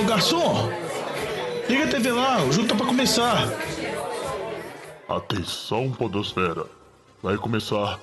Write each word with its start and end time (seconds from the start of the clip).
Ô 0.00 0.04
garçom, 0.04 0.70
liga 1.68 1.84
a 1.84 1.88
TV 1.88 2.10
lá, 2.10 2.42
o 2.42 2.50
jogo 2.50 2.66
tá 2.66 2.74
pra 2.74 2.86
começar. 2.86 3.46
Atenção, 5.06 5.92
Podosfera. 5.92 6.64
Vai 7.22 7.36
começar 7.36 8.00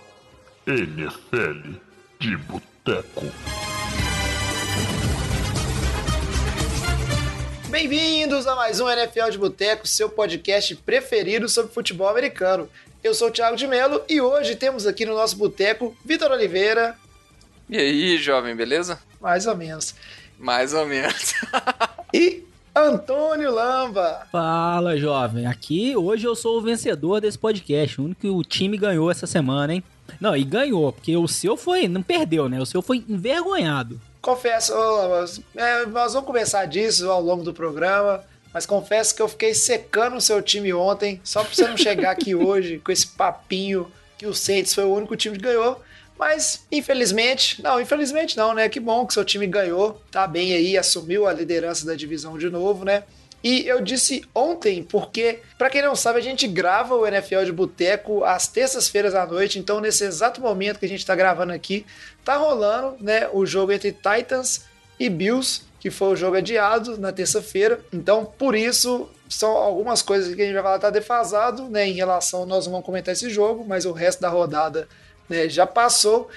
NFL 0.67 1.71
de 2.19 2.37
Boteco. 2.37 3.25
Bem-vindos 7.67 8.45
a 8.45 8.55
mais 8.55 8.79
um 8.79 8.87
NFL 8.87 9.31
de 9.31 9.39
Boteco, 9.39 9.87
seu 9.87 10.07
podcast 10.07 10.75
preferido 10.75 11.49
sobre 11.49 11.73
futebol 11.73 12.09
americano. 12.09 12.69
Eu 13.03 13.15
sou 13.15 13.29
o 13.29 13.31
Thiago 13.31 13.57
de 13.57 13.65
Melo 13.65 14.03
e 14.07 14.21
hoje 14.21 14.55
temos 14.55 14.85
aqui 14.85 15.03
no 15.03 15.15
nosso 15.15 15.35
boteco 15.35 15.97
Vitor 16.05 16.29
Oliveira. 16.29 16.95
E 17.67 17.75
aí, 17.75 18.17
jovem, 18.19 18.55
beleza? 18.55 18.99
Mais 19.19 19.47
ou 19.47 19.57
menos. 19.57 19.95
Mais 20.37 20.73
ou 20.73 20.85
menos. 20.85 21.33
e 22.13 22.43
Antônio 22.75 23.51
Lamba. 23.51 24.27
Fala, 24.31 24.95
jovem. 24.97 25.47
Aqui 25.47 25.95
hoje 25.97 26.25
eu 26.27 26.35
sou 26.35 26.59
o 26.59 26.61
vencedor 26.61 27.19
desse 27.19 27.37
podcast. 27.37 27.99
O 27.99 28.05
único 28.05 28.21
que 28.21 28.29
o 28.29 28.43
time 28.43 28.77
ganhou 28.77 29.09
essa 29.09 29.25
semana, 29.25 29.73
hein? 29.73 29.83
Não, 30.21 30.35
e 30.37 30.43
ganhou, 30.43 30.93
porque 30.93 31.17
o 31.17 31.27
seu 31.27 31.57
foi. 31.57 31.87
Não 31.87 32.03
perdeu, 32.03 32.47
né? 32.47 32.61
O 32.61 32.65
seu 32.65 32.81
foi 32.81 33.03
envergonhado. 33.09 33.99
Confesso, 34.21 34.73
é, 35.55 35.85
nós 35.85 36.13
vamos 36.13 36.27
conversar 36.27 36.65
disso 36.65 37.09
ao 37.09 37.21
longo 37.21 37.43
do 37.43 37.53
programa. 37.53 38.23
Mas 38.53 38.65
confesso 38.65 39.15
que 39.15 39.21
eu 39.21 39.27
fiquei 39.27 39.53
secando 39.53 40.17
o 40.17 40.21
seu 40.21 40.41
time 40.41 40.73
ontem, 40.73 41.21
só 41.23 41.43
pra 41.43 41.53
você 41.53 41.67
não 41.67 41.77
chegar 41.77 42.11
aqui 42.11 42.33
hoje 42.35 42.79
com 42.79 42.91
esse 42.91 43.07
papinho 43.07 43.91
que 44.17 44.25
o 44.25 44.33
Saints 44.33 44.73
foi 44.73 44.83
o 44.83 44.93
único 44.93 45.15
time 45.15 45.35
que 45.35 45.43
ganhou. 45.43 45.81
Mas, 46.17 46.65
infelizmente, 46.71 47.61
não, 47.61 47.79
infelizmente 47.79 48.35
não, 48.35 48.53
né? 48.53 48.67
Que 48.69 48.79
bom 48.79 49.05
que 49.05 49.13
seu 49.13 49.23
time 49.23 49.45
ganhou, 49.45 50.01
tá 50.11 50.25
bem 50.25 50.53
aí, 50.53 50.77
assumiu 50.77 51.27
a 51.27 51.33
liderança 51.33 51.85
da 51.85 51.95
divisão 51.95 52.37
de 52.37 52.49
novo, 52.49 52.83
né? 52.83 53.03
E 53.43 53.67
eu 53.67 53.81
disse 53.81 54.23
ontem, 54.33 54.83
porque, 54.83 55.39
para 55.57 55.69
quem 55.69 55.81
não 55.81 55.95
sabe, 55.95 56.17
a 56.17 56.23
gente 56.23 56.47
grava 56.47 56.95
o 56.95 57.05
NFL 57.05 57.43
de 57.45 57.51
Boteco 57.51 58.23
às 58.23 58.47
terças-feiras 58.47 59.13
à 59.13 59.25
noite, 59.27 59.59
então 59.59 59.79
nesse 59.79 60.03
exato 60.03 60.41
momento 60.41 60.79
que 60.79 60.85
a 60.85 60.89
gente 60.89 61.05
tá 61.05 61.15
gravando 61.15 61.53
aqui, 61.53 61.85
tá 62.25 62.35
rolando, 62.35 62.97
né, 62.99 63.29
o 63.31 63.45
jogo 63.45 63.71
entre 63.71 63.91
Titans 63.91 64.65
e 64.99 65.07
Bills 65.07 65.67
que 65.79 65.91
foi 65.91 66.09
o 66.09 66.15
jogo 66.15 66.37
adiado 66.37 66.97
na 66.97 67.11
terça-feira. 67.11 67.79
Então, 67.93 68.25
por 68.25 68.55
isso, 68.55 69.09
são 69.29 69.51
algumas 69.51 70.01
coisas 70.01 70.33
que 70.33 70.41
a 70.41 70.45
gente 70.45 70.53
vai 70.53 70.63
falar 70.63 70.79
tá 70.79 70.89
defasado, 70.89 71.69
né, 71.69 71.87
em 71.87 71.93
relação, 71.93 72.45
nós 72.45 72.65
não 72.65 72.73
vamos 72.73 72.85
comentar 72.85 73.13
esse 73.13 73.29
jogo, 73.29 73.65
mas 73.65 73.85
o 73.85 73.91
resto 73.91 74.21
da 74.21 74.29
rodada, 74.29 74.87
né, 75.29 75.49
já 75.49 75.65
passou. 75.65 76.29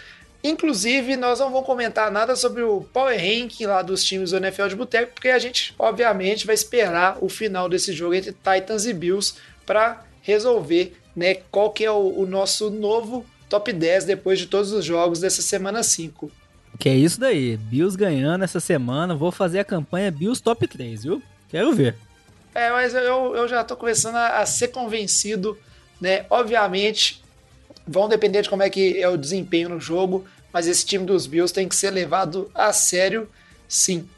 Inclusive, 0.42 1.16
nós 1.16 1.38
não 1.38 1.50
vamos 1.50 1.66
comentar 1.66 2.10
nada 2.10 2.34
sobre 2.34 2.62
o 2.62 2.80
Power 2.92 3.18
Ranking 3.18 3.66
lá 3.66 3.82
dos 3.82 4.02
times 4.02 4.30
do 4.30 4.38
NFL 4.38 4.68
de 4.68 4.76
Boteco, 4.76 5.12
porque 5.12 5.28
a 5.28 5.38
gente, 5.38 5.74
obviamente, 5.78 6.46
vai 6.46 6.54
esperar 6.54 7.18
o 7.20 7.28
final 7.28 7.68
desse 7.68 7.92
jogo 7.92 8.14
entre 8.14 8.32
Titans 8.32 8.86
e 8.86 8.94
Bills 8.94 9.34
para 9.66 10.02
resolver 10.22 10.96
né, 11.14 11.34
qual 11.50 11.70
que 11.70 11.84
é 11.84 11.90
o, 11.90 12.20
o 12.20 12.26
nosso 12.26 12.70
novo 12.70 13.26
top 13.50 13.72
10 13.72 14.04
depois 14.06 14.38
de 14.38 14.46
todos 14.46 14.72
os 14.72 14.84
jogos 14.84 15.20
dessa 15.20 15.42
semana 15.42 15.82
5. 15.82 16.30
Que 16.78 16.88
é 16.88 16.94
isso 16.94 17.20
daí. 17.20 17.58
Bills 17.58 17.96
ganhando 17.96 18.42
essa 18.42 18.60
semana. 18.60 19.14
Vou 19.14 19.30
fazer 19.30 19.58
a 19.58 19.64
campanha 19.64 20.10
Bills 20.10 20.42
top 20.42 20.66
3, 20.66 21.04
viu? 21.04 21.22
Quero 21.50 21.74
ver. 21.74 21.96
É, 22.54 22.70
mas 22.70 22.94
eu, 22.94 23.36
eu 23.36 23.46
já 23.46 23.62
tô 23.62 23.76
começando 23.76 24.16
a, 24.16 24.38
a 24.38 24.46
ser 24.46 24.68
convencido, 24.68 25.58
né? 26.00 26.24
Obviamente, 26.30 27.22
vão 27.90 28.08
depender 28.08 28.42
de 28.42 28.48
como 28.48 28.62
é 28.62 28.70
que 28.70 29.02
é 29.02 29.08
o 29.08 29.16
desempenho 29.16 29.68
no 29.68 29.80
jogo, 29.80 30.24
mas 30.52 30.68
esse 30.68 30.86
time 30.86 31.04
dos 31.04 31.26
Bills 31.26 31.52
tem 31.52 31.68
que 31.68 31.74
ser 31.74 31.90
levado 31.90 32.48
a 32.54 32.72
sério, 32.72 33.28
sim. 33.68 34.08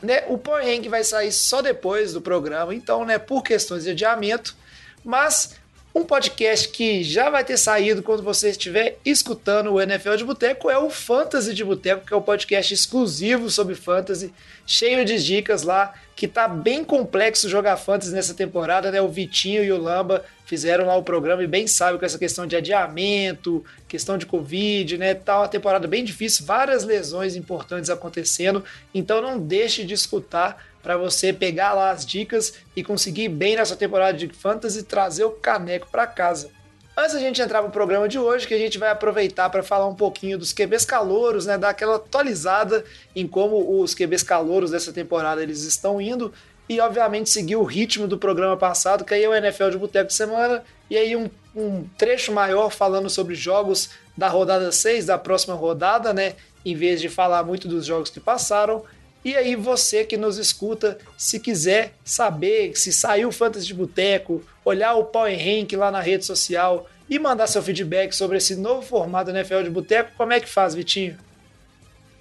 Né, 0.00 0.22
o 0.28 0.38
Power 0.38 0.64
Rank 0.64 0.86
vai 0.86 1.02
sair 1.02 1.32
só 1.32 1.60
depois 1.60 2.12
do 2.12 2.20
programa, 2.20 2.72
então, 2.72 3.04
né, 3.04 3.18
por 3.18 3.42
questões 3.42 3.82
de 3.82 3.90
adiamento, 3.90 4.56
mas 5.04 5.56
um 5.92 6.04
podcast 6.04 6.68
que 6.68 7.02
já 7.02 7.28
vai 7.28 7.44
ter 7.44 7.56
saído 7.56 8.00
quando 8.00 8.22
você 8.22 8.50
estiver 8.50 8.96
escutando 9.04 9.72
o 9.72 9.80
NFL 9.80 10.14
de 10.14 10.24
Boteco 10.24 10.70
é 10.70 10.78
o 10.78 10.88
Fantasy 10.88 11.52
de 11.52 11.64
Boteco, 11.64 12.06
que 12.06 12.14
é 12.14 12.16
um 12.16 12.22
podcast 12.22 12.72
exclusivo 12.72 13.50
sobre 13.50 13.74
fantasy, 13.74 14.32
cheio 14.64 15.04
de 15.04 15.20
dicas 15.22 15.64
lá, 15.64 15.92
que 16.14 16.28
tá 16.28 16.46
bem 16.46 16.84
complexo 16.84 17.48
jogar 17.48 17.76
fantasy 17.76 18.12
nessa 18.12 18.34
temporada, 18.34 18.92
né? 18.92 19.02
O 19.02 19.08
Vitinho 19.08 19.64
e 19.64 19.72
o 19.72 19.82
Lamba 19.82 20.24
fizeram 20.50 20.84
lá 20.84 20.96
o 20.96 21.02
programa 21.04 21.44
e 21.44 21.46
bem 21.46 21.68
sabe 21.68 21.96
com 21.96 22.04
essa 22.04 22.18
questão 22.18 22.44
de 22.44 22.56
adiamento, 22.56 23.64
questão 23.86 24.18
de 24.18 24.26
Covid, 24.26 24.98
né? 24.98 25.14
Tá 25.14 25.38
uma 25.38 25.46
temporada 25.46 25.86
bem 25.86 26.02
difícil, 26.02 26.44
várias 26.44 26.82
lesões 26.82 27.36
importantes 27.36 27.88
acontecendo, 27.88 28.64
então 28.92 29.22
não 29.22 29.38
deixe 29.38 29.84
de 29.84 29.94
escutar 29.94 30.60
para 30.82 30.96
você 30.96 31.32
pegar 31.32 31.72
lá 31.72 31.92
as 31.92 32.04
dicas 32.04 32.54
e 32.74 32.82
conseguir 32.82 33.28
bem 33.28 33.54
nessa 33.54 33.76
temporada 33.76 34.18
de 34.18 34.26
fantasy 34.26 34.82
trazer 34.82 35.22
o 35.22 35.30
caneco 35.30 35.86
para 35.88 36.04
casa. 36.04 36.50
Antes 36.98 37.14
da 37.14 37.20
gente 37.20 37.40
entrar 37.40 37.62
no 37.62 37.70
programa 37.70 38.08
de 38.08 38.18
hoje, 38.18 38.44
que 38.44 38.52
a 38.52 38.58
gente 38.58 38.76
vai 38.76 38.90
aproveitar 38.90 39.48
para 39.50 39.62
falar 39.62 39.86
um 39.86 39.94
pouquinho 39.94 40.36
dos 40.36 40.52
QBs 40.52 40.84
calouros, 40.84 41.46
né, 41.46 41.56
dar 41.56 41.68
aquela 41.68 41.94
atualizada 41.94 42.84
em 43.14 43.24
como 43.24 43.80
os 43.80 43.94
QBs 43.94 44.24
calouros 44.24 44.72
dessa 44.72 44.92
temporada 44.92 45.40
eles 45.40 45.62
estão 45.62 46.00
indo 46.00 46.32
e 46.70 46.78
obviamente 46.78 47.28
seguir 47.28 47.56
o 47.56 47.64
ritmo 47.64 48.06
do 48.06 48.16
programa 48.16 48.56
passado, 48.56 49.04
que 49.04 49.12
aí 49.12 49.24
é 49.24 49.28
o 49.28 49.34
NFL 49.34 49.70
de 49.70 49.76
Boteco 49.76 50.06
de 50.06 50.14
Semana, 50.14 50.62
e 50.88 50.96
aí 50.96 51.16
um, 51.16 51.28
um 51.52 51.84
trecho 51.98 52.30
maior 52.30 52.70
falando 52.70 53.10
sobre 53.10 53.34
jogos 53.34 53.90
da 54.16 54.28
rodada 54.28 54.70
6, 54.70 55.06
da 55.06 55.18
próxima 55.18 55.56
rodada, 55.56 56.14
né, 56.14 56.36
em 56.64 56.76
vez 56.76 57.00
de 57.00 57.08
falar 57.08 57.42
muito 57.42 57.66
dos 57.66 57.84
jogos 57.84 58.08
que 58.08 58.20
passaram, 58.20 58.84
e 59.24 59.36
aí 59.36 59.56
você 59.56 60.04
que 60.04 60.16
nos 60.16 60.38
escuta, 60.38 60.96
se 61.18 61.40
quiser 61.40 61.92
saber 62.04 62.78
se 62.78 62.92
saiu 62.92 63.30
o 63.30 63.32
Fantasy 63.32 63.66
de 63.66 63.74
Boteco, 63.74 64.40
olhar 64.64 64.94
o 64.94 65.06
Power 65.06 65.36
Rank 65.36 65.72
lá 65.72 65.90
na 65.90 66.00
rede 66.00 66.24
social 66.24 66.88
e 67.08 67.18
mandar 67.18 67.48
seu 67.48 67.64
feedback 67.64 68.12
sobre 68.12 68.36
esse 68.36 68.54
novo 68.54 68.82
formato 68.82 69.30
NFL 69.30 69.62
de 69.64 69.70
Boteco, 69.70 70.12
como 70.16 70.32
é 70.32 70.38
que 70.38 70.48
faz, 70.48 70.76
Vitinho? 70.76 71.18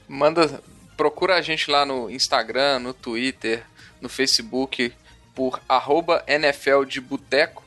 Manda, 0.07 0.59
procura 0.97 1.35
a 1.35 1.41
gente 1.43 1.69
lá 1.69 1.85
no 1.85 2.09
Instagram, 2.09 2.79
no 2.79 2.95
Twitter, 2.95 3.63
no 4.01 4.09
Facebook 4.09 4.91
por 5.35 5.61
arroba 5.67 6.23
NFL 6.27 6.83
de 6.85 6.99
Boteco, 6.99 7.63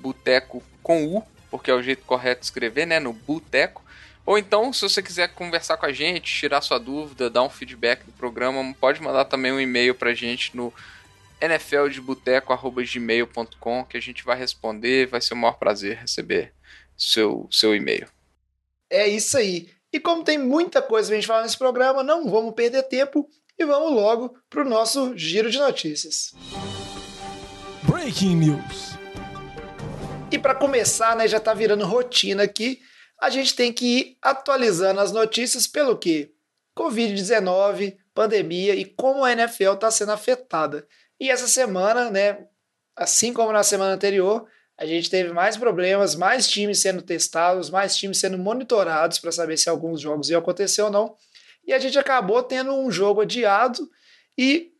Boteco 0.00 0.60
com 0.82 1.06
U, 1.06 1.24
porque 1.50 1.70
é 1.70 1.74
o 1.74 1.82
jeito 1.82 2.04
correto 2.04 2.40
de 2.40 2.46
escrever, 2.46 2.86
né, 2.86 3.00
no 3.00 3.12
Boteco. 3.12 3.84
Ou 4.26 4.38
então, 4.38 4.72
se 4.72 4.80
você 4.82 5.02
quiser 5.02 5.28
conversar 5.28 5.76
com 5.76 5.84
a 5.86 5.92
gente, 5.92 6.32
tirar 6.32 6.60
sua 6.60 6.78
dúvida, 6.78 7.30
dar 7.30 7.42
um 7.42 7.50
feedback 7.50 8.04
do 8.04 8.12
programa, 8.12 8.74
pode 8.80 9.02
mandar 9.02 9.24
também 9.26 9.52
um 9.52 9.60
e-mail 9.60 9.94
pra 9.94 10.14
gente 10.14 10.56
no 10.56 10.72
nfldeboteco.gmail.com 11.40 13.84
que 13.84 13.96
a 13.96 14.00
gente 14.00 14.24
vai 14.24 14.36
responder, 14.38 15.06
vai 15.06 15.20
ser 15.20 15.34
o 15.34 15.36
maior 15.36 15.58
prazer 15.58 15.98
receber 15.98 16.52
seu, 16.96 17.46
seu 17.50 17.74
e-mail. 17.74 18.08
É 18.88 19.06
isso 19.06 19.36
aí. 19.36 19.68
E 19.92 20.00
como 20.00 20.24
tem 20.24 20.38
muita 20.38 20.80
coisa 20.80 21.08
pra 21.08 21.16
gente 21.16 21.26
falar 21.26 21.42
nesse 21.42 21.58
programa, 21.58 22.02
não 22.02 22.30
vamos 22.30 22.54
perder 22.54 22.84
tempo 22.84 23.28
e 23.58 23.64
vamos 23.64 23.92
logo 23.92 24.36
pro 24.48 24.68
nosso 24.68 25.16
giro 25.16 25.50
de 25.50 25.58
notícias. 25.58 26.32
Breaking 27.84 28.36
News. 28.36 28.94
E 30.30 30.38
para 30.38 30.54
começar, 30.54 31.14
né, 31.14 31.28
já 31.28 31.38
tá 31.38 31.54
virando 31.54 31.86
rotina 31.86 32.42
aqui 32.42 32.80
a 33.24 33.30
gente 33.30 33.54
tem 33.54 33.72
que 33.72 33.86
ir 33.86 34.18
atualizando 34.20 35.00
as 35.00 35.12
notícias 35.12 35.66
pelo 35.66 35.96
que? 35.96 36.32
Covid-19, 36.76 37.96
pandemia 38.12 38.74
e 38.74 38.84
como 38.84 39.24
a 39.24 39.32
NFL 39.32 39.72
está 39.72 39.90
sendo 39.90 40.12
afetada. 40.12 40.86
E 41.18 41.30
essa 41.30 41.46
semana, 41.46 42.10
né, 42.10 42.46
assim 42.96 43.32
como 43.32 43.52
na 43.52 43.62
semana 43.62 43.94
anterior, 43.94 44.46
a 44.76 44.84
gente 44.84 45.08
teve 45.08 45.32
mais 45.32 45.56
problemas, 45.56 46.14
mais 46.16 46.48
times 46.48 46.80
sendo 46.80 47.00
testados, 47.00 47.70
mais 47.70 47.96
times 47.96 48.18
sendo 48.18 48.36
monitorados 48.36 49.18
para 49.18 49.30
saber 49.30 49.56
se 49.56 49.70
alguns 49.70 50.00
jogos 50.00 50.28
iam 50.28 50.40
acontecer 50.40 50.82
ou 50.82 50.90
não. 50.90 51.16
E 51.66 51.72
a 51.72 51.78
gente 51.78 51.98
acabou 51.98 52.42
tendo 52.42 52.74
um 52.74 52.90
jogo 52.90 53.22
adiado 53.22 53.88
e 54.36 54.72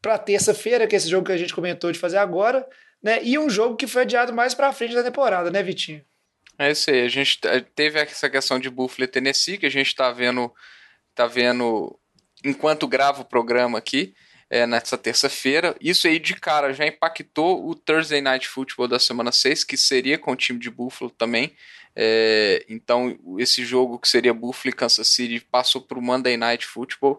para 0.00 0.18
terça-feira, 0.18 0.86
que 0.86 0.94
é 0.94 0.98
esse 0.98 1.08
jogo 1.08 1.26
que 1.26 1.32
a 1.32 1.36
gente 1.36 1.54
comentou 1.54 1.92
de 1.92 1.98
fazer 1.98 2.16
agora, 2.16 2.66
né? 3.02 3.22
E 3.22 3.38
um 3.38 3.50
jogo 3.50 3.76
que 3.76 3.86
foi 3.86 4.02
adiado 4.02 4.32
mais 4.32 4.54
para 4.54 4.72
frente 4.72 4.94
da 4.94 5.02
temporada, 5.02 5.50
né, 5.50 5.62
Vitinho? 5.62 6.02
É 6.58 6.70
isso 6.70 6.90
aí. 6.90 7.02
A 7.02 7.08
gente 7.08 7.38
teve 7.74 7.98
essa 7.98 8.28
questão 8.28 8.58
de 8.58 8.68
Buffalo 8.70 9.04
e 9.04 9.08
Tennessee, 9.08 9.58
que 9.58 9.66
a 9.66 9.70
gente 9.70 9.88
está 9.88 10.10
vendo, 10.10 10.52
tá 11.14 11.26
vendo 11.26 11.98
enquanto 12.44 12.88
grava 12.88 13.22
o 13.22 13.24
programa 13.24 13.78
aqui, 13.78 14.14
é, 14.48 14.66
nessa 14.66 14.98
terça-feira. 14.98 15.74
Isso 15.80 16.06
aí 16.06 16.18
de 16.18 16.34
cara 16.34 16.72
já 16.72 16.86
impactou 16.86 17.66
o 17.66 17.74
Thursday 17.74 18.20
Night 18.20 18.48
Football 18.48 18.88
da 18.88 18.98
semana 18.98 19.32
6, 19.32 19.64
que 19.64 19.76
seria 19.76 20.18
com 20.18 20.32
o 20.32 20.36
time 20.36 20.58
de 20.58 20.70
Buffalo 20.70 21.10
também. 21.10 21.54
É, 21.94 22.64
então, 22.68 23.18
esse 23.38 23.64
jogo 23.64 23.98
que 23.98 24.08
seria 24.08 24.32
Buffalo 24.32 24.70
e 24.70 24.76
Kansas 24.76 25.08
City 25.08 25.40
passou 25.40 25.82
para 25.82 25.98
o 25.98 26.02
Monday 26.02 26.36
Night 26.36 26.64
Football 26.66 27.18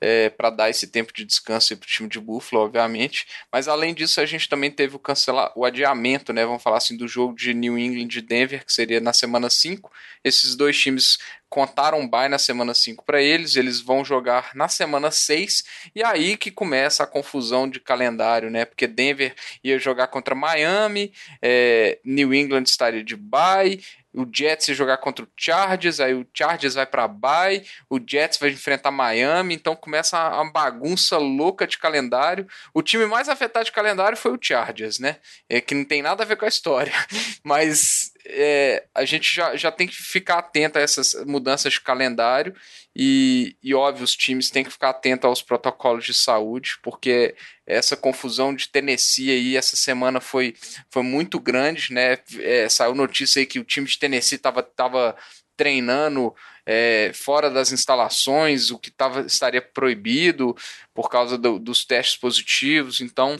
é, 0.00 0.28
para 0.28 0.50
dar 0.50 0.68
esse 0.68 0.86
tempo 0.86 1.12
de 1.14 1.24
descanso 1.24 1.74
para 1.76 1.86
o 1.86 1.88
time 1.88 2.08
de 2.08 2.20
Buffalo, 2.20 2.62
obviamente. 2.62 3.26
Mas 3.50 3.68
além 3.68 3.94
disso, 3.94 4.20
a 4.20 4.26
gente 4.26 4.48
também 4.48 4.70
teve 4.70 4.96
o 4.96 4.98
cancelar, 4.98 5.50
o 5.56 5.64
adiamento, 5.64 6.32
né? 6.32 6.44
Vamos 6.44 6.62
falar 6.62 6.76
assim, 6.76 6.94
do 6.94 7.08
jogo 7.08 7.34
de 7.34 7.54
New 7.54 7.78
England 7.78 8.08
e 8.14 8.20
Denver, 8.20 8.64
que 8.64 8.72
seria 8.72 9.00
na 9.00 9.14
semana 9.14 9.48
5. 9.48 9.90
Esses 10.22 10.54
dois 10.54 10.78
times 10.78 11.18
contaram 11.48 12.06
bye 12.06 12.28
na 12.28 12.36
semana 12.38 12.74
5 12.74 13.04
para 13.04 13.22
eles, 13.22 13.54
eles 13.54 13.80
vão 13.80 14.04
jogar 14.04 14.50
na 14.54 14.66
semana 14.66 15.12
6, 15.12 15.62
e 15.94 16.02
aí 16.02 16.36
que 16.36 16.50
começa 16.50 17.04
a 17.04 17.06
confusão 17.06 17.70
de 17.70 17.78
calendário, 17.78 18.50
né? 18.50 18.64
Porque 18.64 18.88
Denver 18.88 19.34
ia 19.62 19.78
jogar 19.78 20.08
contra 20.08 20.34
Miami, 20.34 21.12
é, 21.40 22.00
New 22.04 22.34
England 22.34 22.64
estaria 22.64 23.04
de 23.04 23.14
bye, 23.14 23.80
o 24.14 24.26
Jets 24.32 24.66
jogar 24.76 24.98
contra 24.98 25.24
o 25.24 25.28
Chargers, 25.36 25.98
aí 25.98 26.14
o 26.14 26.26
Chargers 26.32 26.74
vai 26.74 26.86
para 26.86 27.08
bye, 27.08 27.64
o 27.90 27.98
Jets 27.98 28.38
vai 28.38 28.50
enfrentar 28.50 28.90
Miami, 28.90 29.54
então 29.54 29.74
começa 29.74 30.16
uma 30.16 30.52
bagunça 30.52 31.18
louca 31.18 31.66
de 31.66 31.78
calendário. 31.78 32.46
O 32.72 32.82
time 32.82 33.06
mais 33.06 33.28
afetado 33.28 33.64
de 33.64 33.72
calendário 33.72 34.16
foi 34.16 34.32
o 34.32 34.38
Chargers, 34.40 34.98
né? 34.98 35.16
É 35.48 35.60
que 35.60 35.74
não 35.74 35.84
tem 35.84 36.00
nada 36.00 36.22
a 36.22 36.26
ver 36.26 36.36
com 36.36 36.44
a 36.44 36.48
história, 36.48 36.92
mas 37.42 38.03
é, 38.26 38.84
a 38.94 39.04
gente 39.04 39.34
já, 39.34 39.54
já 39.56 39.70
tem 39.70 39.86
que 39.86 39.94
ficar 39.94 40.38
atento 40.38 40.78
a 40.78 40.82
essas 40.82 41.14
mudanças 41.26 41.74
de 41.74 41.80
calendário 41.80 42.54
e, 42.96 43.56
e, 43.62 43.74
óbvio, 43.74 44.04
os 44.04 44.16
times 44.16 44.50
têm 44.50 44.64
que 44.64 44.70
ficar 44.70 44.90
atentos 44.90 45.26
aos 45.26 45.42
protocolos 45.42 46.04
de 46.04 46.14
saúde, 46.14 46.78
porque 46.82 47.34
essa 47.66 47.96
confusão 47.96 48.54
de 48.54 48.68
Tennessee 48.68 49.30
aí 49.30 49.56
essa 49.56 49.76
semana 49.76 50.20
foi, 50.20 50.54
foi 50.90 51.02
muito 51.02 51.38
grande, 51.38 51.92
né? 51.92 52.18
É, 52.40 52.68
saiu 52.68 52.94
notícia 52.94 53.40
aí 53.40 53.46
que 53.46 53.58
o 53.58 53.64
time 53.64 53.86
de 53.86 53.98
Tennessee 53.98 54.36
estava 54.36 54.62
tava 54.62 55.16
treinando 55.56 56.34
é, 56.66 57.12
fora 57.14 57.50
das 57.50 57.72
instalações, 57.72 58.70
o 58.70 58.78
que 58.78 58.90
tava, 58.90 59.22
estaria 59.22 59.62
proibido 59.62 60.56
por 60.94 61.08
causa 61.10 61.36
do, 61.36 61.58
dos 61.58 61.84
testes 61.84 62.16
positivos. 62.16 63.00
Então, 63.00 63.38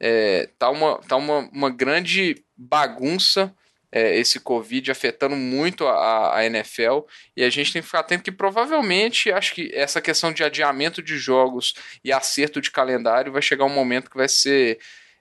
é, 0.00 0.48
tá, 0.58 0.70
uma, 0.70 0.98
tá 1.02 1.16
uma, 1.16 1.48
uma 1.52 1.70
grande 1.70 2.42
bagunça 2.56 3.54
é, 3.92 4.16
esse 4.16 4.40
Covid 4.40 4.90
afetando 4.90 5.36
muito 5.36 5.86
a, 5.86 6.38
a, 6.38 6.46
NFL 6.46 7.00
e 7.36 7.44
a 7.44 7.50
gente 7.50 7.72
tem 7.72 7.82
que 7.82 7.86
ficar 7.86 8.00
atento 8.00 8.24
que 8.24 8.32
provavelmente 8.32 9.30
acho 9.30 9.54
que 9.54 9.70
essa 9.74 10.00
questão 10.00 10.32
de 10.32 10.42
adiamento 10.42 11.02
de 11.02 11.18
jogos 11.18 11.74
e 12.02 12.10
acerto 12.10 12.58
de 12.58 12.70
calendário 12.70 13.30
vai 13.30 13.42
chegar 13.42 13.66
um 13.66 13.68
momento 13.68 14.10
que 14.10 14.16
vai 14.16 14.28
ser 14.28 14.78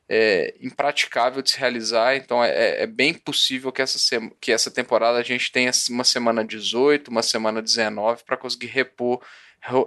é, 0.07 0.55
impraticável 0.61 1.41
de 1.41 1.51
se 1.51 1.57
realizar, 1.57 2.15
então 2.15 2.43
é, 2.43 2.49
é, 2.49 2.83
é 2.83 2.87
bem 2.87 3.13
possível 3.13 3.71
que 3.71 3.81
essa, 3.81 3.97
que 4.41 4.51
essa 4.51 4.71
temporada 4.71 5.17
a 5.17 5.23
gente 5.23 5.51
tenha 5.51 5.71
uma 5.89 6.03
semana 6.03 6.43
18, 6.43 7.09
uma 7.09 7.23
semana 7.23 7.61
19 7.61 8.23
para 8.25 8.35
conseguir 8.37 8.67
repor 8.67 9.21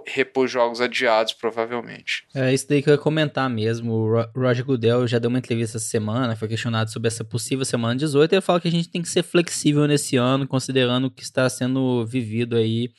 repor 0.07 0.47
jogos 0.47 0.79
adiados, 0.79 1.33
provavelmente. 1.33 2.25
É 2.33 2.53
isso 2.53 2.67
daí 2.67 2.81
que 2.81 2.89
eu 2.89 2.93
ia 2.93 2.97
comentar 2.97 3.49
mesmo. 3.49 3.93
O 3.93 4.39
Roger 4.39 4.65
Goodell 4.65 5.07
já 5.07 5.19
deu 5.19 5.29
uma 5.29 5.39
entrevista 5.39 5.77
essa 5.77 5.87
semana, 5.87 6.35
foi 6.35 6.47
questionado 6.47 6.91
sobre 6.91 7.07
essa 7.07 7.23
possível 7.23 7.65
semana 7.65 7.95
18, 7.95 8.31
e 8.31 8.35
ele 8.35 8.41
fala 8.41 8.59
que 8.59 8.67
a 8.67 8.71
gente 8.71 8.89
tem 8.89 9.01
que 9.01 9.09
ser 9.09 9.23
flexível 9.23 9.85
nesse 9.85 10.15
ano, 10.15 10.47
considerando 10.47 11.05
o 11.05 11.11
que 11.11 11.23
está 11.23 11.49
sendo 11.49 12.05
vivido 12.05 12.55
aí 12.55 12.89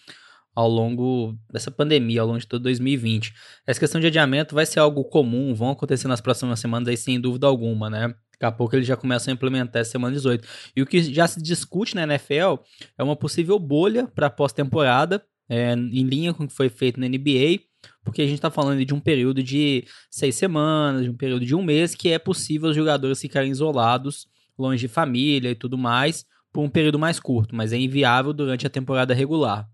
ao 0.55 0.69
longo 0.69 1.39
dessa 1.53 1.71
pandemia, 1.71 2.23
ao 2.23 2.27
longo 2.27 2.39
de 2.39 2.47
todo 2.47 2.63
2020. 2.63 3.33
Essa 3.67 3.79
questão 3.79 4.01
de 4.01 4.07
adiamento 4.07 4.55
vai 4.55 4.65
ser 4.65 4.81
algo 4.81 5.05
comum, 5.05 5.55
vão 5.55 5.71
acontecer 5.71 6.09
nas 6.09 6.21
próximas 6.21 6.59
semanas 6.59 6.89
aí 6.89 6.97
sem 6.97 7.21
dúvida 7.21 7.47
alguma, 7.47 7.91
né? 7.91 8.15
Daqui 8.33 8.45
a 8.45 8.53
pouco 8.53 8.75
eles 8.75 8.87
já 8.87 8.97
começam 8.97 9.33
a 9.33 9.35
implementar 9.35 9.81
essa 9.81 9.93
semana 9.93 10.15
18. 10.15 10.47
E 10.75 10.83
o 10.83 10.87
que 10.87 11.03
já 11.03 11.27
se 11.27 11.43
discute 11.43 11.95
na 11.95 12.03
NFL 12.05 12.63
é 12.99 13.03
uma 13.03 13.17
possível 13.17 13.59
bolha 13.59 14.07
para 14.15 14.31
pós-temporada, 14.31 15.23
é, 15.49 15.73
em 15.73 16.03
linha 16.03 16.35
com 16.35 16.45
o 16.45 16.49
que 16.49 16.55
foi 16.55 16.69
feito 16.69 16.99
na 16.99 17.09
NBA, 17.09 17.61
porque 18.05 18.23
a 18.23 18.25
gente 18.25 18.37
está 18.37 18.51
falando 18.51 18.85
de 18.85 18.95
um 18.95 19.01
período 19.01 19.43
de 19.43 19.85
seis 20.11 20.35
semanas, 20.35 21.05
de 21.05 21.11
um 21.11 21.17
período 21.17 21.45
de 21.45 21.55
um 21.55 21.63
mês, 21.63 21.95
que 21.95 22.11
é 22.11 22.19
possível 22.19 22.71
os 22.71 22.77
jogadores 22.77 23.21
ficarem 23.21 23.51
isolados, 23.51 24.27
longe 24.59 24.87
de 24.87 24.93
família 24.93 25.51
e 25.51 25.55
tudo 25.55 25.77
mais, 25.77 26.25
por 26.53 26.63
um 26.63 26.71
período 26.71 26.99
mais 26.99 27.21
curto, 27.21 27.55
mas 27.55 27.73
é 27.73 27.77
inviável 27.77 28.33
durante 28.33 28.67
a 28.67 28.71
temporada 28.71 29.13
regular. 29.13 29.69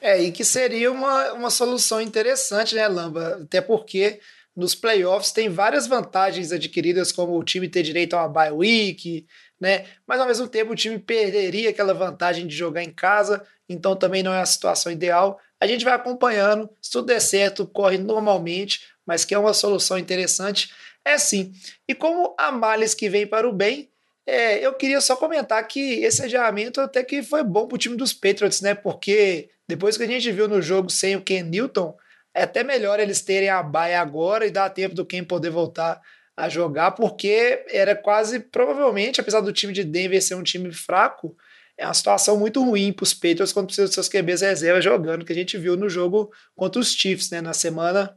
É, 0.00 0.22
e 0.22 0.32
que 0.32 0.44
seria 0.44 0.90
uma, 0.90 1.32
uma 1.32 1.50
solução 1.50 2.00
interessante, 2.00 2.74
né, 2.74 2.88
Lamba? 2.88 3.40
Até 3.42 3.60
porque 3.60 4.18
nos 4.56 4.74
playoffs 4.74 5.30
tem 5.30 5.48
várias 5.48 5.86
vantagens 5.86 6.52
adquiridas, 6.52 7.12
como 7.12 7.38
o 7.38 7.44
time 7.44 7.68
ter 7.68 7.82
direito 7.82 8.14
a 8.14 8.22
uma 8.22 8.28
bye 8.28 8.50
week, 8.50 9.26
né? 9.60 9.84
Mas 10.06 10.18
ao 10.18 10.26
mesmo 10.26 10.48
tempo 10.48 10.72
o 10.72 10.76
time 10.76 10.98
perderia 10.98 11.70
aquela 11.70 11.92
vantagem 11.92 12.46
de 12.46 12.56
jogar 12.56 12.82
em 12.82 12.90
casa, 12.90 13.44
então 13.68 13.94
também 13.94 14.22
não 14.22 14.32
é 14.32 14.40
a 14.40 14.46
situação 14.46 14.90
ideal. 14.90 15.38
A 15.60 15.66
gente 15.66 15.84
vai 15.84 15.92
acompanhando, 15.92 16.70
se 16.80 16.90
tudo 16.90 17.06
der 17.06 17.20
certo, 17.20 17.66
corre 17.66 17.98
normalmente, 17.98 18.80
mas 19.06 19.24
que 19.24 19.34
é 19.34 19.38
uma 19.38 19.52
solução 19.52 19.98
interessante, 19.98 20.72
é 21.04 21.18
sim. 21.18 21.52
E 21.86 21.94
como 21.94 22.34
há 22.38 22.50
males 22.50 22.94
que 22.94 23.08
vem 23.08 23.26
para 23.26 23.48
o 23.48 23.52
bem, 23.52 23.90
é, 24.26 24.64
eu 24.64 24.72
queria 24.74 25.00
só 25.00 25.16
comentar 25.16 25.66
que 25.66 26.02
esse 26.04 26.22
adiamento 26.22 26.80
até 26.80 27.02
que 27.02 27.22
foi 27.22 27.42
bom 27.42 27.66
para 27.66 27.74
o 27.74 27.78
time 27.78 27.96
dos 27.96 28.12
Patriots, 28.12 28.60
né? 28.60 28.74
Porque 28.74 29.50
depois 29.68 29.96
que 29.96 30.02
a 30.02 30.06
gente 30.06 30.30
viu 30.30 30.48
no 30.48 30.62
jogo 30.62 30.88
sem 30.90 31.16
o 31.16 31.22
Ken 31.22 31.42
Newton, 31.42 31.96
é 32.34 32.42
até 32.42 32.62
melhor 32.62 33.00
eles 33.00 33.22
terem 33.22 33.48
a 33.48 33.62
baia 33.62 34.00
agora 34.00 34.46
e 34.46 34.50
dar 34.50 34.70
tempo 34.70 34.94
do 34.94 35.04
Ken 35.04 35.24
poder 35.24 35.50
voltar 35.50 36.00
a 36.40 36.48
jogar, 36.48 36.92
porque 36.92 37.64
era 37.68 37.94
quase, 37.94 38.40
provavelmente, 38.40 39.20
apesar 39.20 39.40
do 39.40 39.52
time 39.52 39.72
de 39.72 39.84
Denver 39.84 40.22
ser 40.22 40.34
um 40.34 40.42
time 40.42 40.72
fraco, 40.72 41.36
é 41.78 41.86
uma 41.86 41.94
situação 41.94 42.38
muito 42.38 42.62
ruim 42.62 42.92
para 42.92 43.04
os 43.04 43.14
Patriots 43.14 43.52
quando 43.52 43.66
precisam 43.66 43.86
dos 43.86 43.94
seus 43.94 44.08
QBs 44.08 44.42
reserva 44.42 44.80
jogando, 44.80 45.24
que 45.24 45.32
a 45.32 45.36
gente 45.36 45.56
viu 45.56 45.76
no 45.76 45.88
jogo 45.88 46.30
contra 46.54 46.80
os 46.80 46.92
Chiefs, 46.92 47.30
né, 47.30 47.40
na 47.40 47.52
semana 47.54 48.14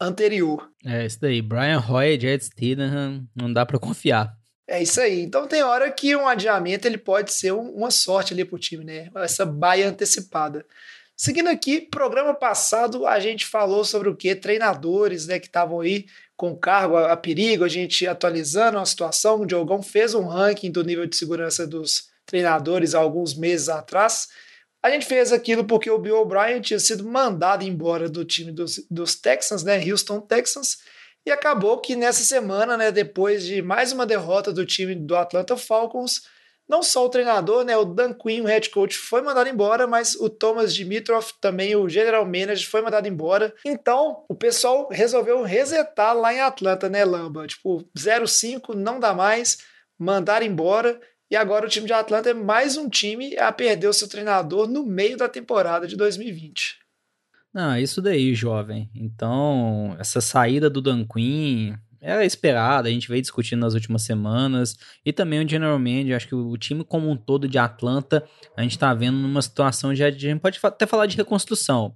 anterior. 0.00 0.70
É 0.84 1.06
isso 1.06 1.20
daí, 1.20 1.40
Brian 1.40 1.80
Hoyer, 1.80 2.20
Jet 2.20 2.44
Stidham, 2.44 3.26
não 3.34 3.52
dá 3.52 3.64
para 3.64 3.78
confiar. 3.78 4.34
É 4.68 4.82
isso 4.82 5.00
aí. 5.00 5.20
Então 5.20 5.46
tem 5.46 5.62
hora 5.62 5.90
que 5.90 6.14
um 6.16 6.26
adiamento 6.26 6.88
ele 6.88 6.98
pode 6.98 7.32
ser 7.32 7.52
uma 7.52 7.90
sorte 7.90 8.34
ali 8.34 8.44
para 8.44 8.56
o 8.56 8.58
time, 8.58 8.84
né? 8.84 9.08
Essa 9.16 9.46
baia 9.46 9.88
antecipada. 9.88 10.66
Seguindo 11.16 11.48
aqui, 11.48 11.80
programa 11.80 12.34
passado 12.34 13.06
a 13.06 13.18
gente 13.18 13.46
falou 13.46 13.84
sobre 13.84 14.10
o 14.10 14.16
que? 14.16 14.34
Treinadores, 14.34 15.26
né, 15.26 15.38
que 15.38 15.46
estavam 15.46 15.80
aí 15.80 16.04
com 16.36 16.56
cargo 16.56 16.96
a, 16.96 17.12
a, 17.12 17.16
perigo, 17.16 17.64
a 17.64 17.68
gente 17.68 18.06
atualizando 18.06 18.78
a 18.78 18.84
situação. 18.84 19.40
O 19.40 19.46
Diogão 19.46 19.82
fez 19.82 20.14
um 20.14 20.26
ranking 20.26 20.70
do 20.70 20.84
nível 20.84 21.06
de 21.06 21.16
segurança 21.16 21.66
dos 21.66 22.08
treinadores 22.26 22.94
há 22.94 22.98
alguns 22.98 23.34
meses 23.34 23.68
atrás. 23.68 24.28
A 24.82 24.90
gente 24.90 25.06
fez 25.06 25.32
aquilo 25.32 25.64
porque 25.64 25.90
o 25.90 25.98
Bill 25.98 26.18
O'Brien 26.18 26.60
tinha 26.60 26.78
sido 26.78 27.04
mandado 27.04 27.64
embora 27.64 28.08
do 28.08 28.24
time 28.24 28.52
dos, 28.52 28.86
dos 28.90 29.14
Texans, 29.14 29.64
né, 29.64 29.82
Houston 29.82 30.20
Texans, 30.20 30.78
e 31.24 31.30
acabou 31.30 31.80
que 31.80 31.96
nessa 31.96 32.22
semana, 32.22 32.76
né, 32.76 32.92
depois 32.92 33.44
de 33.44 33.60
mais 33.62 33.90
uma 33.90 34.06
derrota 34.06 34.52
do 34.52 34.64
time 34.64 34.94
do 34.94 35.16
Atlanta 35.16 35.56
Falcons, 35.56 36.22
não 36.68 36.82
só 36.82 37.06
o 37.06 37.08
treinador, 37.08 37.64
né, 37.64 37.76
o 37.76 37.84
Dan 37.84 38.12
Quinn, 38.12 38.42
o 38.42 38.46
head 38.46 38.70
coach, 38.70 38.96
foi 38.96 39.22
mandado 39.22 39.48
embora, 39.48 39.86
mas 39.86 40.14
o 40.16 40.28
Thomas 40.28 40.74
Dimitrov, 40.74 41.24
também 41.40 41.76
o 41.76 41.88
general 41.88 42.24
manager, 42.24 42.68
foi 42.68 42.82
mandado 42.82 43.06
embora. 43.06 43.54
Então, 43.64 44.24
o 44.28 44.34
pessoal 44.34 44.88
resolveu 44.90 45.42
resetar 45.42 46.16
lá 46.16 46.34
em 46.34 46.40
Atlanta, 46.40 46.88
né, 46.88 47.04
Lamba? 47.04 47.46
Tipo, 47.46 47.84
0-5, 47.96 48.74
não 48.74 48.98
dá 48.98 49.14
mais, 49.14 49.58
mandar 49.98 50.42
embora. 50.42 51.00
E 51.30 51.36
agora 51.36 51.66
o 51.66 51.68
time 51.68 51.86
de 51.86 51.92
Atlanta 51.92 52.30
é 52.30 52.34
mais 52.34 52.76
um 52.76 52.88
time 52.88 53.36
a 53.36 53.50
perder 53.50 53.88
o 53.88 53.92
seu 53.92 54.08
treinador 54.08 54.68
no 54.68 54.84
meio 54.84 55.16
da 55.16 55.28
temporada 55.28 55.86
de 55.86 55.96
2020. 55.96 56.78
Não, 57.52 57.72
é 57.72 57.80
isso 57.80 58.02
daí, 58.02 58.34
jovem. 58.34 58.90
Então, 58.94 59.96
essa 59.98 60.20
saída 60.20 60.68
do 60.68 60.82
Dan 60.82 61.06
Quinn 61.06 61.74
era 62.00 62.24
esperada, 62.24 62.88
a 62.88 62.92
gente 62.92 63.08
veio 63.08 63.20
discutindo 63.20 63.60
nas 63.60 63.74
últimas 63.74 64.02
semanas. 64.02 64.76
E 65.04 65.12
também 65.12 65.44
o 65.44 65.48
General 65.48 65.78
Manager, 65.78 66.16
acho 66.16 66.28
que 66.28 66.34
o 66.34 66.56
time 66.56 66.84
como 66.84 67.10
um 67.10 67.16
todo 67.16 67.48
de 67.48 67.58
Atlanta, 67.58 68.24
a 68.56 68.62
gente 68.62 68.78
tá 68.78 68.92
vendo 68.94 69.16
numa 69.16 69.42
situação 69.42 69.92
de. 69.92 70.04
A 70.04 70.10
gente 70.10 70.40
pode 70.40 70.58
até 70.62 70.86
falar 70.86 71.06
de 71.06 71.16
reconstrução. 71.16 71.94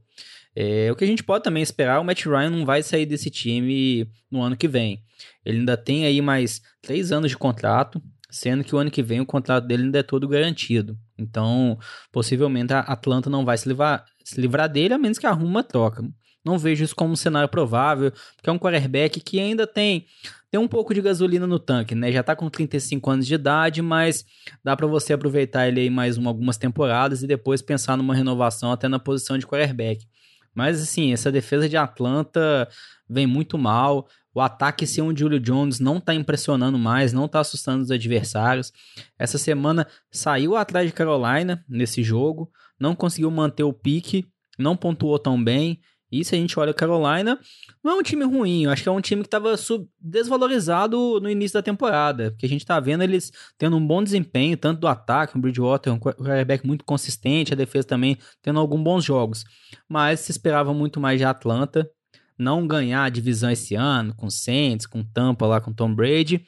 É, 0.54 0.90
o 0.90 0.96
que 0.96 1.04
a 1.04 1.06
gente 1.06 1.22
pode 1.22 1.44
também 1.44 1.62
esperar, 1.62 2.00
o 2.00 2.04
Matt 2.04 2.24
Ryan 2.24 2.50
não 2.50 2.66
vai 2.66 2.82
sair 2.82 3.06
desse 3.06 3.30
time 3.30 4.08
no 4.30 4.42
ano 4.42 4.56
que 4.56 4.66
vem. 4.66 5.02
Ele 5.44 5.58
ainda 5.58 5.76
tem 5.76 6.04
aí 6.06 6.20
mais 6.20 6.60
três 6.82 7.12
anos 7.12 7.30
de 7.30 7.36
contrato, 7.36 8.02
sendo 8.30 8.64
que 8.64 8.74
o 8.74 8.78
ano 8.78 8.90
que 8.90 9.02
vem 9.02 9.20
o 9.20 9.26
contrato 9.26 9.66
dele 9.66 9.84
ainda 9.84 9.98
é 10.00 10.02
todo 10.02 10.26
garantido. 10.26 10.98
Então, 11.18 11.78
possivelmente 12.10 12.72
a 12.72 12.80
Atlanta 12.80 13.30
não 13.30 13.44
vai 13.44 13.56
se 13.58 13.68
livrar, 13.68 14.04
se 14.24 14.40
livrar 14.40 14.68
dele, 14.68 14.94
a 14.94 14.98
menos 14.98 15.18
que 15.18 15.26
arrume 15.26 15.46
uma 15.46 15.62
troca. 15.62 16.02
Não 16.44 16.58
vejo 16.58 16.84
isso 16.84 16.96
como 16.96 17.12
um 17.12 17.16
cenário 17.16 17.48
provável, 17.48 18.12
porque 18.36 18.48
é 18.48 18.52
um 18.52 18.58
quarterback 18.58 19.20
que 19.20 19.38
ainda 19.38 19.66
tem 19.66 20.06
tem 20.50 20.58
um 20.58 20.66
pouco 20.66 20.92
de 20.92 21.00
gasolina 21.00 21.46
no 21.46 21.60
tanque, 21.60 21.94
né? 21.94 22.10
Já 22.10 22.24
tá 22.24 22.34
com 22.34 22.50
35 22.50 23.08
anos 23.08 23.26
de 23.26 23.34
idade, 23.34 23.80
mas 23.80 24.24
dá 24.64 24.76
para 24.76 24.86
você 24.86 25.12
aproveitar 25.12 25.68
ele 25.68 25.82
aí 25.82 25.90
mais 25.90 26.18
uma, 26.18 26.28
algumas 26.28 26.56
temporadas 26.56 27.22
e 27.22 27.26
depois 27.26 27.62
pensar 27.62 27.96
numa 27.96 28.14
renovação 28.14 28.72
até 28.72 28.88
na 28.88 28.98
posição 28.98 29.38
de 29.38 29.46
quarterback. 29.46 30.04
Mas 30.52 30.82
assim, 30.82 31.12
essa 31.12 31.30
defesa 31.30 31.68
de 31.68 31.76
Atlanta 31.76 32.68
vem 33.08 33.28
muito 33.28 33.56
mal. 33.56 34.08
O 34.34 34.40
ataque 34.40 34.86
sem 34.86 35.02
o 35.04 35.16
Julio 35.16 35.38
Jones 35.38 35.78
não 35.78 36.00
tá 36.00 36.14
impressionando 36.14 36.78
mais, 36.78 37.12
não 37.12 37.28
tá 37.28 37.40
assustando 37.40 37.82
os 37.82 37.90
adversários. 37.90 38.72
Essa 39.16 39.38
semana 39.38 39.86
saiu 40.10 40.56
atrás 40.56 40.86
de 40.86 40.92
Carolina 40.92 41.64
nesse 41.68 42.02
jogo, 42.02 42.50
não 42.78 42.96
conseguiu 42.96 43.30
manter 43.30 43.62
o 43.62 43.72
pique, 43.72 44.26
não 44.58 44.76
pontuou 44.76 45.18
tão 45.18 45.42
bem 45.42 45.80
E 46.10 46.24
se 46.24 46.34
a 46.34 46.38
gente 46.38 46.58
olha 46.58 46.74
Carolina, 46.74 47.38
não 47.82 47.92
é 47.92 47.94
um 47.94 48.02
time 48.02 48.24
ruim, 48.24 48.66
acho 48.66 48.82
que 48.82 48.88
é 48.88 48.92
um 48.92 49.00
time 49.00 49.22
que 49.22 49.28
estava 49.28 49.54
desvalorizado 50.00 51.20
no 51.20 51.30
início 51.30 51.54
da 51.54 51.62
temporada, 51.62 52.32
porque 52.32 52.46
a 52.46 52.48
gente 52.48 52.62
está 52.62 52.80
vendo 52.80 53.02
eles 53.02 53.32
tendo 53.56 53.76
um 53.76 53.86
bom 53.86 54.02
desempenho, 54.02 54.56
tanto 54.56 54.80
do 54.80 54.88
ataque, 54.88 55.36
o 55.36 55.40
Bridgewater, 55.40 55.92
um 55.92 55.98
quarterback 55.98 56.66
muito 56.66 56.84
consistente, 56.84 57.52
a 57.52 57.56
defesa 57.56 57.86
também 57.86 58.18
tendo 58.42 58.58
alguns 58.58 58.82
bons 58.82 59.04
jogos. 59.04 59.44
Mas 59.88 60.20
se 60.20 60.32
esperava 60.32 60.74
muito 60.74 60.98
mais 60.98 61.18
de 61.18 61.24
Atlanta, 61.24 61.88
não 62.36 62.66
ganhar 62.66 63.04
a 63.04 63.08
divisão 63.08 63.50
esse 63.50 63.74
ano, 63.74 64.14
com 64.14 64.30
Saints, 64.30 64.86
com 64.86 65.04
Tampa 65.04 65.46
lá, 65.46 65.60
com 65.60 65.72
Tom 65.72 65.94
Brady, 65.94 66.44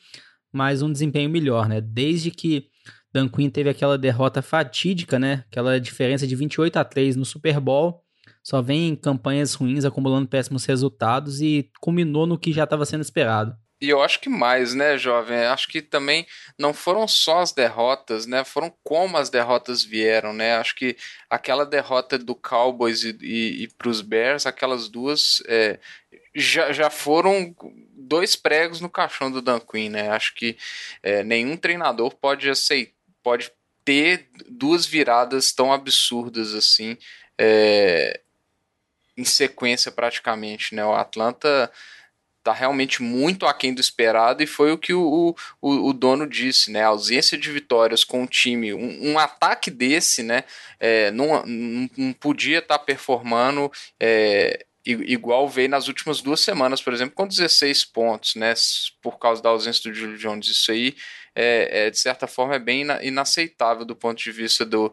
mas 0.53 0.83
um 0.83 0.91
desempenho 0.91 1.31
melhor, 1.31 1.69
né? 1.69 1.81
Desde 1.81 2.31
que 2.31 2.67
Dan 3.13 3.29
Quinn 3.29 3.51
teve 3.51 3.69
aquela 3.69 3.99
derrota 3.99 4.43
fatídica, 4.43 5.19
né? 5.19 5.45
Aquela 5.51 5.79
diferença 5.79 6.27
de 6.27 6.35
28 6.35 6.77
a 6.79 6.85
3 6.85 7.15
no 7.15 7.25
Super 7.25 7.61
Bowl, 7.61 8.03
só 8.43 8.61
vem 8.61 8.97
campanhas 8.97 9.55
ruins 9.55 9.85
acumulando 9.85 10.29
péssimos 10.29 10.65
resultados 10.65 11.41
e 11.41 11.71
culminou 11.81 12.27
no 12.27 12.39
que 12.39 12.53
já 12.53 12.65
estava 12.65 12.85
sendo 12.85 13.03
esperado. 13.03 13.57
E 13.83 13.89
eu 13.89 14.01
acho 14.01 14.21
que 14.21 14.29
mais, 14.29 14.75
né, 14.75 14.97
jovem? 14.97 15.39
Acho 15.39 15.67
que 15.67 15.83
também 15.83 16.25
não 16.57 16.73
foram 16.73 17.09
só 17.09 17.41
as 17.41 17.51
derrotas, 17.51 18.27
né? 18.27 18.45
Foram 18.45 18.73
como 18.85 19.17
as 19.17 19.29
derrotas 19.29 19.83
vieram, 19.83 20.33
né? 20.33 20.55
Acho 20.55 20.77
que 20.77 20.97
aquela 21.29 21.67
derrota 21.67 22.17
do 22.17 22.37
Cowboys 22.37 23.03
e, 23.03 23.19
e, 23.21 23.65
e 23.65 23.69
para 23.69 23.89
os 23.89 24.01
Bears, 24.01 24.47
aquelas 24.47 24.89
duas 24.89 25.43
é, 25.49 25.81
já, 26.33 26.73
já 26.73 26.91
foram 26.91 27.53
dois 27.93 28.37
pregos 28.37 28.81
no 28.81 28.89
caixão 28.89 29.33
do 29.33 29.43
Dan 29.43 29.59
Quinn, 29.59 29.91
né? 29.91 30.11
Acho 30.11 30.33
que 30.37 30.57
é, 31.03 31.25
nenhum 31.25 31.57
treinador 31.57 32.15
pode 32.15 32.49
aceitar, 32.49 32.93
pode 33.21 33.51
ter 33.85 34.29
duas 34.49 34.87
viradas 34.87 35.51
tão 35.51 35.73
absurdas 35.73 36.55
assim. 36.55 36.97
É, 37.37 38.21
em 39.17 39.25
sequência 39.25 39.91
praticamente, 39.91 40.75
né? 40.75 40.85
O 40.85 40.95
Atlanta 40.95 41.71
tá 42.43 42.53
realmente 42.53 43.03
muito 43.03 43.47
aquém 43.47 43.73
do 43.73 43.81
esperado 43.81 44.43
e 44.43 44.47
foi 44.47 44.73
o 44.73 44.79
que 44.79 44.93
o, 44.93 45.35
o, 45.61 45.89
o 45.89 45.93
dono 45.93 46.27
disse, 46.27 46.71
né? 46.71 46.83
A 46.83 46.89
ausência 46.89 47.39
de 47.39 47.51
vitórias 47.51 48.03
com 48.05 48.23
um 48.23 48.27
time, 48.27 48.75
um, 48.75 49.13
um 49.13 49.19
ataque 49.19 49.71
desse, 49.71 50.23
né? 50.23 50.45
É, 50.81 51.11
não, 51.13 51.45
não 51.47 52.13
podia 52.13 52.59
estar 52.59 52.79
tá 52.79 52.85
performando 52.85 53.71
é, 54.01 54.67
igual 54.85 55.49
veio 55.49 55.69
nas 55.69 55.87
últimas 55.87 56.21
duas 56.21 56.41
semanas, 56.41 56.83
por 56.83 56.93
exemplo, 56.93 57.15
com 57.15 57.27
16 57.27 57.85
pontos, 57.85 58.35
né? 58.35 58.55
Por 59.01 59.19
causa 59.19 59.41
da 59.41 59.51
ausência 59.51 59.89
do 59.89 59.95
Julio 59.95 60.19
Jones. 60.19 60.49
Isso 60.49 60.73
aí, 60.73 60.97
é, 61.35 61.87
é 61.87 61.91
de 61.91 61.99
certa 61.99 62.27
forma, 62.27 62.57
é 62.57 62.59
bem 62.59 62.85
inaceitável 63.03 63.85
do 63.85 63.95
ponto 63.95 64.21
de 64.21 64.33
vista 64.33 64.65
do, 64.65 64.93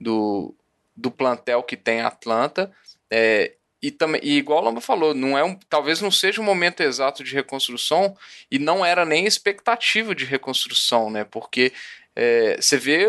do, 0.00 0.54
do 0.96 1.10
plantel 1.10 1.62
que 1.64 1.76
tem 1.76 2.02
Atlanta. 2.02 2.70
É, 3.10 3.54
e, 3.82 3.94
e 4.22 4.38
igual 4.38 4.62
o 4.62 4.64
Lamba 4.64 4.80
falou, 4.80 5.14
não 5.14 5.36
é 5.36 5.44
um, 5.44 5.54
talvez 5.68 6.00
não 6.00 6.10
seja 6.10 6.40
o 6.40 6.44
momento 6.44 6.82
exato 6.82 7.22
de 7.22 7.34
reconstrução 7.34 8.16
e 8.50 8.58
não 8.58 8.84
era 8.84 9.04
nem 9.04 9.26
expectativa 9.26 10.14
de 10.14 10.24
reconstrução, 10.24 11.10
né? 11.10 11.24
Porque 11.24 11.72
é, 12.16 12.56
você 12.60 12.78
vê, 12.78 13.06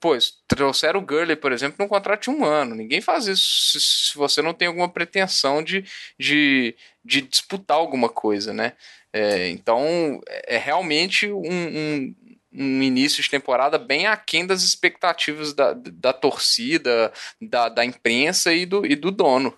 pois, 0.00 0.34
trouxeram 0.48 1.00
o 1.00 1.02
Gurley, 1.06 1.36
por 1.36 1.52
exemplo, 1.52 1.76
num 1.78 1.88
contrato 1.88 2.24
de 2.24 2.30
um 2.30 2.44
ano. 2.44 2.74
Ninguém 2.74 3.00
faz 3.00 3.26
isso 3.26 3.78
se, 3.78 4.10
se 4.10 4.18
você 4.18 4.42
não 4.42 4.52
tem 4.52 4.68
alguma 4.68 4.88
pretensão 4.88 5.62
de, 5.62 5.84
de, 6.18 6.76
de 7.04 7.22
disputar 7.22 7.76
alguma 7.76 8.08
coisa, 8.08 8.52
né? 8.52 8.72
É, 9.12 9.48
então, 9.48 10.20
é 10.26 10.58
realmente 10.58 11.30
um, 11.30 11.40
um, 11.46 12.14
um 12.54 12.82
início 12.82 13.22
de 13.22 13.28
temporada 13.28 13.78
bem 13.78 14.06
aquém 14.06 14.46
das 14.46 14.62
expectativas 14.62 15.52
da, 15.52 15.74
da 15.74 16.12
torcida, 16.12 17.12
da, 17.40 17.68
da 17.68 17.84
imprensa 17.84 18.52
e 18.52 18.64
do, 18.64 18.86
e 18.86 18.94
do 18.94 19.10
dono, 19.10 19.56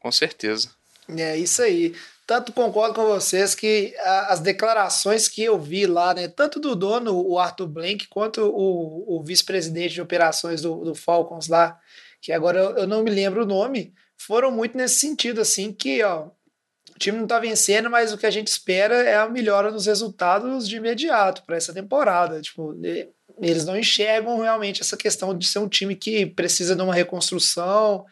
com 0.00 0.10
certeza. 0.10 0.70
É 1.16 1.36
isso 1.36 1.62
aí. 1.62 1.94
Tanto 2.26 2.52
concordo 2.52 2.94
com 2.94 3.06
vocês 3.06 3.54
que 3.54 3.94
as 4.26 4.40
declarações 4.40 5.28
que 5.28 5.42
eu 5.42 5.58
vi 5.58 5.86
lá, 5.86 6.12
né, 6.12 6.28
tanto 6.28 6.60
do 6.60 6.76
dono, 6.76 7.14
o 7.14 7.38
Arthur 7.38 7.66
Blank, 7.66 8.06
quanto 8.08 8.42
o, 8.42 9.16
o 9.16 9.22
vice-presidente 9.22 9.94
de 9.94 10.02
operações 10.02 10.60
do, 10.60 10.84
do 10.84 10.94
Falcons 10.94 11.48
lá, 11.48 11.78
que 12.20 12.30
agora 12.30 12.58
eu, 12.58 12.70
eu 12.78 12.86
não 12.86 13.02
me 13.02 13.10
lembro 13.10 13.44
o 13.44 13.46
nome, 13.46 13.94
foram 14.18 14.50
muito 14.50 14.76
nesse 14.76 14.96
sentido, 14.96 15.40
assim, 15.40 15.72
que 15.72 16.02
ó, 16.02 16.28
o 16.98 17.04
time 17.08 17.16
não 17.16 17.24
está 17.26 17.38
vencendo, 17.38 17.88
mas 17.88 18.12
o 18.12 18.18
que 18.18 18.26
a 18.26 18.30
gente 18.30 18.48
espera 18.48 18.96
é 18.96 19.14
a 19.14 19.28
melhora 19.28 19.70
nos 19.70 19.86
resultados 19.86 20.68
de 20.68 20.76
imediato 20.76 21.44
para 21.44 21.56
essa 21.56 21.72
temporada. 21.72 22.40
Tipo, 22.40 22.76
eles 23.40 23.64
não 23.64 23.78
enxergam 23.78 24.40
realmente 24.40 24.82
essa 24.82 24.96
questão 24.96 25.36
de 25.36 25.46
ser 25.46 25.60
um 25.60 25.68
time 25.68 25.94
que 25.94 26.26
precisa 26.26 26.74
de 26.74 26.82
uma 26.82 26.92
reconstrução. 26.92 28.04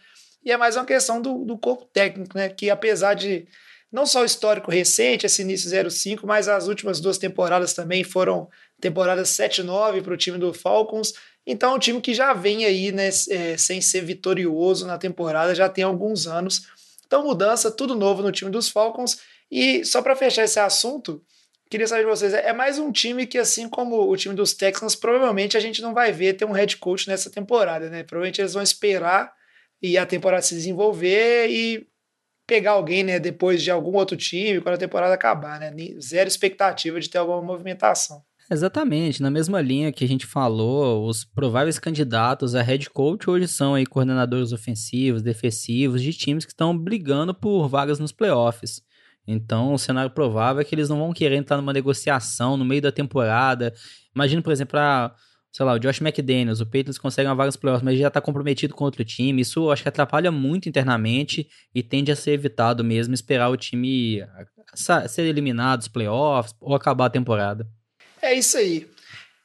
E 0.45 0.53
é 0.53 0.57
mais 0.57 0.77
uma 0.77 0.85
questão 0.85 1.21
do, 1.21 1.45
do 1.45 1.59
corpo 1.59 1.85
técnico, 1.93 2.39
né? 2.39 2.49
Que 2.49 2.71
apesar 2.71 3.15
de 3.15 3.49
não 3.91 4.07
só 4.07 4.23
o 4.23 4.25
histórico 4.25 4.71
recente, 4.71 5.27
esse 5.27 5.43
início 5.43 5.91
05, 5.91 6.25
mas 6.25 6.47
as 6.47 6.69
últimas 6.69 7.01
duas 7.01 7.19
temporadas 7.19 7.75
também 7.75 8.05
foram 8.05 8.49
temporadas 8.81 9.31
7-9 9.31 10.01
para 10.01 10.15
o 10.15 10.17
time 10.17 10.39
do 10.39 10.55
Falcons. 10.55 11.13
Então, 11.45 11.73
é 11.73 11.75
um 11.75 11.79
time 11.81 12.01
que 12.01 12.15
já 12.15 12.33
vem 12.33 12.65
aí, 12.65 12.93
né, 12.93 13.09
é, 13.31 13.57
sem 13.57 13.81
ser 13.81 14.03
vitorioso 14.03 14.87
na 14.87 14.97
temporada, 14.97 15.55
já 15.57 15.69
tem 15.69 15.83
alguns 15.83 16.29
anos. 16.29 16.69
Então, 17.07 17.25
mudança, 17.25 17.71
tudo 17.71 17.95
novo 17.95 18.23
no 18.23 18.33
time 18.33 18.51
dos 18.51 18.69
Falcons. 18.69 19.19
E 19.51 19.85
só 19.85 20.03
para 20.03 20.17
fechar 20.17 20.45
esse 20.45 20.59
assunto, 20.59 21.23
queria 21.71 21.87
saber 21.87 22.03
de 22.03 22.11
vocês: 22.11 22.35
é 22.35 22.53
mais 22.53 22.79
um 22.79 22.91
time 22.91 23.27
que, 23.27 23.39
assim 23.39 23.69
como 23.69 24.11
o 24.11 24.17
time 24.17 24.35
dos 24.35 24.55
Texans, 24.55 24.97
provavelmente 24.97 25.57
a 25.57 25.61
gente 25.61 25.81
não 25.81 25.95
vai 25.95 26.13
ver 26.13 26.35
ter 26.35 26.45
um 26.45 26.53
head 26.53 26.77
coach 26.79 27.09
nessa 27.09 27.31
temporada, 27.31 27.89
né? 27.89 28.03
Provavelmente 28.03 28.41
eles 28.41 28.55
vão 28.55 28.63
esperar 28.63 29.33
e 29.81 29.97
a 29.97 30.07
temporada 30.07 30.43
se 30.43 30.55
desenvolver 30.55 31.49
e 31.49 31.87
pegar 32.47 32.73
alguém, 32.73 33.03
né, 33.03 33.19
depois 33.19 33.61
de 33.63 33.71
algum 33.73 33.97
outro 33.97 34.17
time, 34.17 34.61
quando 34.61 34.77
a 34.77 34.79
temporada 34.79 35.13
acabar, 35.15 35.59
né? 35.59 35.73
Zero 36.01 36.29
expectativa 36.29 37.01
de 37.01 37.11
ter 37.11 37.19
alguma 37.19 37.43
movimentação. 37.43 38.23
Exatamente, 38.49 39.21
na 39.21 39.29
mesma 39.29 39.61
linha 39.61 39.91
que 39.91 40.05
a 40.05 40.09
gente 40.09 40.25
falou, 40.25 41.09
os 41.09 41.25
prováveis 41.25 41.81
candidatos 41.81 42.55
a 42.55 42.63
head 42.63 42.89
coach 42.91 43.29
hoje 43.29 43.49
são 43.49 43.75
aí 43.75 43.85
coordenadores 43.85 44.53
ofensivos, 44.53 45.21
defensivos 45.21 46.01
de 46.01 46.13
times 46.13 46.45
que 46.45 46.53
estão 46.53 46.77
brigando 46.77 47.35
por 47.35 47.67
vagas 47.69 47.99
nos 47.99 48.13
playoffs. 48.13 48.83
Então, 49.27 49.75
o 49.75 49.79
cenário 49.79 50.13
provável 50.13 50.63
é 50.63 50.65
que 50.65 50.73
eles 50.77 50.89
não 50.89 50.99
vão 50.99 51.13
querer 51.13 51.35
entrar 51.35 51.57
numa 51.57 51.73
negociação 51.73 52.57
no 52.57 52.65
meio 52.65 52.81
da 52.81 52.93
temporada. 52.93 53.75
Imagina, 54.15 54.41
por 54.41 54.53
exemplo, 54.53 54.79
a, 54.79 55.13
sei 55.51 55.67
lá, 55.67 55.73
o 55.73 55.81
Josh 55.81 56.01
McDaniels, 56.01 56.61
o 56.61 56.67
Patriots 56.67 56.99
consegue 56.99 57.29
uma 57.29 57.35
vaga 57.35 57.49
nos 57.49 57.57
playoffs, 57.57 57.85
mas 57.85 57.99
já 57.99 58.07
está 58.07 58.21
comprometido 58.21 58.75
com 58.75 58.85
outro 58.85 59.05
time. 59.05 59.43
Isso 59.43 59.59
eu 59.59 59.73
acho 59.73 59.83
que 59.83 59.89
atrapalha 59.89 60.31
muito 60.31 60.69
internamente 60.69 61.49
e 61.75 61.83
tende 61.83 62.13
a 62.13 62.17
ser 62.17 62.33
evitado 62.33 62.85
mesmo 62.85 63.13
esperar 63.13 63.49
o 63.49 63.57
time 63.57 64.23
ser 64.75 65.23
eliminado 65.23 65.79
dos 65.79 65.89
playoffs 65.89 66.55
ou 66.61 66.77
acabar 66.77 67.07
a 67.07 67.11
temporada. 67.11 67.67
É 68.21 68.35
isso 68.35 68.57
aí. 68.57 68.89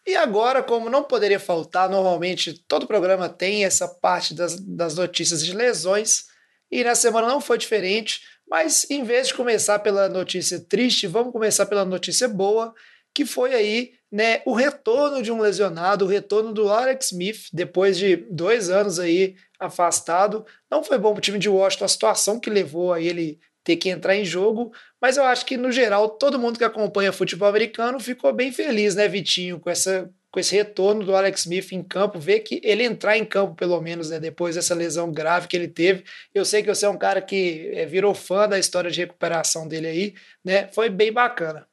E 0.05 0.15
agora, 0.15 0.63
como 0.63 0.89
não 0.89 1.03
poderia 1.03 1.39
faltar, 1.39 1.89
normalmente 1.89 2.53
todo 2.67 2.87
programa 2.87 3.29
tem 3.29 3.65
essa 3.65 3.87
parte 3.87 4.33
das, 4.33 4.59
das 4.59 4.95
notícias 4.95 5.45
de 5.45 5.53
lesões, 5.53 6.25
e 6.71 6.83
na 6.83 6.95
semana 6.95 7.27
não 7.27 7.41
foi 7.41 7.57
diferente, 7.57 8.21
mas 8.49 8.89
em 8.89 9.03
vez 9.03 9.27
de 9.27 9.33
começar 9.33 9.79
pela 9.79 10.09
notícia 10.09 10.59
triste, 10.59 11.05
vamos 11.05 11.31
começar 11.31 11.65
pela 11.65 11.85
notícia 11.85 12.27
boa, 12.27 12.73
que 13.13 13.25
foi 13.25 13.53
aí 13.53 13.93
né, 14.11 14.41
o 14.45 14.53
retorno 14.53 15.21
de 15.21 15.31
um 15.31 15.39
lesionado, 15.39 16.05
o 16.05 16.07
retorno 16.07 16.53
do 16.53 16.69
Alex 16.69 17.07
Smith, 17.07 17.47
depois 17.53 17.97
de 17.97 18.15
dois 18.29 18.69
anos 18.69 18.99
aí 18.99 19.35
afastado. 19.59 20.45
Não 20.69 20.83
foi 20.83 20.97
bom 20.97 21.11
para 21.11 21.19
o 21.19 21.21
time 21.21 21.39
de 21.39 21.49
Washington 21.49 21.85
a 21.85 21.89
situação 21.89 22.39
que 22.39 22.49
levou 22.49 22.91
a 22.91 22.99
ele 22.99 23.39
ter 23.63 23.75
que 23.75 23.89
entrar 23.89 24.15
em 24.15 24.25
jogo, 24.25 24.73
mas 24.99 25.17
eu 25.17 25.23
acho 25.23 25.45
que, 25.45 25.57
no 25.57 25.71
geral, 25.71 26.09
todo 26.09 26.39
mundo 26.39 26.57
que 26.57 26.63
acompanha 26.63 27.11
futebol 27.11 27.47
americano 27.47 27.99
ficou 27.99 28.33
bem 28.33 28.51
feliz, 28.51 28.95
né, 28.95 29.07
Vitinho, 29.07 29.59
com, 29.59 29.69
essa, 29.69 30.09
com 30.31 30.39
esse 30.39 30.55
retorno 30.55 31.05
do 31.05 31.15
Alex 31.15 31.41
Smith 31.41 31.71
em 31.71 31.83
campo, 31.83 32.19
ver 32.19 32.39
que 32.39 32.59
ele 32.63 32.83
entrar 32.83 33.17
em 33.17 33.25
campo, 33.25 33.55
pelo 33.55 33.79
menos, 33.79 34.09
né, 34.09 34.19
depois 34.19 34.55
dessa 34.55 34.73
lesão 34.73 35.11
grave 35.11 35.47
que 35.47 35.55
ele 35.55 35.67
teve. 35.67 36.03
Eu 36.33 36.43
sei 36.43 36.63
que 36.63 36.73
você 36.73 36.85
é 36.85 36.89
um 36.89 36.97
cara 36.97 37.21
que 37.21 37.71
é, 37.73 37.85
virou 37.85 38.15
fã 38.15 38.47
da 38.47 38.57
história 38.57 38.89
de 38.89 38.99
recuperação 38.99 39.67
dele 39.67 39.87
aí, 39.87 40.15
né? 40.43 40.67
Foi 40.69 40.89
bem 40.89 41.11
bacana. 41.11 41.67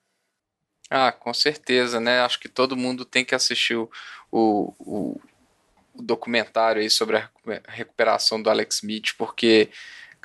Ah, 0.90 1.12
com 1.12 1.33
certeza, 1.35 2.00
né? 2.00 2.21
Acho 2.21 2.40
que 2.40 2.49
todo 2.49 2.76
mundo 2.76 3.04
tem 3.04 3.25
que 3.25 3.35
assistir 3.35 3.76
o, 3.76 3.90
o, 4.33 4.75
o 4.78 6.02
documentário 6.02 6.80
aí 6.80 6.88
sobre 6.88 7.16
a 7.16 7.30
recuperação 7.68 8.40
do 8.40 8.49
Alex 8.49 8.76
Smith, 8.76 9.14
porque 9.18 9.68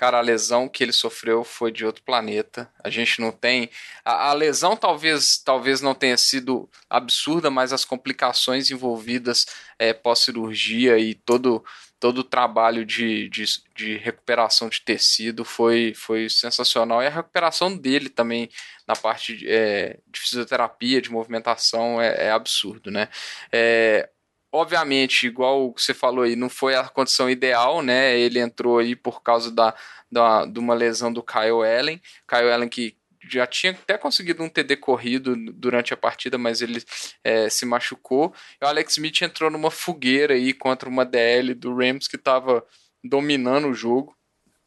Cara, 0.03 0.17
a 0.17 0.21
lesão 0.21 0.67
que 0.67 0.83
ele 0.83 0.91
sofreu 0.91 1.45
foi 1.45 1.71
de 1.71 1.85
outro 1.85 2.03
planeta. 2.03 2.69
A 2.83 2.89
gente 2.89 3.21
não 3.21 3.31
tem. 3.31 3.69
A, 4.03 4.31
a 4.31 4.33
lesão 4.33 4.75
talvez, 4.75 5.37
talvez 5.37 5.79
não 5.79 5.95
tenha 5.95 6.17
sido 6.17 6.69
absurda, 6.89 7.49
mas 7.49 7.71
as 7.71 7.85
complicações 7.85 8.69
envolvidas 8.69 9.45
é, 9.79 9.93
pós-cirurgia 9.93 10.99
e 10.99 11.13
todo, 11.13 11.63
todo 12.01 12.17
o 12.17 12.23
trabalho 12.25 12.85
de, 12.85 13.29
de, 13.29 13.45
de, 13.73 13.95
recuperação 13.95 14.67
de 14.67 14.81
tecido 14.81 15.45
foi, 15.45 15.93
foi 15.95 16.29
sensacional. 16.29 17.01
E 17.01 17.07
a 17.07 17.09
recuperação 17.09 17.73
dele 17.73 18.09
também 18.09 18.49
na 18.85 18.97
parte 18.97 19.37
de, 19.37 19.49
é, 19.49 19.99
de 20.05 20.19
fisioterapia, 20.19 21.01
de 21.01 21.09
movimentação, 21.09 22.01
é, 22.01 22.25
é 22.27 22.31
absurdo, 22.31 22.91
né? 22.91 23.07
É, 23.53 24.09
obviamente, 24.53 25.25
igual 25.25 25.73
você 25.75 25.93
falou 25.93 26.23
aí, 26.23 26.35
não 26.35 26.47
foi 26.47 26.75
a 26.75 26.87
condição 26.87 27.27
ideal, 27.29 27.81
né? 27.81 28.17
Ele 28.17 28.39
entrou 28.39 28.77
aí 28.77 28.95
por 28.95 29.23
causa 29.23 29.51
da, 29.51 29.73
da, 30.11 30.45
de 30.45 30.59
uma 30.59 30.75
lesão 30.75 31.11
do 31.11 31.23
Kyle 31.23 31.65
Allen. 31.65 31.99
Kyle 32.27 32.51
Allen 32.51 32.69
que 32.69 32.95
já 33.29 33.47
tinha 33.47 33.71
até 33.71 33.97
conseguido 33.97 34.43
um 34.43 34.49
TD 34.49 34.77
corrido 34.77 35.35
durante 35.53 35.93
a 35.93 35.97
partida, 35.97 36.37
mas 36.37 36.61
ele 36.61 36.83
é, 37.23 37.49
se 37.49 37.65
machucou. 37.65 38.33
E 38.61 38.65
o 38.65 38.67
Alex 38.67 38.93
Smith 38.93 39.21
entrou 39.23 39.49
numa 39.49 39.71
fogueira 39.71 40.35
aí 40.35 40.53
contra 40.53 40.87
uma 40.87 41.03
DL 41.03 41.55
do 41.55 41.75
Rams 41.75 42.07
que 42.07 42.17
estava 42.17 42.63
dominando 43.03 43.69
o 43.69 43.73
jogo. 43.73 44.15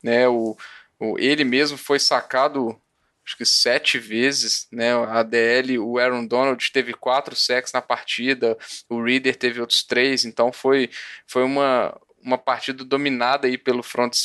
Né? 0.02 0.26
O, 0.26 0.56
o, 0.98 1.18
ele 1.18 1.44
mesmo 1.44 1.78
foi 1.78 2.00
sacado 2.00 2.80
acho 3.26 3.36
que 3.36 3.44
sete 3.44 3.98
vezes, 3.98 4.68
né? 4.70 4.94
A 4.94 5.22
DL, 5.24 5.78
o 5.80 5.98
Aaron 5.98 6.24
Donald 6.24 6.70
teve 6.70 6.94
quatro 6.94 7.34
sacks 7.34 7.72
na 7.72 7.82
partida, 7.82 8.56
o 8.88 9.02
Reader 9.02 9.34
teve 9.34 9.60
outros 9.60 9.82
três, 9.82 10.24
então 10.24 10.52
foi, 10.52 10.88
foi 11.26 11.42
uma, 11.42 11.98
uma 12.22 12.38
partida 12.38 12.84
dominada 12.84 13.48
aí 13.48 13.58
pelo 13.58 13.82
front, 13.82 14.16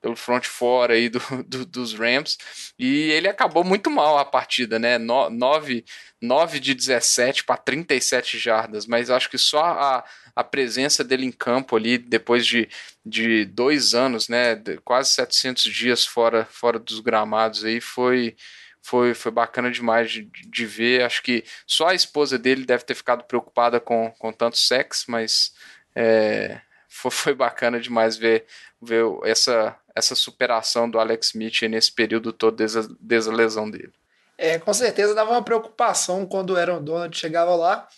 pelo 0.00 0.14
front 0.14 0.44
fora 0.44 0.94
aí 0.94 1.08
do, 1.08 1.20
do, 1.44 1.66
dos 1.66 1.92
Rams. 1.94 2.38
E 2.78 3.10
ele 3.10 3.28
acabou 3.28 3.64
muito 3.64 3.90
mal 3.90 4.16
a 4.16 4.24
partida, 4.24 4.78
né? 4.78 4.96
9, 4.96 5.84
9 6.22 6.60
de 6.60 6.72
17 6.72 7.42
para 7.42 7.56
37 7.56 8.38
jardas, 8.38 8.86
mas 8.86 9.10
acho 9.10 9.28
que 9.28 9.38
só 9.38 9.64
a, 9.64 10.04
a 10.36 10.44
presença 10.44 11.02
dele 11.02 11.24
em 11.24 11.32
campo 11.32 11.74
ali, 11.74 11.96
depois 11.96 12.46
de, 12.46 12.68
de 13.04 13.46
dois 13.46 13.94
anos, 13.94 14.28
né? 14.28 14.62
Quase 14.84 15.10
700 15.12 15.62
dias 15.64 16.04
fora, 16.04 16.44
fora 16.44 16.78
dos 16.78 17.00
gramados 17.00 17.64
aí, 17.64 17.80
foi. 17.80 18.36
Foi, 18.82 19.14
foi 19.14 19.32
bacana 19.32 19.68
demais 19.68 20.12
de, 20.12 20.30
de 20.48 20.64
ver. 20.64 21.02
Acho 21.02 21.20
que 21.20 21.42
só 21.66 21.88
a 21.88 21.94
esposa 21.94 22.38
dele 22.38 22.64
deve 22.64 22.84
ter 22.84 22.94
ficado 22.94 23.24
preocupada 23.24 23.80
com, 23.80 24.12
com 24.12 24.32
tanto 24.32 24.56
sexo, 24.56 25.06
mas 25.10 25.52
é, 25.92 26.60
foi, 26.88 27.10
foi 27.10 27.34
bacana 27.34 27.80
demais 27.80 28.16
ver, 28.16 28.46
ver 28.80 29.04
essa, 29.24 29.76
essa 29.92 30.14
superação 30.14 30.88
do 30.88 31.00
Alex 31.00 31.28
Smith 31.28 31.62
nesse 31.62 31.90
período 31.90 32.32
todo 32.32 32.54
desde, 32.54 32.86
desde 33.00 33.28
a 33.28 33.34
lesão 33.34 33.68
dele. 33.68 33.92
É, 34.38 34.56
com 34.56 34.72
certeza 34.72 35.16
dava 35.16 35.32
uma 35.32 35.42
preocupação 35.42 36.24
quando 36.24 36.50
o 36.50 36.56
Aaron 36.56 36.80
Donald 36.80 37.16
chegava 37.16 37.56
lá, 37.56 37.88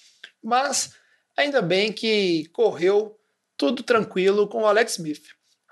mas 0.42 0.94
ainda 1.38 1.62
bem 1.62 1.92
que 1.92 2.46
correu 2.52 3.16
tudo 3.56 3.82
tranquilo 3.82 4.48
com 4.48 4.62
o 4.62 4.66
Alex 4.66 4.92
Smith. 4.92 5.22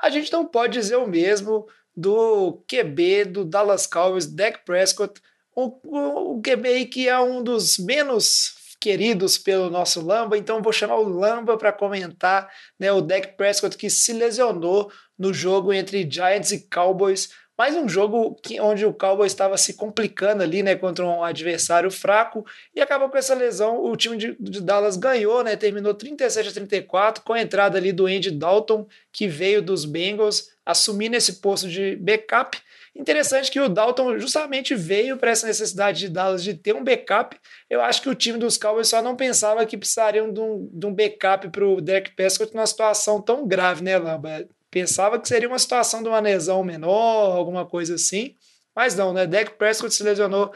A 0.00 0.08
gente 0.08 0.32
não 0.32 0.44
pode 0.46 0.78
dizer 0.78 0.96
o 0.96 1.08
mesmo 1.08 1.66
do 1.94 2.62
QB 2.68 3.24
do 3.24 3.44
Dallas 3.44 3.86
Cowboys, 3.86 4.26
Dak 4.26 4.64
Prescott, 4.64 5.20
o, 5.54 5.78
o, 5.84 6.36
o 6.36 6.42
QB 6.42 6.86
que 6.86 7.08
é 7.08 7.18
um 7.18 7.42
dos 7.42 7.78
menos 7.78 8.54
queridos 8.78 9.38
pelo 9.38 9.68
nosso 9.70 10.04
Lamba, 10.04 10.38
então 10.38 10.62
vou 10.62 10.72
chamar 10.72 10.96
o 10.96 11.08
Lamba 11.08 11.56
para 11.56 11.72
comentar 11.72 12.48
né, 12.78 12.92
o 12.92 13.00
Dak 13.00 13.36
Prescott 13.36 13.76
que 13.76 13.90
se 13.90 14.12
lesionou 14.12 14.92
no 15.18 15.34
jogo 15.34 15.72
entre 15.72 16.08
Giants 16.08 16.52
e 16.52 16.68
Cowboys. 16.68 17.30
Mais 17.58 17.74
um 17.74 17.88
jogo 17.88 18.34
que, 18.42 18.60
onde 18.60 18.84
o 18.84 18.92
Cowboys 18.92 19.32
estava 19.32 19.56
se 19.56 19.74
complicando 19.74 20.42
ali, 20.42 20.62
né, 20.62 20.76
contra 20.76 21.06
um 21.06 21.24
adversário 21.24 21.90
fraco 21.90 22.44
e 22.74 22.82
acabou 22.82 23.08
com 23.08 23.16
essa 23.16 23.34
lesão. 23.34 23.82
O 23.82 23.96
time 23.96 24.18
de, 24.18 24.36
de, 24.38 24.60
Dallas 24.60 24.98
ganhou, 24.98 25.42
né, 25.42 25.56
terminou 25.56 25.94
37 25.94 26.50
a 26.50 26.52
34 26.52 27.24
com 27.24 27.32
a 27.32 27.40
entrada 27.40 27.78
ali 27.78 27.92
do 27.92 28.06
Andy 28.06 28.30
Dalton, 28.30 28.86
que 29.10 29.26
veio 29.26 29.62
dos 29.62 29.86
Bengals, 29.86 30.50
assumindo 30.66 31.16
esse 31.16 31.40
posto 31.40 31.66
de 31.66 31.96
backup. 31.96 32.58
Interessante 32.94 33.50
que 33.50 33.60
o 33.60 33.68
Dalton 33.68 34.18
justamente 34.18 34.74
veio 34.74 35.16
para 35.16 35.30
essa 35.30 35.46
necessidade 35.46 36.00
de 36.00 36.08
Dallas 36.10 36.42
de 36.42 36.54
ter 36.54 36.74
um 36.74 36.84
backup. 36.84 37.38
Eu 37.70 37.80
acho 37.80 38.02
que 38.02 38.08
o 38.08 38.14
time 38.14 38.38
dos 38.38 38.58
Cowboys 38.58 38.88
só 38.88 39.00
não 39.00 39.16
pensava 39.16 39.64
que 39.64 39.78
precisariam 39.78 40.30
de 40.30 40.40
um, 40.40 40.68
de 40.72 40.86
um 40.86 40.94
backup 40.94 41.48
para 41.50 41.66
o 41.66 41.80
Derek 41.80 42.14
Prescott 42.14 42.54
numa 42.54 42.66
situação 42.66 43.20
tão 43.20 43.46
grave, 43.46 43.82
né, 43.82 43.96
Lamba? 43.98 44.46
Pensava 44.76 45.18
que 45.18 45.26
seria 45.26 45.48
uma 45.48 45.58
situação 45.58 46.02
de 46.02 46.08
uma 46.10 46.20
lesão 46.20 46.62
menor, 46.62 47.34
alguma 47.34 47.64
coisa 47.64 47.94
assim, 47.94 48.34
mas 48.76 48.94
não, 48.94 49.10
né? 49.10 49.26
Dak 49.26 49.52
Prescott 49.52 49.94
se 49.94 50.02
lesionou 50.02 50.52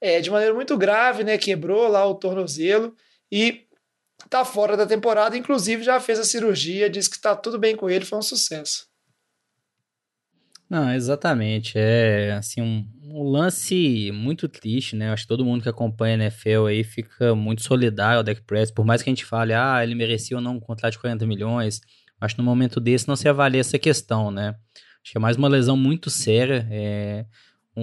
é, 0.00 0.20
de 0.20 0.28
maneira 0.28 0.52
muito 0.52 0.76
grave, 0.76 1.22
né? 1.22 1.38
Quebrou 1.38 1.86
lá 1.86 2.04
o 2.04 2.16
tornozelo 2.16 2.92
e 3.30 3.68
tá 4.28 4.44
fora 4.44 4.76
da 4.76 4.84
temporada. 4.88 5.36
Inclusive 5.36 5.84
já 5.84 6.00
fez 6.00 6.18
a 6.18 6.24
cirurgia, 6.24 6.90
disse 6.90 7.08
que 7.08 7.14
está 7.14 7.36
tudo 7.36 7.60
bem 7.60 7.76
com 7.76 7.88
ele, 7.88 8.04
foi 8.04 8.18
um 8.18 8.22
sucesso. 8.22 8.88
Não, 10.68 10.92
exatamente. 10.92 11.74
É 11.76 12.32
assim 12.32 12.60
um, 12.60 12.84
um, 13.04 13.22
lance 13.22 14.10
muito 14.12 14.48
triste, 14.48 14.96
né? 14.96 15.12
Acho 15.12 15.22
que 15.22 15.28
todo 15.28 15.44
mundo 15.44 15.62
que 15.62 15.68
acompanha 15.68 16.16
a 16.16 16.18
NFL 16.24 16.66
aí 16.66 16.82
fica 16.82 17.36
muito 17.36 17.62
solidário 17.62 18.18
ao 18.18 18.24
Dak 18.24 18.42
Prescott, 18.42 18.74
por 18.74 18.84
mais 18.84 19.00
que 19.00 19.08
a 19.08 19.12
gente 19.12 19.24
fale, 19.24 19.54
ah, 19.54 19.78
ele 19.80 19.94
merecia 19.94 20.36
ou 20.36 20.42
não 20.42 20.56
um 20.56 20.60
contrato 20.60 20.94
de 20.94 20.98
40 20.98 21.24
milhões. 21.24 21.80
Acho 22.20 22.34
que 22.34 22.40
no 22.40 22.44
momento 22.44 22.78
desse 22.78 23.08
não 23.08 23.16
se 23.16 23.28
avalia 23.28 23.60
essa 23.60 23.78
questão, 23.78 24.30
né? 24.30 24.54
Acho 25.02 25.12
que 25.12 25.18
é 25.18 25.20
mais 25.20 25.36
uma 25.36 25.48
lesão 25.48 25.76
muito 25.76 26.10
séria, 26.10 26.66
é, 26.70 27.24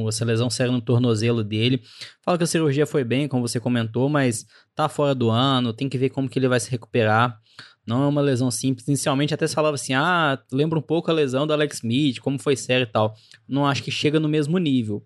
essa 0.07 0.23
lesão 0.23 0.49
séria 0.49 0.71
no 0.71 0.81
tornozelo 0.81 1.43
dele. 1.43 1.81
Fala 2.21 2.37
que 2.37 2.43
a 2.43 2.47
cirurgia 2.47 2.85
foi 2.85 3.03
bem, 3.03 3.27
como 3.27 3.47
você 3.47 3.59
comentou, 3.59 4.07
mas 4.07 4.45
tá 4.75 4.87
fora 4.87 5.15
do 5.15 5.29
ano, 5.29 5.73
tem 5.73 5.89
que 5.89 5.97
ver 5.97 6.09
como 6.09 6.29
que 6.29 6.37
ele 6.37 6.47
vai 6.47 6.59
se 6.59 6.69
recuperar. 6.69 7.39
Não 7.85 8.03
é 8.03 8.07
uma 8.07 8.21
lesão 8.21 8.51
simples. 8.51 8.87
Inicialmente 8.87 9.33
até 9.33 9.47
se 9.47 9.55
falava 9.55 9.75
assim, 9.75 9.93
ah, 9.93 10.37
lembra 10.51 10.77
um 10.77 10.81
pouco 10.81 11.09
a 11.09 11.13
lesão 11.13 11.47
do 11.47 11.53
Alex 11.53 11.77
Smith, 11.77 12.19
como 12.19 12.37
foi 12.37 12.55
séria 12.55 12.83
e 12.83 12.87
tal. 12.87 13.15
Não 13.47 13.65
acho 13.65 13.81
que 13.81 13.89
chega 13.89 14.19
no 14.19 14.27
mesmo 14.27 14.57
nível. 14.57 15.03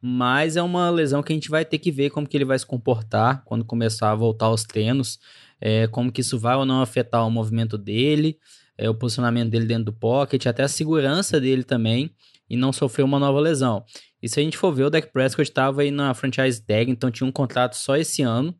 Mas 0.00 0.56
é 0.56 0.62
uma 0.62 0.88
lesão 0.88 1.22
que 1.22 1.32
a 1.32 1.36
gente 1.36 1.50
vai 1.50 1.64
ter 1.64 1.78
que 1.78 1.90
ver 1.90 2.10
como 2.10 2.26
que 2.26 2.36
ele 2.36 2.44
vai 2.44 2.58
se 2.58 2.66
comportar 2.66 3.44
quando 3.44 3.64
começar 3.64 4.10
a 4.10 4.14
voltar 4.14 4.46
aos 4.46 4.64
treinos, 4.64 5.18
é, 5.60 5.86
como 5.88 6.10
que 6.10 6.20
isso 6.20 6.38
vai 6.38 6.56
ou 6.56 6.64
não 6.64 6.80
afetar 6.80 7.26
o 7.26 7.30
movimento 7.30 7.76
dele 7.76 8.38
é, 8.82 8.90
o 8.90 8.94
posicionamento 8.94 9.48
dele 9.48 9.64
dentro 9.64 9.84
do 9.84 9.92
pocket, 9.92 10.44
até 10.46 10.64
a 10.64 10.68
segurança 10.68 11.40
dele 11.40 11.62
também, 11.62 12.10
e 12.50 12.56
não 12.56 12.72
sofreu 12.72 13.06
uma 13.06 13.16
nova 13.16 13.38
lesão. 13.38 13.84
E 14.20 14.28
se 14.28 14.40
a 14.40 14.42
gente 14.42 14.58
for 14.58 14.72
ver, 14.72 14.82
o 14.82 14.90
Dak 14.90 15.12
Prescott 15.12 15.48
estava 15.48 15.82
aí 15.82 15.92
na 15.92 16.12
franchise 16.14 16.60
tag, 16.60 16.90
então 16.90 17.08
tinha 17.08 17.24
um 17.24 17.30
contrato 17.30 17.76
só 17.76 17.96
esse 17.96 18.22
ano. 18.22 18.52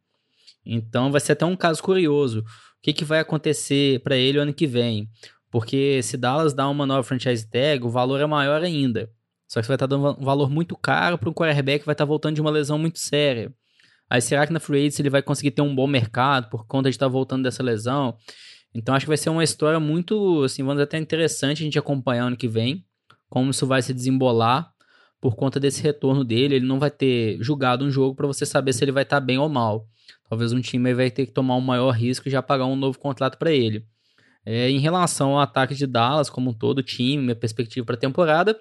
Então 0.65 1.11
vai 1.11 1.21
ser 1.21 1.33
até 1.33 1.45
um 1.45 1.57
caso 1.57 1.83
curioso. 1.83 2.39
O 2.41 2.45
que, 2.81 2.93
que 2.93 3.05
vai 3.05 3.19
acontecer 3.19 4.01
para 4.05 4.17
ele 4.17 4.39
o 4.39 4.43
ano 4.43 4.55
que 4.55 4.65
vem? 4.65 5.11
Porque 5.51 6.01
se 6.05 6.17
Dallas 6.17 6.55
dá 6.55 6.69
uma 6.69 6.87
nova 6.87 7.03
franchise 7.03 7.45
tag, 7.51 7.85
o 7.85 7.91
valor 7.91 8.21
é 8.21 8.27
maior 8.27 8.63
ainda. 8.63 9.11
Só 9.49 9.59
que 9.59 9.67
você 9.67 9.69
vai 9.69 9.75
estar 9.75 9.89
tá 9.89 9.97
dando 9.97 10.21
um 10.21 10.25
valor 10.25 10.49
muito 10.49 10.77
caro 10.77 11.19
para 11.19 11.29
um 11.29 11.35
quarterback 11.35 11.81
que 11.81 11.87
vai 11.87 11.95
estar 11.95 12.05
tá 12.05 12.09
voltando 12.09 12.37
de 12.37 12.41
uma 12.41 12.51
lesão 12.51 12.79
muito 12.79 13.01
séria. 13.01 13.53
Aí 14.09 14.21
será 14.21 14.47
que 14.47 14.53
na 14.53 14.61
free 14.61 14.79
agency 14.79 15.03
ele 15.03 15.11
vai 15.11 15.21
conseguir 15.21 15.51
ter 15.51 15.63
um 15.63 15.75
bom 15.75 15.89
mercado 15.89 16.49
por 16.49 16.65
conta 16.65 16.89
de 16.89 16.95
estar 16.95 17.07
tá 17.07 17.13
voltando 17.13 17.43
dessa 17.43 17.63
lesão? 17.63 18.17
Então 18.75 18.95
acho 18.95 19.05
que 19.05 19.11
vai 19.11 19.17
ser 19.17 19.31
uma 19.31 19.45
história 19.45 19.79
muito, 19.79 20.43
assim, 20.45 20.63
vamos 20.63 20.83
até 20.83 20.99
interessante 20.99 21.63
a 21.63 21.65
gente 21.65 21.79
acompanhar 21.79 22.25
ano 22.25 22.37
que 22.37 22.49
vem, 22.49 22.85
como 23.29 23.51
isso 23.51 23.67
vai 23.67 23.83
se 23.83 23.93
desembolar 23.93 24.73
por 25.21 25.37
conta 25.37 25.61
desse 25.61 25.83
retorno 25.83 26.25
dele. 26.25 26.57
Ele 26.57 26.67
não 26.67 26.79
vai 26.79 26.91
ter 26.91 27.39
julgado 27.41 27.85
um 27.85 27.91
jogo 27.91 28.15
para 28.15 28.27
você 28.27 28.45
saber 28.47 28.73
se 28.73 28.85
ele 28.85 28.93
vai 28.93 29.03
estar 29.03 29.21
tá 29.21 29.25
bem 29.25 29.39
ou 29.39 29.49
mal. 29.49 29.87
Talvez 30.29 30.53
um 30.53 30.61
time 30.61 30.95
vai 30.95 31.11
ter 31.11 31.27
que 31.27 31.33
tomar 31.33 31.57
um 31.57 31.61
maior 31.61 31.91
risco 31.91 32.29
e 32.29 32.31
já 32.31 32.43
pagar 32.43 32.67
um 32.67 32.77
novo 32.77 32.99
contrato 32.99 33.39
para 33.39 33.53
ele. 33.53 33.87
É, 34.45 34.69
em 34.69 34.79
relação 34.79 35.33
ao 35.33 35.41
ataque 35.41 35.75
de 35.75 35.87
Dallas 35.87 36.29
como 36.29 36.51
um 36.51 36.55
todo, 36.55 36.83
time, 36.83 37.23
minha 37.23 37.37
perspectiva 37.37 37.87
para 37.87 37.95
a 37.95 37.99
temporada, 37.99 38.59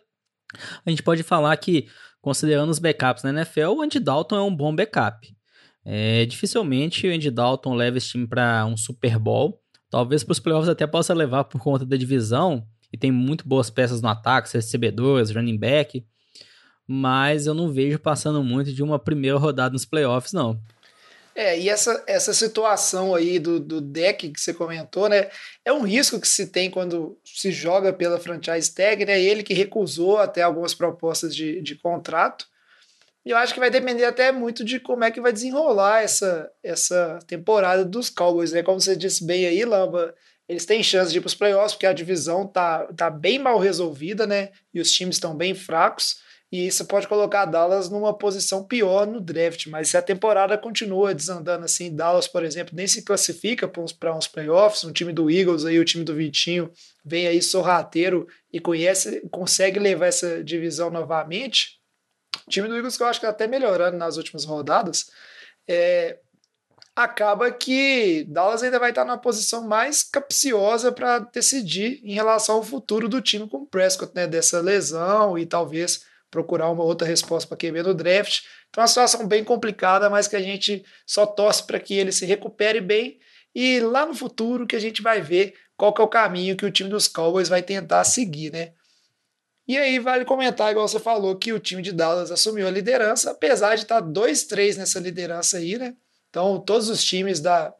a 0.85 0.89
gente 0.89 1.01
pode 1.01 1.23
falar 1.23 1.55
que, 1.57 1.87
considerando 2.21 2.69
os 2.69 2.79
backups 2.79 3.23
na 3.23 3.29
NFL, 3.29 3.69
o 3.69 3.81
Andy 3.81 3.99
Dalton 3.99 4.35
é 4.35 4.41
um 4.41 4.55
bom 4.55 4.75
backup. 4.75 5.35
É, 5.83 6.25
dificilmente 6.25 7.07
o 7.07 7.13
Andy 7.13 7.31
Dalton 7.31 7.73
leva 7.73 7.97
esse 7.97 8.09
time 8.09 8.27
para 8.27 8.65
um 8.65 8.77
Super 8.77 9.17
Bowl, 9.17 9.60
Talvez 9.91 10.23
para 10.23 10.31
os 10.31 10.39
playoffs 10.39 10.69
até 10.69 10.87
possa 10.87 11.13
levar 11.13 11.43
por 11.43 11.61
conta 11.61 11.85
da 11.85 11.97
divisão, 11.97 12.65
e 12.93 12.97
tem 12.97 13.11
muito 13.11 13.45
boas 13.45 13.69
peças 13.69 14.01
no 14.01 14.07
ataque, 14.07 14.53
recebedores, 14.53 15.31
running 15.31 15.57
back, 15.57 16.03
mas 16.87 17.45
eu 17.45 17.53
não 17.53 17.69
vejo 17.69 17.99
passando 17.99 18.41
muito 18.41 18.73
de 18.73 18.81
uma 18.81 18.97
primeira 18.97 19.37
rodada 19.37 19.73
nos 19.73 19.85
playoffs, 19.85 20.31
não. 20.31 20.57
É, 21.35 21.59
e 21.59 21.69
essa, 21.69 22.03
essa 22.07 22.33
situação 22.33 23.13
aí 23.15 23.37
do, 23.37 23.59
do 23.59 23.79
deck 23.81 24.29
que 24.29 24.39
você 24.39 24.53
comentou, 24.53 25.07
né? 25.07 25.29
É 25.63 25.71
um 25.71 25.83
risco 25.83 26.19
que 26.19 26.27
se 26.27 26.47
tem 26.47 26.69
quando 26.69 27.17
se 27.23 27.51
joga 27.51 27.93
pela 27.93 28.19
franchise 28.19 28.73
tag, 28.73 29.05
né? 29.05 29.21
Ele 29.21 29.43
que 29.43 29.53
recusou 29.53 30.17
até 30.17 30.41
algumas 30.41 30.73
propostas 30.73 31.33
de, 31.35 31.61
de 31.61 31.75
contrato. 31.75 32.45
Eu 33.23 33.37
acho 33.37 33.53
que 33.53 33.59
vai 33.59 33.69
depender 33.69 34.05
até 34.05 34.31
muito 34.31 34.63
de 34.63 34.79
como 34.79 35.03
é 35.03 35.11
que 35.11 35.21
vai 35.21 35.31
desenrolar 35.31 36.01
essa, 36.01 36.51
essa 36.63 37.19
temporada 37.27 37.85
dos 37.85 38.09
Cowboys, 38.09 38.51
né? 38.51 38.63
Como 38.63 38.81
você 38.81 38.95
disse 38.95 39.23
bem 39.23 39.45
aí, 39.45 39.63
Lamba, 39.63 40.15
eles 40.49 40.65
têm 40.65 40.81
chance 40.81 41.11
de 41.11 41.19
ir 41.19 41.21
para 41.21 41.27
os 41.27 41.35
playoffs, 41.35 41.73
porque 41.73 41.85
a 41.85 41.93
divisão 41.93 42.47
tá, 42.47 42.85
tá 42.97 43.09
bem 43.09 43.37
mal 43.37 43.59
resolvida, 43.59 44.25
né? 44.25 44.49
E 44.73 44.81
os 44.81 44.91
times 44.91 45.15
estão 45.15 45.35
bem 45.35 45.53
fracos. 45.53 46.17
E 46.51 46.67
isso 46.67 46.83
pode 46.83 47.07
colocar 47.07 47.45
Dallas 47.45 47.89
numa 47.89 48.13
posição 48.17 48.65
pior 48.65 49.07
no 49.07 49.21
draft. 49.21 49.67
Mas 49.67 49.87
se 49.89 49.95
a 49.95 50.01
temporada 50.01 50.57
continua 50.57 51.15
desandando 51.15 51.63
assim, 51.63 51.95
Dallas, 51.95 52.27
por 52.27 52.43
exemplo, 52.43 52.75
nem 52.75 52.85
se 52.85 53.03
classifica 53.03 53.67
para 53.67 54.13
uns 54.13 54.27
playoffs, 54.27 54.83
um 54.83 54.91
time 54.91 55.13
do 55.13 55.31
Eagles 55.31 55.63
aí, 55.63 55.79
o 55.79 55.85
time 55.85 56.03
do 56.03 56.13
Vitinho, 56.13 56.69
vem 57.05 57.27
aí 57.27 57.41
sorrateiro 57.41 58.27
e 58.51 58.59
conhece, 58.59 59.21
consegue 59.31 59.79
levar 59.79 60.07
essa 60.07 60.43
divisão 60.43 60.89
novamente, 60.89 61.80
o 62.47 62.49
time 62.49 62.67
do 62.67 62.75
Eagles 62.75 62.97
que 62.97 63.03
eu 63.03 63.07
acho 63.07 63.19
que 63.19 63.25
está 63.25 63.33
até 63.33 63.47
melhorando 63.47 63.97
nas 63.97 64.17
últimas 64.17 64.45
rodadas. 64.45 65.09
É, 65.67 66.19
acaba 66.95 67.51
que 67.51 68.25
Dallas 68.27 68.63
ainda 68.63 68.79
vai 68.79 68.89
estar 68.89 69.05
numa 69.05 69.17
posição 69.17 69.67
mais 69.67 70.03
capciosa 70.03 70.91
para 70.91 71.19
decidir 71.19 72.01
em 72.03 72.13
relação 72.13 72.55
ao 72.55 72.63
futuro 72.63 73.07
do 73.07 73.21
time 73.21 73.47
com 73.47 73.57
o 73.57 73.65
Prescott, 73.65 74.13
né? 74.15 74.27
Dessa 74.27 74.59
lesão 74.59 75.37
e 75.37 75.45
talvez 75.45 76.05
procurar 76.29 76.69
uma 76.69 76.83
outra 76.83 77.07
resposta 77.07 77.47
para 77.47 77.57
QB 77.57 77.83
no 77.83 77.93
draft. 77.93 78.43
Então, 78.69 78.81
é 78.81 78.83
uma 78.83 78.87
situação 78.87 79.27
bem 79.27 79.43
complicada, 79.43 80.09
mas 80.09 80.27
que 80.27 80.35
a 80.35 80.41
gente 80.41 80.83
só 81.05 81.25
torce 81.25 81.65
para 81.65 81.79
que 81.79 81.93
ele 81.93 82.11
se 82.11 82.25
recupere 82.25 82.79
bem 82.79 83.19
e 83.53 83.81
lá 83.81 84.05
no 84.05 84.13
futuro 84.13 84.65
que 84.65 84.75
a 84.75 84.79
gente 84.79 85.01
vai 85.01 85.21
ver 85.21 85.53
qual 85.75 85.93
que 85.93 86.01
é 86.01 86.05
o 86.05 86.07
caminho 86.07 86.55
que 86.55 86.65
o 86.65 86.71
time 86.71 86.89
dos 86.89 87.07
Cowboys 87.07 87.49
vai 87.49 87.61
tentar 87.61 88.03
seguir, 88.05 88.51
né? 88.51 88.73
E 89.71 89.77
aí 89.77 89.99
vale 89.99 90.25
comentar, 90.25 90.69
igual 90.69 90.85
você 90.85 90.99
falou, 90.99 91.33
que 91.33 91.53
o 91.53 91.59
time 91.59 91.81
de 91.81 91.93
Dallas 91.93 92.29
assumiu 92.29 92.67
a 92.67 92.69
liderança, 92.69 93.31
apesar 93.31 93.75
de 93.75 93.83
estar 93.83 94.01
2-3 94.01 94.75
nessa 94.75 94.99
liderança 94.99 95.59
aí, 95.59 95.77
né? 95.77 95.95
Então, 96.29 96.59
todos 96.59 96.89
os 96.89 97.01
times 97.01 97.39
da, 97.39 97.73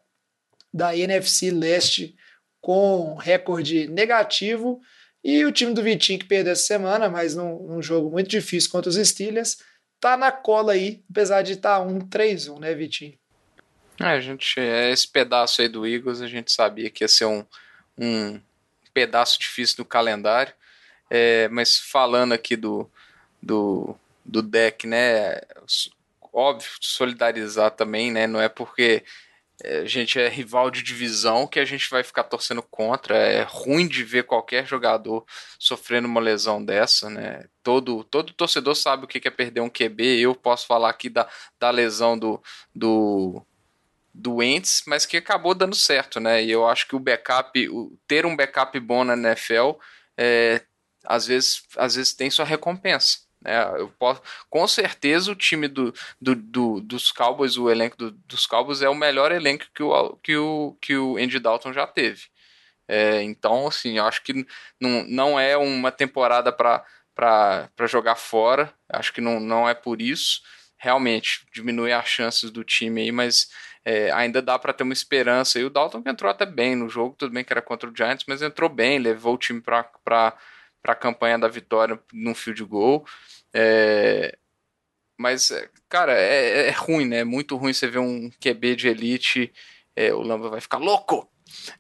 da 0.74 0.96
NFC 0.96 1.52
Leste 1.52 2.16
com 2.62 3.16
recorde 3.16 3.90
negativo 3.90 4.80
e 5.22 5.44
o 5.44 5.52
time 5.52 5.74
do 5.74 5.84
Vitinho 5.84 6.18
que 6.18 6.26
perdeu 6.26 6.54
essa 6.54 6.64
semana, 6.64 7.10
mas 7.10 7.36
num, 7.36 7.62
num 7.68 7.82
jogo 7.82 8.10
muito 8.10 8.30
difícil 8.30 8.72
contra 8.72 8.90
os 8.90 8.96
Steelers, 8.96 9.58
tá 10.00 10.16
na 10.16 10.32
cola 10.32 10.72
aí, 10.72 11.04
apesar 11.12 11.42
de 11.42 11.52
estar 11.52 11.78
tá 11.78 11.86
1-3-1, 11.86 12.58
né, 12.58 12.74
Vitinho? 12.74 13.20
É, 14.00 14.06
a 14.06 14.20
gente, 14.22 14.58
é, 14.58 14.90
esse 14.92 15.10
pedaço 15.10 15.62
aí 15.62 15.68
do 15.68 15.86
Eagles, 15.86 16.22
a 16.22 16.28
gente 16.28 16.54
sabia 16.54 16.90
que 16.90 17.04
ia 17.04 17.10
ser 17.10 17.26
um, 17.26 17.46
um 17.98 18.40
pedaço 18.94 19.38
difícil 19.38 19.76
do 19.76 19.84
calendário. 19.84 20.54
É, 21.14 21.50
mas 21.50 21.78
falando 21.78 22.32
aqui 22.32 22.56
do, 22.56 22.90
do, 23.44 23.98
do 24.24 24.42
deck, 24.42 24.88
né? 24.88 25.42
Óbvio, 26.32 26.70
solidarizar 26.80 27.72
também, 27.72 28.10
né? 28.10 28.26
Não 28.26 28.40
é 28.40 28.48
porque 28.48 29.04
é, 29.62 29.80
a 29.80 29.86
gente 29.86 30.18
é 30.18 30.30
rival 30.30 30.72
de 30.72 30.82
divisão 30.82 31.46
que 31.46 31.60
a 31.60 31.66
gente 31.66 31.90
vai 31.90 32.02
ficar 32.02 32.24
torcendo 32.24 32.64
contra. 32.64 33.18
É 33.18 33.44
ruim 33.44 33.90
de 33.90 34.06
ver 34.06 34.24
qualquer 34.24 34.66
jogador 34.66 35.26
sofrendo 35.60 36.08
uma 36.08 36.22
lesão 36.22 36.64
dessa, 36.64 37.10
né? 37.10 37.44
Todo, 37.62 38.06
todo 38.06 38.32
torcedor 38.32 38.74
sabe 38.74 39.04
o 39.04 39.08
que 39.08 39.28
é 39.28 39.32
perder 39.32 39.60
um 39.60 39.70
QB. 39.70 40.22
Eu 40.22 40.34
posso 40.34 40.66
falar 40.66 40.90
aqui 40.90 41.10
da, 41.10 41.28
da 41.60 41.70
lesão 41.72 42.18
do, 42.18 42.42
do 42.74 43.46
doentes, 44.14 44.82
mas 44.88 45.06
que 45.06 45.18
acabou 45.18 45.54
dando 45.54 45.76
certo, 45.76 46.22
né? 46.22 46.42
E 46.42 46.50
eu 46.50 46.66
acho 46.66 46.88
que 46.88 46.96
o 46.96 47.00
backup, 47.00 47.68
o, 47.68 47.98
ter 48.08 48.26
um 48.26 48.36
backup 48.36 48.80
bom 48.80 49.04
na 49.04 49.18
NFL 49.18 49.74
é, 50.18 50.62
às 51.06 51.26
vezes, 51.26 51.64
às 51.78 51.96
vezes 51.96 52.14
tem 52.14 52.30
sua 52.30 52.46
recompensa. 52.46 53.20
Né? 53.42 53.54
Eu 53.78 53.90
posso, 53.98 54.22
com 54.50 54.68
certeza 54.68 55.32
o 55.32 55.36
time 55.36 55.68
do, 55.68 55.94
do, 56.20 56.36
do 56.36 56.82
dos 56.82 57.12
Cowboys, 57.12 57.58
o 57.58 57.70
elenco 57.70 57.98
do, 57.98 58.12
dos 58.12 58.46
Cowboys 58.46 58.82
é 58.82 58.90
o 58.90 58.96
melhor 58.96 59.32
elenco 59.32 59.66
que 59.74 59.84
o, 59.84 60.16
que 60.18 60.38
o, 60.38 60.78
que 60.82 60.96
o 60.96 61.18
Andy 61.18 61.40
Dalton 61.40 61.74
já 61.74 61.88
teve. 61.88 62.24
É, 62.88 63.22
então, 63.24 63.68
assim, 63.68 63.98
eu 63.98 64.06
acho 64.06 64.22
que 64.22 64.46
não, 64.80 65.04
não 65.08 65.40
é 65.40 65.56
uma 65.56 65.92
temporada 65.92 66.52
para 66.52 67.88
jogar 67.88 68.16
fora. 68.16 68.74
Acho 68.90 69.14
que 69.14 69.22
não, 69.22 69.40
não 69.40 69.68
é 69.68 69.74
por 69.74 70.02
isso. 70.02 70.42
Realmente, 70.78 71.46
diminui 71.54 71.94
as 71.94 72.08
chances 72.08 72.52
do 72.52 72.64
time 72.64 73.02
aí, 73.02 73.12
mas 73.12 73.50
é, 73.86 74.12
ainda 74.12 74.42
dá 74.42 74.60
para 74.60 74.74
ter 74.74 74.84
uma 74.84 74.94
esperança. 74.94 75.60
E 75.60 75.64
o 75.64 75.70
Dalton 75.70 76.04
entrou 76.06 76.30
até 76.30 76.46
bem 76.46 76.76
no 76.76 76.90
jogo, 76.90 77.16
tudo 77.18 77.34
bem 77.34 77.44
que 77.44 77.54
era 77.54 77.62
contra 77.62 77.90
o 77.90 77.96
Giants, 77.96 78.26
mas 78.28 78.42
entrou 78.42 78.70
bem, 78.70 79.00
levou 79.00 79.36
o 79.36 79.38
time 79.38 79.62
para 79.62 80.36
para 80.82 80.94
a 80.94 80.96
campanha 80.96 81.38
da 81.38 81.48
vitória 81.48 82.00
num 82.12 82.36
field 82.36 82.64
goal. 82.64 83.06
É, 83.54 84.38
mas, 85.18 85.52
cara, 85.88 86.14
é, 86.14 86.68
é, 86.68 86.72
ruim, 86.72 87.06
né? 87.06 87.20
É 87.20 87.24
muito 87.24 87.56
ruim 87.56 87.74
você 87.74 87.88
ver 87.88 88.00
um 88.00 88.30
QB 88.40 88.76
de 88.76 88.88
elite. 88.88 89.54
É, 89.96 90.14
o 90.14 90.22
Lamba 90.22 90.50
vai 90.50 90.62
ficar 90.62 90.78
louco! 90.78 91.30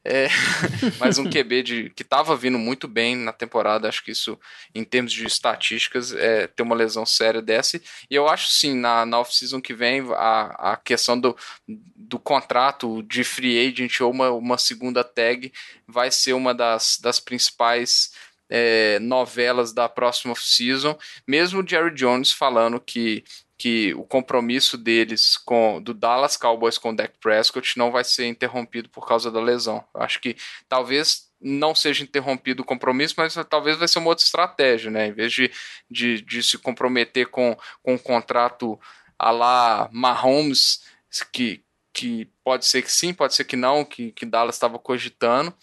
É, 0.03 0.27
mas 0.99 1.17
um 1.17 1.29
QB 1.29 1.63
de, 1.63 1.89
que 1.91 2.03
estava 2.03 2.35
vindo 2.35 2.59
muito 2.59 2.87
bem 2.87 3.15
na 3.15 3.31
temporada, 3.31 3.87
acho 3.87 4.03
que 4.03 4.11
isso, 4.11 4.37
em 4.75 4.83
termos 4.83 5.13
de 5.13 5.25
estatísticas, 5.25 6.13
é 6.13 6.47
ter 6.47 6.63
uma 6.63 6.75
lesão 6.75 7.05
séria 7.05 7.41
dessa. 7.41 7.77
E 8.09 8.15
eu 8.15 8.27
acho 8.27 8.49
sim, 8.49 8.75
na, 8.75 9.05
na 9.05 9.19
off-season 9.19 9.61
que 9.61 9.73
vem, 9.73 10.01
a, 10.13 10.73
a 10.73 10.77
questão 10.77 11.19
do, 11.19 11.35
do 11.67 12.19
contrato 12.19 13.01
de 13.03 13.23
free 13.23 13.67
agent 13.67 14.01
ou 14.01 14.11
uma, 14.11 14.31
uma 14.31 14.57
segunda 14.57 15.03
tag 15.03 15.51
vai 15.87 16.11
ser 16.11 16.33
uma 16.33 16.53
das, 16.53 16.97
das 17.01 17.19
principais 17.19 18.11
é, 18.51 18.99
novelas 18.99 19.71
da 19.71 19.87
próxima 19.87 20.35
season, 20.35 20.97
mesmo 21.25 21.61
o 21.63 21.67
Jerry 21.67 21.95
Jones 21.95 22.33
falando 22.33 22.81
que, 22.81 23.23
que 23.57 23.93
o 23.93 24.03
compromisso 24.03 24.77
deles 24.77 25.37
com 25.37 25.81
do 25.81 25.93
Dallas 25.93 26.35
Cowboys 26.35 26.77
com 26.77 26.89
o 26.89 26.95
Dak 26.95 27.17
Prescott 27.19 27.77
não 27.77 27.91
vai 27.91 28.03
ser 28.03 28.27
interrompido 28.27 28.89
por 28.89 29.07
causa 29.07 29.31
da 29.31 29.39
lesão. 29.39 29.81
Acho 29.93 30.19
que 30.19 30.35
talvez 30.67 31.31
não 31.39 31.73
seja 31.73 32.03
interrompido 32.03 32.61
o 32.61 32.65
compromisso, 32.65 33.15
mas 33.17 33.33
talvez 33.49 33.77
vai 33.77 33.87
ser 33.87 33.99
uma 33.99 34.09
outra 34.09 34.25
estratégia, 34.25 34.91
né? 34.91 35.07
Em 35.07 35.13
vez 35.13 35.31
de, 35.31 35.49
de, 35.89 36.21
de 36.21 36.43
se 36.43 36.57
comprometer 36.57 37.27
com, 37.27 37.57
com 37.81 37.93
um 37.93 37.97
contrato 37.97 38.77
a 39.17 39.31
lá 39.31 39.89
Mahomes, 39.93 40.83
que, 41.31 41.63
que 41.93 42.29
pode 42.43 42.65
ser 42.65 42.81
que 42.81 42.91
sim, 42.91 43.13
pode 43.13 43.33
ser 43.33 43.45
que 43.45 43.55
não, 43.55 43.85
que, 43.85 44.11
que 44.11 44.25
Dallas 44.25 44.55
estava 44.55 44.77
cogitando, 44.77 45.53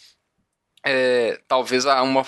é, 0.90 1.38
talvez 1.46 1.84
uma, 1.84 2.24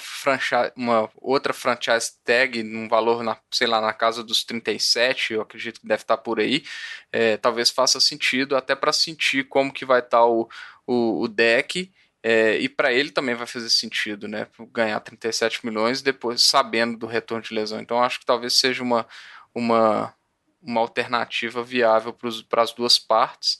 uma 0.77 1.11
outra 1.17 1.55
franchise 1.55 2.13
tag 2.23 2.63
num 2.63 2.89
valor, 2.91 3.23
na, 3.23 3.39
sei 3.51 3.67
lá, 3.67 3.81
na 3.81 3.95
casa 3.95 4.23
dos 4.23 4.45
37, 4.45 5.33
eu 5.33 5.41
acredito 5.41 5.81
que 5.81 5.89
deve 5.89 6.03
estar 6.03 6.19
por 6.19 6.39
aí, 6.39 6.63
é, 7.11 7.39
talvez 7.39 7.71
faça 7.71 7.99
sentido 7.99 8.55
até 8.55 8.75
para 8.75 8.93
sentir 8.93 9.45
como 9.45 9.73
que 9.73 9.87
vai 9.87 10.01
estar 10.01 10.27
o, 10.27 10.47
o, 10.87 11.23
o 11.23 11.29
deck 11.29 11.91
é, 12.23 12.59
e 12.59 12.69
para 12.69 12.93
ele 12.93 13.11
também 13.11 13.35
vai 13.35 13.47
fazer 13.47 13.71
sentido, 13.71 14.29
né? 14.29 14.47
Ganhar 14.75 15.01
37 15.01 15.65
milhões 15.65 16.03
depois 16.03 16.45
sabendo 16.45 16.99
do 16.99 17.07
retorno 17.07 17.43
de 17.43 17.55
lesão. 17.55 17.81
Então 17.81 18.03
acho 18.03 18.21
que 18.21 18.27
talvez 18.27 18.53
seja 18.53 18.83
uma, 18.83 19.07
uma, 19.55 20.15
uma 20.61 20.83
alternativa 20.83 21.63
viável 21.65 22.15
para 22.47 22.63
as 22.63 22.73
duas 22.75 22.99
partes, 22.99 23.59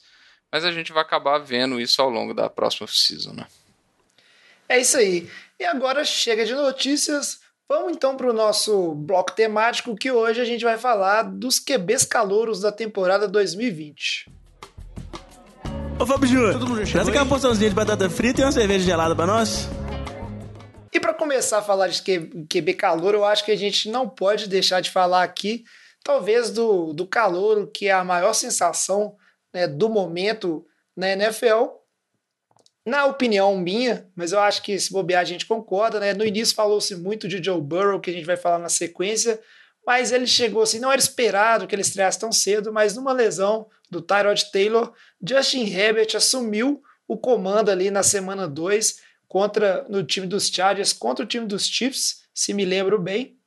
mas 0.51 0.63
a 0.63 0.71
gente 0.71 0.93
vai 0.93 1.01
acabar 1.01 1.39
vendo 1.39 1.81
isso 1.81 2.03
ao 2.03 2.09
longo 2.09 2.35
da 2.35 2.51
próxima 2.51 2.87
season, 2.87 3.33
né? 3.33 3.47
É 4.71 4.79
isso 4.79 4.95
aí. 4.95 5.27
E 5.59 5.65
agora 5.65 6.05
chega 6.05 6.45
de 6.45 6.53
notícias. 6.53 7.39
Vamos 7.69 7.91
então 7.91 8.15
para 8.15 8.29
o 8.29 8.33
nosso 8.33 8.93
bloco 8.95 9.33
temático, 9.33 9.93
que 9.97 10.09
hoje 10.09 10.39
a 10.39 10.45
gente 10.45 10.63
vai 10.63 10.77
falar 10.77 11.23
dos 11.23 11.59
QBs 11.59 12.05
calouros 12.05 12.61
da 12.61 12.71
temporada 12.71 13.27
2020. 13.27 14.31
Ô 15.99 16.05
Fábio 16.05 16.25
Júnior, 16.25 16.57
traz 16.89 17.05
aqui 17.05 17.17
uma 17.17 17.25
porçãozinha 17.25 17.69
de 17.69 17.75
batata 17.75 18.09
frita 18.09 18.39
e 18.39 18.45
uma 18.45 18.51
cerveja 18.53 18.85
gelada 18.85 19.13
para 19.13 19.27
nós. 19.27 19.67
E 20.93 21.01
para 21.01 21.13
começar 21.13 21.57
a 21.57 21.61
falar 21.61 21.89
de 21.89 22.01
QB 22.01 22.73
calor, 22.75 23.13
eu 23.13 23.25
acho 23.25 23.43
que 23.43 23.51
a 23.51 23.57
gente 23.57 23.89
não 23.89 24.07
pode 24.07 24.47
deixar 24.47 24.79
de 24.79 24.89
falar 24.89 25.23
aqui, 25.23 25.65
talvez, 26.01 26.49
do, 26.49 26.93
do 26.93 27.05
calor, 27.05 27.69
que 27.73 27.89
é 27.89 27.91
a 27.91 28.05
maior 28.05 28.31
sensação 28.31 29.17
né, 29.53 29.67
do 29.67 29.89
momento 29.89 30.65
na 30.95 31.09
NFL, 31.09 31.80
na 32.85 33.05
opinião 33.05 33.57
minha, 33.57 34.09
mas 34.15 34.31
eu 34.31 34.39
acho 34.39 34.61
que 34.63 34.79
se 34.79 34.91
bobear 34.91 35.21
a 35.21 35.25
gente 35.25 35.45
concorda, 35.45 35.99
né? 35.99 36.13
No 36.13 36.25
início 36.25 36.55
falou-se 36.55 36.95
muito 36.95 37.27
de 37.27 37.43
Joe 37.43 37.61
Burrow, 37.61 37.99
que 37.99 38.09
a 38.09 38.13
gente 38.13 38.25
vai 38.25 38.37
falar 38.37 38.57
na 38.57 38.69
sequência, 38.69 39.39
mas 39.85 40.11
ele 40.11 40.27
chegou 40.27 40.63
assim, 40.63 40.79
não 40.79 40.91
era 40.91 40.99
esperado 40.99 41.67
que 41.67 41.75
ele 41.75 41.81
estreasse 41.81 42.19
tão 42.19 42.31
cedo, 42.31 42.71
mas 42.73 42.95
numa 42.95 43.13
lesão 43.13 43.67
do 43.89 44.01
Tyrod 44.01 44.51
Taylor, 44.51 44.93
Justin 45.21 45.65
Herbert 45.71 46.15
assumiu 46.15 46.81
o 47.07 47.17
comando 47.17 47.69
ali 47.69 47.91
na 47.91 48.03
semana 48.03 48.47
2 48.47 48.99
contra 49.27 49.85
no 49.89 50.03
time 50.03 50.27
dos 50.27 50.47
Chargers 50.47 50.93
contra 50.93 51.23
o 51.23 51.27
time 51.27 51.45
dos 51.45 51.65
Chiefs, 51.65 52.23
se 52.33 52.53
me 52.53 52.65
lembro 52.65 52.99
bem. 52.99 53.37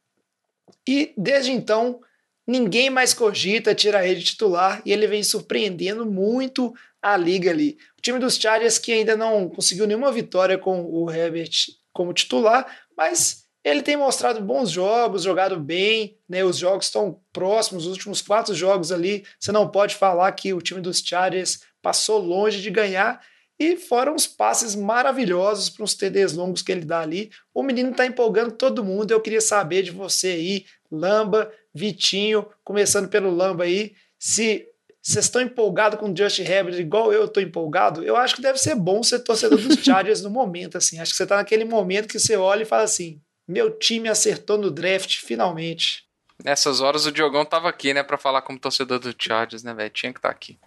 E 0.86 1.12
desde 1.16 1.50
então, 1.50 2.00
ninguém 2.46 2.90
mais 2.90 3.14
cogita 3.14 3.74
tirar 3.74 4.06
ele 4.06 4.20
de 4.20 4.26
titular 4.26 4.82
e 4.84 4.92
ele 4.92 5.06
vem 5.06 5.22
surpreendendo 5.22 6.04
muito 6.04 6.74
a 7.00 7.16
liga 7.16 7.50
ali. 7.50 7.76
O 7.98 8.02
time 8.02 8.18
dos 8.18 8.36
Chargers 8.36 8.78
que 8.78 8.92
ainda 8.92 9.16
não 9.16 9.48
conseguiu 9.48 9.86
nenhuma 9.86 10.10
vitória 10.10 10.56
com 10.56 10.84
o 10.84 11.10
Herbert 11.10 11.50
como 11.92 12.12
titular, 12.12 12.66
mas 12.96 13.44
ele 13.62 13.82
tem 13.82 13.96
mostrado 13.96 14.42
bons 14.42 14.70
jogos, 14.70 15.22
jogado 15.22 15.58
bem, 15.58 16.18
né? 16.28 16.44
Os 16.44 16.58
jogos 16.58 16.86
estão 16.86 17.20
próximos, 17.32 17.86
os 17.86 17.92
últimos 17.92 18.20
quatro 18.20 18.54
jogos 18.54 18.92
ali, 18.92 19.24
você 19.40 19.50
não 19.52 19.68
pode 19.68 19.94
falar 19.94 20.30
que 20.32 20.52
o 20.52 20.60
time 20.60 20.82
dos 20.82 20.98
Chargers 20.98 21.60
passou 21.80 22.18
longe 22.18 22.60
de 22.60 22.70
ganhar. 22.70 23.22
E 23.58 23.76
foram 23.76 24.14
os 24.14 24.26
passes 24.26 24.74
maravilhosos 24.74 25.70
para 25.70 25.84
uns 25.84 25.94
TDs 25.94 26.32
longos 26.32 26.62
que 26.62 26.72
ele 26.72 26.84
dá 26.84 27.00
ali. 27.00 27.30
O 27.52 27.62
menino 27.62 27.90
está 27.90 28.04
empolgando 28.04 28.52
todo 28.52 28.84
mundo. 28.84 29.12
Eu 29.12 29.20
queria 29.20 29.40
saber 29.40 29.82
de 29.82 29.92
você 29.92 30.28
aí, 30.28 30.66
Lamba, 30.90 31.52
Vitinho, 31.72 32.46
começando 32.64 33.08
pelo 33.08 33.34
Lamba 33.34 33.64
aí, 33.64 33.94
se 34.18 34.66
vocês 35.02 35.26
estão 35.26 35.42
empolgados 35.42 35.98
com 35.98 36.10
o 36.10 36.16
Justin 36.16 36.44
Herbert 36.44 36.80
igual 36.80 37.12
eu 37.12 37.26
estou 37.26 37.42
empolgado, 37.42 38.02
eu 38.02 38.16
acho 38.16 38.36
que 38.36 38.42
deve 38.42 38.58
ser 38.58 38.74
bom 38.74 39.02
ser 39.02 39.18
torcedor 39.18 39.58
dos 39.58 39.76
Chargers 39.84 40.22
no 40.22 40.30
momento, 40.30 40.78
assim. 40.78 40.98
Acho 40.98 41.10
que 41.10 41.16
você 41.18 41.24
está 41.24 41.36
naquele 41.36 41.64
momento 41.64 42.08
que 42.08 42.18
você 42.18 42.36
olha 42.36 42.62
e 42.62 42.66
fala 42.66 42.84
assim: 42.84 43.20
meu 43.46 43.76
time 43.78 44.08
acertou 44.08 44.56
no 44.56 44.70
draft, 44.70 45.18
finalmente. 45.18 46.04
Nessas 46.42 46.80
horas 46.80 47.04
o 47.04 47.12
Diogão 47.12 47.44
tava 47.44 47.68
aqui, 47.68 47.92
né, 47.92 48.02
para 48.02 48.16
falar 48.16 48.42
como 48.42 48.58
torcedor 48.58 48.98
do 48.98 49.14
Chargers, 49.16 49.62
né, 49.62 49.74
velho? 49.74 49.90
Tinha 49.90 50.12
que 50.12 50.18
estar 50.18 50.30
tá 50.30 50.34
aqui. 50.34 50.58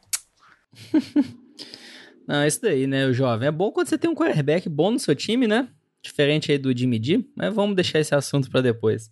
Não, 2.28 2.46
isso 2.46 2.62
daí, 2.62 2.86
né, 2.86 3.08
o 3.08 3.13
jovem. 3.13 3.48
É 3.48 3.52
bom 3.52 3.72
quando 3.72 3.88
você 3.88 3.98
tem 3.98 4.10
um 4.10 4.16
quarterback 4.16 4.68
bom 4.68 4.92
no 4.92 5.00
seu 5.00 5.16
time, 5.16 5.48
né? 5.48 5.70
Diferente 6.04 6.52
aí 6.52 6.58
do 6.58 6.78
Jimmy 6.78 7.00
D, 7.00 7.26
mas 7.36 7.54
vamos 7.54 7.76
deixar 7.76 8.00
esse 8.00 8.13
assunto 8.13 8.50
para 8.52 8.62
depois. 8.62 9.10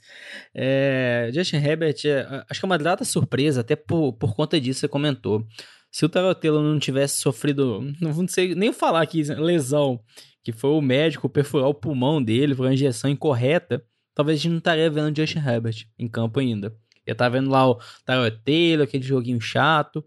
É, 0.54 1.30
Justin 1.34 1.58
Herbert, 1.58 1.95
é, 2.06 2.45
acho 2.49 2.60
que 2.60 2.65
é 2.65 2.67
uma 2.67 2.78
data 2.78 3.04
surpresa, 3.06 3.62
até 3.62 3.75
por, 3.75 4.13
por 4.13 4.36
conta 4.36 4.60
disso 4.60 4.82
você 4.82 4.88
comentou. 4.88 5.45
Se 5.89 6.06
o 6.06 6.10
Tarotelo 6.10 6.62
não 6.62 6.78
tivesse 6.78 7.21
sofrido, 7.21 7.82
não 8.01 8.28
sei 8.28 8.54
nem 8.54 8.73
falar 8.73 9.01
aqui, 9.01 9.23
lesão, 9.23 9.99
que 10.43 10.51
foi 10.51 10.71
o 10.71 10.82
médico 10.82 11.30
perfurar 11.30 11.69
o 11.69 11.73
pulmão 11.73 12.21
dele 12.21 12.54
por 12.54 12.65
uma 12.65 12.73
injeção 12.73 13.10
incorreta, 13.10 13.84
talvez 14.13 14.39
a 14.39 14.43
gente 14.43 14.51
não 14.51 14.58
estaria 14.58 14.89
vendo 14.89 15.15
Justin 15.15 15.39
Herbert 15.39 15.88
em 15.97 16.08
campo 16.08 16.39
ainda. 16.39 16.75
Eu 17.06 17.13
estar 17.13 17.30
vendo 17.30 17.49
lá 17.49 17.69
o 17.69 17.80
Tarotelo, 18.04 18.84
aquele 18.84 19.04
joguinho 19.04 19.39
chato. 19.39 20.04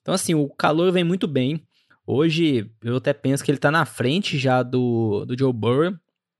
Então, 0.00 0.14
assim, 0.14 0.34
o 0.34 0.48
calor 0.48 0.92
vem 0.92 1.02
muito 1.04 1.26
bem. 1.26 1.60
Hoje, 2.06 2.70
eu 2.82 2.96
até 2.96 3.12
penso 3.12 3.44
que 3.44 3.50
ele 3.50 3.58
tá 3.58 3.70
na 3.70 3.84
frente 3.84 4.38
já 4.38 4.62
do, 4.62 5.24
do 5.24 5.38
Joe 5.38 5.52
Burrow 5.52 5.94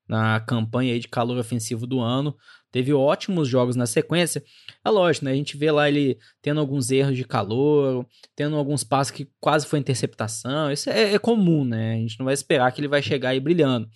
na 0.09 0.41
campanha 0.41 0.93
aí 0.93 0.99
de 0.99 1.09
calor 1.09 1.39
ofensivo 1.39 1.87
do 1.87 2.01
ano. 2.01 2.37
Teve 2.71 2.93
ótimos 2.93 3.49
jogos 3.49 3.77
na 3.77 3.87
sequência. 3.87 4.43
É 4.85 4.91
lógico, 4.91 5.25
né? 5.25 5.33
A 5.33 5.35
gente 5.35 5.57
vê 5.57 5.71
lá 5.71 5.89
ele 5.89 6.19
tendo 6.41 6.61
alguns 6.61 6.91
erros 6.91 7.17
de 7.17 7.25
calor, 7.25 8.07
tendo 8.35 8.57
alguns 8.57 8.83
passos 8.83 9.11
que 9.11 9.31
quase 9.41 9.67
foi 9.67 9.79
interceptação. 9.79 10.73
Isso 10.73 10.91
é, 10.91 11.15
é 11.15 11.19
comum, 11.19 11.65
né? 11.65 11.95
A 11.95 11.97
gente 11.99 12.19
não 12.19 12.25
vai 12.25 12.35
esperar 12.35 12.71
que 12.73 12.81
ele 12.81 12.89
vai 12.89 13.03
chegar 13.03 13.31
aí 13.31 13.41
brilhando. 13.41 13.89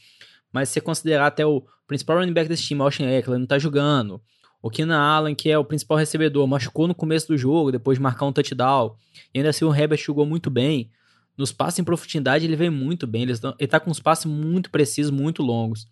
Mas 0.52 0.68
se 0.68 0.74
você 0.74 0.80
considerar 0.80 1.26
até 1.26 1.44
o 1.44 1.62
principal 1.86 2.18
running 2.18 2.32
back 2.32 2.48
desse 2.48 2.62
time, 2.62 2.80
Austin 2.80 3.04
Eckler, 3.04 3.38
não 3.38 3.46
tá 3.46 3.58
jogando. 3.58 4.20
O 4.62 4.70
Keenan 4.70 4.98
Allen, 4.98 5.34
que 5.34 5.50
é 5.50 5.58
o 5.58 5.64
principal 5.64 5.98
recebedor, 5.98 6.46
machucou 6.46 6.88
no 6.88 6.94
começo 6.94 7.28
do 7.28 7.36
jogo, 7.36 7.70
depois 7.70 7.98
de 7.98 8.02
marcar 8.02 8.26
um 8.26 8.32
touchdown. 8.32 8.94
E 9.34 9.38
ainda 9.38 9.50
assim 9.50 9.64
o 9.64 9.74
Herbert 9.74 9.98
jogou 9.98 10.24
muito 10.24 10.50
bem. 10.50 10.90
Nos 11.36 11.52
passes 11.52 11.78
em 11.78 11.84
profundidade 11.84 12.44
ele 12.44 12.56
vem 12.56 12.70
muito 12.70 13.06
bem. 13.06 13.22
Ele 13.22 13.32
está 13.32 13.78
com 13.78 13.90
uns 13.90 14.00
passes 14.00 14.24
muito 14.24 14.70
precisos, 14.70 15.10
muito 15.10 15.42
longos. 15.42 15.86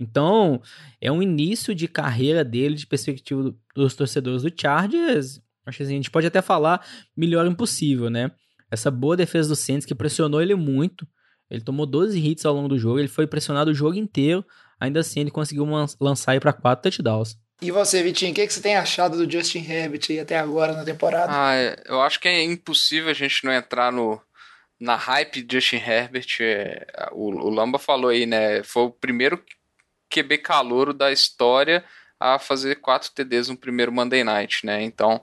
Então, 0.00 0.62
é 1.00 1.10
um 1.10 1.22
início 1.22 1.74
de 1.74 1.88
carreira 1.88 2.44
dele, 2.44 2.76
de 2.76 2.86
perspectiva 2.86 3.54
dos 3.74 3.94
torcedores 3.94 4.42
do 4.42 4.52
Chargers. 4.54 5.40
Acho 5.66 5.78
que 5.78 5.82
assim, 5.82 5.94
a 5.94 5.96
gente 5.96 6.10
pode 6.10 6.26
até 6.26 6.40
falar 6.40 6.84
melhor 7.16 7.46
impossível, 7.46 8.08
né? 8.08 8.30
Essa 8.70 8.90
boa 8.90 9.16
defesa 9.16 9.48
do 9.48 9.56
Saints 9.56 9.86
que 9.86 9.94
pressionou 9.94 10.40
ele 10.40 10.54
muito. 10.54 11.06
Ele 11.50 11.60
tomou 11.60 11.86
12 11.86 12.18
hits 12.18 12.44
ao 12.44 12.54
longo 12.54 12.68
do 12.68 12.78
jogo, 12.78 12.98
ele 12.98 13.08
foi 13.08 13.26
pressionado 13.26 13.70
o 13.70 13.74
jogo 13.74 13.96
inteiro. 13.96 14.44
Ainda 14.78 15.00
assim, 15.00 15.20
ele 15.20 15.30
conseguiu 15.30 15.66
lançar 16.00 16.32
aí 16.32 16.40
para 16.40 16.52
quatro 16.52 16.82
touchdowns. 16.82 17.36
E 17.60 17.72
você, 17.72 18.02
Vitinho, 18.02 18.30
o 18.30 18.34
que, 18.34 18.46
que 18.46 18.52
você 18.52 18.60
tem 18.60 18.76
achado 18.76 19.16
do 19.16 19.30
Justin 19.30 19.66
Herbert 19.68 20.02
aí 20.08 20.20
até 20.20 20.38
agora 20.38 20.74
na 20.74 20.84
temporada? 20.84 21.32
Ah, 21.34 21.56
é, 21.56 21.82
eu 21.86 22.00
acho 22.00 22.20
que 22.20 22.28
é 22.28 22.44
impossível 22.44 23.10
a 23.10 23.14
gente 23.14 23.44
não 23.44 23.52
entrar 23.52 23.90
no, 23.90 24.20
na 24.80 24.96
hype 24.96 25.42
de 25.42 25.56
Justin 25.56 25.76
Herbert. 25.76 26.26
É, 26.40 26.86
o, 27.12 27.30
o 27.30 27.50
Lamba 27.50 27.78
falou 27.78 28.10
aí, 28.10 28.26
né? 28.26 28.62
Foi 28.62 28.84
o 28.84 28.90
primeiro 28.90 29.42
QB 30.10 30.38
calouro 30.38 30.94
da 30.94 31.12
história 31.12 31.84
a 32.18 32.38
fazer 32.38 32.76
quatro 32.76 33.10
TDs 33.12 33.48
no 33.48 33.56
primeiro 33.56 33.92
Monday 33.92 34.24
Night, 34.24 34.64
né? 34.66 34.82
Então, 34.82 35.20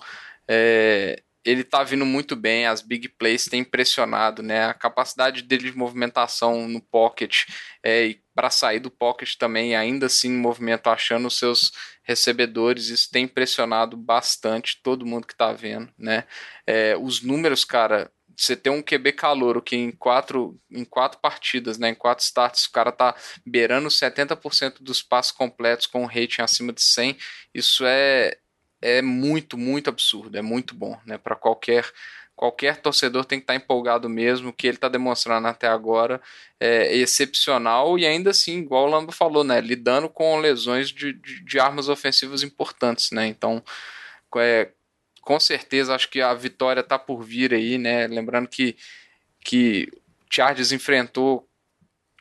é, 0.47 1.21
ele 1.43 1.63
tá 1.63 1.83
vindo 1.83 2.05
muito 2.05 2.35
bem, 2.35 2.65
as 2.65 2.81
big 2.81 3.07
plays 3.09 3.45
têm 3.45 3.61
impressionado, 3.61 4.41
né? 4.41 4.65
A 4.65 4.73
capacidade 4.73 5.43
dele 5.43 5.71
de 5.71 5.77
movimentação 5.77 6.67
no 6.67 6.81
pocket 6.81 7.43
é, 7.83 8.07
e 8.07 8.21
para 8.33 8.49
sair 8.49 8.79
do 8.79 8.89
pocket 8.89 9.35
também, 9.35 9.75
ainda 9.75 10.07
assim, 10.07 10.29
movimento 10.31 10.87
achando 10.87 11.27
os 11.27 11.37
seus 11.37 11.71
recebedores, 12.03 12.89
isso 12.89 13.09
tem 13.11 13.25
impressionado 13.25 13.95
bastante 13.95 14.81
todo 14.81 15.05
mundo 15.05 15.27
que 15.27 15.35
tá 15.35 15.53
vendo, 15.53 15.89
né? 15.97 16.25
É, 16.65 16.97
os 16.97 17.21
números, 17.21 17.63
cara, 17.63 18.11
você 18.37 18.55
ter 18.55 18.69
um 18.69 18.81
QB 18.81 19.13
calouro 19.13 19.61
que 19.61 19.75
em 19.75 19.91
quatro, 19.91 20.59
em 20.69 20.83
quatro 20.83 21.19
partidas, 21.19 21.77
né, 21.77 21.89
em 21.89 21.95
quatro 21.95 22.23
starts, 22.23 22.65
o 22.65 22.71
cara 22.71 22.91
tá 22.91 23.15
beirando 23.45 23.89
70% 23.89 24.81
dos 24.81 25.01
passos 25.01 25.31
completos 25.31 25.85
com 25.87 26.03
um 26.03 26.05
rating 26.05 26.41
acima 26.41 26.73
de 26.73 26.81
100, 26.81 27.17
isso 27.53 27.85
é, 27.85 28.37
é 28.81 29.01
muito, 29.01 29.57
muito 29.57 29.89
absurdo, 29.89 30.37
é 30.37 30.41
muito 30.41 30.75
bom, 30.75 30.99
né, 31.05 31.17
para 31.17 31.35
qualquer 31.35 31.89
qualquer 32.35 32.81
torcedor 32.81 33.23
tem 33.23 33.39
que 33.39 33.43
estar 33.43 33.53
tá 33.53 33.57
empolgado 33.57 34.09
mesmo, 34.09 34.49
o 34.49 34.53
que 34.53 34.67
ele 34.67 34.75
está 34.75 34.89
demonstrando 34.89 35.47
até 35.47 35.67
agora 35.67 36.21
é 36.59 36.93
excepcional 36.97 37.97
e 37.97 38.05
ainda 38.05 38.31
assim, 38.31 38.57
igual 38.57 38.85
o 38.85 38.89
Lamba 38.89 39.13
falou, 39.13 39.41
né, 39.41 39.61
lidando 39.61 40.09
com 40.09 40.37
lesões 40.37 40.89
de, 40.89 41.13
de, 41.13 41.45
de 41.45 41.59
armas 41.59 41.87
ofensivas 41.87 42.43
importantes, 42.43 43.11
né, 43.11 43.25
então 43.25 43.63
é, 44.37 44.69
com 45.25 45.39
certeza 45.39 45.95
acho 45.95 46.09
que 46.09 46.21
a 46.21 46.33
vitória 46.33 46.81
está 46.81 46.97
por 46.97 47.23
vir 47.23 47.53
aí, 47.53 47.77
né? 47.77 48.07
Lembrando 48.07 48.47
que 48.47 48.77
que 49.43 49.91
Chargers 50.31 50.71
enfrentou 50.71 51.47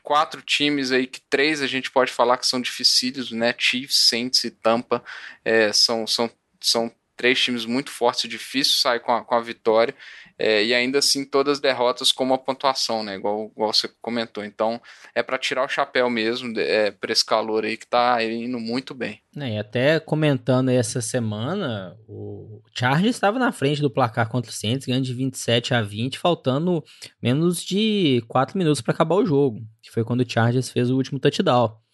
quatro 0.03 0.41
times 0.41 0.91
aí 0.91 1.07
que 1.07 1.21
três 1.29 1.61
a 1.61 1.67
gente 1.67 1.89
pode 1.89 2.11
falar 2.11 2.37
que 2.37 2.45
são 2.45 2.61
dificílimos, 2.61 3.31
né? 3.31 3.53
Chiefs, 3.57 4.07
Saints 4.09 4.43
e 4.43 4.51
Tampa 4.51 5.03
é, 5.43 5.71
são, 5.71 6.05
são, 6.05 6.29
são 6.61 6.91
três 7.15 7.41
times 7.41 7.65
muito 7.65 7.91
fortes, 7.91 8.29
difícil 8.29 8.75
sair 8.75 8.99
com 8.99 9.11
a, 9.11 9.23
com 9.23 9.35
a 9.35 9.41
vitória. 9.41 9.95
É, 10.37 10.63
e 10.63 10.73
ainda 10.73 10.99
assim 10.99 11.23
todas 11.23 11.59
derrotas 11.59 12.11
com 12.11 12.23
uma 12.23 12.37
pontuação, 12.37 13.03
né? 13.03 13.15
Igual, 13.15 13.51
igual 13.55 13.73
você 13.73 13.89
comentou. 14.01 14.43
Então 14.43 14.81
é 15.13 15.23
para 15.23 15.37
tirar 15.37 15.63
o 15.63 15.69
chapéu 15.69 16.09
mesmo 16.09 16.53
é, 16.59 16.91
para 16.91 17.11
esse 17.11 17.23
calor 17.23 17.63
aí 17.63 17.77
que 17.77 17.87
tá 17.87 18.21
indo 18.23 18.59
muito 18.59 18.93
bem. 18.93 19.21
É, 19.37 19.55
e 19.55 19.57
até 19.57 19.99
comentando 19.99 20.69
essa 20.69 21.01
semana, 21.01 21.97
o 22.07 22.61
Chargers 22.77 23.15
estava 23.15 23.39
na 23.39 23.51
frente 23.51 23.81
do 23.81 23.89
placar 23.89 24.29
contra 24.29 24.51
o 24.51 24.53
Saints, 24.53 24.85
ganhando 24.85 25.05
de 25.05 25.13
27 25.13 25.73
a 25.73 25.81
20, 25.81 26.19
faltando 26.19 26.83
menos 27.21 27.63
de 27.63 28.23
4 28.27 28.57
minutos 28.57 28.81
para 28.81 28.93
acabar 28.93 29.15
o 29.15 29.25
jogo, 29.25 29.61
que 29.81 29.91
foi 29.91 30.03
quando 30.03 30.21
o 30.21 30.29
Chargers 30.29 30.69
fez 30.69 30.89
o 30.89 30.95
último 30.95 31.19
touchdown. 31.19 31.84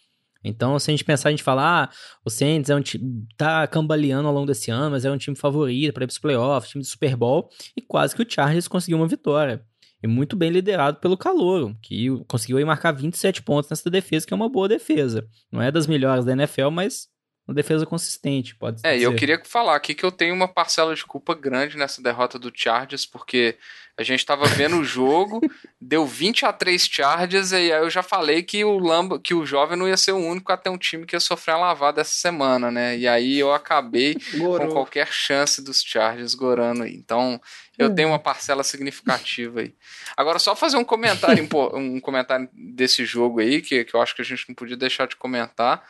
Então, 0.44 0.78
se 0.80 0.90
a 0.90 0.94
gente 0.94 1.04
pensar, 1.04 1.30
a 1.30 1.32
gente 1.32 1.44
falar, 1.44 1.84
ah, 1.84 1.96
o 2.26 2.30
Saints 2.30 2.70
é 2.70 2.76
um 2.76 2.82
time, 2.82 3.26
tá 3.38 3.68
cambaleando 3.68 4.28
ao 4.28 4.34
longo 4.34 4.48
desse 4.48 4.72
ano, 4.72 4.92
mas 4.92 5.06
é 5.06 5.12
um 5.12 5.18
time 5.18 5.36
favorito 5.36 5.94
para 5.94 6.04
ir 6.04 6.08
para 6.08 6.14
os 6.14 6.20
playoffs, 6.20 6.72
time 6.72 6.84
de 6.84 6.90
Super 6.90 7.16
Bowl, 7.16 7.50
e 7.76 7.82
quase 7.82 8.16
que 8.16 8.22
o 8.22 8.26
Chargers 8.28 8.68
conseguiu 8.68 8.98
uma 8.98 9.08
vitória. 9.08 9.64
E 10.04 10.08
muito 10.08 10.36
bem 10.36 10.50
liderado 10.50 11.00
pelo 11.00 11.16
Calouro, 11.16 11.78
que 11.82 12.08
conseguiu 12.28 12.58
aí 12.58 12.66
marcar 12.66 12.92
27 12.92 13.44
pontos 13.44 13.70
nessa 13.70 13.90
defesa, 13.90 14.26
que 14.26 14.34
é 14.34 14.36
uma 14.36 14.50
boa 14.50 14.68
defesa. 14.68 15.28
Não 15.52 15.62
é 15.62 15.72
das 15.72 15.86
melhores 15.86 16.26
da 16.26 16.32
NFL, 16.32 16.70
mas 16.72 17.08
uma 17.48 17.54
defesa 17.54 17.86
consistente, 17.86 18.56
pode 18.56 18.80
é, 18.84 18.98
ser. 18.98 19.04
É, 19.04 19.06
eu 19.06 19.16
queria 19.16 19.42
falar 19.44 19.76
aqui 19.76 19.94
que 19.94 20.04
eu 20.04 20.12
tenho 20.12 20.34
uma 20.34 20.48
parcela 20.48 20.96
de 20.96 21.06
culpa 21.06 21.36
grande 21.36 21.78
nessa 21.78 22.02
derrota 22.02 22.40
do 22.40 22.52
Chargers, 22.54 23.06
porque 23.06 23.58
a 23.98 24.04
gente 24.04 24.20
estava 24.20 24.46
vendo 24.46 24.78
o 24.78 24.84
jogo, 24.84 25.42
deu 25.80 26.06
20 26.06 26.46
a 26.46 26.54
3 26.54 26.86
Chargers, 26.86 27.52
e 27.52 27.56
aí 27.56 27.70
eu 27.70 27.90
já 27.90 28.02
falei 28.02 28.44
que 28.44 28.64
o 28.64 28.78
Lamba, 28.78 29.20
que 29.20 29.34
o 29.34 29.46
jovem 29.46 29.78
não 29.78 29.88
ia 29.88 29.98
ser 29.98 30.12
o 30.12 30.18
único 30.18 30.52
a 30.52 30.58
ter 30.58 30.70
um 30.70 30.78
time 30.78 31.06
que 31.06 31.16
ia 31.16 31.20
sofrer 31.20 31.54
a 31.54 31.58
lavada 31.58 32.02
essa 32.02 32.14
semana, 32.14 32.72
né? 32.72 32.98
E 32.98 33.08
aí 33.08 33.40
eu 33.40 33.54
acabei 33.54 34.16
Gorou. 34.38 34.68
com 34.68 34.74
qualquer 34.74 35.08
chance 35.08 35.62
dos 35.64 35.82
Chargers 35.82 36.36
gorando 36.36 36.84
aí. 36.84 36.96
Então, 36.96 37.40
eu 37.78 37.90
hum. 37.90 37.96
tenho 37.96 38.10
uma 38.10 38.20
parcela 38.20 38.64
significativa 38.64 39.62
aí. 39.62 39.74
Agora, 40.16 40.40
só 40.40 40.56
fazer 40.56 40.78
um 40.78 40.84
comentário, 40.84 41.44
um 41.74 42.00
comentário 42.00 42.50
desse 42.54 43.06
jogo 43.06 43.40
aí, 43.40 43.62
que, 43.62 43.84
que 43.84 43.96
eu 43.96 44.02
acho 44.02 44.16
que 44.16 44.22
a 44.22 44.26
gente 44.26 44.46
não 44.48 44.56
podia 44.56 44.78
deixar 44.78 45.08
de 45.08 45.16
comentar. 45.16 45.84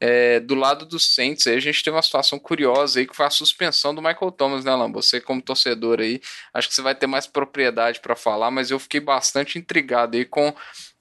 É, 0.00 0.38
do 0.38 0.54
lado 0.54 0.86
dos 0.86 1.12
Saints, 1.12 1.46
aí 1.46 1.56
a 1.56 1.60
gente 1.60 1.82
teve 1.82 1.96
uma 1.96 2.02
situação 2.02 2.38
curiosa 2.38 3.00
aí 3.00 3.06
que 3.06 3.16
foi 3.16 3.26
a 3.26 3.30
suspensão 3.30 3.92
do 3.92 4.00
Michael 4.00 4.30
Thomas, 4.30 4.64
né, 4.64 4.72
Lam? 4.72 4.92
Você, 4.92 5.20
como 5.20 5.42
torcedor 5.42 6.00
aí, 6.00 6.20
acho 6.54 6.68
que 6.68 6.74
você 6.74 6.82
vai 6.82 6.94
ter 6.94 7.08
mais 7.08 7.26
propriedade 7.26 8.00
para 8.00 8.14
falar, 8.14 8.50
mas 8.50 8.70
eu 8.70 8.78
fiquei 8.78 9.00
bastante 9.00 9.58
intrigado 9.58 10.16
aí 10.16 10.24
com, 10.24 10.54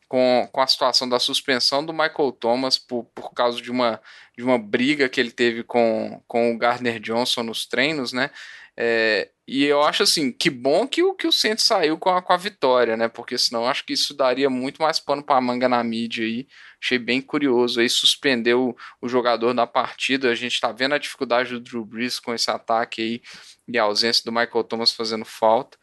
com, 0.08 0.50
com 0.52 0.62
a 0.62 0.68
situação 0.68 1.08
da 1.08 1.20
suspensão 1.20 1.86
do 1.86 1.94
Michael 1.94 2.32
Thomas 2.32 2.80
por, 2.80 3.04
por 3.14 3.34
causa 3.34 3.62
de 3.62 3.70
uma, 3.70 4.02
de 4.36 4.44
uma 4.44 4.58
briga 4.58 5.08
que 5.08 5.20
ele 5.20 5.32
teve 5.32 5.64
com, 5.64 6.22
com 6.28 6.52
o 6.52 6.58
Gardner 6.58 7.00
Johnson 7.00 7.44
nos 7.44 7.68
treinos, 7.68 8.12
né? 8.12 8.32
É, 8.76 9.30
e 9.48 9.64
eu 9.64 9.82
acho 9.82 10.04
assim, 10.04 10.30
que 10.30 10.50
bom 10.50 10.86
que 10.86 11.02
o, 11.02 11.14
que 11.14 11.26
o 11.26 11.32
Saints 11.32 11.64
saiu 11.64 11.98
com 11.98 12.10
a, 12.10 12.22
com 12.22 12.34
a 12.34 12.38
vitória, 12.38 12.98
né? 12.98 13.08
Porque 13.08 13.38
senão 13.38 13.66
acho 13.66 13.86
que 13.86 13.94
isso 13.94 14.14
daria 14.14 14.50
muito 14.50 14.82
mais 14.82 15.00
pano 15.00 15.24
para 15.24 15.40
manga 15.40 15.70
na 15.70 15.82
mídia 15.84 16.26
aí. 16.26 16.46
Achei 16.84 17.00
bem 17.00 17.22
curioso 17.22 17.80
aí 17.80 17.90
suspendeu 17.90 18.76
o, 19.02 19.08
jogador 19.08 19.54
na 19.54 19.66
partida. 19.66 20.30
A 20.30 20.36
gente 20.36 20.54
está 20.54 20.74
vendo 20.74 20.96
a 20.96 20.98
dificuldade 20.98 21.52
do 21.52 21.62
Drew 21.62 21.86
Brees 21.86 22.20
com 22.20 22.34
esse 22.34 22.52
ataque 22.52 23.02
aí 23.02 23.22
e 23.68 23.80
a 23.80 23.84
ausência 23.84 24.22
do 24.26 24.34
Michael 24.34 24.66
Thomas 24.66 24.92
fazendo 24.92 25.24
falta. 25.24 25.78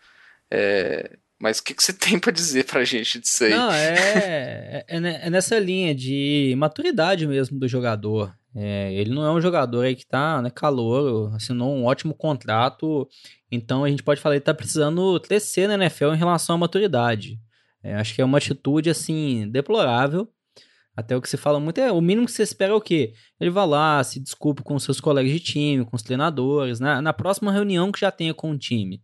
É, 0.51 1.17
mas 1.41 1.59
o 1.59 1.65
que, 1.65 1.73
que 1.73 1.83
você 1.83 1.93
tem 1.97 2.19
para 2.19 2.33
dizer 2.33 2.65
pra 2.65 2.85
gente 2.85 3.19
disso 3.19 3.45
aí? 3.45 3.51
Não, 3.51 3.73
é, 3.73 4.85
é, 4.87 4.87
é, 4.89 5.31
nessa 5.31 5.59
linha 5.59 5.95
de 5.95 6.55
maturidade 6.59 7.27
mesmo 7.27 7.59
do 7.59 7.67
jogador. 7.67 8.37
É, 8.55 8.93
ele 8.95 9.11
não 9.11 9.25
é 9.27 9.33
um 9.33 9.41
jogador 9.41 9.83
aí 9.83 9.97
que 9.97 10.07
tá, 10.07 10.41
né, 10.41 10.49
calor, 10.49 11.35
assinou 11.35 11.75
um 11.75 11.85
ótimo 11.85 12.15
contrato, 12.15 13.09
então 13.51 13.85
a 13.85 13.89
gente 13.89 14.03
pode 14.03 14.21
falar 14.21 14.35
que 14.35 14.39
ele 14.39 14.45
tá 14.45 14.55
precisando 14.55 15.21
crescer 15.21 15.67
na 15.67 15.75
NFL 15.75 16.13
em 16.15 16.19
relação 16.19 16.55
à 16.55 16.59
maturidade. 16.59 17.41
É, 17.83 17.97
acho 17.97 18.15
que 18.15 18.23
é 18.23 18.25
uma 18.25 18.39
atitude, 18.39 18.89
assim, 18.89 19.49
deplorável. 19.51 20.29
Até 20.97 21.17
o 21.17 21.21
que 21.21 21.29
se 21.29 21.37
fala 21.37 21.59
muito 21.59 21.79
é 21.79 21.91
o 21.91 22.01
mínimo 22.01 22.27
que 22.27 22.33
você 22.33 22.45
espera 22.45 22.73
é 22.73 22.77
o 22.77 22.81
quê? 22.81 23.13
Ele 23.41 23.51
vai 23.51 23.67
lá, 23.67 24.03
se 24.05 24.21
desculpe 24.21 24.63
com 24.63 24.79
seus 24.79 25.01
colegas 25.01 25.33
de 25.33 25.41
time, 25.41 25.85
com 25.85 25.97
os 25.97 26.03
treinadores, 26.03 26.79
na, 26.79 27.03
na 27.03 27.13
próxima 27.13 27.53
reunião 27.53 27.91
que 27.91 28.01
já 28.01 28.13
tenha 28.13 28.33
com 28.33 28.53
o 28.53 28.59
time. 28.59 29.03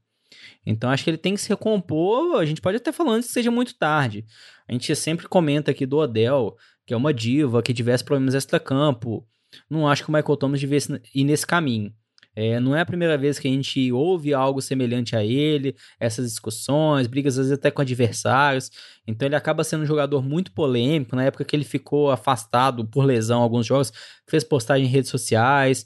Então 0.64 0.88
acho 0.88 1.02
que 1.02 1.10
ele 1.10 1.18
tem 1.18 1.34
que 1.34 1.40
se 1.40 1.48
recompor. 1.48 2.40
A 2.40 2.46
gente 2.46 2.60
pode 2.60 2.76
até 2.76 2.92
falar 2.92 3.14
antes 3.14 3.28
que 3.28 3.34
seja 3.34 3.50
muito 3.50 3.76
tarde. 3.76 4.24
A 4.68 4.72
gente 4.72 4.94
sempre 4.94 5.28
comenta 5.28 5.72
aqui 5.72 5.84
do 5.84 5.98
Odell, 5.98 6.56
que 6.86 6.94
é 6.94 6.96
uma 6.96 7.12
diva, 7.12 7.62
que 7.62 7.74
tivesse 7.74 8.04
problemas 8.04 8.34
extra-campo. 8.34 9.26
Não 9.68 9.88
acho 9.88 10.04
que 10.04 10.10
o 10.10 10.12
Michael 10.12 10.36
Thomas 10.36 10.60
devesse 10.60 11.00
ir 11.14 11.24
nesse 11.24 11.46
caminho. 11.46 11.92
É, 12.34 12.60
não 12.60 12.76
é 12.76 12.80
a 12.80 12.86
primeira 12.86 13.18
vez 13.18 13.38
que 13.38 13.48
a 13.48 13.50
gente 13.50 13.90
ouve 13.92 14.32
algo 14.32 14.62
semelhante 14.62 15.16
a 15.16 15.24
ele, 15.24 15.74
essas 15.98 16.30
discussões, 16.30 17.08
brigas 17.08 17.34
às 17.34 17.46
vezes 17.46 17.52
até 17.52 17.70
com 17.70 17.82
adversários. 17.82 18.70
Então 19.06 19.26
ele 19.26 19.34
acaba 19.34 19.64
sendo 19.64 19.82
um 19.82 19.86
jogador 19.86 20.22
muito 20.22 20.52
polêmico. 20.52 21.16
Na 21.16 21.24
época 21.24 21.44
que 21.44 21.56
ele 21.56 21.64
ficou 21.64 22.10
afastado 22.10 22.86
por 22.86 23.04
lesão 23.04 23.42
alguns 23.42 23.66
jogos, 23.66 23.92
fez 24.28 24.44
postagem 24.44 24.86
em 24.86 24.88
redes 24.88 25.10
sociais. 25.10 25.84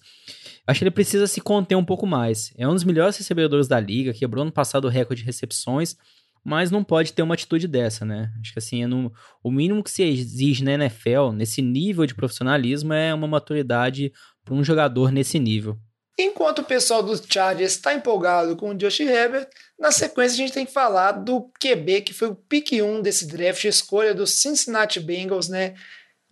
Acho 0.66 0.78
que 0.78 0.84
ele 0.84 0.90
precisa 0.90 1.26
se 1.26 1.40
conter 1.40 1.76
um 1.76 1.84
pouco 1.84 2.06
mais. 2.06 2.52
É 2.56 2.68
um 2.68 2.74
dos 2.74 2.84
melhores 2.84 3.16
recebedores 3.16 3.66
da 3.66 3.80
liga, 3.80 4.12
quebrou 4.12 4.44
no 4.44 4.52
passado 4.52 4.84
o 4.84 4.90
recorde 4.90 5.22
de 5.22 5.26
recepções, 5.26 5.96
mas 6.44 6.70
não 6.70 6.84
pode 6.84 7.12
ter 7.12 7.22
uma 7.22 7.34
atitude 7.34 7.66
dessa, 7.66 8.04
né? 8.04 8.30
Acho 8.40 8.52
que 8.52 8.58
assim, 8.58 8.82
é 8.82 8.86
no, 8.86 9.12
o 9.42 9.50
mínimo 9.50 9.82
que 9.82 9.90
se 9.90 10.02
exige 10.02 10.62
na 10.62 10.72
NFL, 10.72 11.30
nesse 11.32 11.62
nível 11.62 12.04
de 12.04 12.14
profissionalismo, 12.14 12.92
é 12.92 13.14
uma 13.14 13.26
maturidade 13.26 14.12
para 14.44 14.54
um 14.54 14.62
jogador 14.62 15.10
nesse 15.10 15.38
nível. 15.38 15.78
Enquanto 16.18 16.60
o 16.60 16.64
pessoal 16.64 17.02
dos 17.02 17.20
Chargers 17.28 17.72
está 17.72 17.92
empolgado 17.92 18.54
com 18.56 18.70
o 18.70 18.74
Josh 18.74 19.00
Herbert, 19.00 19.48
na 19.76 19.90
sequência 19.90 20.34
a 20.34 20.36
gente 20.36 20.52
tem 20.52 20.66
que 20.66 20.72
falar 20.72 21.12
do 21.12 21.50
QB, 21.60 22.02
que 22.02 22.12
foi 22.12 22.28
o 22.28 22.36
pick 22.36 22.72
1 22.72 23.02
desse 23.02 23.26
draft, 23.26 23.64
escolha 23.64 24.14
dos 24.14 24.40
Cincinnati 24.40 25.00
Bengals, 25.00 25.48
né? 25.48 25.74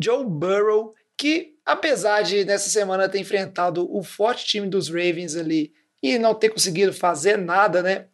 Joe 0.00 0.24
Burrow, 0.24 0.94
que 1.18 1.54
apesar 1.64 2.22
de 2.22 2.44
nessa 2.44 2.70
semana 2.70 3.08
ter 3.08 3.18
enfrentado 3.18 3.88
o 3.92 4.04
forte 4.04 4.44
time 4.44 4.68
dos 4.68 4.88
Ravens 4.88 5.34
ali 5.34 5.72
e 6.00 6.18
não 6.18 6.34
ter 6.34 6.50
conseguido 6.50 6.92
fazer 6.92 7.36
nada, 7.36 7.82
né? 7.82 8.06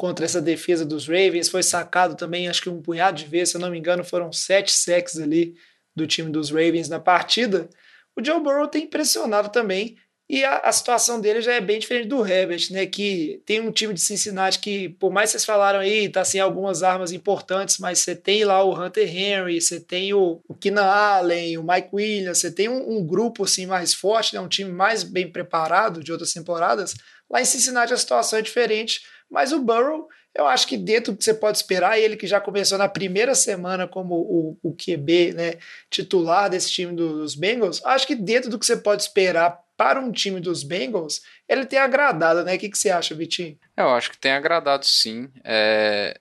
Contra 0.00 0.24
essa 0.24 0.40
defesa 0.40 0.82
dos 0.82 1.06
Ravens, 1.06 1.50
foi 1.50 1.62
sacado 1.62 2.16
também, 2.16 2.48
acho 2.48 2.62
que 2.62 2.70
um 2.70 2.80
punhado 2.80 3.18
de 3.18 3.26
vezes, 3.26 3.50
se 3.50 3.58
eu 3.58 3.60
não 3.60 3.70
me 3.70 3.78
engano, 3.78 4.02
foram 4.02 4.32
sete 4.32 4.72
sacks 4.72 5.18
ali 5.20 5.54
do 5.94 6.06
time 6.06 6.30
dos 6.30 6.48
Ravens 6.48 6.88
na 6.88 6.98
partida. 6.98 7.68
O 8.16 8.24
Joe 8.24 8.40
Burrow 8.40 8.66
tem 8.66 8.84
impressionado 8.84 9.50
também 9.50 9.98
e 10.32 10.44
a, 10.44 10.58
a, 10.58 10.70
situação 10.70 11.20
dele 11.20 11.42
já 11.42 11.54
é 11.54 11.60
bem 11.60 11.80
diferente 11.80 12.06
do 12.06 12.24
Herbert, 12.24 12.68
né? 12.70 12.86
Que 12.86 13.42
tem 13.44 13.58
um 13.58 13.72
time 13.72 13.92
de 13.92 14.00
Cincinnati 14.00 14.60
que, 14.60 14.90
por 14.90 15.10
mais 15.10 15.30
que 15.30 15.32
vocês 15.32 15.44
falaram 15.44 15.80
aí, 15.80 16.08
tá 16.08 16.24
sem 16.24 16.40
algumas 16.40 16.84
armas 16.84 17.10
importantes, 17.10 17.78
mas 17.78 17.98
você 17.98 18.14
tem 18.14 18.44
lá 18.44 18.62
o 18.62 18.72
Hunter 18.72 19.08
Henry, 19.08 19.60
você 19.60 19.80
tem 19.80 20.14
o, 20.14 20.40
o 20.46 20.54
Keenan 20.54 20.84
Allen, 20.84 21.58
o 21.58 21.64
Mike 21.64 21.88
Williams, 21.92 22.38
você 22.38 22.48
tem 22.48 22.68
um, 22.68 22.98
um, 22.98 23.04
grupo 23.04 23.42
assim 23.42 23.66
mais 23.66 23.92
forte, 23.92 24.32
né? 24.32 24.40
Um 24.40 24.46
time 24.46 24.70
mais 24.70 25.02
bem 25.02 25.28
preparado 25.28 26.00
de 26.00 26.12
outras 26.12 26.32
temporadas. 26.32 26.94
Lá 27.28 27.40
em 27.40 27.44
Cincinnati 27.44 27.92
a 27.92 27.96
situação 27.96 28.38
é 28.38 28.42
diferente, 28.42 29.00
mas 29.28 29.50
o 29.50 29.58
Burrow, 29.58 30.06
eu 30.32 30.46
acho 30.46 30.64
que 30.68 30.76
dentro 30.76 31.12
do 31.12 31.18
que 31.18 31.24
você 31.24 31.34
pode 31.34 31.58
esperar, 31.58 31.98
ele 31.98 32.16
que 32.16 32.28
já 32.28 32.40
começou 32.40 32.78
na 32.78 32.88
primeira 32.88 33.34
semana 33.34 33.88
como 33.88 34.14
o, 34.14 34.56
o 34.62 34.76
QB, 34.76 35.32
né? 35.32 35.54
Titular 35.90 36.48
desse 36.48 36.70
time 36.70 36.94
dos 36.94 37.34
Bengals, 37.34 37.84
acho 37.84 38.06
que 38.06 38.14
dentro 38.14 38.48
do 38.48 38.60
que 38.60 38.64
você 38.64 38.76
pode 38.76 39.02
esperar 39.02 39.60
para 39.80 39.98
um 39.98 40.12
time 40.12 40.40
dos 40.40 40.62
Bengals, 40.62 41.22
ele 41.48 41.64
tem 41.64 41.78
agradado, 41.78 42.44
né? 42.44 42.54
O 42.54 42.58
que, 42.58 42.68
que 42.68 42.76
você 42.76 42.90
acha, 42.90 43.14
Vitinho? 43.14 43.58
Eu 43.74 43.88
acho 43.88 44.10
que 44.10 44.18
tem 44.18 44.32
agradado 44.32 44.84
sim. 44.84 45.30
É... 45.42 46.20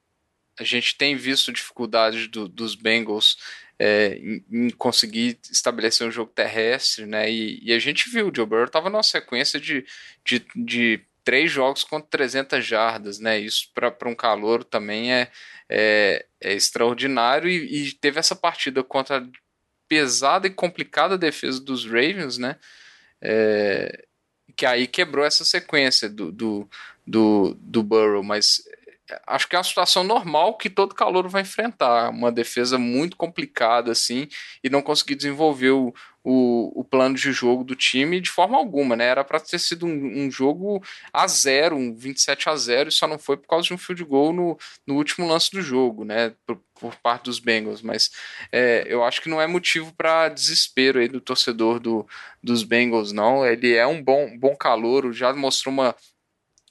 A 0.58 0.64
gente 0.64 0.98
tem 0.98 1.14
visto 1.18 1.52
dificuldades 1.52 2.30
do, 2.30 2.48
dos 2.48 2.74
Bengals 2.74 3.36
é, 3.78 4.18
em, 4.18 4.46
em, 4.50 4.70
conseguir 4.70 5.38
estabelecer 5.52 6.08
um 6.08 6.12
jogo 6.12 6.32
terrestre, 6.34 7.06
né? 7.06 7.30
E, 7.30 7.60
e 7.62 7.74
a 7.74 7.80
gente 7.80 8.10
viu, 8.10 8.30
o 8.30 8.34
Joe 8.34 8.46
Burrow 8.46 8.64
estava 8.64 8.90
numa 8.90 9.04
sequência 9.04 9.60
de, 9.60 9.86
de, 10.24 10.46
de 10.56 11.02
três 11.26 11.52
jogos 11.52 11.84
com 11.84 12.00
300 12.00 12.66
jardas, 12.66 13.20
né? 13.20 13.38
Isso 13.38 13.70
para 13.74 14.08
um 14.08 14.16
calor 14.16 14.64
também 14.64 15.12
é, 15.12 15.30
é, 15.68 16.26
é 16.40 16.54
extraordinário 16.54 17.50
e, 17.50 17.90
e, 17.90 17.92
teve 17.92 18.20
essa 18.20 18.38
partida 18.38 18.82
contra 18.86 19.18
a 19.18 19.28
pesada 19.90 20.48
e 20.48 20.50
complicada 20.50 21.18
defesa 21.18 21.60
dos 21.60 21.84
Ravens, 21.84 22.38
né? 22.38 22.56
É, 23.22 24.06
que 24.56 24.66
aí 24.66 24.88
quebrou 24.88 25.26
essa 25.26 25.46
sequência 25.46 26.10
do, 26.10 26.32
do, 26.32 26.70
do, 27.06 27.56
do 27.60 27.84
Burrow, 27.84 28.24
mas 28.24 28.64
acho 29.28 29.48
que 29.48 29.56
é 29.56 29.60
uma 29.60 29.64
situação 29.64 30.04
normal 30.04 30.58
que 30.58 30.70
todo 30.70 30.96
calor 30.96 31.28
vai 31.28 31.42
enfrentar, 31.42 32.10
uma 32.10 32.32
defesa 32.32 32.78
muito 32.78 33.16
complicada 33.16 33.92
assim 33.92 34.28
e 34.64 34.70
não 34.70 34.82
conseguir 34.82 35.16
desenvolver 35.16 35.72
o, 35.72 35.94
o, 36.24 36.82
o 36.82 36.84
plano 36.84 37.16
de 37.16 37.32
jogo 37.32 37.64
do 37.64 37.76
time 37.76 38.20
de 38.20 38.30
forma 38.30 38.58
alguma, 38.58 38.96
né? 38.96 39.06
Era 39.06 39.24
para 39.24 39.40
ter 39.40 39.60
sido 39.60 39.86
um, 39.86 40.26
um, 40.26 40.32
jogo 40.32 40.84
a 41.14 41.28
zero, 41.28 41.76
um 41.76 41.96
27 41.96 42.50
a 42.50 42.56
0 42.56 42.90
e 42.90 42.92
só 42.92 43.08
não 43.08 43.18
foi 43.18 43.38
por 43.38 43.48
causa 43.48 43.68
de 43.68 43.74
um 43.74 43.78
field 43.78 44.04
goal 44.04 44.34
no, 44.34 44.58
no 44.86 44.96
último 44.96 45.28
lance 45.28 45.52
do 45.52 45.62
jogo, 45.62 46.04
né? 46.04 46.34
Por, 46.46 46.62
por 46.80 46.96
parte 46.96 47.26
dos 47.26 47.40
Bengals, 47.40 47.82
mas 47.82 48.10
é, 48.52 48.86
eu 48.88 49.04
acho 49.04 49.22
que 49.22 49.30
não 49.30 49.42
é 49.42 49.48
motivo 49.48 49.94
para 49.94 50.30
desespero 50.30 51.00
aí 51.00 51.08
do 51.08 51.20
torcedor 51.20 51.80
do, 51.80 52.08
dos 52.44 52.64
Bengals, 52.64 53.12
não. 53.12 53.46
Ele 53.46 53.74
é 53.74 53.86
um 53.86 54.02
bom, 54.02 54.38
bom 54.38 54.56
calouro, 54.56 55.12
já 55.12 55.34
mostrou 55.34 55.74
uma 55.74 55.96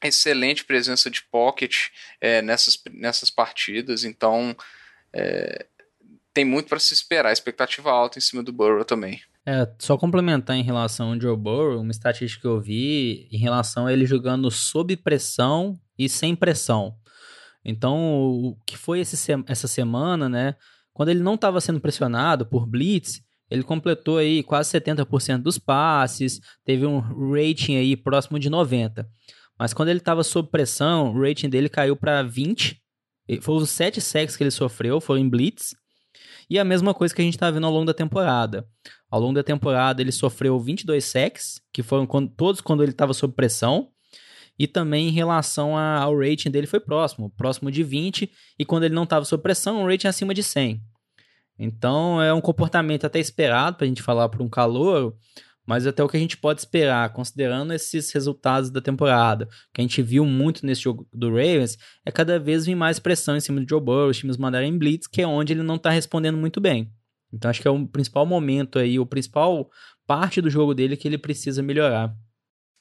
excelente 0.02 0.64
presença 0.64 1.10
de 1.10 1.22
pocket 1.22 1.88
é, 2.20 2.42
nessas, 2.42 2.80
nessas 2.92 3.30
partidas, 3.30 4.04
então 4.04 4.56
é, 5.12 5.66
tem 6.32 6.44
muito 6.44 6.68
para 6.68 6.78
se 6.78 6.94
esperar, 6.94 7.32
expectativa 7.32 7.90
alta 7.90 8.18
em 8.18 8.22
cima 8.22 8.42
do 8.42 8.52
Burrow 8.52 8.84
também. 8.84 9.20
É, 9.44 9.66
só 9.78 9.96
complementar 9.96 10.56
em 10.56 10.62
relação 10.62 11.12
ao 11.12 11.20
Joe 11.20 11.36
Burrow, 11.36 11.80
uma 11.80 11.90
estatística 11.90 12.42
que 12.42 12.46
eu 12.46 12.60
vi 12.60 13.26
em 13.32 13.38
relação 13.38 13.86
a 13.86 13.92
ele 13.92 14.04
jogando 14.04 14.50
sob 14.50 14.94
pressão 14.96 15.80
e 15.98 16.08
sem 16.08 16.36
pressão. 16.36 16.94
Então, 17.64 17.96
o 17.96 18.56
que 18.66 18.76
foi 18.76 19.00
esse, 19.00 19.16
essa 19.46 19.66
semana, 19.66 20.28
né? 20.28 20.54
Quando 20.92 21.08
ele 21.08 21.20
não 21.20 21.34
estava 21.34 21.60
sendo 21.60 21.80
pressionado 21.80 22.46
por 22.46 22.66
blitz, 22.66 23.22
ele 23.50 23.62
completou 23.62 24.18
aí 24.18 24.42
quase 24.42 24.70
70% 24.78 25.38
dos 25.38 25.58
passes, 25.58 26.40
teve 26.64 26.86
um 26.86 26.98
rating 27.32 27.76
aí 27.76 27.96
próximo 27.96 28.38
de 28.38 28.50
90. 28.50 29.08
Mas 29.58 29.74
quando 29.74 29.88
ele 29.88 29.98
estava 29.98 30.22
sob 30.22 30.48
pressão, 30.50 31.12
o 31.12 31.20
rating 31.20 31.48
dele 31.48 31.68
caiu 31.68 31.96
para 31.96 32.22
20. 32.22 32.80
Foram 33.40 33.62
os 33.62 33.70
7 33.70 34.00
sacks 34.00 34.36
que 34.36 34.42
ele 34.42 34.50
sofreu, 34.50 35.00
foram 35.00 35.20
em 35.20 35.28
blitz. 35.28 35.74
E 36.48 36.58
a 36.58 36.64
mesma 36.64 36.94
coisa 36.94 37.14
que 37.14 37.20
a 37.20 37.24
gente 37.24 37.34
está 37.34 37.50
vendo 37.50 37.66
ao 37.66 37.72
longo 37.72 37.84
da 37.84 37.92
temporada. 37.92 38.66
Ao 39.10 39.20
longo 39.20 39.34
da 39.34 39.42
temporada, 39.42 40.00
ele 40.00 40.12
sofreu 40.12 40.58
22 40.58 41.04
sacks, 41.04 41.60
que 41.72 41.82
foram 41.82 42.06
quando, 42.06 42.30
todos 42.30 42.60
quando 42.60 42.82
ele 42.82 42.92
estava 42.92 43.12
sob 43.12 43.34
pressão. 43.34 43.90
E 44.58 44.66
também 44.66 45.08
em 45.08 45.12
relação 45.12 45.76
a, 45.76 45.98
ao 45.98 46.18
rating 46.18 46.50
dele 46.50 46.66
foi 46.66 46.80
próximo, 46.80 47.30
próximo 47.30 47.70
de 47.70 47.82
20. 47.82 48.30
E 48.58 48.64
quando 48.64 48.84
ele 48.84 48.94
não 48.94 49.04
estava 49.04 49.24
sob 49.24 49.42
pressão, 49.42 49.82
um 49.82 49.86
rating 49.86 50.08
acima 50.08 50.32
de 50.32 50.42
100. 50.42 50.80
Então 51.58 52.22
é 52.22 52.32
um 52.32 52.40
comportamento 52.40 53.04
até 53.04 53.18
esperado 53.18 53.76
para 53.76 53.84
a 53.84 53.88
gente 53.88 54.02
falar 54.02 54.28
para 54.28 54.42
um 54.42 54.48
calor, 54.48 55.14
mas 55.68 55.86
até 55.86 56.02
o 56.02 56.08
que 56.08 56.16
a 56.16 56.20
gente 56.20 56.38
pode 56.38 56.60
esperar, 56.60 57.12
considerando 57.12 57.74
esses 57.74 58.10
resultados 58.10 58.70
da 58.70 58.80
temporada, 58.80 59.46
que 59.74 59.82
a 59.82 59.84
gente 59.84 60.00
viu 60.00 60.24
muito 60.24 60.64
nesse 60.64 60.80
jogo 60.80 61.06
do 61.12 61.28
Ravens, 61.28 61.76
é 62.06 62.10
cada 62.10 62.40
vez 62.40 62.64
vir 62.64 62.74
mais 62.74 62.98
pressão 62.98 63.36
em 63.36 63.40
cima 63.40 63.60
do 63.60 63.68
Joe 63.68 63.78
Burrow, 63.78 64.08
os 64.08 64.16
times 64.16 64.38
mandarem 64.38 64.78
blitz, 64.78 65.06
que 65.06 65.20
é 65.20 65.26
onde 65.26 65.52
ele 65.52 65.62
não 65.62 65.74
está 65.74 65.90
respondendo 65.90 66.38
muito 66.38 66.58
bem. 66.58 66.90
Então 67.30 67.50
acho 67.50 67.60
que 67.60 67.68
é 67.68 67.70
o 67.70 67.86
principal 67.86 68.24
momento 68.24 68.78
aí, 68.78 68.98
o 68.98 69.04
principal 69.04 69.68
parte 70.06 70.40
do 70.40 70.48
jogo 70.48 70.72
dele 70.72 70.96
que 70.96 71.06
ele 71.06 71.18
precisa 71.18 71.62
melhorar. 71.62 72.16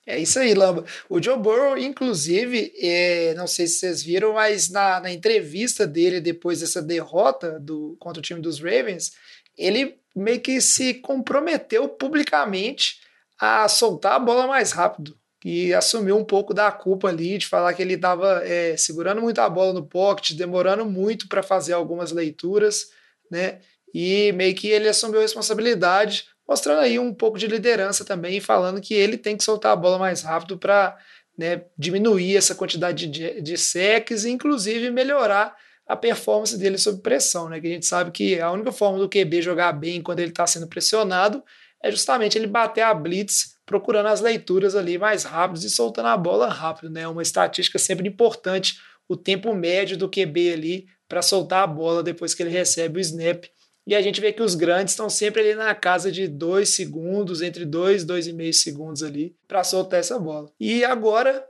É 0.06 0.18
isso 0.18 0.40
aí, 0.40 0.54
Lamba. 0.54 0.86
O 1.10 1.22
Joe 1.22 1.38
Burrow, 1.38 1.78
inclusive, 1.78 2.72
é, 2.82 3.34
não 3.34 3.46
sei 3.46 3.68
se 3.68 3.80
vocês 3.80 4.02
viram, 4.02 4.36
mas 4.36 4.70
na, 4.70 5.02
na 5.02 5.12
entrevista 5.12 5.86
dele 5.86 6.22
depois 6.22 6.62
dessa 6.62 6.82
derrota 6.82 7.60
do, 7.60 7.98
contra 8.00 8.22
o 8.22 8.24
time 8.24 8.40
dos 8.40 8.62
Ravens, 8.62 9.12
ele 9.58 9.98
meio 10.16 10.40
que 10.40 10.60
se 10.62 10.96
comprometeu 10.96 11.88
publicamente 11.90 13.00
a 13.40 13.68
soltar 13.68 14.14
a 14.14 14.20
bola 14.20 14.48
mais 14.48 14.72
rápido 14.72 15.18
e 15.46 15.74
assumiu 15.74 16.18
um 16.18 16.26
pouco 16.26 16.54
da 16.54 16.72
culpa 16.72 17.10
ali 17.10 17.38
de 17.38 17.48
falar 17.48 17.74
que 17.74 17.82
ele 17.82 17.94
estava 17.94 18.42
é, 18.44 18.76
segurando 18.76 19.22
muito 19.22 19.40
a 19.40 19.50
bola 19.50 19.74
no 19.74 19.86
pocket, 19.86 20.34
demorando 20.34 20.86
muito 20.86 21.28
para 21.28 21.44
fazer 21.44 21.74
algumas 21.74 22.12
leituras, 22.12 22.88
né? 23.32 23.60
E 23.94 24.32
meio 24.34 24.56
que 24.56 24.68
ele 24.68 24.90
assumiu 24.90 25.20
a 25.20 25.22
responsabilidade, 25.22 26.26
mostrando 26.48 26.82
aí 26.82 27.00
um 27.00 27.14
pouco 27.14 27.38
de 27.38 27.48
liderança 27.48 28.04
também, 28.04 28.40
falando 28.40 28.82
que 28.82 28.94
ele 28.94 29.18
tem 29.18 29.38
que 29.38 29.44
soltar 29.44 29.72
a 29.72 29.76
bola 29.76 29.98
mais 29.98 30.22
rápido 30.22 30.58
para 30.58 30.98
né, 31.38 31.64
diminuir 31.78 32.36
essa 32.36 32.56
quantidade 32.56 33.08
de, 33.08 33.42
de 33.42 33.58
secs 33.58 34.26
e 34.26 34.32
inclusive 34.32 34.90
melhorar 34.90 35.56
a 35.88 35.96
performance 35.96 36.58
dele 36.58 36.78
sob 36.78 37.02
pressão, 37.02 37.48
né? 37.48 37.60
Que 37.62 37.68
a 37.68 37.72
gente 37.72 37.86
sabe 37.86 38.12
que 38.12 38.40
a 38.40 38.52
única 38.52 38.72
forma 38.72 39.00
do 39.00 39.10
QB 39.10 39.42
jogar 39.42 39.72
bem 39.72 40.02
quando 40.02 40.20
ele 40.20 40.32
está 40.32 40.46
sendo 40.46 40.68
pressionado 40.68 41.42
é 41.82 41.90
justamente 41.90 42.38
ele 42.38 42.48
bater 42.48 42.82
a 42.82 42.94
blitz 42.94 43.56
procurando 43.66 44.08
as 44.08 44.22
leituras 44.22 44.76
ali 44.76 44.98
mais 44.98 45.24
rápidas 45.24 45.64
e 45.64 45.70
soltando 45.70 46.08
a 46.08 46.18
bola 46.18 46.48
rápido, 46.48 46.90
né? 46.90 47.08
Uma 47.08 47.22
estatística 47.22 47.78
sempre 47.78 48.08
importante, 48.08 48.80
o 49.08 49.16
tempo 49.16 49.54
médio 49.54 49.98
do 49.98 50.10
QB 50.10 50.54
ali 50.54 50.88
para 51.08 51.22
soltar 51.22 51.64
a 51.64 51.68
bola 51.68 52.04
depois 52.04 52.34
que 52.34 52.44
ele 52.44 52.50
recebe 52.50 53.00
o 53.00 53.02
snap. 53.02 53.46
E 53.86 53.96
a 53.96 54.02
gente 54.02 54.20
vê 54.20 54.34
que 54.34 54.42
os 54.42 54.56
grandes 54.56 54.94
estão 54.94 55.10
sempre 55.10 55.42
ali 55.42 55.56
na 55.56 55.74
casa 55.74 56.12
de 56.12 56.28
dois 56.28 56.70
segundos, 56.70 57.42
entre 57.42 57.64
dois 57.64 58.04
e 58.04 58.06
dois 58.06 58.28
e 58.28 58.34
meio 58.34 58.54
segundos 58.54 59.02
ali, 59.02 59.34
para 59.48 59.64
soltar 59.64 60.02
essa 60.02 60.20
bola. 60.20 60.52
E 60.60 60.84
agora 60.84 61.46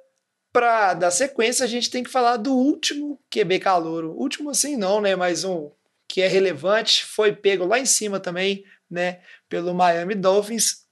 para 0.58 0.95
dar 0.95 1.12
sequência, 1.12 1.64
a 1.64 1.68
gente 1.68 1.91
tem 1.91 2.01
que 2.01 2.10
falar 2.10 2.36
do 2.36 2.51
último 2.51 3.20
QB 3.30 3.60
calouro. 3.60 4.16
Último 4.18 4.49
assim 4.49 4.76
não, 4.76 4.99
né? 4.99 5.16
Mas 5.16 5.43
um 5.43 5.70
que 6.08 6.20
é 6.20 6.28
relevante, 6.28 7.05
foi 7.05 7.32
pego 7.32 7.64
lá 7.64 7.78
em 7.78 7.86
cima 7.86 8.20
também, 8.20 8.64
né? 8.89 9.20
Pelo 9.47 9.72
Miami 9.72 10.16
Dolphins. 10.16 10.88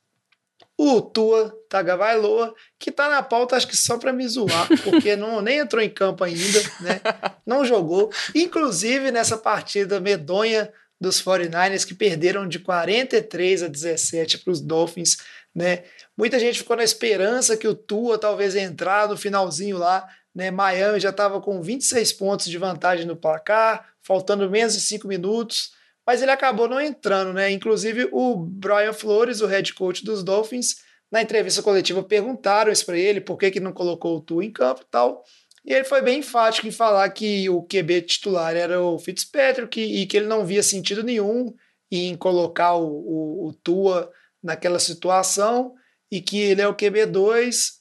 O 0.77 1.01
Tua 1.01 1.51
Tagovailoa, 1.67 2.53
que 2.77 2.91
tá 2.91 3.09
na 3.09 3.23
pauta 3.23 3.55
acho 3.55 3.67
que 3.67 3.75
só 3.75 3.97
para 3.97 4.13
me 4.13 4.27
zoar, 4.27 4.67
porque 4.83 5.15
não 5.15 5.41
nem 5.41 5.57
entrou 5.57 5.81
em 5.81 5.89
campo 5.89 6.23
ainda, 6.23 6.61
né? 6.81 7.01
Não 7.43 7.65
jogou. 7.65 8.11
Inclusive 8.35 9.09
nessa 9.09 9.35
partida 9.35 9.99
medonha 9.99 10.71
dos 11.01 11.19
49ers 11.23 11.87
que 11.87 11.95
perderam 11.95 12.47
de 12.47 12.59
43 12.59 13.63
a 13.63 13.67
17 13.67 14.37
para 14.39 14.51
os 14.51 14.61
Dolphins, 14.61 15.17
né? 15.55 15.85
Muita 16.17 16.39
gente 16.39 16.59
ficou 16.59 16.77
na 16.77 16.83
esperança 16.83 17.57
que 17.57 17.67
o 17.67 17.75
Tua 17.75 18.17
talvez 18.17 18.55
entrar 18.55 19.09
no 19.09 19.17
finalzinho 19.17 19.77
lá, 19.77 20.07
né? 20.33 20.49
Miami 20.49 20.99
já 20.99 21.09
estava 21.09 21.41
com 21.41 21.61
26 21.61 22.13
pontos 22.13 22.45
de 22.47 22.57
vantagem 22.57 23.05
no 23.05 23.17
placar, 23.17 23.89
faltando 24.01 24.49
menos 24.49 24.73
de 24.73 24.81
5 24.81 25.07
minutos, 25.07 25.71
mas 26.05 26.21
ele 26.21 26.31
acabou 26.31 26.69
não 26.69 26.79
entrando, 26.79 27.33
né? 27.33 27.51
Inclusive 27.51 28.07
o 28.11 28.35
Brian 28.37 28.93
Flores, 28.93 29.41
o 29.41 29.45
head 29.45 29.73
coach 29.73 30.05
dos 30.05 30.23
Dolphins, 30.23 30.77
na 31.11 31.21
entrevista 31.21 31.61
coletiva 31.61 32.01
perguntaram 32.01 32.71
isso 32.71 32.85
para 32.85 32.97
ele, 32.97 33.19
por 33.19 33.37
que, 33.37 33.51
que 33.51 33.59
não 33.59 33.73
colocou 33.73 34.17
o 34.17 34.21
Tua 34.21 34.45
em 34.45 34.51
campo 34.51 34.81
e 34.81 34.89
tal. 34.89 35.23
E 35.65 35.73
ele 35.73 35.83
foi 35.83 36.01
bem 36.01 36.19
enfático 36.19 36.67
em 36.67 36.71
falar 36.71 37.09
que 37.09 37.49
o 37.49 37.63
QB 37.63 38.03
titular 38.03 38.55
era 38.55 38.81
o 38.81 38.99
Fitzpatrick 38.99 39.81
e 39.81 40.05
que 40.05 40.15
ele 40.15 40.27
não 40.27 40.45
via 40.45 40.61
sentido 40.61 41.03
nenhum 41.03 41.53
em 41.91 42.15
colocar 42.15 42.75
o, 42.75 42.85
o, 42.85 43.47
o 43.47 43.53
Tua 43.53 44.11
naquela 44.41 44.79
situação 44.79 45.73
e 46.11 46.21
que 46.21 46.39
ele 46.39 46.61
é 46.61 46.67
o 46.67 46.75
QB2 46.75 47.75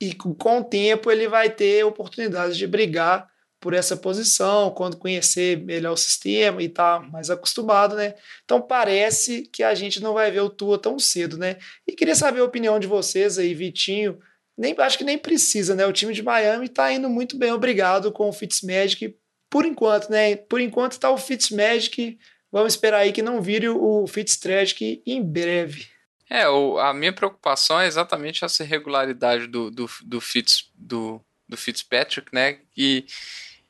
e 0.00 0.14
com 0.14 0.58
o 0.58 0.64
tempo 0.64 1.10
ele 1.10 1.28
vai 1.28 1.50
ter 1.50 1.84
oportunidades 1.84 2.56
de 2.56 2.66
brigar 2.66 3.30
por 3.60 3.74
essa 3.74 3.96
posição, 3.96 4.72
quando 4.72 4.96
conhecer 4.96 5.56
melhor 5.58 5.92
o 5.92 5.96
sistema 5.96 6.60
e 6.60 6.68
tá 6.68 6.98
mais 6.98 7.30
acostumado, 7.30 7.94
né? 7.94 8.16
Então 8.44 8.60
parece 8.60 9.42
que 9.52 9.62
a 9.62 9.72
gente 9.72 10.02
não 10.02 10.14
vai 10.14 10.32
ver 10.32 10.40
o 10.40 10.50
Tua 10.50 10.76
tão 10.76 10.98
cedo, 10.98 11.38
né? 11.38 11.58
E 11.86 11.92
queria 11.92 12.16
saber 12.16 12.40
a 12.40 12.44
opinião 12.44 12.80
de 12.80 12.88
vocês 12.88 13.38
aí, 13.38 13.54
Vitinho, 13.54 14.18
nem, 14.58 14.74
acho 14.78 14.98
que 14.98 15.04
nem 15.04 15.16
precisa, 15.16 15.76
né? 15.76 15.86
O 15.86 15.92
time 15.92 16.12
de 16.12 16.24
Miami 16.24 16.66
está 16.66 16.92
indo 16.92 17.08
muito 17.08 17.38
bem, 17.38 17.52
obrigado, 17.52 18.10
com 18.10 18.28
o 18.28 18.32
Fitzmagic, 18.32 19.16
por 19.48 19.64
enquanto, 19.64 20.10
né? 20.10 20.34
Por 20.34 20.60
enquanto 20.60 20.92
está 20.92 21.08
o 21.08 21.16
Fitzmagic, 21.16 22.18
vamos 22.50 22.72
esperar 22.72 22.98
aí 22.98 23.12
que 23.12 23.22
não 23.22 23.40
vire 23.40 23.68
o 23.68 24.04
Fitztragic 24.08 25.00
em 25.06 25.22
breve. 25.22 25.91
É, 26.34 26.48
o, 26.48 26.78
a 26.78 26.94
minha 26.94 27.12
preocupação 27.12 27.78
é 27.78 27.86
exatamente 27.86 28.42
essa 28.42 28.62
irregularidade 28.62 29.46
do, 29.46 29.70
do, 29.70 29.86
do, 30.02 30.18
Fitz, 30.18 30.70
do, 30.74 31.20
do 31.46 31.58
Fitzpatrick, 31.58 32.34
né? 32.34 32.60
E, 32.74 33.04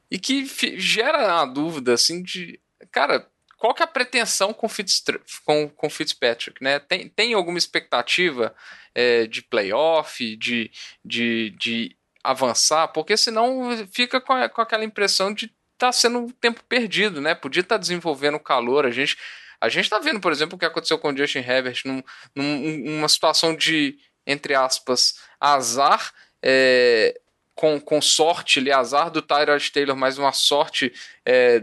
e 0.09 0.17
que 0.17 0.47
gera 0.79 1.43
uma 1.43 1.45
dúvida, 1.45 1.93
assim, 1.93 2.23
de... 2.23 2.61
Cara, 2.93 3.29
qual 3.59 3.75
que 3.75 3.83
é 3.83 3.85
a 3.85 3.89
pretensão 3.89 4.55
com, 4.55 4.69
Fitz, 4.69 5.03
com, 5.45 5.69
com 5.71 5.91
Fitzpatrick, 5.91 6.63
né? 6.63 6.79
Tem, 6.79 7.09
tem 7.09 7.35
alguma 7.35 7.59
expectativa 7.59 8.55
é, 8.95 9.27
de 9.27 9.43
playoff, 9.43 10.37
de, 10.37 10.71
de, 11.05 11.51
de 11.59 11.97
avançar? 12.23 12.87
Porque 12.93 13.17
senão 13.17 13.77
fica 13.91 14.21
com, 14.21 14.35
a, 14.35 14.49
com 14.49 14.63
aquela 14.63 14.85
impressão 14.85 15.35
de 15.35 15.47
estar 15.47 15.89
tá 15.89 15.93
sendo 15.93 16.21
um 16.21 16.29
tempo 16.29 16.63
perdido, 16.69 17.21
né? 17.21 17.35
Podia 17.35 17.63
estar 17.63 17.75
tá 17.75 17.81
desenvolvendo 17.81 18.39
calor, 18.39 18.87
a 18.87 18.91
gente... 18.93 19.19
A 19.63 19.69
gente 19.69 19.85
está 19.85 20.01
vendo, 20.01 20.19
por 20.19 20.33
exemplo, 20.33 20.57
o 20.57 20.59
que 20.59 20.65
aconteceu 20.65 20.99
com 20.99 21.13
o 21.13 21.17
Justin 21.17 21.39
Herbert 21.39 21.83
num, 21.85 22.03
numa 22.35 23.09
situação 23.09 23.55
de, 23.55 23.97
entre 24.27 24.57
aspas, 24.57 25.21
azar, 25.39 26.13
é, 26.43 27.21
com, 27.55 27.81
com 27.81 28.03
sorte 28.03 28.59
ali, 28.59 28.73
azar 28.73 29.09
do 29.09 29.23
Tyrod 29.23 29.71
Taylor, 29.71 29.97
mais 29.97 30.19
uma 30.19 30.33
sorte 30.33 30.93
é, 31.25 31.63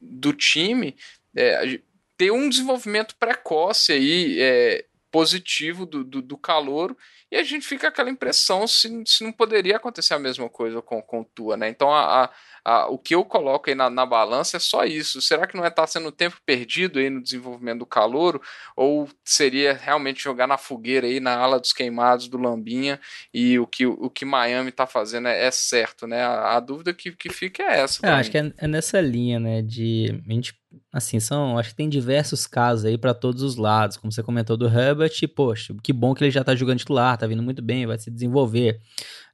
do 0.00 0.32
time, 0.32 0.96
é, 1.36 1.80
ter 2.16 2.30
um 2.30 2.48
desenvolvimento 2.48 3.14
precoce 3.16 3.92
aí, 3.92 4.40
é, 4.40 4.86
positivo 5.10 5.84
do, 5.84 6.02
do, 6.02 6.22
do 6.22 6.38
calor, 6.38 6.96
e 7.30 7.36
a 7.36 7.42
gente 7.42 7.66
fica 7.66 7.88
aquela 7.88 8.08
impressão 8.08 8.66
se, 8.66 8.88
se 9.04 9.22
não 9.22 9.32
poderia 9.32 9.76
acontecer 9.76 10.14
a 10.14 10.18
mesma 10.18 10.48
coisa 10.48 10.80
com, 10.80 11.02
com 11.02 11.22
Tua, 11.22 11.58
né? 11.58 11.68
Então 11.68 11.92
a, 11.92 12.30
a, 12.64 12.86
o 12.88 12.96
que 12.96 13.14
eu 13.14 13.24
coloco 13.24 13.68
aí 13.68 13.74
na, 13.74 13.90
na 13.90 14.06
balança 14.06 14.56
é 14.56 14.60
só 14.60 14.84
isso. 14.84 15.20
Será 15.20 15.46
que 15.46 15.56
não 15.56 15.64
é 15.64 15.68
estar 15.68 15.86
sendo 15.86 16.10
tempo 16.10 16.36
perdido 16.46 16.98
aí 16.98 17.10
no 17.10 17.22
desenvolvimento 17.22 17.80
do 17.80 17.86
calouro? 17.86 18.40
Ou 18.74 19.08
seria 19.22 19.74
realmente 19.74 20.22
jogar 20.22 20.46
na 20.46 20.56
fogueira 20.56 21.06
aí, 21.06 21.20
na 21.20 21.36
ala 21.36 21.60
dos 21.60 21.72
queimados 21.72 22.26
do 22.26 22.38
Lambinha, 22.38 22.98
e 23.32 23.58
o 23.58 23.66
que, 23.66 23.86
o 23.86 24.08
que 24.08 24.24
Miami 24.24 24.70
está 24.70 24.86
fazendo 24.86 25.28
é, 25.28 25.46
é, 25.46 25.50
certo, 25.50 26.06
né? 26.06 26.22
A, 26.22 26.56
a, 26.56 26.60
dúvida 26.60 26.94
que, 26.94 27.12
que 27.12 27.28
fica 27.28 27.62
é 27.62 27.80
essa. 27.80 28.06
É, 28.06 28.10
acho 28.10 28.30
que 28.30 28.38
é, 28.38 28.52
é 28.56 28.66
nessa 28.66 29.00
linha, 29.00 29.38
né? 29.38 29.60
De 29.60 30.22
a 30.26 30.32
gente 30.32 30.54
assim, 30.92 31.20
são, 31.20 31.58
acho 31.58 31.70
que 31.70 31.76
tem 31.76 31.88
diversos 31.88 32.46
casos 32.46 32.84
aí 32.84 32.96
para 32.96 33.14
todos 33.14 33.42
os 33.42 33.56
lados, 33.56 33.96
como 33.96 34.12
você 34.12 34.22
comentou 34.22 34.56
do 34.56 34.66
Herbert, 34.66 35.12
poxa, 35.34 35.74
que 35.82 35.92
bom 35.92 36.14
que 36.14 36.24
ele 36.24 36.30
já 36.30 36.42
tá 36.42 36.54
jogando 36.54 36.78
titular, 36.78 37.16
tá 37.16 37.26
vindo 37.26 37.42
muito 37.42 37.62
bem, 37.62 37.86
vai 37.86 37.98
se 37.98 38.10
desenvolver. 38.10 38.80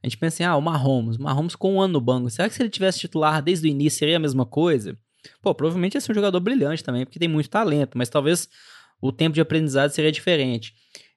A 0.03 0.07
gente 0.07 0.17
pensa 0.17 0.37
assim, 0.37 0.45
ah, 0.45 0.57
o 0.57 0.63
Mahomes, 0.63 1.19
Mahomes 1.19 1.55
com 1.55 1.75
um 1.75 1.81
ano 1.81 1.95
no 1.95 2.01
banco, 2.01 2.31
será 2.31 2.49
que 2.49 2.55
se 2.55 2.63
ele 2.63 2.71
tivesse 2.71 3.01
titular 3.01 3.43
desde 3.43 3.69
o 3.69 3.71
início 3.71 3.99
seria 3.99 4.17
a 4.17 4.21
mesma 4.21 4.47
coisa? 4.47 4.97
Pô, 5.43 5.55
provavelmente 5.55 5.95
ia 5.95 6.01
ser 6.01 6.13
um 6.13 6.15
jogador 6.15 6.41
brilhante 6.41 6.83
também, 6.83 7.05
porque 7.05 7.19
tem 7.19 7.29
muito 7.29 7.51
talento, 7.51 7.99
mas 7.99 8.09
talvez 8.09 8.49
o 9.01 9.13
tempo 9.13 9.35
de 9.35 9.41
aprendizado 9.41 9.91
seria 9.91 10.11
diferente. 10.11 10.75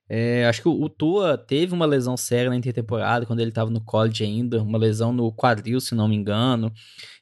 É, 0.09 0.45
acho 0.47 0.61
que 0.61 0.67
o, 0.67 0.81
o 0.81 0.89
Tua 0.89 1.38
teve 1.38 1.73
uma 1.73 1.86
lesão 1.86 2.17
séria 2.17 2.49
na 2.49 2.57
intertemporada, 2.57 3.25
quando 3.25 3.39
ele 3.39 3.49
estava 3.49 3.69
no 3.69 3.81
college 3.81 4.23
ainda, 4.23 4.61
uma 4.61 4.77
lesão 4.77 5.13
no 5.13 5.31
quadril, 5.31 5.79
se 5.79 5.95
não 5.95 6.07
me 6.07 6.15
engano. 6.15 6.71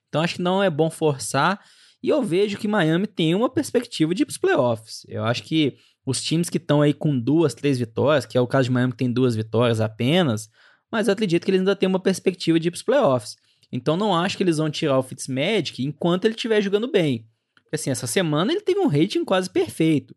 Então 0.10 0.22
acho 0.22 0.36
que 0.36 0.42
não 0.42 0.64
é 0.64 0.70
bom 0.70 0.90
forçar, 0.90 1.60
e 2.02 2.10
eu 2.10 2.24
vejo 2.24 2.58
que 2.58 2.68
Miami 2.68 3.06
tem 3.06 3.36
uma 3.36 3.50
perspectiva 3.50 4.16
de 4.16 4.26
playoffs. 4.26 5.06
Eu 5.08 5.24
acho 5.24 5.44
que 5.44 5.78
os 6.06 6.22
times 6.22 6.50
que 6.50 6.58
estão 6.58 6.82
aí 6.82 6.94
com 6.94 7.18
duas, 7.18 7.54
três 7.54 7.78
vitórias, 7.78 8.26
que 8.26 8.38
é 8.38 8.42
o 8.42 8.48
caso 8.48 8.66
de 8.66 8.72
Miami 8.72 8.92
que 8.94 8.98
tem 8.98 9.12
duas 9.12 9.36
vitórias 9.36 9.80
apenas, 9.80 10.50
mas 10.92 11.08
eu 11.08 11.14
acredito 11.14 11.46
que 11.46 11.52
eles 11.52 11.62
ainda 11.62 11.76
têm 11.76 11.88
uma 11.88 12.00
perspectiva 12.00 12.60
de 12.60 12.68
ir 12.68 12.72
para 12.72 12.78
os 12.78 12.84
playoffs. 12.84 13.38
Então 13.72 13.96
não 13.96 14.14
acho 14.14 14.36
que 14.36 14.44
eles 14.44 14.58
vão 14.58 14.70
tirar 14.70 15.00
o 15.00 15.04
Fitzmagic 15.04 15.84
enquanto 15.84 16.26
ele 16.26 16.36
estiver 16.36 16.62
jogando 16.62 16.92
bem. 16.92 17.26
Assim, 17.72 17.90
essa 17.90 18.06
semana 18.06 18.52
ele 18.52 18.62
teve 18.62 18.80
um 18.80 18.88
rating 18.88 19.24
quase 19.24 19.50
perfeito. 19.50 20.14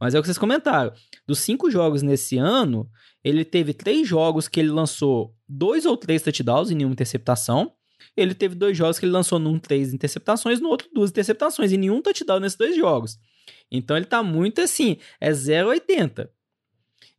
Mas 0.00 0.14
é 0.14 0.18
o 0.18 0.22
que 0.22 0.26
vocês 0.26 0.38
comentaram. 0.38 0.92
Dos 1.26 1.38
cinco 1.38 1.70
jogos 1.70 2.02
nesse 2.02 2.36
ano, 2.36 2.90
ele 3.24 3.44
teve 3.44 3.72
três 3.72 4.06
jogos 4.06 4.48
que 4.48 4.60
ele 4.60 4.70
lançou 4.70 5.34
dois 5.48 5.86
ou 5.86 5.96
três 5.96 6.22
touchdowns 6.22 6.70
e 6.70 6.74
nenhuma 6.74 6.92
interceptação. 6.92 7.72
Ele 8.16 8.34
teve 8.34 8.54
dois 8.54 8.76
jogos 8.76 8.98
que 8.98 9.06
ele 9.06 9.12
lançou 9.12 9.38
num 9.38 9.58
três 9.58 9.94
interceptações, 9.94 10.60
no 10.60 10.68
outro 10.68 10.88
duas 10.92 11.10
interceptações, 11.10 11.72
e 11.72 11.76
nenhum 11.76 12.02
touchdown 12.02 12.40
nesses 12.40 12.58
dois 12.58 12.76
jogos. 12.76 13.18
Então 13.70 13.96
ele 13.96 14.06
tá 14.06 14.22
muito 14.22 14.60
assim, 14.60 14.98
é 15.20 15.30
0,80. 15.30 16.28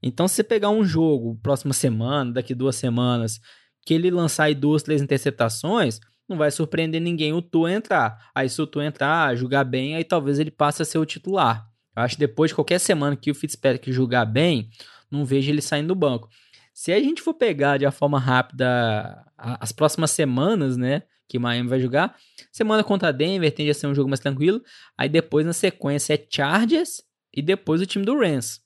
Então, 0.01 0.27
se 0.27 0.35
você 0.35 0.43
pegar 0.43 0.69
um 0.69 0.83
jogo 0.83 1.39
próxima 1.41 1.73
semana, 1.73 2.31
daqui 2.31 2.53
duas 2.53 2.75
semanas, 2.75 3.39
que 3.85 3.93
ele 3.93 4.11
lançar 4.11 4.45
aí 4.45 4.55
duas, 4.55 4.83
três 4.83 5.01
interceptações, 5.01 5.99
não 6.27 6.37
vai 6.37 6.51
surpreender 6.51 7.01
ninguém 7.01 7.33
o 7.33 7.41
Tu 7.41 7.67
entrar. 7.67 8.29
Aí, 8.35 8.49
se 8.49 8.61
o 8.61 8.67
Tu 8.67 8.81
entrar, 8.81 9.35
jogar 9.35 9.63
bem, 9.63 9.95
aí 9.95 10.03
talvez 10.03 10.39
ele 10.39 10.51
passe 10.51 10.81
a 10.81 10.85
ser 10.85 10.97
o 10.97 11.05
titular. 11.05 11.67
Eu 11.95 12.03
acho 12.03 12.15
que 12.15 12.19
depois 12.19 12.51
de 12.51 12.55
qualquer 12.55 12.79
semana 12.79 13.15
que 13.15 13.31
o 13.31 13.35
Fitzpatrick 13.35 13.91
jogar 13.91 14.25
bem, 14.25 14.69
não 15.09 15.25
vejo 15.25 15.49
ele 15.49 15.61
saindo 15.61 15.87
do 15.87 15.95
banco. 15.95 16.29
Se 16.73 16.91
a 16.91 16.99
gente 16.99 17.23
for 17.23 17.33
pegar 17.33 17.77
de 17.77 17.85
uma 17.85 17.91
forma 17.91 18.19
rápida 18.19 19.25
as 19.35 19.71
próximas 19.71 20.11
semanas, 20.11 20.77
né? 20.77 21.03
Que 21.27 21.39
Miami 21.39 21.67
vai 21.67 21.79
jogar. 21.79 22.15
Semana 22.51 22.83
contra 22.83 23.11
Denver 23.11 23.51
tende 23.51 23.71
a 23.71 23.73
ser 23.73 23.87
um 23.87 23.95
jogo 23.95 24.09
mais 24.09 24.19
tranquilo. 24.19 24.61
Aí 24.97 25.09
depois, 25.09 25.45
na 25.45 25.53
sequência, 25.53 26.13
é 26.13 26.27
Chargers 26.29 27.01
e 27.33 27.41
depois 27.41 27.81
o 27.81 27.85
time 27.85 28.05
do 28.05 28.17
Rams. 28.17 28.61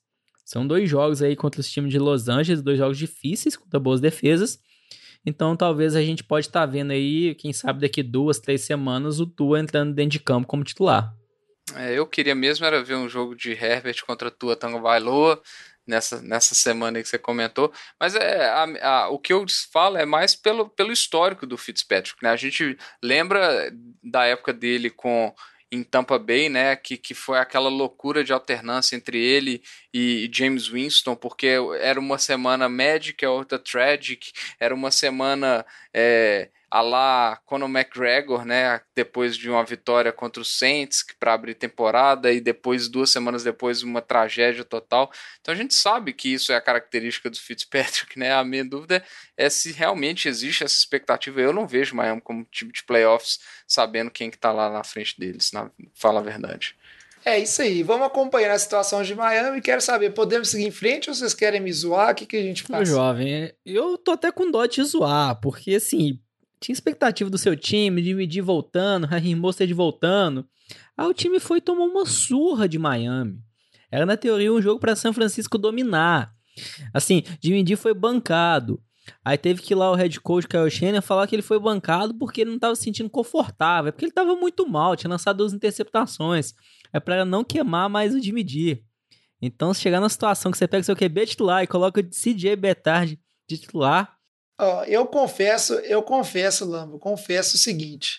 São 0.52 0.66
dois 0.66 0.86
jogos 0.86 1.22
aí 1.22 1.34
contra 1.34 1.62
os 1.62 1.70
times 1.70 1.90
de 1.90 1.98
Los 1.98 2.28
Angeles, 2.28 2.60
dois 2.60 2.76
jogos 2.76 2.98
difíceis, 2.98 3.56
contra 3.56 3.80
boas 3.80 4.02
defesas. 4.02 4.60
Então 5.24 5.56
talvez 5.56 5.96
a 5.96 6.02
gente 6.02 6.22
pode 6.22 6.46
estar 6.46 6.60
tá 6.60 6.66
vendo 6.66 6.90
aí, 6.90 7.34
quem 7.36 7.54
sabe 7.54 7.80
daqui 7.80 8.02
duas, 8.02 8.38
três 8.38 8.60
semanas, 8.60 9.18
o 9.18 9.26
Tua 9.26 9.60
entrando 9.60 9.94
dentro 9.94 10.10
de 10.10 10.20
campo 10.20 10.46
como 10.46 10.62
titular. 10.62 11.10
É, 11.74 11.98
eu 11.98 12.06
queria 12.06 12.34
mesmo 12.34 12.66
era 12.66 12.84
ver 12.84 12.96
um 12.96 13.08
jogo 13.08 13.34
de 13.34 13.52
Herbert 13.52 14.04
contra 14.06 14.30
Tua 14.30 14.54
Tango 14.54 14.78
Bailoa 14.78 15.40
nessa, 15.86 16.20
nessa 16.20 16.54
semana 16.54 17.00
que 17.00 17.08
você 17.08 17.16
comentou. 17.16 17.72
Mas 17.98 18.14
é, 18.14 18.44
a, 18.44 18.64
a, 18.82 19.08
o 19.08 19.18
que 19.18 19.32
eu 19.32 19.46
falo 19.72 19.96
é 19.96 20.04
mais 20.04 20.36
pelo, 20.36 20.68
pelo 20.68 20.92
histórico 20.92 21.46
do 21.46 21.56
Fitzpatrick. 21.56 22.22
Né? 22.22 22.28
A 22.28 22.36
gente 22.36 22.76
lembra 23.02 23.72
da 24.04 24.26
época 24.26 24.52
dele 24.52 24.90
com 24.90 25.34
em 25.72 25.82
Tampa 25.82 26.18
Bay, 26.18 26.50
né, 26.50 26.76
que, 26.76 26.98
que 26.98 27.14
foi 27.14 27.38
aquela 27.38 27.70
loucura 27.70 28.22
de 28.22 28.32
alternância 28.32 28.94
entre 28.94 29.18
ele 29.18 29.62
e 29.92 30.30
James 30.30 30.68
Winston, 30.68 31.16
porque 31.16 31.56
era 31.80 31.98
uma 31.98 32.18
semana 32.18 32.68
Magic, 32.68 33.24
a 33.24 33.30
outra 33.30 33.58
Tragic, 33.58 34.32
era 34.60 34.74
uma 34.74 34.90
semana 34.90 35.64
é, 35.94 36.50
a 36.72 36.80
lá 36.80 37.38
Conor 37.44 37.68
McGregor, 37.68 38.46
né, 38.46 38.80
depois 38.96 39.36
de 39.36 39.50
uma 39.50 39.62
vitória 39.62 40.10
contra 40.10 40.40
o 40.40 40.44
Saints 40.44 41.04
para 41.20 41.34
abrir 41.34 41.54
temporada 41.54 42.32
e 42.32 42.40
depois 42.40 42.88
duas 42.88 43.10
semanas 43.10 43.44
depois 43.44 43.82
uma 43.82 44.00
tragédia 44.00 44.64
total. 44.64 45.12
Então 45.38 45.52
a 45.52 45.56
gente 45.56 45.74
sabe 45.74 46.14
que 46.14 46.32
isso 46.32 46.50
é 46.50 46.56
a 46.56 46.62
característica 46.62 47.28
do 47.28 47.36
Fitzpatrick, 47.38 48.18
né? 48.18 48.32
A 48.32 48.42
minha 48.42 48.64
dúvida 48.64 49.04
é 49.36 49.50
se 49.50 49.70
realmente 49.70 50.30
existe 50.30 50.64
essa 50.64 50.78
expectativa. 50.78 51.42
Eu 51.42 51.52
não 51.52 51.66
vejo 51.66 51.94
Miami 51.94 52.22
como 52.22 52.46
time 52.50 52.72
de 52.72 52.82
playoffs, 52.84 53.38
sabendo 53.66 54.10
quem 54.10 54.30
que 54.30 54.38
tá 54.38 54.50
lá 54.50 54.70
na 54.70 54.82
frente 54.82 55.20
deles, 55.20 55.52
na 55.52 55.70
fala 55.92 56.20
a 56.20 56.22
verdade. 56.22 56.74
É 57.22 57.38
isso 57.38 57.60
aí. 57.60 57.82
Vamos 57.82 58.06
acompanhar 58.06 58.50
a 58.50 58.58
situação 58.58 59.02
de 59.02 59.14
Miami. 59.14 59.60
Quero 59.60 59.82
saber, 59.82 60.10
podemos 60.14 60.48
seguir 60.48 60.64
em 60.64 60.70
frente 60.70 61.10
ou 61.10 61.14
vocês 61.14 61.34
querem 61.34 61.60
me 61.60 61.72
zoar? 61.72 62.12
O 62.12 62.14
que, 62.14 62.24
que 62.24 62.36
a 62.36 62.42
gente 62.42 62.62
faz? 62.62 62.88
Meu 62.88 62.96
jovem, 62.96 63.52
eu 63.64 63.98
tô 63.98 64.12
até 64.12 64.32
com 64.32 64.50
dó 64.50 64.64
de 64.64 64.82
zoar, 64.82 65.38
porque 65.40 65.74
assim, 65.74 66.18
tinha 66.62 66.72
expectativa 66.72 67.28
do 67.28 67.36
seu 67.36 67.56
time, 67.56 68.00
de 68.00 68.14
medir 68.14 68.42
voltando, 68.42 69.06
Raheem 69.08 69.34
Mostert 69.34 69.72
voltando. 69.74 70.46
Aí 70.96 71.06
o 71.06 71.12
time 71.12 71.40
foi 71.40 71.58
e 71.58 71.60
tomou 71.60 71.88
uma 71.88 72.06
surra 72.06 72.68
de 72.68 72.78
Miami. 72.78 73.38
Era, 73.90 74.06
na 74.06 74.16
teoria, 74.16 74.52
um 74.52 74.62
jogo 74.62 74.80
para 74.80 74.96
São 74.96 75.12
Francisco 75.12 75.58
dominar. 75.58 76.32
Assim, 76.94 77.22
Jimmy 77.42 77.62
D 77.62 77.76
foi 77.76 77.92
bancado. 77.92 78.82
Aí 79.24 79.36
teve 79.36 79.60
que 79.60 79.74
ir 79.74 79.76
lá 79.76 79.90
o 79.90 79.94
head 79.94 80.20
coach 80.20 80.46
Kyle 80.46 80.70
Shanahan 80.70 81.00
falar 81.00 81.26
que 81.26 81.34
ele 81.34 81.42
foi 81.42 81.58
bancado 81.58 82.14
porque 82.14 82.42
ele 82.42 82.50
não 82.50 82.56
estava 82.56 82.76
se 82.76 82.84
sentindo 82.84 83.10
confortável. 83.10 83.88
É 83.88 83.92
porque 83.92 84.04
ele 84.04 84.12
estava 84.12 84.34
muito 84.36 84.66
mal, 84.66 84.96
tinha 84.96 85.10
lançado 85.10 85.38
duas 85.38 85.52
interceptações. 85.52 86.54
É 86.92 87.00
para 87.00 87.24
não 87.24 87.42
queimar 87.42 87.90
mais 87.90 88.14
o 88.14 88.22
Jimmy 88.22 88.44
D. 88.44 88.82
Então, 89.40 89.74
se 89.74 89.80
chegar 89.80 90.00
na 90.00 90.08
situação 90.08 90.52
que 90.52 90.58
você 90.58 90.68
pega 90.68 90.84
seu 90.84 90.96
QB 90.96 91.26
titular 91.26 91.64
e 91.64 91.66
coloca 91.66 92.00
o 92.00 92.04
CJ 92.04 92.54
Betard 92.54 93.18
de 93.48 93.58
titular, 93.58 94.16
Ó, 94.58 94.84
eu 94.84 95.06
confesso, 95.06 95.74
eu 95.74 96.02
confesso, 96.02 96.64
Lambo, 96.64 96.98
confesso 96.98 97.56
o 97.56 97.58
seguinte. 97.58 98.18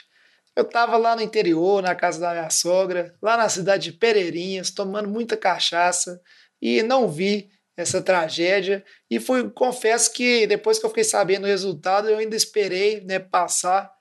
Eu 0.56 0.66
tava 0.66 0.98
lá 0.98 1.16
no 1.16 1.22
interior, 1.22 1.82
na 1.82 1.96
casa 1.96 2.20
da 2.20 2.32
minha 2.32 2.50
sogra, 2.50 3.16
lá 3.22 3.38
na 3.38 3.50
cidade 3.50 3.92
de 3.92 3.98
Pereirinhas, 3.98 4.70
tomando 4.70 5.10
muita 5.10 5.36
cachaça 5.36 6.22
e 6.62 6.84
não 6.84 7.10
vi 7.10 7.50
essa 7.76 8.02
tragédia. 8.02 8.84
E 9.10 9.20
fui, 9.20 9.50
confesso 9.50 10.12
que 10.14 10.46
depois 10.46 10.78
que 10.78 10.86
eu 10.86 10.90
fiquei 10.90 11.04
sabendo 11.04 11.46
o 11.46 11.48
resultado, 11.48 12.10
eu 12.10 12.18
ainda 12.18 12.36
esperei 12.36 13.02
né, 13.02 13.20
passar 13.20 13.92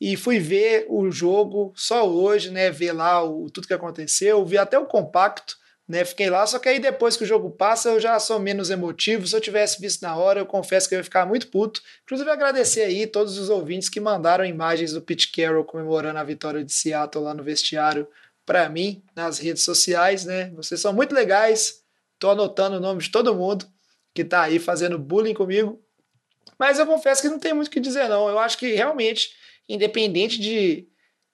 e 0.00 0.16
fui 0.16 0.38
ver 0.38 0.86
o 0.88 1.10
jogo 1.10 1.72
só 1.76 2.08
hoje, 2.08 2.50
né? 2.50 2.70
Ver 2.70 2.92
lá 2.92 3.22
o, 3.22 3.48
tudo 3.48 3.68
que 3.68 3.72
aconteceu, 3.72 4.44
vi 4.44 4.58
até 4.58 4.78
o 4.78 4.86
compacto 4.86 5.56
né? 5.88 6.04
Fiquei 6.04 6.30
lá, 6.30 6.46
só 6.46 6.58
que 6.58 6.68
aí 6.68 6.78
depois 6.78 7.16
que 7.16 7.24
o 7.24 7.26
jogo 7.26 7.50
passa 7.50 7.90
eu 7.90 8.00
já 8.00 8.18
sou 8.18 8.38
menos 8.38 8.70
emotivo. 8.70 9.26
Se 9.26 9.34
eu 9.34 9.40
tivesse 9.40 9.80
visto 9.80 10.02
na 10.02 10.16
hora, 10.16 10.40
eu 10.40 10.46
confesso 10.46 10.88
que 10.88 10.94
eu 10.94 10.98
ia 10.98 11.04
ficar 11.04 11.26
muito 11.26 11.48
puto. 11.48 11.82
Inclusive 12.04 12.30
agradecer 12.30 12.82
aí 12.82 13.06
todos 13.06 13.38
os 13.38 13.50
ouvintes 13.50 13.88
que 13.88 14.00
mandaram 14.00 14.44
imagens 14.44 14.92
do 14.92 15.02
Pete 15.02 15.30
Carroll 15.30 15.64
comemorando 15.64 16.18
a 16.18 16.24
vitória 16.24 16.64
de 16.64 16.72
Seattle 16.72 17.24
lá 17.24 17.34
no 17.34 17.42
vestiário 17.42 18.06
para 18.46 18.68
mim 18.68 19.02
nas 19.14 19.38
redes 19.38 19.62
sociais, 19.62 20.24
né? 20.24 20.50
Vocês 20.50 20.80
são 20.80 20.92
muito 20.92 21.14
legais. 21.14 21.82
Tô 22.18 22.30
anotando 22.30 22.76
o 22.76 22.80
nome 22.80 23.02
de 23.02 23.10
todo 23.10 23.34
mundo 23.34 23.66
que 24.14 24.24
tá 24.24 24.42
aí 24.42 24.58
fazendo 24.58 24.98
bullying 24.98 25.34
comigo. 25.34 25.80
Mas 26.58 26.78
eu 26.78 26.86
confesso 26.86 27.22
que 27.22 27.28
não 27.28 27.38
tem 27.38 27.54
muito 27.54 27.68
o 27.68 27.70
que 27.70 27.80
dizer 27.80 28.08
não. 28.08 28.28
Eu 28.28 28.38
acho 28.38 28.58
que 28.58 28.72
realmente, 28.74 29.30
independente 29.68 30.40
de 30.40 30.88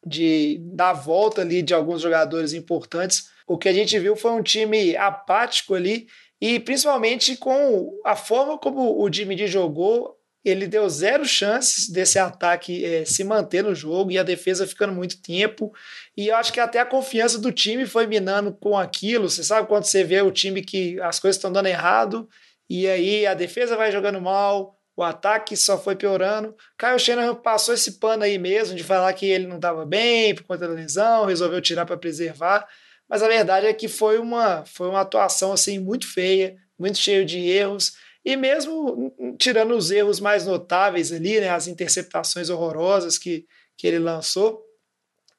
de 0.06 0.58
dar 0.60 0.92
volta 0.92 1.42
ali 1.42 1.62
de 1.62 1.74
alguns 1.74 2.00
jogadores 2.00 2.52
importantes, 2.52 3.30
o 3.48 3.56
que 3.56 3.68
a 3.68 3.72
gente 3.72 3.98
viu 3.98 4.14
foi 4.14 4.30
um 4.32 4.42
time 4.42 4.94
apático 4.96 5.74
ali 5.74 6.06
e 6.40 6.60
principalmente 6.60 7.36
com 7.36 7.98
a 8.04 8.14
forma 8.14 8.58
como 8.58 9.02
o 9.02 9.12
Jimmy 9.12 9.34
D 9.34 9.48
jogou, 9.48 10.16
ele 10.44 10.68
deu 10.68 10.88
zero 10.88 11.24
chances 11.24 11.88
desse 11.88 12.18
ataque 12.18 12.84
é, 12.84 13.04
se 13.04 13.24
manter 13.24 13.64
no 13.64 13.74
jogo 13.74 14.12
e 14.12 14.18
a 14.18 14.22
defesa 14.22 14.66
ficando 14.66 14.92
muito 14.92 15.20
tempo. 15.20 15.72
E 16.16 16.28
eu 16.28 16.36
acho 16.36 16.52
que 16.52 16.60
até 16.60 16.78
a 16.78 16.86
confiança 16.86 17.38
do 17.38 17.50
time 17.50 17.86
foi 17.86 18.06
minando 18.06 18.52
com 18.52 18.78
aquilo. 18.78 19.28
Você 19.28 19.42
sabe 19.42 19.66
quando 19.66 19.84
você 19.84 20.04
vê 20.04 20.22
o 20.22 20.30
time 20.30 20.62
que 20.62 21.00
as 21.00 21.18
coisas 21.18 21.36
estão 21.36 21.50
dando 21.50 21.66
errado 21.66 22.28
e 22.70 22.86
aí 22.86 23.26
a 23.26 23.34
defesa 23.34 23.76
vai 23.76 23.90
jogando 23.90 24.20
mal, 24.20 24.78
o 24.96 25.02
ataque 25.02 25.56
só 25.56 25.76
foi 25.76 25.96
piorando. 25.96 26.54
Caio 26.76 26.98
Shanahan 26.98 27.34
passou 27.34 27.74
esse 27.74 27.98
pano 27.98 28.22
aí 28.22 28.38
mesmo 28.38 28.76
de 28.76 28.84
falar 28.84 29.12
que 29.14 29.26
ele 29.26 29.46
não 29.46 29.56
estava 29.56 29.84
bem 29.84 30.34
por 30.34 30.44
conta 30.44 30.68
da 30.68 30.74
lesão, 30.74 31.24
resolveu 31.24 31.60
tirar 31.60 31.84
para 31.84 31.96
preservar 31.96 32.68
mas 33.08 33.22
a 33.22 33.28
verdade 33.28 33.66
é 33.66 33.72
que 33.72 33.88
foi 33.88 34.18
uma, 34.18 34.64
foi 34.64 34.88
uma 34.88 35.00
atuação 35.00 35.52
assim 35.52 35.78
muito 35.78 36.06
feia, 36.06 36.56
muito 36.78 36.98
cheio 36.98 37.24
de 37.24 37.38
erros, 37.38 37.94
e 38.24 38.36
mesmo 38.36 39.14
tirando 39.38 39.74
os 39.74 39.90
erros 39.90 40.20
mais 40.20 40.44
notáveis 40.44 41.12
ali, 41.12 41.40
né, 41.40 41.48
as 41.48 41.66
interceptações 41.66 42.50
horrorosas 42.50 43.16
que, 43.16 43.46
que 43.76 43.86
ele 43.86 43.98
lançou, 43.98 44.62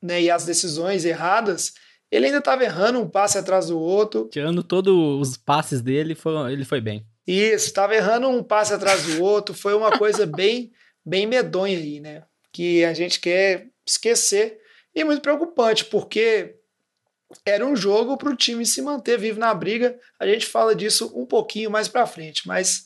né, 0.01 0.21
e 0.21 0.31
as 0.31 0.45
decisões 0.45 1.05
erradas, 1.05 1.73
ele 2.11 2.25
ainda 2.25 2.39
estava 2.39 2.63
errando 2.63 2.99
um 2.99 3.07
passe 3.07 3.37
atrás 3.37 3.67
do 3.67 3.79
outro. 3.79 4.27
Tirando 4.31 4.63
todos 4.63 4.93
os 4.93 5.37
passes 5.37 5.81
dele, 5.81 6.15
foi, 6.15 6.51
ele 6.51 6.65
foi 6.65 6.81
bem. 6.81 7.05
Isso, 7.27 7.67
estava 7.67 7.93
errando 7.93 8.27
um 8.27 8.41
passe 8.41 8.73
atrás 8.73 9.03
do 9.03 9.23
outro, 9.23 9.53
foi 9.53 9.75
uma 9.75 9.95
coisa 9.95 10.25
bem, 10.27 10.71
bem 11.05 11.27
medonha 11.27 11.77
aí, 11.77 11.99
né? 11.99 12.23
Que 12.51 12.83
a 12.83 12.93
gente 12.93 13.19
quer 13.19 13.67
esquecer. 13.85 14.59
E 14.95 15.03
muito 15.03 15.21
preocupante, 15.21 15.85
porque 15.85 16.55
era 17.45 17.65
um 17.65 17.75
jogo 17.75 18.17
para 18.17 18.29
o 18.29 18.35
time 18.35 18.65
se 18.65 18.81
manter 18.81 19.17
vivo 19.17 19.39
na 19.39 19.53
briga. 19.53 19.97
A 20.19 20.25
gente 20.25 20.45
fala 20.45 20.75
disso 20.75 21.11
um 21.15 21.25
pouquinho 21.25 21.69
mais 21.69 21.87
para 21.87 22.07
frente, 22.07 22.47
mas 22.47 22.85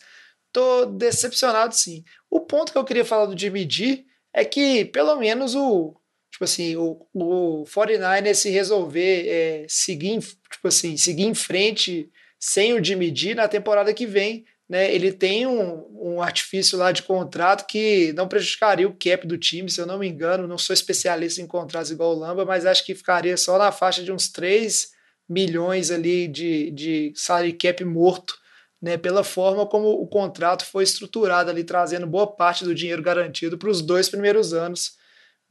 tô 0.52 0.86
decepcionado 0.86 1.74
sim. 1.76 2.04
O 2.30 2.42
ponto 2.42 2.72
que 2.72 2.78
eu 2.78 2.84
queria 2.84 3.06
falar 3.06 3.26
do 3.26 3.38
Jimmy 3.38 3.68
G 3.70 4.06
é 4.34 4.44
que 4.44 4.86
pelo 4.86 5.16
menos 5.18 5.56
o 5.56 5.96
tipo 6.32 6.46
assim, 6.46 6.76
o, 6.76 7.00
o 7.14 7.64
49ers 7.66 8.34
se 8.34 8.50
resolver 8.50 9.28
é, 9.28 9.66
seguir, 9.70 10.20
tipo 10.20 10.68
assim, 10.68 10.98
seguir 10.98 11.26
em 11.26 11.36
frente 11.36 12.12
sem 12.40 12.74
o 12.74 12.84
Jimmy 12.84 13.16
G 13.16 13.36
na 13.36 13.48
temporada 13.48 13.94
que 13.94 14.08
vem, 14.08 14.44
né, 14.74 14.92
ele 14.92 15.12
tem 15.12 15.46
um, 15.46 15.86
um 16.16 16.20
artifício 16.20 16.80
lá 16.80 16.92
de 16.92 17.04
contrato 17.04 17.68
que 17.68 18.12
não 18.14 18.28
prejudicaria 18.28 18.88
o 18.88 18.98
cap 18.98 19.28
do 19.28 19.38
time, 19.38 19.70
se 19.70 19.80
eu 19.80 19.86
não 19.86 20.00
me 20.00 20.08
engano. 20.08 20.48
Não 20.48 20.58
sou 20.58 20.74
especialista 20.74 21.40
em 21.40 21.46
contratos 21.46 21.92
igual 21.92 22.16
o 22.16 22.18
Lamba, 22.18 22.44
mas 22.44 22.66
acho 22.66 22.84
que 22.84 22.96
ficaria 22.96 23.38
só 23.38 23.60
na 23.60 23.72
faixa 23.72 24.02
de 24.02 24.12
uns 24.12 24.30
3 24.30 24.92
milhões 25.30 25.92
ali 25.92 26.28
de, 26.28 26.72
de 26.72 27.14
salary 27.16 27.54
cap 27.54 27.86
morto, 27.86 28.36
né, 28.82 28.98
pela 28.98 29.24
forma 29.24 29.64
como 29.68 29.90
o 29.90 30.08
contrato 30.08 30.66
foi 30.66 30.84
estruturado 30.84 31.52
ali, 31.52 31.64
trazendo 31.64 32.08
boa 32.08 32.26
parte 32.26 32.64
do 32.64 32.74
dinheiro 32.74 33.04
garantido 33.04 33.60
para 33.60 33.70
os 33.70 33.80
dois 33.80 34.10
primeiros 34.10 34.56
anos 34.56 34.94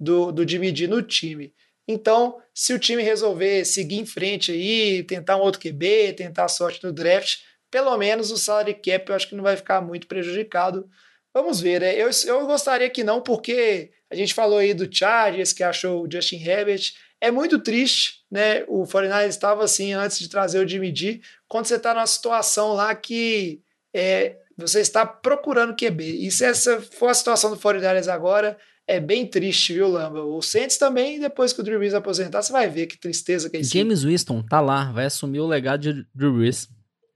do, 0.00 0.32
do 0.32 0.44
dividir 0.44 0.88
no 0.88 1.00
time. 1.00 1.54
Então, 1.86 2.42
se 2.52 2.74
o 2.74 2.78
time 2.78 3.04
resolver 3.04 3.64
seguir 3.64 4.00
em 4.00 4.04
frente 4.04 4.50
aí, 4.50 5.04
tentar 5.04 5.36
um 5.36 5.42
outro 5.42 5.60
QB, 5.60 6.14
tentar 6.14 6.48
sorte 6.48 6.82
no 6.82 6.92
draft, 6.92 7.51
pelo 7.72 7.96
menos 7.96 8.30
o 8.30 8.36
salary 8.36 8.74
cap 8.74 9.08
eu 9.08 9.16
acho 9.16 9.26
que 9.26 9.34
não 9.34 9.42
vai 9.42 9.56
ficar 9.56 9.80
muito 9.80 10.06
prejudicado. 10.06 10.86
Vamos 11.34 11.58
ver, 11.58 11.80
né? 11.80 11.94
Eu, 11.96 12.10
eu 12.26 12.46
gostaria 12.46 12.90
que 12.90 13.02
não, 13.02 13.22
porque 13.22 13.90
a 14.10 14.14
gente 14.14 14.34
falou 14.34 14.58
aí 14.58 14.74
do 14.74 14.94
Chargers, 14.94 15.54
que 15.54 15.62
achou 15.62 16.04
o 16.04 16.10
Justin 16.10 16.36
Herbert. 16.36 16.92
É 17.18 17.30
muito 17.30 17.58
triste, 17.58 18.20
né? 18.30 18.62
O 18.68 18.86
49 18.86 19.26
estava 19.26 19.64
assim 19.64 19.94
antes 19.94 20.18
de 20.18 20.28
trazer 20.28 20.62
o 20.62 20.68
Jimmy 20.68 20.94
G. 20.94 21.22
Quando 21.48 21.64
você 21.64 21.76
está 21.76 21.94
numa 21.94 22.06
situação 22.06 22.74
lá 22.74 22.94
que 22.94 23.62
é, 23.94 24.36
você 24.56 24.80
está 24.80 25.06
procurando 25.06 25.74
QB. 25.74 26.26
E 26.26 26.30
se 26.30 26.44
essa 26.44 26.78
for 26.78 27.08
a 27.08 27.14
situação 27.14 27.50
do 27.50 27.58
49 27.58 28.10
agora, 28.10 28.58
é 28.86 29.00
bem 29.00 29.26
triste, 29.26 29.72
viu, 29.72 29.88
Lamba? 29.88 30.22
O 30.22 30.42
Saints 30.42 30.76
também, 30.76 31.18
depois 31.18 31.54
que 31.54 31.60
o 31.62 31.64
Drew 31.64 31.78
Brees 31.78 31.94
aposentar, 31.94 32.42
você 32.42 32.52
vai 32.52 32.68
ver 32.68 32.86
que 32.86 32.98
tristeza 32.98 33.48
que 33.48 33.56
é 33.56 33.60
isso. 33.60 33.72
James 33.72 34.04
Winston 34.04 34.42
tá 34.42 34.60
lá, 34.60 34.92
vai 34.92 35.06
assumir 35.06 35.40
o 35.40 35.46
legado 35.46 35.80
de 35.80 36.06
Drew 36.14 36.34
Brees. 36.34 36.68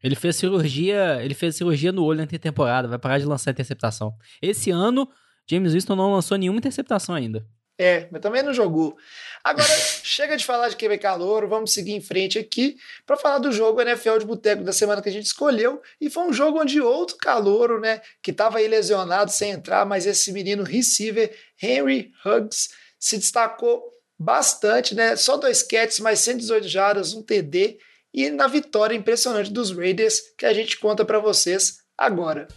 Ele 0.03 0.15
fez 0.15 0.37
cirurgia, 0.37 1.19
ele 1.23 1.35
fez 1.35 1.57
cirurgia 1.57 1.93
no 1.93 2.05
olho 2.05 2.21
na 2.21 2.27
temporada, 2.27 2.89
vai 2.89 2.99
parar 2.99 3.19
de 3.19 3.25
lançar 3.25 3.51
interceptação. 3.51 4.15
Esse 4.41 4.71
ano, 4.71 5.09
James 5.49 5.73
Winston 5.73 5.97
não 5.97 6.13
lançou 6.13 6.37
nenhuma 6.37 6.59
interceptação 6.59 7.15
ainda. 7.15 7.47
É, 7.79 8.09
mas 8.11 8.23
também 8.23 8.43
não 8.43 8.55
jogou. 8.55 8.97
Agora, 9.45 9.69
chega 10.03 10.37
de 10.37 10.45
falar 10.45 10.69
de 10.71 10.77
QB 10.77 10.99
Calouro, 10.99 11.49
vamos 11.49 11.73
seguir 11.73 11.93
em 11.93 12.01
frente 12.01 12.39
aqui 12.39 12.77
para 13.05 13.17
falar 13.17 13.39
do 13.39 13.53
jogo 13.53 13.81
NFL 13.81 14.19
de 14.19 14.25
Boteco 14.25 14.65
da 14.65 14.73
semana 14.73 15.03
que 15.03 15.09
a 15.09 15.13
gente 15.13 15.27
escolheu. 15.27 15.83
E 16.01 16.09
foi 16.09 16.25
um 16.25 16.33
jogo 16.33 16.61
onde 16.61 16.81
outro 16.81 17.17
calouro, 17.19 17.79
né, 17.79 18.01
que 18.23 18.31
estava 18.31 18.59
aí 18.59 18.67
lesionado 18.67 19.31
sem 19.31 19.51
entrar, 19.51 19.85
mas 19.85 20.07
esse 20.07 20.33
menino 20.33 20.63
receiver, 20.63 21.35
Henry 21.63 22.13
Huggs, 22.25 22.71
se 22.99 23.19
destacou 23.19 23.83
bastante, 24.19 24.95
né? 24.95 25.15
Só 25.15 25.37
dois 25.37 25.63
catches, 25.63 26.01
mais 26.01 26.21
118 26.21 26.67
jardas, 26.67 27.13
um 27.13 27.23
TD 27.23 27.79
e 28.17 28.31
na 28.31 28.47
vitória 28.47 28.97
impressionante 28.97 29.53
dos 29.53 29.71
Raiders 29.71 30.23
que 30.39 30.47
a 30.47 30.55
gente 30.55 30.79
conta 30.79 31.05
para 31.05 31.19
vocês 31.19 31.81
agora. 31.99 32.49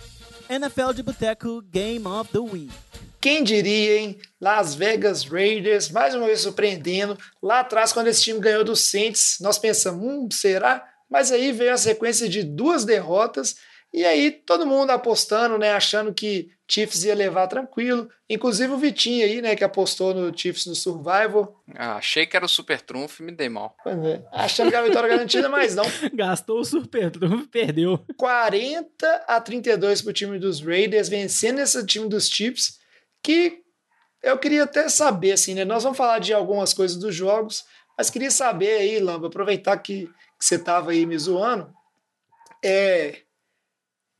NFL 0.49 0.93
de 0.95 1.03
Boteco 1.03 1.61
Game 1.61 2.07
of 2.07 2.31
the 2.31 2.39
Week. 2.39 2.71
Quem 3.19 3.43
diria, 3.43 3.99
hein? 3.99 4.17
Las 4.39 4.73
Vegas 4.73 5.25
Raiders, 5.25 5.91
mais 5.91 6.15
uma 6.15 6.25
vez 6.25 6.39
surpreendendo. 6.39 7.17
Lá 7.43 7.59
atrás, 7.59 7.91
quando 7.91 8.07
esse 8.07 8.21
time 8.21 8.39
ganhou 8.39 8.63
do 8.63 8.77
Saints, 8.77 9.37
nós 9.41 9.59
pensamos, 9.59 10.01
hum, 10.01 10.29
será? 10.31 10.87
Mas 11.09 11.29
aí 11.29 11.51
veio 11.51 11.73
a 11.73 11.77
sequência 11.77 12.29
de 12.29 12.43
duas 12.43 12.85
derrotas 12.85 13.55
E 13.91 14.05
aí 14.05 14.31
todo 14.31 14.67
mundo 14.67 14.91
apostando, 14.91 15.57
né, 15.57 15.71
achando 15.73 16.13
que 16.13 16.51
Chiefs 16.67 17.03
ia 17.03 17.15
levar 17.15 17.47
tranquilo. 17.47 18.07
Inclusive 18.29 18.71
o 18.71 18.77
Vitinho 18.77 19.25
aí, 19.25 19.41
né, 19.41 19.55
que 19.55 19.63
apostou 19.63 20.13
no 20.13 20.37
Chiefs 20.37 20.67
no 20.67 20.75
Survival. 20.75 21.59
Ah, 21.75 21.95
achei 21.95 22.27
que 22.27 22.37
era 22.37 22.45
o 22.45 22.49
super 22.49 22.79
trunfo 22.81 23.23
e 23.23 23.25
me 23.25 23.31
dei 23.31 23.49
mal. 23.49 23.75
É, 23.85 24.21
achando 24.31 24.69
que 24.69 24.75
era 24.75 24.85
a 24.85 24.87
vitória 24.87 25.09
garantida, 25.09 25.49
mas 25.49 25.75
não. 25.75 25.83
Gastou 26.13 26.59
o 26.59 26.63
super 26.63 27.09
trunfo 27.09 27.47
perdeu. 27.47 28.05
40 28.15 29.25
a 29.27 29.41
32 29.41 30.03
pro 30.03 30.13
time 30.13 30.37
dos 30.37 30.61
Raiders, 30.61 31.09
vencendo 31.09 31.59
esse 31.59 31.83
time 31.85 32.07
dos 32.07 32.29
Chiefs, 32.29 32.77
que 33.23 33.63
eu 34.21 34.37
queria 34.37 34.65
até 34.65 34.87
saber, 34.87 35.31
assim, 35.31 35.55
né? 35.55 35.65
Nós 35.65 35.83
vamos 35.83 35.97
falar 35.97 36.19
de 36.19 36.31
algumas 36.31 36.73
coisas 36.73 36.97
dos 36.97 37.15
jogos, 37.15 37.65
mas 37.97 38.11
queria 38.11 38.29
saber 38.29 38.77
aí, 38.77 38.99
Lamba, 38.99 39.27
aproveitar 39.27 39.75
que, 39.77 40.05
que 40.37 40.45
você 40.45 40.59
tava 40.59 40.91
aí 40.91 41.05
me 41.07 41.17
zoando. 41.17 41.73
É, 42.63 43.23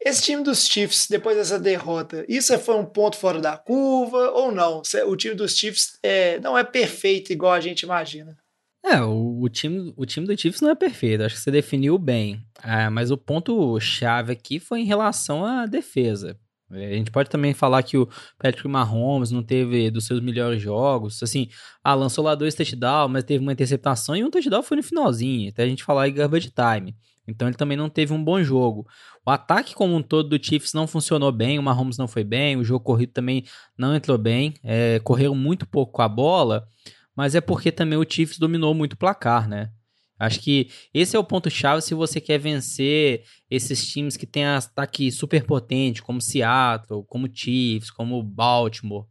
esse 0.02 0.24
time 0.24 0.44
dos 0.44 0.66
Chiefs, 0.66 1.08
depois 1.10 1.36
dessa 1.36 1.60
derrota, 1.60 2.26
isso 2.30 2.58
foi 2.60 2.76
um 2.76 2.86
ponto 2.86 3.18
fora 3.18 3.40
da 3.40 3.58
curva 3.58 4.32
ou 4.32 4.52
não? 4.52 4.82
O 5.08 5.16
time 5.16 5.36
dos 5.36 5.58
Chiefs 5.58 6.00
é, 6.02 6.40
não 6.40 6.58
é 6.58 6.64
perfeito 6.64 7.34
igual 7.34 7.52
a 7.52 7.60
gente 7.60 7.82
imagina. 7.82 8.38
É, 8.84 9.02
o, 9.02 9.42
o, 9.42 9.50
time, 9.50 9.94
o 9.98 10.06
time 10.06 10.26
do 10.26 10.40
Chiefs 10.40 10.62
não 10.62 10.70
é 10.70 10.76
perfeito, 10.76 11.24
acho 11.24 11.36
que 11.36 11.42
você 11.42 11.52
definiu 11.52 11.98
bem. 11.98 12.42
É, 12.64 12.90
mas 12.90 13.12
o 13.12 13.18
ponto-chave 13.18 14.32
aqui 14.32 14.58
foi 14.58 14.80
em 14.80 14.86
relação 14.86 15.44
à 15.44 15.66
defesa. 15.66 16.38
É, 16.72 16.94
a 16.94 16.94
gente 16.94 17.12
pode 17.12 17.30
também 17.30 17.54
falar 17.54 17.84
que 17.84 17.98
o 17.98 18.08
Patrick 18.38 18.68
Mahomes 18.68 19.32
não 19.32 19.44
teve 19.44 19.92
dos 19.92 20.06
seus 20.06 20.22
melhores 20.22 20.62
jogos. 20.62 21.22
Assim, 21.22 21.50
ah, 21.84 21.94
lançou 21.94 22.24
lá 22.24 22.36
dois 22.36 22.56
touchdowns, 22.56 23.12
mas 23.12 23.24
teve 23.26 23.44
uma 23.44 23.52
interceptação 23.52 24.16
e 24.16 24.24
um 24.24 24.30
touchdown 24.30 24.64
foi 24.64 24.78
no 24.78 24.84
finalzinho. 24.84 25.50
Até 25.50 25.64
a 25.64 25.68
gente 25.68 25.84
falar 25.84 26.08
em 26.08 26.14
garbage 26.14 26.52
time. 26.52 26.96
Então 27.28 27.48
ele 27.48 27.58
também 27.58 27.78
não 27.78 27.90
teve 27.90 28.14
um 28.14 28.24
bom 28.24 28.42
jogo. 28.42 28.88
O 29.30 29.32
ataque 29.32 29.76
como 29.76 29.96
um 29.96 30.02
todo 30.02 30.28
do 30.28 30.44
Chiefs 30.44 30.74
não 30.74 30.88
funcionou 30.88 31.32
bem, 31.32 31.60
o 31.60 31.62
Mahomes 31.62 32.00
não 32.00 32.08
foi 32.08 32.24
bem, 32.24 32.58
o 32.58 32.64
jogo 32.64 32.84
corrido 32.84 33.12
também 33.12 33.46
não 33.78 33.96
entrou 33.96 34.18
bem, 34.18 34.56
é, 34.64 35.00
correram 35.04 35.36
muito 35.36 35.68
pouco 35.68 35.92
com 35.92 36.02
a 36.02 36.10
bola, 36.10 36.68
mas 37.16 37.36
é 37.36 37.40
porque 37.40 37.72
também 37.72 38.00
o 38.00 38.04
Chiefs 38.10 38.40
dominou 38.40 38.74
muito 38.74 38.94
o 38.94 38.98
placar, 38.98 39.48
né? 39.48 39.70
Acho 40.18 40.40
que 40.40 40.72
esse 40.92 41.16
é 41.16 41.20
o 41.20 41.24
ponto-chave 41.24 41.84
se 41.84 41.94
você 41.94 42.20
quer 42.20 42.40
vencer 42.40 43.24
esses 43.52 43.88
times 43.88 44.18
que 44.18 44.26
têm 44.26 44.48
ataque 44.48 45.12
super 45.12 45.44
potente, 45.44 46.02
como 46.02 46.20
Seattle, 46.20 47.06
como 47.06 47.30
Chiefs, 47.32 47.92
como 47.92 48.24
Baltimore. 48.24 49.06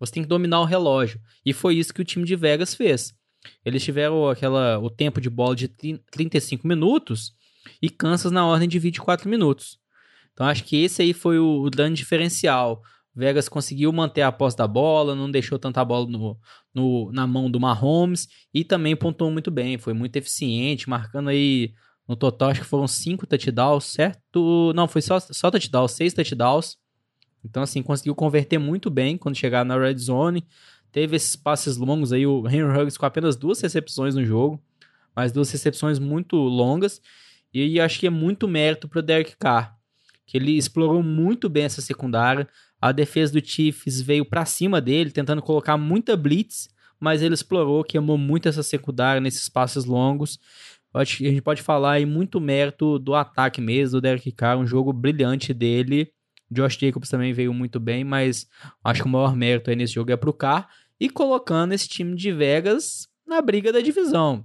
Você 0.00 0.14
tem 0.14 0.24
que 0.24 0.28
dominar 0.28 0.62
o 0.62 0.64
relógio. 0.64 1.20
E 1.46 1.52
foi 1.52 1.76
isso 1.76 1.94
que 1.94 2.02
o 2.02 2.04
time 2.04 2.24
de 2.24 2.34
Vegas 2.34 2.74
fez. 2.74 3.14
Eles 3.64 3.84
tiveram 3.84 4.28
aquela, 4.28 4.80
o 4.80 4.90
tempo 4.90 5.20
de 5.20 5.30
bola 5.30 5.54
de 5.54 5.68
35 5.68 6.66
minutos 6.66 7.38
e 7.80 7.88
Kansas 7.90 8.32
na 8.32 8.46
ordem 8.46 8.68
de 8.68 8.78
24 8.78 9.28
minutos. 9.28 9.78
Então 10.32 10.46
acho 10.46 10.64
que 10.64 10.82
esse 10.82 11.02
aí 11.02 11.12
foi 11.12 11.38
o, 11.38 11.68
grande 11.70 11.96
diferencial. 11.96 12.82
Vegas 13.14 13.48
conseguiu 13.48 13.92
manter 13.92 14.22
a 14.22 14.32
posse 14.32 14.56
da 14.56 14.66
bola, 14.66 15.14
não 15.14 15.30
deixou 15.30 15.58
tanta 15.58 15.84
bola 15.84 16.06
no, 16.06 16.38
no, 16.72 17.12
na 17.12 17.26
mão 17.26 17.50
do 17.50 17.60
Mahomes 17.60 18.28
e 18.54 18.64
também 18.64 18.94
pontuou 18.96 19.30
muito 19.30 19.50
bem, 19.50 19.76
foi 19.78 19.92
muito 19.92 20.16
eficiente, 20.16 20.88
marcando 20.88 21.28
aí 21.28 21.74
no 22.08 22.16
total 22.16 22.50
acho 22.50 22.60
que 22.60 22.66
foram 22.66 22.88
cinco 22.88 23.26
touchdowns, 23.26 23.84
certo? 23.84 24.72
Não, 24.74 24.88
foi 24.88 25.02
só, 25.02 25.20
só 25.20 25.50
touchdowns, 25.50 25.92
seis 25.92 26.14
touchdowns. 26.14 26.76
Então 27.44 27.62
assim, 27.62 27.82
conseguiu 27.82 28.14
converter 28.14 28.58
muito 28.58 28.90
bem 28.90 29.18
quando 29.18 29.36
chegar 29.36 29.64
na 29.64 29.78
red 29.78 29.98
zone. 29.98 30.46
Teve 30.92 31.16
esses 31.16 31.36
passes 31.36 31.76
longos 31.76 32.12
aí, 32.12 32.26
o 32.26 32.48
Henry 32.48 32.78
Huggs 32.78 32.98
com 32.98 33.06
apenas 33.06 33.36
duas 33.36 33.60
recepções 33.60 34.14
no 34.14 34.24
jogo, 34.24 34.60
mas 35.14 35.32
duas 35.32 35.50
recepções 35.50 35.98
muito 35.98 36.36
longas. 36.36 37.00
E 37.52 37.80
acho 37.80 37.98
que 37.98 38.06
é 38.06 38.10
muito 38.10 38.46
mérito 38.46 38.88
para 38.88 39.00
o 39.00 39.02
Derek 39.02 39.36
Carr, 39.36 39.74
que 40.26 40.36
ele 40.36 40.56
explorou 40.56 41.02
muito 41.02 41.48
bem 41.48 41.64
essa 41.64 41.80
secundária. 41.80 42.48
A 42.80 42.92
defesa 42.92 43.32
do 43.32 43.44
Chiefs 43.44 44.00
veio 44.00 44.24
para 44.24 44.44
cima 44.44 44.80
dele, 44.80 45.10
tentando 45.10 45.42
colocar 45.42 45.76
muita 45.76 46.16
blitz, 46.16 46.68
mas 46.98 47.22
ele 47.22 47.34
explorou, 47.34 47.82
queimou 47.82 48.16
muito 48.16 48.48
essa 48.48 48.62
secundária 48.62 49.20
nesses 49.20 49.48
passes 49.48 49.84
longos. 49.84 50.38
Acho 50.92 51.18
que 51.18 51.26
a 51.26 51.30
gente 51.30 51.42
pode 51.42 51.62
falar 51.62 51.92
aí 51.92 52.06
muito 52.06 52.40
mérito 52.40 52.98
do 52.98 53.14
ataque 53.14 53.60
mesmo, 53.60 53.98
do 53.98 54.00
Derek 54.00 54.30
Carr, 54.32 54.58
um 54.58 54.66
jogo 54.66 54.92
brilhante 54.92 55.54
dele. 55.54 56.12
Josh 56.50 56.76
Jacobs 56.76 57.08
também 57.08 57.32
veio 57.32 57.54
muito 57.54 57.78
bem, 57.78 58.02
mas 58.02 58.48
acho 58.84 59.02
que 59.02 59.08
o 59.08 59.10
maior 59.10 59.36
mérito 59.36 59.70
aí 59.70 59.76
nesse 59.76 59.94
jogo 59.94 60.10
é 60.10 60.16
pro 60.16 60.32
Carr. 60.32 60.68
E 60.98 61.08
colocando 61.08 61.72
esse 61.72 61.88
time 61.88 62.14
de 62.16 62.32
Vegas 62.32 63.08
na 63.26 63.40
briga 63.40 63.72
da 63.72 63.80
divisão. 63.80 64.44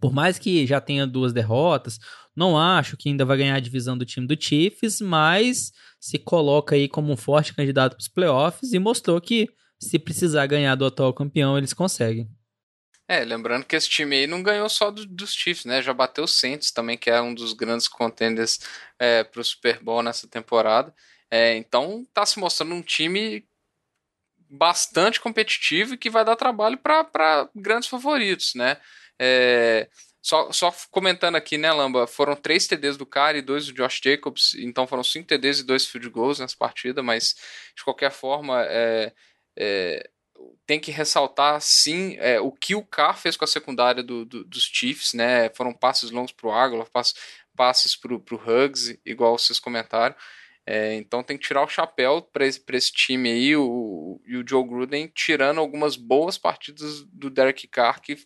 Por 0.00 0.12
mais 0.12 0.38
que 0.38 0.66
já 0.66 0.80
tenha 0.80 1.06
duas 1.06 1.32
derrotas, 1.32 1.98
não 2.34 2.58
acho 2.58 2.96
que 2.96 3.08
ainda 3.08 3.24
vai 3.24 3.36
ganhar 3.36 3.56
a 3.56 3.60
divisão 3.60 3.96
do 3.96 4.04
time 4.04 4.26
do 4.26 4.40
Chiefs, 4.40 5.00
mas 5.00 5.72
se 6.00 6.18
coloca 6.18 6.74
aí 6.74 6.88
como 6.88 7.12
um 7.12 7.16
forte 7.16 7.54
candidato 7.54 7.92
para 7.96 8.02
os 8.02 8.08
playoffs 8.08 8.72
e 8.72 8.78
mostrou 8.78 9.20
que 9.20 9.48
se 9.78 9.98
precisar 9.98 10.46
ganhar 10.46 10.74
do 10.74 10.86
atual 10.86 11.12
campeão, 11.12 11.56
eles 11.56 11.72
conseguem. 11.72 12.28
É, 13.06 13.22
lembrando 13.22 13.66
que 13.66 13.76
esse 13.76 13.88
time 13.88 14.16
aí 14.16 14.26
não 14.26 14.42
ganhou 14.42 14.68
só 14.68 14.90
do, 14.90 15.04
dos 15.04 15.32
Chiefs, 15.34 15.66
né? 15.66 15.82
Já 15.82 15.92
bateu 15.92 16.24
o 16.24 16.28
Saints 16.28 16.72
também, 16.72 16.96
que 16.96 17.10
é 17.10 17.20
um 17.20 17.34
dos 17.34 17.52
grandes 17.52 17.86
contenders 17.86 18.58
é, 18.98 19.22
para 19.22 19.40
o 19.40 19.44
Super 19.44 19.82
Bowl 19.82 20.02
nessa 20.02 20.26
temporada. 20.26 20.94
É, 21.30 21.54
então 21.56 22.06
tá 22.14 22.24
se 22.24 22.38
mostrando 22.38 22.74
um 22.74 22.82
time 22.82 23.46
bastante 24.48 25.20
competitivo 25.20 25.94
e 25.94 25.98
que 25.98 26.08
vai 26.08 26.24
dar 26.24 26.36
trabalho 26.36 26.78
para 26.78 27.48
grandes 27.54 27.88
favoritos, 27.88 28.54
né? 28.54 28.78
É, 29.20 29.88
só, 30.22 30.50
só 30.50 30.74
comentando 30.90 31.36
aqui, 31.36 31.58
né, 31.58 31.70
Lamba? 31.70 32.06
Foram 32.06 32.34
três 32.34 32.66
TDs 32.66 32.96
do 32.96 33.04
cara 33.04 33.36
e 33.36 33.42
dois 33.42 33.66
do 33.66 33.74
Josh 33.74 34.00
Jacobs, 34.02 34.54
então 34.54 34.86
foram 34.86 35.04
cinco 35.04 35.28
TDs 35.28 35.60
e 35.60 35.66
dois 35.66 35.86
field 35.86 36.08
goals 36.08 36.38
nessa 36.38 36.56
partida, 36.56 37.02
mas 37.02 37.34
de 37.76 37.84
qualquer 37.84 38.10
forma, 38.10 38.64
é, 38.64 39.12
é, 39.56 40.10
tem 40.66 40.80
que 40.80 40.90
ressaltar 40.90 41.60
sim 41.60 42.16
é, 42.18 42.40
o 42.40 42.50
que 42.50 42.74
o 42.74 42.82
Carr 42.82 43.18
fez 43.18 43.36
com 43.36 43.44
a 43.44 43.48
secundária 43.48 44.02
do, 44.02 44.24
do, 44.24 44.44
dos 44.44 44.62
Chiefs, 44.62 45.12
né? 45.12 45.50
Foram 45.50 45.74
passes 45.74 46.10
longos 46.10 46.32
para 46.32 46.48
o 46.48 46.52
Aguilar, 46.52 46.90
passes, 46.90 47.14
passes 47.54 47.96
para 47.96 48.14
o 48.14 48.22
Hugs, 48.32 48.98
igual 49.04 49.38
vocês 49.38 49.58
comentaram. 49.58 50.14
É, 50.66 50.94
então 50.94 51.22
tem 51.22 51.36
que 51.36 51.46
tirar 51.46 51.62
o 51.62 51.68
chapéu 51.68 52.22
para 52.22 52.46
esse, 52.46 52.62
esse 52.72 52.90
time 52.90 53.30
aí, 53.30 53.54
o, 53.54 54.20
e 54.26 54.36
o 54.36 54.44
Joe 54.48 54.66
Gruden 54.66 55.10
tirando 55.14 55.58
algumas 55.58 55.94
boas 55.94 56.38
partidas 56.38 57.02
do 57.12 57.28
Derek 57.28 57.66
Carr 57.68 58.00
que, 58.00 58.16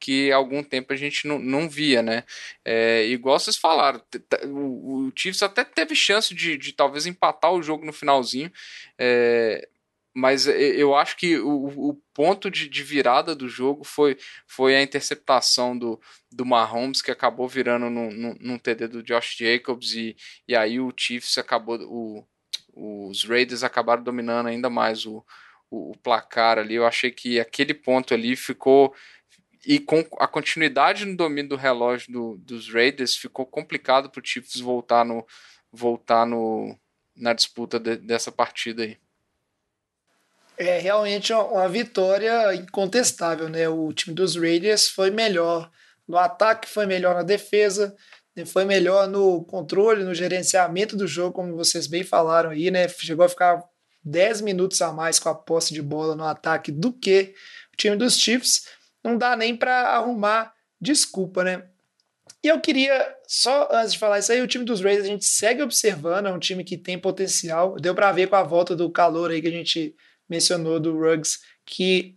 que 0.00 0.32
há 0.32 0.36
algum 0.36 0.62
tempo 0.62 0.92
a 0.92 0.96
gente 0.96 1.28
não, 1.28 1.38
não 1.38 1.68
via, 1.68 2.02
né? 2.02 2.24
É, 2.64 3.06
igual 3.06 3.38
vocês 3.38 3.56
falaram, 3.56 4.02
o, 4.44 5.06
o 5.06 5.12
Chiefs 5.14 5.42
até 5.42 5.62
teve 5.62 5.94
chance 5.94 6.34
de, 6.34 6.56
de 6.56 6.72
talvez 6.72 7.06
empatar 7.06 7.52
o 7.52 7.62
jogo 7.62 7.86
no 7.86 7.92
finalzinho, 7.92 8.50
é, 8.98 9.68
mas 10.14 10.46
eu 10.46 10.94
acho 10.94 11.16
que 11.16 11.36
o, 11.38 11.90
o 11.90 11.94
ponto 12.14 12.48
de, 12.48 12.68
de, 12.68 12.82
virada 12.84 13.34
do 13.34 13.48
jogo 13.48 13.82
foi, 13.82 14.16
foi 14.46 14.76
a 14.76 14.82
interceptação 14.82 15.76
do, 15.76 16.00
do 16.30 16.46
Mahomes, 16.46 17.02
que 17.02 17.10
acabou 17.10 17.48
virando 17.48 17.90
num, 17.90 18.12
num, 18.12 18.36
num 18.40 18.58
TD 18.58 18.86
do 18.86 19.02
Josh 19.02 19.36
Jacobs, 19.36 19.92
e, 19.94 20.16
e 20.46 20.54
aí 20.54 20.78
o 20.78 20.92
Chiefs 20.96 21.36
acabou, 21.36 21.80
o, 21.82 22.24
os 22.72 23.24
Raiders 23.24 23.64
acabaram 23.64 24.04
dominando 24.04 24.46
ainda 24.46 24.70
mais 24.70 25.04
o, 25.04 25.24
o, 25.68 25.90
o 25.90 25.98
placar 25.98 26.58
ali. 26.58 26.76
Eu 26.76 26.86
achei 26.86 27.10
que 27.10 27.40
aquele 27.40 27.74
ponto 27.74 28.14
ali 28.14 28.36
ficou. 28.36 28.94
E 29.66 29.80
com 29.80 30.06
a 30.20 30.28
continuidade 30.28 31.04
no 31.04 31.16
domínio 31.16 31.50
do 31.50 31.56
relógio 31.56 32.12
do, 32.12 32.36
dos 32.38 32.72
Raiders, 32.72 33.16
ficou 33.16 33.46
complicado 33.46 34.10
para 34.10 34.20
o 34.20 34.24
Chiefs 34.24 34.60
voltar, 34.60 35.04
no, 35.04 35.26
voltar 35.72 36.24
no, 36.24 36.78
na 37.16 37.32
disputa 37.32 37.80
de, 37.80 37.96
dessa 37.96 38.30
partida 38.30 38.84
aí 38.84 38.96
é 40.56 40.78
realmente 40.78 41.32
uma 41.32 41.68
vitória 41.68 42.54
incontestável, 42.54 43.48
né? 43.48 43.68
O 43.68 43.92
time 43.92 44.14
dos 44.14 44.36
Raiders 44.36 44.88
foi 44.88 45.10
melhor 45.10 45.70
no 46.06 46.16
ataque, 46.18 46.68
foi 46.68 46.86
melhor 46.86 47.14
na 47.14 47.22
defesa, 47.22 47.94
né? 48.36 48.44
foi 48.44 48.64
melhor 48.64 49.08
no 49.08 49.44
controle, 49.44 50.04
no 50.04 50.14
gerenciamento 50.14 50.96
do 50.96 51.06
jogo, 51.06 51.32
como 51.32 51.56
vocês 51.56 51.86
bem 51.86 52.04
falaram 52.04 52.50
aí, 52.50 52.70
né? 52.70 52.88
Chegou 52.88 53.24
a 53.24 53.28
ficar 53.28 53.62
10 54.04 54.42
minutos 54.42 54.80
a 54.82 54.92
mais 54.92 55.18
com 55.18 55.28
a 55.28 55.34
posse 55.34 55.72
de 55.72 55.82
bola 55.82 56.14
no 56.14 56.24
ataque 56.24 56.70
do 56.70 56.92
que 56.92 57.34
o 57.72 57.76
time 57.76 57.96
dos 57.96 58.18
Chiefs. 58.18 58.66
Não 59.02 59.16
dá 59.16 59.36
nem 59.36 59.56
para 59.56 59.96
arrumar 59.96 60.52
desculpa, 60.80 61.42
né? 61.42 61.64
E 62.42 62.48
eu 62.48 62.60
queria, 62.60 63.14
só 63.26 63.68
antes 63.72 63.94
de 63.94 63.98
falar 63.98 64.18
isso 64.18 64.30
aí, 64.30 64.42
o 64.42 64.46
time 64.46 64.66
dos 64.66 64.82
Raiders 64.82 65.06
a 65.06 65.10
gente 65.10 65.24
segue 65.24 65.62
observando, 65.62 66.26
é 66.26 66.32
um 66.32 66.38
time 66.38 66.62
que 66.62 66.76
tem 66.76 66.98
potencial. 66.98 67.76
Deu 67.76 67.94
para 67.94 68.12
ver 68.12 68.28
com 68.28 68.36
a 68.36 68.42
volta 68.42 68.76
do 68.76 68.90
calor 68.90 69.30
aí 69.30 69.40
que 69.40 69.48
a 69.48 69.50
gente 69.50 69.94
mencionou 70.28 70.80
do 70.80 70.98
Ruggs, 70.98 71.38
que 71.64 72.16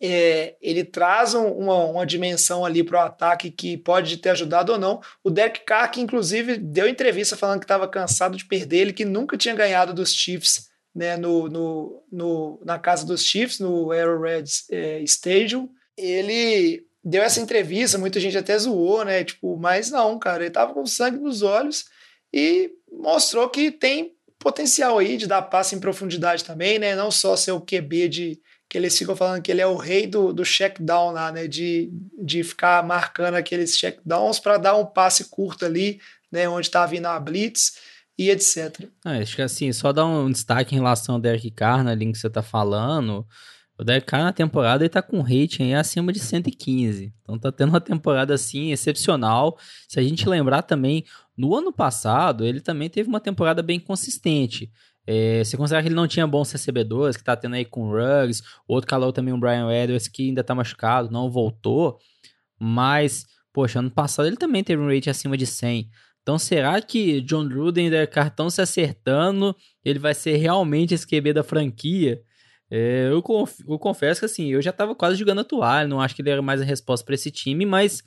é, 0.00 0.56
ele 0.60 0.84
traz 0.84 1.34
uma, 1.34 1.84
uma 1.86 2.06
dimensão 2.06 2.64
ali 2.64 2.84
para 2.84 3.02
o 3.02 3.06
ataque 3.06 3.50
que 3.50 3.76
pode 3.76 4.16
ter 4.18 4.30
ajudado 4.30 4.72
ou 4.72 4.78
não. 4.78 5.00
O 5.24 5.30
Derek 5.30 5.64
Carr, 5.64 5.90
que 5.90 6.00
inclusive 6.00 6.56
deu 6.56 6.88
entrevista 6.88 7.36
falando 7.36 7.58
que 7.58 7.64
estava 7.64 7.88
cansado 7.88 8.36
de 8.36 8.44
perder, 8.44 8.78
ele 8.78 8.92
que 8.92 9.04
nunca 9.04 9.36
tinha 9.36 9.54
ganhado 9.54 9.92
dos 9.92 10.14
Chiefs 10.14 10.68
né, 10.94 11.16
no, 11.16 11.48
no, 11.48 12.04
no 12.10 12.60
na 12.64 12.78
casa 12.78 13.06
dos 13.06 13.22
Chiefs, 13.22 13.58
no 13.58 13.92
Arrowhead 13.92 14.50
é, 14.70 15.00
Stadium. 15.02 15.68
Ele 15.96 16.86
deu 17.02 17.22
essa 17.22 17.40
entrevista, 17.40 17.98
muita 17.98 18.20
gente 18.20 18.36
até 18.36 18.58
zoou, 18.58 19.04
né? 19.04 19.24
Tipo, 19.24 19.56
mas 19.56 19.90
não, 19.90 20.18
cara, 20.18 20.44
ele 20.44 20.50
tava 20.50 20.74
com 20.74 20.86
sangue 20.86 21.18
nos 21.18 21.42
olhos 21.42 21.86
e 22.32 22.70
mostrou 22.90 23.48
que 23.48 23.70
tem 23.70 24.16
potencial 24.38 24.98
aí 24.98 25.16
de 25.16 25.26
dar 25.26 25.42
passe 25.42 25.74
em 25.74 25.80
profundidade 25.80 26.44
também, 26.44 26.78
né? 26.78 26.94
Não 26.94 27.10
só 27.10 27.36
ser 27.36 27.52
o 27.52 27.60
QB 27.60 28.08
de 28.08 28.40
que 28.68 28.76
eles 28.76 28.96
ficam 28.96 29.16
falando 29.16 29.40
que 29.40 29.50
ele 29.50 29.62
é 29.62 29.66
o 29.66 29.76
rei 29.76 30.06
do, 30.06 30.32
do 30.32 30.44
check 30.44 30.78
down 30.80 31.12
lá, 31.12 31.32
né? 31.32 31.46
De, 31.46 31.90
de 32.22 32.44
ficar 32.44 32.84
marcando 32.84 33.34
aqueles 33.34 33.76
check 33.76 33.98
downs 34.04 34.38
para 34.38 34.58
dar 34.58 34.76
um 34.76 34.84
passe 34.84 35.24
curto 35.30 35.64
ali, 35.64 36.00
né? 36.30 36.48
Onde 36.48 36.70
tá 36.70 36.84
vindo 36.84 37.06
a 37.06 37.18
blitz 37.18 37.78
e 38.18 38.30
etc. 38.30 38.88
Ah, 39.04 39.18
acho 39.18 39.36
que 39.36 39.42
assim, 39.42 39.72
só 39.72 39.92
dar 39.92 40.04
um 40.04 40.30
destaque 40.30 40.74
em 40.74 40.78
relação 40.78 41.14
ao 41.14 41.20
Derek 41.20 41.50
Carr 41.50 41.82
na 41.82 41.94
linha 41.94 42.12
que 42.12 42.18
você 42.18 42.28
tá 42.28 42.42
falando. 42.42 43.26
O 43.78 43.84
Derek 43.84 44.06
Carr 44.06 44.24
na 44.24 44.32
temporada 44.32 44.82
ele 44.82 44.88
tá 44.88 45.00
com 45.00 45.20
rating 45.20 45.62
aí 45.62 45.74
acima 45.74 46.12
de 46.12 46.18
115. 46.18 47.14
Então 47.22 47.38
tá 47.38 47.52
tendo 47.52 47.68
uma 47.68 47.80
temporada 47.80 48.34
assim 48.34 48.72
excepcional. 48.72 49.56
Se 49.88 50.00
a 50.00 50.02
gente 50.02 50.28
lembrar 50.28 50.62
também, 50.62 51.04
no 51.38 51.54
ano 51.54 51.72
passado 51.72 52.44
ele 52.44 52.60
também 52.60 52.90
teve 52.90 53.08
uma 53.08 53.20
temporada 53.20 53.62
bem 53.62 53.78
consistente. 53.78 54.70
É, 55.06 55.42
você 55.42 55.56
considera 55.56 55.80
que 55.82 55.88
ele 55.88 55.94
não 55.94 56.08
tinha 56.08 56.26
bons 56.26 56.52
recebedores, 56.52 57.16
que 57.16 57.24
tá 57.24 57.34
tendo 57.34 57.54
aí 57.54 57.64
com 57.64 57.88
o 57.88 57.92
Ruggs, 57.92 58.42
outro 58.66 58.90
calor 58.90 59.12
também, 59.12 59.32
o 59.32 59.38
Brian 59.38 59.70
Edwards, 59.70 60.08
que 60.08 60.28
ainda 60.28 60.44
tá 60.44 60.54
machucado, 60.54 61.10
não 61.10 61.30
voltou. 61.30 61.98
Mas, 62.58 63.24
poxa, 63.52 63.78
ano 63.78 63.90
passado 63.90 64.26
ele 64.26 64.36
também 64.36 64.62
teve 64.62 64.82
um 64.82 64.92
rating 64.92 65.08
acima 65.08 65.36
de 65.36 65.46
100. 65.46 65.88
Então, 66.20 66.38
será 66.38 66.82
que 66.82 67.22
John 67.22 67.48
Gruden 67.48 67.90
Carr 68.08 68.26
estão 68.26 68.50
se 68.50 68.60
acertando? 68.60 69.56
Ele 69.82 69.98
vai 69.98 70.12
ser 70.12 70.36
realmente 70.36 70.92
esse 70.92 71.06
QB 71.06 71.32
da 71.32 71.42
franquia? 71.42 72.20
É, 72.70 73.08
eu, 73.10 73.22
conf, 73.22 73.60
eu, 73.66 73.78
confesso 73.78 74.20
que 74.20 74.26
assim, 74.26 74.48
eu 74.48 74.60
já 74.60 74.72
tava 74.72 74.94
quase 74.94 75.16
jogando 75.16 75.40
a 75.40 75.44
toalha, 75.44 75.88
não 75.88 76.02
acho 76.02 76.14
que 76.14 76.20
ele 76.20 76.28
era 76.28 76.42
mais 76.42 76.60
a 76.60 76.64
resposta 76.64 77.06
para 77.06 77.14
esse 77.14 77.30
time, 77.30 77.64
mas 77.64 78.02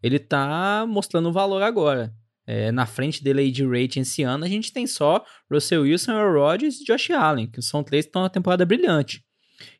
ele 0.00 0.20
tá 0.20 0.86
mostrando 0.88 1.28
o 1.28 1.32
valor 1.32 1.60
agora. 1.60 2.14
É, 2.46 2.70
na 2.70 2.86
frente 2.86 3.24
dele 3.24 3.40
aí 3.40 3.50
de 3.50 3.66
rating 3.66 4.00
esse 4.00 4.22
ano, 4.22 4.44
a 4.44 4.48
gente 4.48 4.72
tem 4.72 4.86
só 4.86 5.24
Russell 5.50 5.82
Wilson, 5.82 6.12
Aaron 6.12 6.40
Rodgers 6.40 6.80
e 6.80 6.84
Josh 6.84 7.10
Allen, 7.10 7.50
que 7.50 7.60
são 7.60 7.82
três 7.82 8.04
que 8.04 8.10
estão 8.10 8.22
na 8.22 8.30
temporada 8.30 8.64
brilhante. 8.64 9.24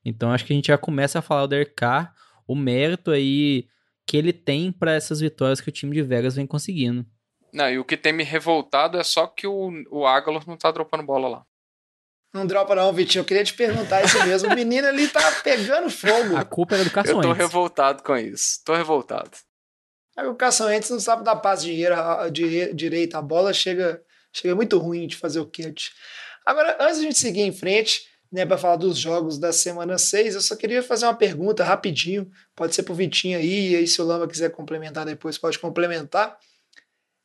Então 0.04 0.32
acho 0.32 0.44
que 0.44 0.52
a 0.52 0.56
gente 0.56 0.66
já 0.66 0.78
começa 0.78 1.18
a 1.20 1.22
falar 1.22 1.42
do 1.42 1.50
Derek 1.50 1.74
Carr, 1.74 2.12
o 2.46 2.56
mérito 2.56 3.10
aí 3.10 3.68
que 4.06 4.16
ele 4.16 4.32
tem 4.32 4.72
para 4.72 4.94
essas 4.94 5.20
vitórias 5.20 5.60
que 5.60 5.68
o 5.68 5.72
time 5.72 5.94
de 5.94 6.02
Vegas 6.02 6.36
vem 6.36 6.46
conseguindo. 6.46 7.06
Não, 7.52 7.70
e 7.70 7.78
o 7.78 7.84
que 7.84 7.96
tem 7.96 8.12
me 8.12 8.22
revoltado 8.22 8.98
é 8.98 9.04
só 9.04 9.26
que 9.26 9.46
o, 9.46 9.70
o 9.90 10.06
Agalor 10.06 10.42
não 10.46 10.56
tá 10.56 10.70
dropando 10.70 11.04
bola 11.04 11.28
lá. 11.28 11.46
Não 12.34 12.46
dropa 12.46 12.74
não, 12.74 12.92
Vitinho. 12.92 13.22
Eu 13.22 13.24
queria 13.24 13.42
te 13.42 13.54
perguntar 13.54 14.02
isso 14.04 14.22
mesmo. 14.26 14.52
O 14.52 14.54
menino 14.54 14.86
ali 14.86 15.08
tá 15.08 15.40
pegando 15.42 15.88
fogo. 15.88 16.36
A 16.36 16.44
culpa 16.44 16.74
era 16.74 16.84
do 16.84 16.90
Carson 16.90 17.12
Eu 17.12 17.20
tô 17.22 17.32
revoltado 17.32 18.02
com 18.02 18.14
isso. 18.14 18.62
Tô 18.62 18.74
revoltado. 18.74 19.30
O 20.24 20.34
Carson 20.34 20.66
Wentz 20.66 20.88
não 20.88 21.00
sabe 21.00 21.24
dar 21.24 21.36
passe 21.36 21.66
de 22.32 22.74
direita. 22.74 23.18
A 23.18 23.22
bola 23.22 23.52
chega, 23.52 24.02
chega 24.32 24.54
muito 24.54 24.78
ruim 24.78 25.06
de 25.06 25.16
fazer 25.16 25.40
o 25.40 25.46
catch. 25.46 25.90
Agora, 26.44 26.76
antes 26.80 26.98
de 26.98 27.02
a 27.02 27.08
gente 27.08 27.18
seguir 27.18 27.42
em 27.42 27.52
frente, 27.52 28.06
né, 28.32 28.46
para 28.46 28.56
falar 28.56 28.76
dos 28.76 28.96
jogos 28.96 29.38
da 29.38 29.52
semana 29.52 29.98
6, 29.98 30.34
eu 30.34 30.40
só 30.40 30.56
queria 30.56 30.82
fazer 30.82 31.06
uma 31.06 31.14
pergunta 31.14 31.64
rapidinho. 31.64 32.30
Pode 32.54 32.74
ser 32.74 32.82
pro 32.82 32.94
Vitinho 32.94 33.38
aí, 33.38 33.72
e 33.72 33.76
aí 33.76 33.86
se 33.86 34.00
o 34.00 34.04
Lama 34.04 34.26
quiser 34.26 34.50
complementar 34.50 35.04
depois, 35.04 35.36
pode 35.36 35.58
complementar. 35.58 36.38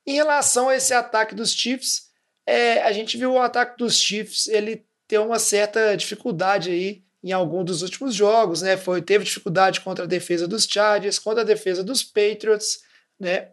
Em 0.06 0.14
relação 0.14 0.70
a 0.70 0.76
esse 0.76 0.94
ataque 0.94 1.34
dos 1.34 1.54
Chiefs, 1.54 2.10
é, 2.46 2.82
a 2.82 2.92
gente 2.92 3.18
viu 3.18 3.34
o 3.34 3.40
ataque 3.40 3.78
dos 3.78 3.96
Chiefs 3.96 4.48
ele 4.48 4.86
ter 5.08 5.20
uma 5.20 5.40
certa 5.40 5.96
dificuldade 5.96 6.72
aí 6.72 7.04
em 7.24 7.32
algum 7.32 7.64
dos 7.64 7.82
últimos 7.82 8.16
jogos, 8.16 8.62
né? 8.62 8.78
Foi, 8.78 9.02
teve 9.02 9.24
dificuldade 9.24 9.82
contra 9.82 10.06
a 10.06 10.08
defesa 10.08 10.48
dos 10.48 10.66
Chargers, 10.66 11.20
contra 11.20 11.42
a 11.42 11.46
defesa 11.46 11.84
dos 11.84 12.04
Patriots, 12.04 12.82
né? 13.20 13.50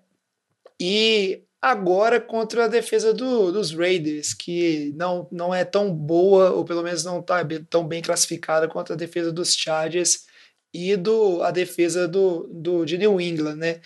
E 0.80 1.42
agora 1.60 2.20
contra 2.20 2.64
a 2.64 2.68
defesa 2.68 3.12
do, 3.12 3.52
dos 3.52 3.74
Raiders, 3.74 4.32
que 4.32 4.92
não, 4.96 5.28
não 5.30 5.54
é 5.54 5.64
tão 5.64 5.92
boa, 5.92 6.50
ou 6.52 6.64
pelo 6.64 6.82
menos 6.82 7.04
não 7.04 7.20
está 7.20 7.46
tão 7.68 7.86
bem 7.86 8.00
classificada 8.00 8.68
contra 8.68 8.94
a 8.94 8.96
defesa 8.96 9.32
dos 9.32 9.54
Chargers 9.54 10.26
e 10.72 10.96
do, 10.96 11.42
a 11.42 11.50
defesa 11.50 12.06
do, 12.06 12.48
do, 12.52 12.84
de 12.84 12.96
New 12.96 13.20
England, 13.20 13.56
né? 13.56 13.80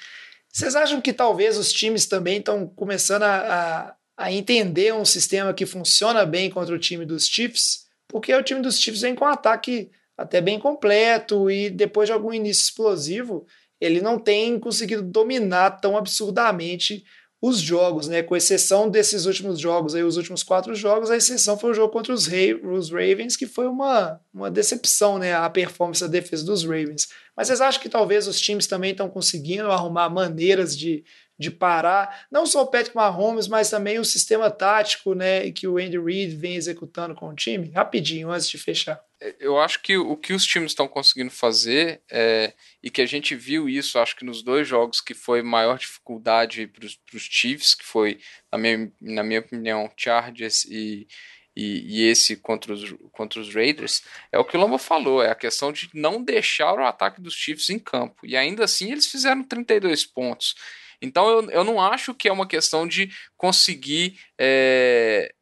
Vocês 0.52 0.76
acham 0.76 1.00
que 1.00 1.14
talvez 1.14 1.56
os 1.56 1.72
times 1.72 2.04
também 2.04 2.38
estão 2.38 2.66
começando 2.66 3.22
a, 3.22 3.94
a, 4.18 4.24
a, 4.26 4.32
entender 4.32 4.92
um 4.92 5.04
sistema 5.04 5.54
que 5.54 5.64
funciona 5.64 6.26
bem 6.26 6.50
contra 6.50 6.74
o 6.74 6.78
time 6.78 7.06
dos 7.06 7.26
Chiefs? 7.26 7.81
Porque 8.12 8.34
o 8.34 8.42
time 8.42 8.60
dos 8.60 8.78
Chiefs 8.78 9.00
vem 9.00 9.14
com 9.14 9.24
um 9.24 9.28
ataque 9.28 9.90
até 10.16 10.40
bem 10.40 10.58
completo 10.58 11.50
e 11.50 11.70
depois 11.70 12.08
de 12.08 12.12
algum 12.12 12.32
início 12.32 12.62
explosivo, 12.62 13.46
ele 13.80 14.00
não 14.00 14.18
tem 14.18 14.58
conseguido 14.60 15.02
dominar 15.02 15.80
tão 15.80 15.96
absurdamente 15.96 17.02
os 17.42 17.58
jogos, 17.58 18.06
né? 18.06 18.22
Com 18.22 18.36
exceção 18.36 18.88
desses 18.88 19.26
últimos 19.26 19.58
jogos, 19.58 19.96
aí, 19.96 20.04
os 20.04 20.16
últimos 20.16 20.44
quatro 20.44 20.76
jogos, 20.76 21.10
a 21.10 21.16
exceção 21.16 21.58
foi 21.58 21.72
o 21.72 21.74
jogo 21.74 21.92
contra 21.92 22.14
os, 22.14 22.28
Ravens, 22.28 23.34
que 23.34 23.46
foi 23.48 23.66
uma, 23.66 24.20
uma 24.32 24.48
decepção, 24.48 25.18
né? 25.18 25.34
A 25.34 25.50
performance 25.50 26.00
da 26.00 26.06
defesa 26.06 26.46
dos 26.46 26.62
Ravens. 26.62 27.08
Mas 27.36 27.48
vocês 27.48 27.60
acham 27.60 27.82
que 27.82 27.88
talvez 27.88 28.28
os 28.28 28.40
times 28.40 28.68
também 28.68 28.92
estão 28.92 29.10
conseguindo 29.10 29.72
arrumar 29.72 30.08
maneiras 30.08 30.78
de, 30.78 31.02
de 31.42 31.50
parar, 31.50 32.26
não 32.30 32.46
só 32.46 32.62
o 32.62 32.66
Patrick 32.66 32.96
Mahomes, 32.96 33.48
mas 33.48 33.68
também 33.68 33.98
o 33.98 34.04
sistema 34.04 34.50
tático, 34.50 35.14
né? 35.14 35.50
Que 35.50 35.68
o 35.68 35.78
Andy 35.78 35.98
Reid 35.98 36.36
vem 36.36 36.54
executando 36.54 37.14
com 37.14 37.28
o 37.28 37.34
time? 37.34 37.70
Rapidinho, 37.70 38.30
antes 38.30 38.48
de 38.48 38.58
fechar 38.58 39.00
eu 39.38 39.58
acho 39.58 39.80
que 39.82 39.96
o 39.96 40.16
que 40.16 40.32
os 40.32 40.44
times 40.44 40.72
estão 40.72 40.88
conseguindo 40.88 41.30
fazer 41.30 42.02
é, 42.10 42.52
e 42.82 42.90
que 42.90 43.00
a 43.00 43.06
gente 43.06 43.34
viu 43.34 43.68
isso, 43.68 43.98
acho 43.98 44.16
que 44.16 44.24
nos 44.24 44.42
dois 44.42 44.66
jogos 44.66 45.00
que 45.00 45.14
foi 45.14 45.42
maior 45.42 45.78
dificuldade 45.78 46.66
para 46.66 46.86
os 47.16 47.22
Chiefs, 47.22 47.74
que 47.74 47.84
foi, 47.84 48.18
na 48.50 48.58
minha, 48.58 48.92
na 49.00 49.22
minha 49.22 49.40
opinião, 49.40 49.90
Chargers 49.96 50.64
e, 50.64 51.06
e, 51.54 52.00
e, 52.00 52.08
esse 52.08 52.36
contra 52.36 52.72
os, 52.72 52.94
contra 53.12 53.40
os 53.40 53.54
Raiders, 53.54 54.02
é 54.32 54.38
o 54.38 54.44
que 54.44 54.56
o 54.56 54.60
Lomba 54.60 54.78
falou, 54.78 55.22
é 55.22 55.30
a 55.30 55.36
questão 55.36 55.72
de 55.72 55.88
não 55.94 56.22
deixar 56.22 56.74
o 56.74 56.84
ataque 56.84 57.20
dos 57.20 57.34
Chiefs 57.34 57.70
em 57.70 57.78
campo. 57.78 58.26
E 58.26 58.36
ainda 58.36 58.64
assim 58.64 58.90
eles 58.90 59.06
fizeram 59.06 59.44
32 59.44 60.04
pontos. 60.04 60.54
Então 61.02 61.28
eu, 61.28 61.50
eu 61.50 61.64
não 61.64 61.80
acho 61.80 62.14
que 62.14 62.28
é 62.28 62.32
uma 62.32 62.46
questão 62.46 62.86
de 62.86 63.10
conseguir. 63.36 64.18
É, 64.38 65.34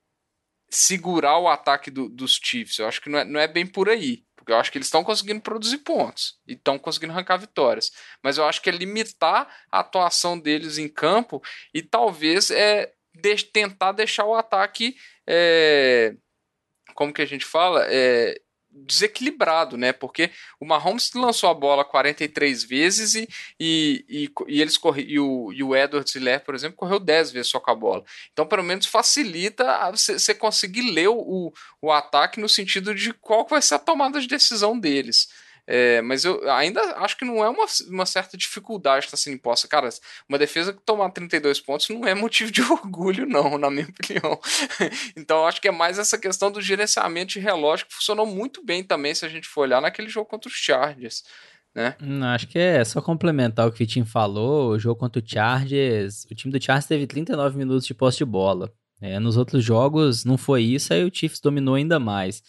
segurar 0.70 1.38
o 1.38 1.48
ataque 1.48 1.90
do, 1.90 2.08
dos 2.08 2.38
Chiefs. 2.42 2.78
Eu 2.78 2.86
acho 2.86 3.00
que 3.00 3.11
não 3.11 3.18
é, 3.18 3.24
não 3.24 3.40
é 3.40 3.48
bem 3.48 3.66
por 3.66 3.88
aí. 3.88 4.24
Porque 4.36 4.52
eu 4.52 4.56
acho 4.56 4.72
que 4.72 4.78
eles 4.78 4.86
estão 4.86 5.04
conseguindo 5.04 5.40
produzir 5.42 5.78
pontos 5.78 6.38
e 6.46 6.54
estão 6.54 6.78
conseguindo 6.78 7.12
arrancar 7.12 7.36
vitórias. 7.36 7.90
Mas 8.22 8.38
eu 8.38 8.44
acho 8.46 8.62
que 8.62 8.70
é 8.70 8.72
limitar 8.72 9.46
a 9.70 9.80
atuação 9.80 10.38
deles 10.38 10.78
em 10.78 10.88
campo 10.88 11.42
e 11.74 11.82
talvez 11.82 12.50
é 12.50 12.90
de, 13.14 13.44
tentar 13.44 13.92
deixar 13.92 14.24
o 14.24 14.34
ataque. 14.34 14.96
É, 15.26 16.14
como 16.94 17.12
que 17.12 17.20
a 17.20 17.26
gente 17.26 17.44
fala? 17.44 17.84
É, 17.88 18.40
desequilibrado, 18.73 19.77
né? 19.77 19.93
Porque 19.93 20.31
o 20.59 20.64
Mahomes 20.64 21.12
lançou 21.14 21.51
a 21.51 21.55
bola 21.55 21.85
43 21.85 22.64
vezes 22.64 23.14
e, 23.14 23.29
e, 23.59 24.05
e, 24.09 24.31
e 24.49 24.61
eles 24.61 24.77
corri, 24.77 25.05
e, 25.09 25.18
o, 25.18 25.53
e 25.53 25.62
o 25.62 25.75
Edwards 25.75 26.14
Hiller, 26.14 26.45
por 26.45 26.55
exemplo, 26.55 26.77
correu 26.77 27.01
10 27.01 27.33
vezes 27.33 27.51
só 27.51 27.59
com 27.59 27.71
a 27.71 27.75
bola. 27.75 28.05
Então, 28.33 28.47
pelo 28.47 28.62
menos 28.62 28.87
facilita 28.87 29.91
você 29.91 30.35
conseguir 30.35 30.91
ler 30.91 31.09
o, 31.09 31.53
o 31.81 31.93
ataque 31.93 32.41
no 32.41 32.49
sentido 32.49 32.95
de 32.95 33.12
qual 33.12 33.47
vai 33.47 33.61
ser 33.62 33.75
a 33.75 33.79
tomada 33.79 34.21
de 34.21 34.27
decisão 34.27 34.79
deles. 34.79 35.29
É, 35.73 36.03
mas 36.03 36.25
eu 36.25 36.51
ainda 36.51 36.81
acho 36.97 37.16
que 37.16 37.25
não 37.25 37.45
é 37.45 37.49
uma, 37.49 37.64
uma 37.89 38.05
certa 38.05 38.37
dificuldade 38.37 39.03
que 39.03 39.14
está 39.14 39.16
sendo 39.16 39.35
imposta. 39.35 39.68
Cara, 39.68 39.89
uma 40.29 40.37
defesa 40.37 40.73
que 40.73 40.81
tomar 40.85 41.09
32 41.11 41.61
pontos 41.61 41.89
não 41.91 42.05
é 42.05 42.12
motivo 42.12 42.51
de 42.51 42.61
orgulho, 42.73 43.25
não, 43.25 43.57
na 43.57 43.71
minha 43.71 43.87
opinião. 43.87 44.41
então 45.16 45.47
acho 45.47 45.61
que 45.61 45.68
é 45.68 45.71
mais 45.71 45.97
essa 45.97 46.18
questão 46.18 46.51
do 46.51 46.61
gerenciamento 46.61 47.35
de 47.35 47.39
relógio 47.39 47.87
que 47.87 47.95
funcionou 47.95 48.27
muito 48.27 48.64
bem 48.64 48.83
também, 48.83 49.14
se 49.14 49.25
a 49.25 49.29
gente 49.29 49.47
for 49.47 49.61
olhar 49.61 49.81
naquele 49.81 50.09
jogo 50.09 50.29
contra 50.29 50.49
os 50.49 50.57
Chargers. 50.57 51.23
Né? 51.73 51.95
Não, 52.01 52.27
acho 52.27 52.49
que 52.49 52.59
é 52.59 52.85
só 52.85 53.01
complementar 53.01 53.68
o 53.68 53.71
que 53.71 53.77
o 53.77 53.79
Vitinho 53.79 54.05
falou. 54.05 54.71
O 54.71 54.79
jogo 54.79 54.99
contra 54.99 55.23
o 55.23 55.25
Chargers, 55.25 56.25
o 56.29 56.35
time 56.35 56.53
do 56.53 56.61
Chargers 56.61 56.87
teve 56.87 57.07
39 57.07 57.57
minutos 57.57 57.87
de 57.87 57.95
posse 57.95 58.18
de 58.18 58.25
bola. 58.25 58.73
É, 59.01 59.21
nos 59.21 59.37
outros 59.37 59.64
jogos 59.64 60.25
não 60.25 60.37
foi 60.37 60.62
isso, 60.62 60.93
aí 60.93 61.05
o 61.05 61.14
Chiefs 61.14 61.39
dominou 61.39 61.77
ainda 61.77 62.01
mais. 62.01 62.43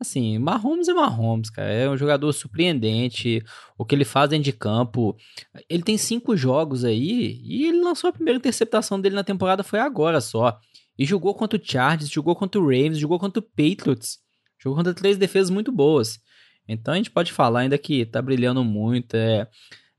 Assim, 0.00 0.38
Mahomes 0.38 0.88
é 0.88 0.94
Mahomes, 0.94 1.50
cara. 1.50 1.70
É 1.70 1.90
um 1.90 1.96
jogador 1.96 2.32
surpreendente. 2.32 3.44
O 3.76 3.84
que 3.84 3.94
ele 3.94 4.04
faz 4.04 4.30
dentro 4.30 4.44
de 4.44 4.52
campo. 4.52 5.14
Ele 5.68 5.82
tem 5.82 5.98
cinco 5.98 6.34
jogos 6.34 6.84
aí 6.86 7.38
e 7.44 7.66
ele 7.66 7.82
lançou 7.82 8.08
a 8.08 8.12
primeira 8.12 8.38
interceptação 8.38 8.98
dele 8.98 9.14
na 9.14 9.22
temporada 9.22 9.62
foi 9.62 9.78
agora 9.78 10.20
só. 10.22 10.58
E 10.98 11.04
jogou 11.04 11.34
contra 11.34 11.58
o 11.58 11.62
Chargers, 11.62 12.10
jogou 12.10 12.34
contra 12.34 12.58
o 12.58 12.64
Ravens, 12.64 12.98
jogou 12.98 13.18
contra 13.18 13.40
o 13.40 13.42
Patriots. 13.42 14.18
Jogou 14.58 14.78
contra 14.78 14.94
três 14.94 15.18
defesas 15.18 15.50
muito 15.50 15.70
boas. 15.70 16.18
Então 16.66 16.94
a 16.94 16.96
gente 16.96 17.10
pode 17.10 17.30
falar 17.30 17.60
ainda 17.60 17.76
que 17.76 18.06
tá 18.06 18.22
brilhando 18.22 18.64
muito. 18.64 19.14
É, 19.16 19.46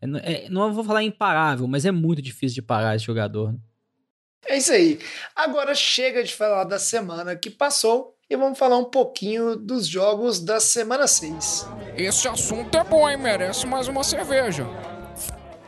é, 0.01 0.45
é 0.45 0.49
não 0.49 0.73
vou 0.73 0.83
falar 0.83 1.03
imparável, 1.03 1.67
mas 1.67 1.85
é 1.85 1.91
muito 1.91 2.23
difícil 2.23 2.55
de 2.55 2.61
parar 2.63 2.95
esse 2.95 3.05
jogador. 3.05 3.55
É 4.47 4.57
isso 4.57 4.71
aí. 4.71 4.99
Agora 5.35 5.75
chega 5.75 6.23
de 6.23 6.33
falar 6.33 6.63
da 6.63 6.79
semana 6.79 7.35
que 7.35 7.51
passou 7.51 8.15
e 8.31 8.35
vamos 8.37 8.57
falar 8.57 8.77
um 8.77 8.85
pouquinho 8.85 9.57
dos 9.57 9.85
jogos 9.85 10.39
da 10.39 10.57
semana 10.57 11.05
6. 11.05 11.67
Esse 11.97 12.29
assunto 12.29 12.77
é 12.77 12.81
bom, 12.81 13.09
hein? 13.09 13.17
Merece 13.17 13.67
mais 13.67 13.89
uma 13.89 14.05
cerveja. 14.05 14.65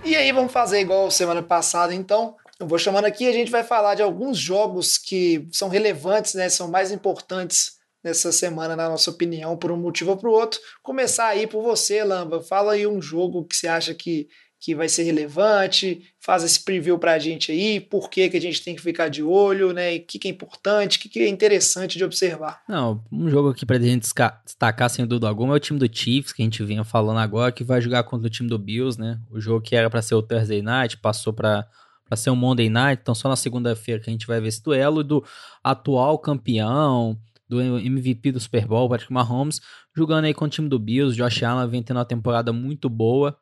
E 0.01 0.15
aí, 0.15 0.31
vamos 0.31 0.53
fazer 0.53 0.79
igual 0.79 1.11
semana 1.11 1.43
passada, 1.43 1.93
então. 1.93 2.37
Eu 2.57 2.65
vou 2.65 2.79
chamando 2.79 3.03
aqui, 3.03 3.27
a 3.27 3.33
gente 3.33 3.51
vai 3.51 3.65
falar 3.65 3.95
de 3.95 4.01
alguns 4.01 4.37
jogos 4.37 4.97
que 4.97 5.45
são 5.51 5.67
relevantes, 5.67 6.35
né? 6.35 6.47
São 6.47 6.69
mais 6.69 6.89
importantes 6.89 7.73
nessa 8.01 8.31
semana, 8.31 8.77
na 8.77 8.87
nossa 8.87 9.11
opinião, 9.11 9.57
por 9.57 9.69
um 9.69 9.77
motivo 9.77 10.11
ou 10.11 10.17
por 10.17 10.29
outro. 10.29 10.61
Começar 10.81 11.27
aí 11.27 11.45
por 11.45 11.61
você, 11.61 12.01
Lamba. 12.01 12.41
Fala 12.41 12.73
aí 12.73 12.87
um 12.87 13.01
jogo 13.01 13.43
que 13.43 13.57
você 13.57 13.67
acha 13.67 13.93
que, 13.93 14.29
que 14.63 14.73
vai 14.73 14.87
ser 14.87 15.03
relevante, 15.03 16.03
faz 16.21 16.41
esse 16.41 16.63
preview 16.63 16.97
pra 16.97 17.19
gente 17.19 17.51
aí, 17.51 17.81
por 17.81 18.09
que, 18.09 18.29
que 18.29 18.37
a 18.37 18.39
gente 18.39 18.63
tem 18.63 18.73
que 18.73 18.81
ficar 18.81 19.09
de 19.09 19.21
olho, 19.21 19.73
né? 19.73 19.97
O 19.97 20.05
que, 20.05 20.17
que 20.17 20.29
é 20.29 20.31
importante, 20.31 20.97
o 20.97 21.01
que, 21.01 21.09
que 21.09 21.19
é 21.19 21.27
interessante 21.27 21.97
de 21.97 22.03
observar. 22.05 22.61
Não, 22.69 23.03
um 23.11 23.29
jogo 23.29 23.49
aqui 23.49 23.65
pra 23.65 23.77
gente 23.77 24.07
destacar 24.45 24.89
sem 24.89 25.05
dúvida 25.05 25.27
alguma 25.27 25.53
é 25.53 25.57
o 25.57 25.59
time 25.59 25.77
do 25.77 25.93
Chiefs, 25.93 26.31
que 26.31 26.41
a 26.41 26.45
gente 26.45 26.63
vinha 26.63 26.85
falando 26.85 27.17
agora, 27.19 27.51
que 27.51 27.61
vai 27.61 27.81
jogar 27.81 28.05
contra 28.05 28.27
o 28.27 28.29
time 28.29 28.47
do 28.47 28.57
Bills, 28.57 28.97
né? 28.97 29.19
O 29.29 29.37
jogo 29.37 29.59
que 29.59 29.75
era 29.75 29.89
para 29.89 30.01
ser 30.01 30.15
o 30.15 30.23
Thursday 30.23 30.61
Night, 30.61 30.95
passou 30.95 31.33
para 31.33 31.67
para 32.05 32.17
ser 32.17 32.29
um 32.29 32.35
Monday 32.35 32.69
Night, 32.69 33.01
então 33.01 33.15
só 33.15 33.27
na 33.27 33.35
segunda-feira 33.35 33.99
que 33.99 34.09
a 34.09 34.13
gente 34.13 34.27
vai 34.27 34.39
ver 34.39 34.49
esse 34.49 34.61
duelo 34.61 35.03
do 35.03 35.25
atual 35.63 36.19
campeão, 36.19 37.17
do 37.49 37.61
MVP 37.61 38.31
do 38.31 38.39
Super 38.39 38.65
Bowl, 38.65 38.89
Patrick 38.89 39.11
Mahomes, 39.11 39.59
jogando 39.95 40.25
aí 40.25 40.33
com 40.33 40.45
o 40.45 40.49
time 40.49 40.69
do 40.69 40.79
Bills. 40.79 41.15
Josh 41.15 41.43
Allen 41.43 41.69
vem 41.69 41.83
tendo 41.83 41.97
uma 41.97 42.05
temporada 42.05 42.53
muito 42.53 42.89
boa. 42.89 43.37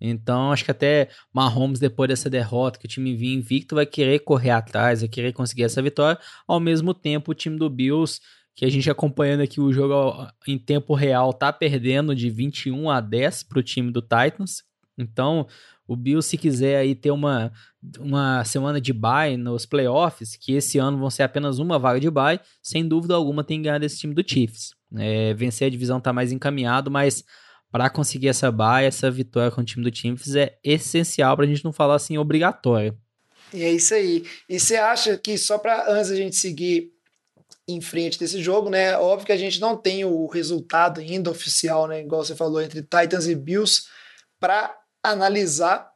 Então, 0.00 0.50
acho 0.50 0.64
que 0.64 0.70
até 0.70 1.08
Mahomes, 1.32 1.78
depois 1.78 2.08
dessa 2.08 2.30
derrota, 2.30 2.78
que 2.78 2.86
o 2.86 2.88
time 2.88 3.14
vinha 3.14 3.34
invicto, 3.34 3.74
vai 3.74 3.84
querer 3.84 4.20
correr 4.20 4.50
atrás, 4.50 5.00
vai 5.00 5.08
querer 5.08 5.32
conseguir 5.32 5.64
essa 5.64 5.82
vitória. 5.82 6.18
Ao 6.48 6.58
mesmo 6.58 6.94
tempo, 6.94 7.32
o 7.32 7.34
time 7.34 7.58
do 7.58 7.68
Bills, 7.68 8.20
que 8.54 8.64
a 8.64 8.70
gente 8.70 8.90
acompanhando 8.90 9.42
aqui 9.42 9.60
o 9.60 9.72
jogo 9.72 10.26
em 10.46 10.58
tempo 10.58 10.94
real, 10.94 11.32
tá 11.32 11.52
perdendo 11.52 12.14
de 12.14 12.30
21 12.30 12.88
a 12.88 13.00
10 13.00 13.42
para 13.42 13.58
o 13.58 13.62
time 13.62 13.90
do 13.92 14.00
Titans. 14.00 14.62
Então, 14.96 15.46
o 15.86 15.96
Bills, 15.96 16.28
se 16.28 16.38
quiser 16.38 16.78
aí 16.78 16.94
ter 16.94 17.10
uma, 17.10 17.52
uma 17.98 18.44
semana 18.44 18.80
de 18.80 18.92
bye 18.92 19.36
nos 19.36 19.66
playoffs, 19.66 20.36
que 20.36 20.52
esse 20.52 20.78
ano 20.78 20.98
vão 20.98 21.10
ser 21.10 21.24
apenas 21.24 21.58
uma 21.58 21.78
vaga 21.78 21.98
de 21.98 22.10
bye, 22.10 22.40
sem 22.62 22.86
dúvida 22.86 23.14
alguma 23.14 23.42
tem 23.42 23.58
que 23.58 23.64
ganhar 23.64 23.78
desse 23.78 23.98
time 23.98 24.14
do 24.14 24.22
Chiefs. 24.26 24.74
É, 24.96 25.34
vencer 25.34 25.66
a 25.66 25.70
divisão 25.70 26.00
tá 26.00 26.12
mais 26.12 26.30
encaminhado, 26.32 26.90
mas 26.90 27.24
para 27.70 27.88
conseguir 27.88 28.28
essa 28.28 28.50
bye, 28.50 28.84
essa 28.84 29.10
vitória 29.10 29.50
com 29.50 29.60
o 29.60 29.64
time 29.64 29.88
do 29.88 29.96
Chiefs 29.96 30.34
é 30.34 30.58
essencial 30.64 31.36
para 31.36 31.44
a 31.44 31.48
gente 31.48 31.64
não 31.64 31.72
falar 31.72 31.94
assim 31.94 32.18
obrigatória. 32.18 32.94
E 33.52 33.62
é 33.62 33.70
isso 33.70 33.94
aí. 33.94 34.24
E 34.48 34.58
você 34.58 34.76
acha 34.76 35.16
que 35.16 35.36
só 35.36 35.58
para 35.58 35.90
antes 35.90 36.10
a 36.10 36.16
gente 36.16 36.36
seguir 36.36 36.92
em 37.68 37.80
frente 37.80 38.18
desse 38.18 38.42
jogo, 38.42 38.68
né? 38.70 38.96
Óbvio 38.96 39.26
que 39.26 39.32
a 39.32 39.36
gente 39.36 39.60
não 39.60 39.76
tem 39.76 40.04
o 40.04 40.26
resultado 40.26 41.00
ainda 41.00 41.30
oficial, 41.30 41.86
né? 41.86 42.00
Igual 42.00 42.24
você 42.24 42.34
falou 42.34 42.60
entre 42.60 42.82
Titans 42.82 43.26
e 43.26 43.34
Bills 43.34 43.84
para 44.38 44.76
analisar, 45.02 45.90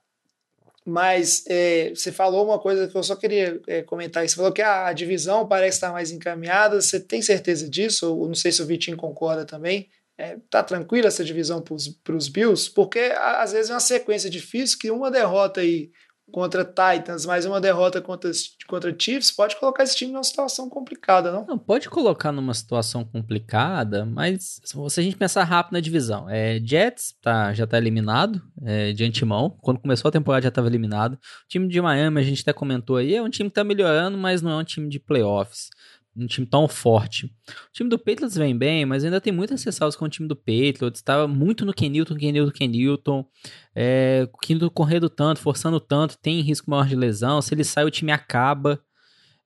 mas 0.85 1.45
é, 1.49 1.91
você 1.91 2.13
falou 2.13 2.45
uma 2.45 2.59
coisa 2.59 2.87
que 2.87 2.97
eu 2.97 3.03
só 3.03 3.17
queria 3.17 3.61
é, 3.67 3.83
comentar. 3.83 4.27
Você 4.29 4.37
falou 4.37 4.53
que 4.53 4.63
a, 4.63 4.93
divisão 4.93 5.49
parece 5.49 5.79
estar 5.79 5.93
mais 5.93 6.11
encaminhada. 6.11 6.81
Você 6.81 7.01
tem 7.01 7.23
certeza 7.23 7.69
disso? 7.69 8.07
Eu 8.07 8.27
não 8.27 8.35
sei 8.35 8.53
se 8.53 8.63
o 8.63 8.67
Vitinho 8.67 8.97
concorda 8.97 9.45
também. 9.45 9.89
É, 10.17 10.39
tá 10.49 10.63
tranquila 10.63 11.09
essa 11.09 11.25
divisão 11.25 11.61
para 11.61 12.17
os 12.17 12.29
Bills? 12.29 12.71
Porque 12.71 13.13
às 13.17 13.53
vezes 13.53 13.71
é 13.71 13.75
uma 13.75 13.81
sequência 13.81 14.31
difícil 14.31 14.79
que 14.79 14.91
uma 14.91 15.11
derrota 15.11 15.61
aí 15.61 15.91
contra 16.33 16.65
Titans, 16.65 17.27
mais 17.27 17.45
uma 17.45 17.61
derrota 17.61 18.01
contra, 18.01 18.31
contra 18.67 18.95
Chiefs, 18.99 19.31
pode 19.31 19.57
colocar 19.57 19.83
esse 19.83 19.95
time 19.97 20.13
numa 20.13 20.25
situação 20.25 20.69
complicada, 20.69 21.31
não? 21.31 21.47
Não, 21.47 21.59
pode 21.59 21.89
colocar 21.89 22.33
numa 22.33 22.55
situação 22.55 23.05
complicada, 23.05 24.05
mas 24.05 24.61
se 24.65 25.01
a 25.01 25.03
gente 25.03 25.17
pensar 25.17 25.45
rápido 25.45 25.75
na 25.75 25.81
divisão, 25.81 26.29
é, 26.29 26.59
Jets 26.59 27.15
tá, 27.23 27.53
já 27.53 27.67
tá 27.67 27.77
eliminado 27.77 28.43
é, 28.63 28.93
de 28.93 29.05
antemão, 29.05 29.57
quando 29.61 29.81
começou 29.81 30.09
a 30.09 30.13
temporada 30.13 30.43
já 30.43 30.49
estava 30.49 30.67
eliminado. 30.67 31.15
O 31.15 31.19
time 31.49 31.69
de 31.69 31.81
Miami, 31.81 32.21
a 32.21 32.25
gente 32.25 32.43
até 32.43 32.53
comentou 32.53 32.97
aí, 32.97 33.15
é 33.15 33.23
um 33.23 33.31
time 33.31 33.49
que 33.49 33.55
tá 33.55 33.65
melhorando, 33.65 34.17
mas 34.17 34.43
não 34.43 34.51
é 34.53 34.57
um 34.57 34.65
time 34.65 34.89
de 34.89 34.99
playoffs 34.99 35.69
um 36.17 36.27
time 36.27 36.47
tão 36.47 36.69
forte. 36.69 37.27
O 37.27 37.73
time 37.73 37.91
do 37.91 37.99
Patriots 37.99 38.37
vem 38.37 38.57
bem, 38.57 38.85
mas 38.85 39.05
ainda 39.05 39.21
tem 39.21 39.33
muitas 39.33 39.63
ressalvas 39.65 39.97
com 39.97 40.05
o 40.05 40.09
time 40.09 40.29
do 40.29 40.37
Patriots. 40.37 41.01
Estava 41.01 41.27
muito 41.27 41.65
no 41.65 41.75
Kenilton, 41.75 42.17
Kenilton, 42.17 42.53
Kenilton. 42.53 43.27
É, 43.75 44.29
o 44.33 44.39
Kenilton 44.39 44.71
correndo 44.71 45.09
tanto, 45.09 45.41
forçando 45.41 45.81
tanto, 45.81 46.17
tem 46.19 46.41
risco 46.41 46.71
maior 46.71 46.87
de 46.87 46.95
lesão. 46.95 47.43
Se 47.43 47.55
ele 47.55 47.65
sai, 47.65 47.85
o 47.85 47.91
time 47.91 48.13
acaba. 48.13 48.81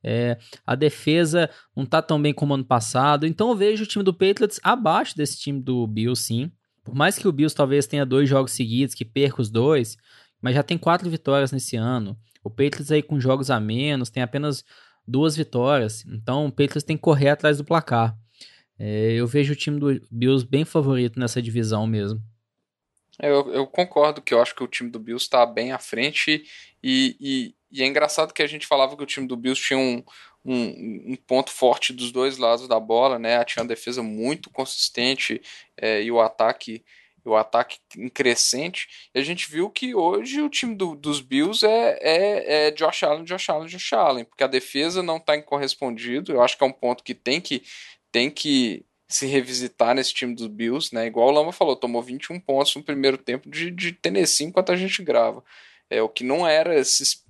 É, 0.05 0.39
a 0.64 0.75
defesa 0.75 1.51
não 1.75 1.85
está 1.85 2.01
tão 2.01 2.21
bem 2.21 2.33
como 2.33 2.55
ano 2.55 2.64
passado. 2.64 3.27
Então 3.27 3.49
eu 3.51 3.57
vejo 3.57 3.85
o 3.85 3.87
time 3.87 4.05
do 4.05 4.14
Patriots 4.14 4.61
abaixo 4.62 5.16
desse 5.16 5.39
time 5.39 5.61
do 5.61 5.87
Bills, 5.87 6.23
sim. 6.23 6.53
Por 6.85 6.95
mais 6.95 7.19
que 7.19 7.27
o 7.27 7.33
Bills 7.33 7.55
talvez 7.55 7.87
tenha 7.87 8.07
dois 8.07 8.29
jogos 8.29 8.53
seguidos, 8.53 8.95
que 8.95 9.05
perca 9.05 9.43
os 9.43 9.51
dois, 9.51 9.97
mas 10.41 10.55
já 10.55 10.62
tem 10.62 10.79
quatro 10.79 11.11
vitórias 11.11 11.51
nesse 11.53 11.77
ano. 11.77 12.16
O 12.43 12.51
Patriots 12.51 12.93
aí 12.93 13.03
com 13.03 13.21
jogos 13.21 13.51
a 13.51 13.59
menos, 13.59 14.09
tem 14.09 14.23
apenas 14.23 14.64
duas 15.09 15.34
vitórias. 15.36 16.04
Então 16.06 16.46
o 16.46 16.52
Patriots 16.52 16.84
tem 16.84 16.96
que 16.96 17.02
correr 17.02 17.30
atrás 17.30 17.59
do 17.59 17.64
placar. 17.64 18.16
É, 18.78 19.12
eu 19.12 19.26
vejo 19.26 19.54
o 19.54 19.56
time 19.56 19.80
do 19.80 20.00
Bills 20.11 20.46
bem 20.46 20.64
favorito 20.64 21.18
nessa 21.18 21.42
divisão 21.42 21.86
mesmo. 21.86 22.22
É, 23.20 23.28
eu, 23.28 23.52
eu, 23.52 23.66
concordo 23.66 24.22
que 24.22 24.32
eu 24.32 24.40
acho 24.40 24.54
que 24.54 24.62
o 24.62 24.68
time 24.68 24.90
do 24.90 25.00
Bills 25.00 25.24
está 25.24 25.44
bem 25.44 25.72
à 25.72 25.78
frente 25.78 26.44
e, 26.80 27.16
e, 27.20 27.54
e, 27.72 27.82
é 27.82 27.86
engraçado 27.86 28.32
que 28.32 28.42
a 28.42 28.46
gente 28.46 28.66
falava 28.66 28.96
que 28.96 29.02
o 29.02 29.06
time 29.06 29.26
do 29.26 29.36
Bills 29.36 29.61
tinha 29.61 29.78
um, 29.78 30.04
um, 30.44 31.12
um 31.12 31.16
ponto 31.26 31.50
forte 31.50 31.92
dos 31.92 32.12
dois 32.12 32.38
lados 32.38 32.68
da 32.68 32.78
bola, 32.78 33.18
né? 33.18 33.44
Tinha 33.44 33.64
uma 33.64 33.68
defesa 33.68 34.04
muito 34.04 34.50
consistente 34.50 35.42
é, 35.76 36.00
e 36.00 36.12
o 36.12 36.20
ataque 36.20 36.84
o 37.25 37.37
ataque 37.37 37.79
em 37.97 38.09
crescente. 38.09 39.11
E 39.14 39.19
a 39.19 39.23
gente 39.23 39.51
viu 39.51 39.71
que 39.71 39.95
hoje 39.95 40.41
o 40.41 40.49
time 40.49 40.75
do, 40.75 40.95
dos 40.95 41.21
Bills 41.21 41.64
é, 41.64 41.99
é, 42.01 42.66
é 42.66 42.71
Josh 42.71 43.03
Allen, 43.03 43.25
Josh 43.25 43.49
Allen, 43.49 43.69
Josh 43.69 43.93
Allen, 43.93 44.25
porque 44.25 44.45
a 44.45 44.49
defesa 44.49 45.03
não 45.03 45.16
está 45.19 45.41
correspondido. 45.43 46.33
Eu 46.33 46.43
acho 46.43 46.57
que 46.57 46.64
é 46.64 46.66
um 46.66 46.73
ponto 46.73 47.05
que 47.05 47.14
tem 47.14 47.41
que, 47.41 47.62
tem 48.11 48.31
que 48.31 48.85
se 49.09 49.27
revisitar 49.27 49.95
nesse 49.95 50.12
time 50.12 50.35
dos 50.35 50.47
Bills, 50.47 50.95
né? 50.95 51.07
Igual 51.07 51.29
o 51.29 51.31
Lama 51.31 51.53
falou, 51.53 51.75
tomou 51.75 52.03
21 52.03 52.39
pontos 52.41 52.75
no 52.77 52.83
primeiro 52.83 53.16
tempo 53.16 53.49
de, 53.49 53.71
de 53.71 53.93
Tennessee 53.93 54.47
enquanto 54.47 54.71
a 54.71 54.77
gente 54.77 55.03
grava. 55.03 55.43
É 55.91 56.03
o 56.03 56.09
que 56.09 56.23
não 56.23 56.47
era, 56.47 56.75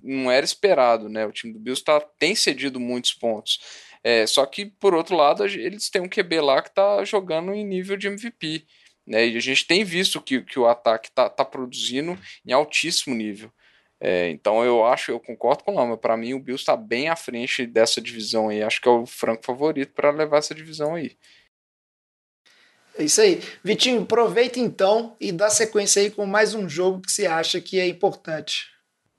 não 0.03 0.29
era 0.29 0.45
esperado, 0.45 1.07
né? 1.07 1.25
O 1.25 1.31
time 1.31 1.53
do 1.53 1.59
Bills 1.59 1.81
tá, 1.83 2.01
tem 2.19 2.35
cedido 2.35 2.79
muitos 2.79 3.13
pontos. 3.13 3.59
É, 4.03 4.25
só 4.27 4.45
que, 4.45 4.65
por 4.65 4.93
outro 4.93 5.15
lado, 5.15 5.45
eles 5.45 5.89
têm 5.89 6.01
um 6.01 6.09
QB 6.09 6.41
lá 6.41 6.61
que 6.61 6.73
tá 6.73 7.03
jogando 7.05 7.53
em 7.53 7.65
nível 7.65 7.95
de 7.95 8.07
MVP. 8.07 8.65
Né? 9.09 9.27
E 9.27 9.35
a 9.37 9.41
gente 9.41 9.65
tem 9.65 9.83
visto 9.83 10.21
que, 10.21 10.41
que 10.41 10.59
o 10.59 10.67
ataque 10.67 11.09
está 11.09 11.27
tá 11.27 11.43
produzindo 11.43 12.15
em 12.45 12.53
altíssimo 12.53 13.15
nível. 13.15 13.51
É, 13.99 14.29
então 14.29 14.63
eu 14.63 14.85
acho, 14.85 15.11
eu 15.11 15.19
concordo 15.19 15.63
com 15.63 15.71
o 15.71 15.75
Lama. 15.75 15.97
Para 15.97 16.15
mim, 16.15 16.35
o 16.35 16.39
Bills 16.39 16.61
está 16.61 16.77
bem 16.77 17.09
à 17.09 17.15
frente 17.15 17.65
dessa 17.65 17.99
divisão 17.99 18.49
aí. 18.49 18.61
Acho 18.61 18.79
que 18.79 18.87
é 18.87 18.91
o 18.91 19.07
franco 19.07 19.43
favorito 19.43 19.93
para 19.93 20.11
levar 20.11 20.37
essa 20.37 20.53
divisão 20.53 20.93
aí. 20.93 21.17
É 22.95 23.03
isso 23.03 23.19
aí. 23.19 23.41
Vitinho, 23.63 24.03
aproveita 24.03 24.59
então 24.59 25.17
e 25.19 25.31
dá 25.31 25.49
sequência 25.49 26.01
aí 26.01 26.11
com 26.11 26.25
mais 26.25 26.53
um 26.53 26.69
jogo 26.69 27.01
que 27.01 27.11
você 27.11 27.25
acha 27.25 27.59
que 27.59 27.79
é 27.79 27.87
importante. 27.87 28.67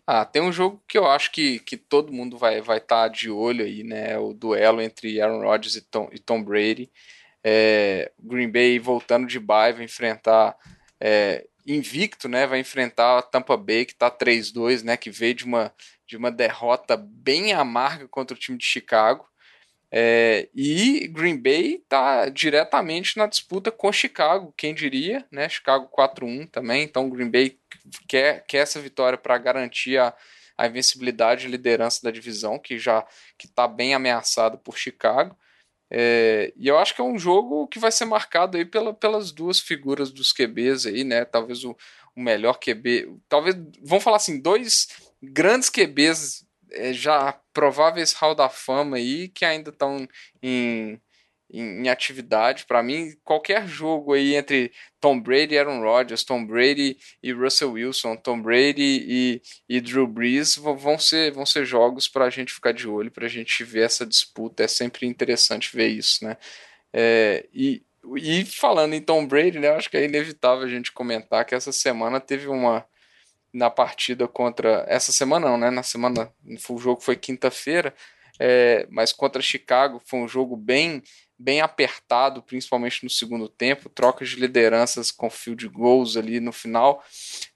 Ah, 0.07 0.24
tem 0.24 0.41
um 0.41 0.53
jogo 0.53 0.82
que 0.88 0.99
eu 0.99 1.07
acho 1.07 1.32
que, 1.32 1.59
que 1.61 1.76
todo 1.76 2.12
mundo 2.12 2.38
vai 2.38 2.59
estar 2.59 2.66
vai 2.66 2.80
tá 2.80 3.09
de 3.09 3.28
olho 3.28 3.64
aí, 3.64 3.82
né? 3.82 4.18
O 4.18 4.32
duelo 4.32 4.80
entre 4.80 5.20
Aaron 5.20 5.43
Rodgers 5.43 5.74
e 5.76 5.80
Tom, 5.80 6.09
e 6.12 6.18
Tom 6.18 6.43
Brady. 6.43 6.91
É, 7.43 8.12
Green 8.18 8.51
Bay 8.51 8.78
voltando 8.78 9.26
de 9.26 9.38
bye 9.38 9.72
vai 9.72 9.84
enfrentar 9.84 10.57
é, 11.01 11.47
invicto, 11.66 12.28
né? 12.28 12.47
Vai 12.47 12.61
enfrentar 12.61 13.18
a 13.18 13.22
Tampa 13.22 13.57
Bay 13.57 13.84
que 13.84 13.93
está 13.93 14.11
3-2, 14.11 14.82
né? 14.82 14.97
Que 14.97 15.11
veio 15.11 15.34
de 15.34 15.45
uma, 15.45 15.72
de 16.07 16.16
uma 16.16 16.30
derrota 16.30 16.97
bem 16.97 17.53
amarga 17.53 18.07
contra 18.09 18.36
o 18.36 18.38
time 18.38 18.59
de 18.59 18.64
Chicago. 18.64 19.30
É, 19.93 20.49
e 20.55 21.09
Green 21.09 21.36
Bay 21.36 21.82
está 21.82 22.28
diretamente 22.28 23.16
na 23.16 23.26
disputa 23.26 23.72
com 23.72 23.91
Chicago, 23.93 24.55
quem 24.57 24.72
diria, 24.72 25.26
né? 25.32 25.49
Chicago 25.49 25.91
4-1 25.91 26.49
também, 26.49 26.84
então 26.84 27.11
Green 27.11 27.28
Bay 27.28 27.59
quer, 28.07 28.45
quer 28.47 28.59
essa 28.59 28.80
vitória 28.80 29.18
para 29.18 29.36
garantir 29.36 29.99
a, 29.99 30.14
a 30.57 30.68
invencibilidade 30.68 31.47
e 31.47 31.51
liderança 31.51 32.01
da 32.05 32.11
divisão, 32.12 32.57
que 32.57 32.78
já 32.78 33.05
está 33.43 33.66
bem 33.66 33.93
ameaçado 33.93 34.59
por 34.59 34.78
Chicago. 34.78 35.36
É, 35.91 36.53
e 36.57 36.68
eu 36.68 36.78
acho 36.78 36.95
que 36.95 37.01
é 37.01 37.05
um 37.05 37.18
jogo 37.18 37.66
que 37.66 37.78
vai 37.78 37.91
ser 37.91 38.05
marcado 38.05 38.57
aí 38.57 38.64
pela, 38.64 38.95
pelas 38.95 39.32
duas 39.32 39.59
figuras 39.59 40.12
dos 40.12 40.32
QBs 40.32 40.86
aí, 40.86 41.03
né? 41.03 41.24
Talvez 41.24 41.64
o, 41.64 41.76
o 42.14 42.20
melhor 42.20 42.59
QB. 42.59 43.16
Talvez, 43.28 43.57
vamos 43.82 44.05
falar 44.05 44.18
assim, 44.18 44.41
dois 44.41 44.88
grandes 45.22 45.68
QBs 45.68 46.47
é, 46.70 46.93
já 46.93 47.38
prováveis 47.53 48.12
Hall 48.12 48.34
da 48.34 48.49
Fama 48.49 48.97
aí, 48.97 49.28
que 49.28 49.45
ainda 49.45 49.70
estão 49.70 50.07
em, 50.43 51.01
em, 51.53 51.84
em 51.84 51.88
atividade. 51.88 52.64
Para 52.66 52.82
mim, 52.82 53.12
qualquer 53.24 53.66
jogo 53.66 54.12
aí 54.12 54.34
entre 54.34 54.72
Tom 55.01 55.20
Brady 55.20 55.55
e 55.55 55.59
Aaron 55.59 55.80
Rodgers, 55.80 56.24
Tom 56.24 56.44
Brady 56.46 56.96
e 57.22 57.32
Russell 57.32 57.72
Wilson, 57.72 58.16
Tom 58.16 58.40
Brady 58.40 59.05
e, 59.09 59.42
e 59.68 59.80
Drew 59.80 60.07
Brees 60.07 60.57
vão 60.57 60.98
ser, 60.98 61.32
vão 61.32 61.44
ser 61.46 61.64
jogos 61.64 62.09
para 62.09 62.24
a 62.24 62.30
gente 62.30 62.53
ficar 62.53 62.72
de 62.72 62.88
olho, 62.88 63.11
para 63.11 63.26
a 63.26 63.30
gente 63.30 63.64
ver 63.64 63.84
essa 63.84 64.07
disputa. 64.07 64.64
É 64.64 64.68
sempre 64.68 65.07
interessante 65.07 65.74
ver 65.74 65.88
isso, 65.88 66.24
né? 66.24 66.36
É, 66.92 67.46
e, 67.53 67.82
e 68.16 68.44
falando 68.44 68.94
em 68.94 69.01
Tom 69.01 69.26
Brady, 69.26 69.59
né, 69.59 69.68
acho 69.70 69.90
que 69.90 69.96
é 69.96 70.05
inevitável 70.05 70.64
a 70.64 70.70
gente 70.70 70.92
comentar 70.92 71.44
que 71.44 71.55
essa 71.55 71.72
semana 71.72 72.20
teve 72.20 72.48
uma 72.48 72.84
na 73.53 73.68
partida 73.68 74.28
contra. 74.28 74.84
Essa 74.88 75.12
semana 75.12 75.48
não, 75.48 75.59
né? 75.59 75.70
Na 75.70 75.82
semana. 75.82 76.32
O 76.68 76.78
jogo 76.78 77.01
foi 77.01 77.16
quinta-feira. 77.16 77.94
É, 78.38 78.86
mas 78.90 79.12
contra 79.12 79.42
Chicago 79.42 80.01
foi 80.07 80.20
um 80.20 80.28
jogo 80.28 80.57
bem 80.57 81.03
bem 81.41 81.62
apertado, 81.62 82.43
principalmente 82.43 83.03
no 83.03 83.09
segundo 83.09 83.49
tempo, 83.49 83.88
trocas 83.88 84.28
de 84.28 84.36
lideranças 84.36 85.11
com 85.11 85.30
field 85.30 85.66
goals 85.68 86.14
ali 86.14 86.38
no 86.38 86.53
final. 86.53 87.03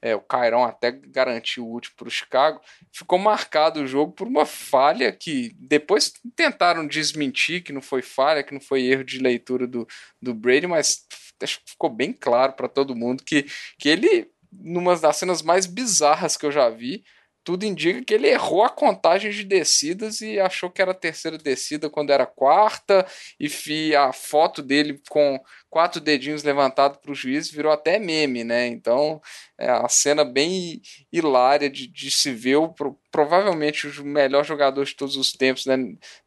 É, 0.01 0.17
o 0.17 0.21
Cairão 0.23 0.65
até 0.65 0.91
garantiu 0.91 1.67
o 1.67 1.71
último 1.71 1.95
para 1.95 2.09
o 2.09 2.11
Chicago. 2.11 2.61
Ficou 2.91 3.19
marcado 3.19 3.83
o 3.83 3.87
jogo 3.87 4.13
por 4.13 4.27
uma 4.27 4.47
falha 4.47 5.13
que 5.13 5.55
depois 5.59 6.11
tentaram 6.35 6.87
desmentir 6.87 7.63
que 7.63 7.75
não 7.75 7.83
foi 7.83 8.01
falha, 8.01 8.43
que 8.43 8.55
não 8.55 8.61
foi 8.61 8.87
erro 8.87 9.05
de 9.05 9.19
leitura 9.19 9.67
do, 9.67 9.87
do 10.21 10.33
Brady, 10.33 10.67
mas 10.67 11.07
acho 11.43 11.61
que 11.63 11.73
ficou 11.73 11.91
bem 11.91 12.11
claro 12.11 12.55
para 12.55 12.69
todo 12.69 12.97
mundo 12.97 13.23
que, 13.23 13.45
que 13.79 13.91
ele, 13.91 14.31
numa 14.51 14.97
das 14.97 15.19
cenas 15.19 15.43
mais 15.43 15.67
bizarras 15.67 16.39
que 16.39 16.47
eu 16.47 16.53
já 16.53 16.71
vi, 16.71 17.05
tudo 17.45 17.65
indica 17.67 18.03
que 18.03 18.15
ele 18.15 18.27
errou 18.29 18.65
a 18.65 18.71
contagem 18.71 19.31
de 19.31 19.45
descidas 19.45 20.23
e 20.23 20.41
achou 20.41 20.71
que 20.71 20.81
era 20.81 20.93
a 20.93 20.95
terceira 20.95 21.37
descida 21.37 21.91
quando 21.91 22.11
era 22.11 22.25
quarta, 22.25 23.07
e 23.39 23.95
a 23.95 24.13
foto 24.13 24.63
dele 24.63 25.01
com 25.11 25.39
quatro 25.69 26.01
dedinhos 26.01 26.43
levantados 26.43 26.99
para 26.99 27.13
o 27.13 27.15
juiz 27.15 27.51
virou 27.51 27.71
até 27.71 27.99
meme, 27.99 28.45
né? 28.45 28.67
Então 28.67 29.21
é 29.59 29.71
uma 29.73 29.89
cena 29.89 30.25
bem 30.25 30.81
hilária 31.13 31.69
de, 31.69 31.87
de 31.87 32.11
se 32.11 32.33
ver 32.33 32.57
o, 32.57 32.75
provavelmente 33.11 33.87
o 33.89 34.05
melhor 34.05 34.45
jogador 34.45 34.85
de 34.85 34.95
todos 34.95 35.17
os 35.17 35.33
tempos 35.33 35.65
da, 35.65 35.77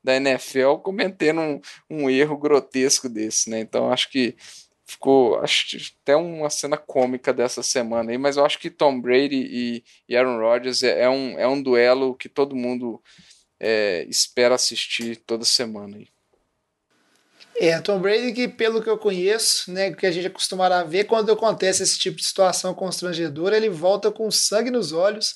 da 0.03 0.15
NFL 0.17 0.75
cometendo 0.83 1.41
um, 1.41 1.61
um 1.89 2.09
erro 2.09 2.37
grotesco 2.37 3.09
desse, 3.09 3.49
né? 3.49 3.59
Então 3.59 3.91
acho 3.91 4.11
que 4.11 4.35
ficou 4.87 5.37
acho, 5.39 5.77
até 6.01 6.15
uma 6.15 6.49
cena 6.49 6.77
cômica 6.77 7.33
dessa 7.33 7.61
semana 7.61 8.09
aí, 8.09 8.17
mas 8.17 8.37
eu 8.37 8.45
acho 8.45 8.57
que 8.57 8.69
Tom 8.69 9.01
Brady 9.01 9.35
e, 9.35 9.83
e 10.07 10.15
Aaron 10.15 10.39
Rodgers 10.39 10.81
é, 10.81 11.01
é, 11.01 11.09
um, 11.09 11.37
é 11.37 11.45
um 11.45 11.61
duelo 11.61 12.15
que 12.15 12.29
todo 12.29 12.55
mundo 12.55 13.01
é, 13.59 14.05
espera 14.09 14.55
assistir 14.55 15.17
toda 15.17 15.43
semana 15.43 15.97
aí. 15.97 16.07
É, 17.59 17.79
Tom 17.81 17.99
Brady 17.99 18.31
que 18.31 18.47
pelo 18.47 18.81
que 18.81 18.89
eu 18.89 18.97
conheço, 18.97 19.71
né, 19.73 19.91
que 19.91 20.05
a 20.05 20.11
gente 20.11 20.25
é 20.25 20.29
acostumado 20.29 20.71
a 20.71 20.83
ver, 20.83 21.03
quando 21.03 21.31
acontece 21.33 21.83
esse 21.83 21.99
tipo 21.99 22.17
de 22.17 22.23
situação 22.23 22.73
constrangedora, 22.73 23.57
ele 23.57 23.69
volta 23.69 24.09
com 24.09 24.31
sangue 24.31 24.71
nos 24.71 24.93
olhos, 24.93 25.35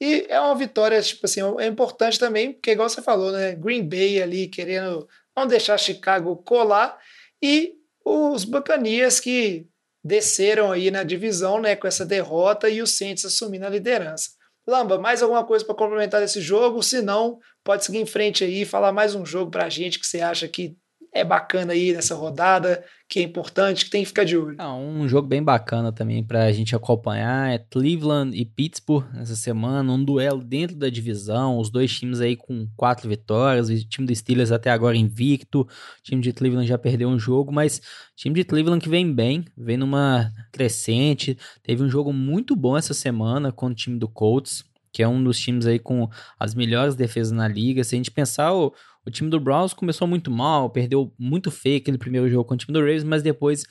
e 0.00 0.26
é 0.28 0.40
uma 0.40 0.54
vitória, 0.54 1.00
tipo 1.02 1.24
assim, 1.24 1.40
é 1.58 1.66
importante 1.66 2.18
também, 2.18 2.52
porque 2.52 2.72
igual 2.72 2.88
você 2.88 3.02
falou, 3.02 3.30
né, 3.30 3.54
Green 3.54 3.86
Bay 3.86 4.20
ali 4.20 4.48
querendo 4.48 5.08
não 5.36 5.46
deixar 5.46 5.78
Chicago 5.78 6.36
colar, 6.36 6.98
e 7.40 7.77
os 8.08 8.44
Bacanias 8.44 9.20
que 9.20 9.66
desceram 10.02 10.72
aí 10.72 10.90
na 10.90 11.02
divisão 11.02 11.60
né, 11.60 11.76
com 11.76 11.86
essa 11.86 12.06
derrota 12.06 12.68
e 12.68 12.80
o 12.80 12.86
Saints 12.86 13.24
assumindo 13.24 13.66
a 13.66 13.70
liderança. 13.70 14.30
Lamba, 14.66 14.98
mais 14.98 15.22
alguma 15.22 15.44
coisa 15.44 15.64
para 15.64 15.74
complementar 15.74 16.20
desse 16.20 16.40
jogo? 16.40 16.82
Se 16.82 17.00
não, 17.00 17.38
pode 17.64 17.84
seguir 17.84 17.98
em 17.98 18.06
frente 18.06 18.44
aí 18.44 18.62
e 18.62 18.66
falar 18.66 18.92
mais 18.92 19.14
um 19.14 19.24
jogo 19.24 19.50
para 19.50 19.64
a 19.64 19.68
gente 19.68 19.98
que 19.98 20.06
você 20.06 20.20
acha 20.20 20.46
que 20.46 20.76
é 21.12 21.24
bacana 21.24 21.72
aí 21.72 21.92
nessa 21.92 22.14
rodada, 22.14 22.84
que 23.08 23.18
é 23.18 23.22
importante, 23.22 23.84
que 23.84 23.90
tem 23.90 24.02
que 24.02 24.08
ficar 24.08 24.24
de 24.24 24.36
olho. 24.36 24.56
Ah, 24.58 24.74
um 24.74 25.08
jogo 25.08 25.26
bem 25.26 25.42
bacana 25.42 25.90
também 25.90 26.22
para 26.22 26.44
a 26.44 26.52
gente 26.52 26.76
acompanhar 26.76 27.50
é 27.50 27.58
Cleveland 27.58 28.36
e 28.36 28.44
Pittsburgh 28.44 29.06
essa 29.16 29.34
semana, 29.34 29.90
um 29.90 30.04
duelo 30.04 30.44
dentro 30.44 30.76
da 30.76 30.88
divisão, 30.90 31.58
os 31.58 31.70
dois 31.70 31.96
times 31.96 32.20
aí 32.20 32.36
com 32.36 32.68
quatro 32.76 33.08
vitórias, 33.08 33.70
o 33.70 33.88
time 33.88 34.06
do 34.06 34.14
Steelers 34.14 34.52
até 34.52 34.70
agora 34.70 34.96
invicto, 34.96 35.62
o 35.62 36.02
time 36.02 36.20
de 36.20 36.32
Cleveland 36.32 36.68
já 36.68 36.76
perdeu 36.76 37.08
um 37.08 37.18
jogo, 37.18 37.50
mas 37.50 37.78
o 37.78 38.16
time 38.16 38.34
de 38.34 38.44
Cleveland 38.44 38.82
que 38.82 38.88
vem 38.88 39.12
bem, 39.12 39.44
vem 39.56 39.76
numa 39.76 40.30
crescente, 40.52 41.38
teve 41.62 41.82
um 41.82 41.88
jogo 41.88 42.12
muito 42.12 42.54
bom 42.54 42.76
essa 42.76 42.92
semana 42.92 43.50
com 43.50 43.66
o 43.66 43.74
time 43.74 43.98
do 43.98 44.08
Colts, 44.08 44.64
que 44.92 45.02
é 45.02 45.08
um 45.08 45.22
dos 45.22 45.38
times 45.38 45.66
aí 45.66 45.78
com 45.78 46.08
as 46.38 46.54
melhores 46.54 46.94
defesas 46.94 47.32
na 47.32 47.46
liga. 47.46 47.84
Se 47.84 47.94
a 47.94 47.98
gente 47.98 48.10
pensar, 48.10 48.52
o, 48.52 48.72
o 49.06 49.10
time 49.10 49.30
do 49.30 49.40
Browns 49.40 49.72
começou 49.72 50.06
muito 50.06 50.30
mal, 50.30 50.70
perdeu 50.70 51.14
muito 51.18 51.50
feio 51.50 51.78
aquele 51.78 51.98
primeiro 51.98 52.28
jogo 52.28 52.44
com 52.44 52.54
o 52.54 52.56
time 52.56 52.72
do 52.72 52.80
Ravens, 52.80 53.04
mas 53.04 53.22
depois 53.22 53.64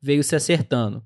veio 0.00 0.22
se 0.22 0.36
acertando. 0.36 1.02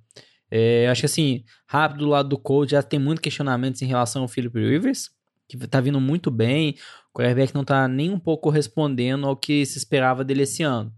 É, 0.50 0.88
acho 0.88 1.02
que 1.02 1.06
assim, 1.06 1.44
rápido 1.66 2.00
do 2.00 2.08
lado 2.08 2.28
do 2.28 2.38
Cold 2.38 2.70
já 2.70 2.82
tem 2.82 2.98
muito 2.98 3.20
questionamentos 3.20 3.82
em 3.82 3.86
relação 3.86 4.22
ao 4.22 4.28
Philip 4.28 4.58
Rivers, 4.58 5.10
que 5.48 5.56
tá 5.66 5.80
vindo 5.80 6.00
muito 6.00 6.30
bem. 6.30 6.74
O 7.10 7.18
quarterback 7.18 7.54
não 7.54 7.64
tá 7.64 7.88
nem 7.88 8.10
um 8.10 8.18
pouco 8.18 8.44
correspondendo 8.44 9.26
ao 9.26 9.36
que 9.36 9.64
se 9.64 9.78
esperava 9.78 10.24
dele 10.24 10.42
esse 10.42 10.62
ano. 10.62 10.92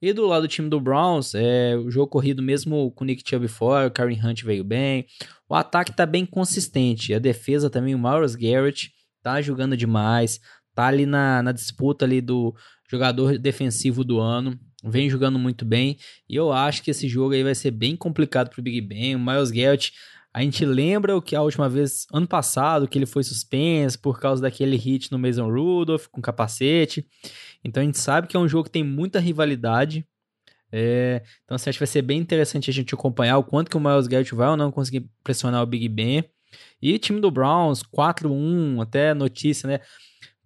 E 0.00 0.12
do 0.12 0.26
lado 0.26 0.42
do 0.42 0.48
time 0.48 0.68
do 0.68 0.80
Browns, 0.80 1.32
é, 1.32 1.76
o 1.76 1.88
jogo 1.88 2.08
corrido 2.08 2.42
mesmo 2.42 2.90
com 2.90 3.04
o 3.04 3.06
Nick 3.06 3.22
Chubb 3.24 3.46
fora, 3.46 3.86
o 3.86 3.90
Karen 3.90 4.18
Hunt 4.20 4.42
veio 4.42 4.64
bem. 4.64 5.06
O 5.48 5.54
ataque 5.54 5.94
tá 5.94 6.04
bem 6.04 6.26
consistente. 6.26 7.14
A 7.14 7.20
defesa 7.20 7.70
também, 7.70 7.94
o 7.94 7.98
Maurice 7.98 8.36
Garrett 8.36 8.92
tá 9.22 9.40
jogando 9.40 9.76
demais 9.76 10.40
tá 10.74 10.86
ali 10.86 11.06
na, 11.06 11.42
na 11.42 11.52
disputa 11.52 12.04
ali 12.04 12.20
do 12.20 12.54
jogador 12.90 13.38
defensivo 13.38 14.04
do 14.04 14.20
ano, 14.20 14.58
vem 14.84 15.08
jogando 15.08 15.38
muito 15.38 15.64
bem, 15.64 15.96
e 16.28 16.36
eu 16.36 16.52
acho 16.52 16.82
que 16.82 16.90
esse 16.90 17.08
jogo 17.08 17.34
aí 17.34 17.42
vai 17.42 17.54
ser 17.54 17.70
bem 17.70 17.96
complicado 17.96 18.50
pro 18.50 18.62
Big 18.62 18.80
Ben, 18.80 19.16
o 19.16 19.20
Miles 19.20 19.50
Garrett, 19.50 19.92
a 20.34 20.42
gente 20.42 20.64
lembra 20.64 21.16
o 21.16 21.22
que 21.22 21.36
a 21.36 21.42
última 21.42 21.68
vez, 21.68 22.06
ano 22.12 22.26
passado, 22.26 22.88
que 22.88 22.98
ele 22.98 23.04
foi 23.04 23.22
suspenso 23.22 24.00
por 24.00 24.18
causa 24.18 24.40
daquele 24.42 24.76
hit 24.76 25.12
no 25.12 25.18
Mason 25.18 25.50
Rudolph 25.50 26.06
com 26.08 26.20
capacete, 26.20 27.06
então 27.64 27.82
a 27.82 27.86
gente 27.86 27.98
sabe 27.98 28.26
que 28.26 28.36
é 28.36 28.40
um 28.40 28.48
jogo 28.48 28.64
que 28.64 28.70
tem 28.70 28.84
muita 28.84 29.20
rivalidade, 29.20 30.06
é, 30.70 31.22
então 31.44 31.54
assim, 31.54 31.68
acho 31.68 31.76
que 31.78 31.84
vai 31.84 31.92
ser 31.92 32.02
bem 32.02 32.18
interessante 32.18 32.70
a 32.70 32.72
gente 32.72 32.94
acompanhar 32.94 33.36
o 33.36 33.44
quanto 33.44 33.70
que 33.70 33.76
o 33.76 33.80
Miles 33.80 34.06
Garrett 34.06 34.34
vai 34.34 34.48
ou 34.48 34.56
não 34.56 34.72
conseguir 34.72 35.06
pressionar 35.22 35.62
o 35.62 35.66
Big 35.66 35.88
Ben, 35.88 36.24
e 36.80 36.98
time 36.98 37.20
do 37.20 37.30
Browns, 37.30 37.82
4-1, 37.82 38.82
até 38.82 39.14
notícia, 39.14 39.66
né? 39.66 39.80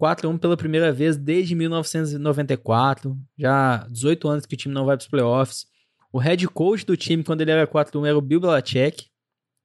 4-1 0.01 0.39
pela 0.39 0.57
primeira 0.57 0.93
vez 0.93 1.17
desde 1.17 1.55
1994. 1.55 3.17
Já 3.39 3.87
18 3.91 4.29
anos 4.29 4.47
que 4.47 4.55
o 4.55 4.57
time 4.57 4.75
não 4.75 4.85
vai 4.85 4.97
para 4.97 5.03
os 5.03 5.09
playoffs. 5.09 5.67
O 6.13 6.19
head 6.19 6.47
coach 6.49 6.85
do 6.85 6.97
time, 6.97 7.25
quando 7.25 7.41
ele 7.41 7.51
era 7.51 7.67
4-1, 7.67 8.07
era 8.07 8.17
o 8.17 8.21
Bill 8.21 8.41
Belichick. 8.41 9.07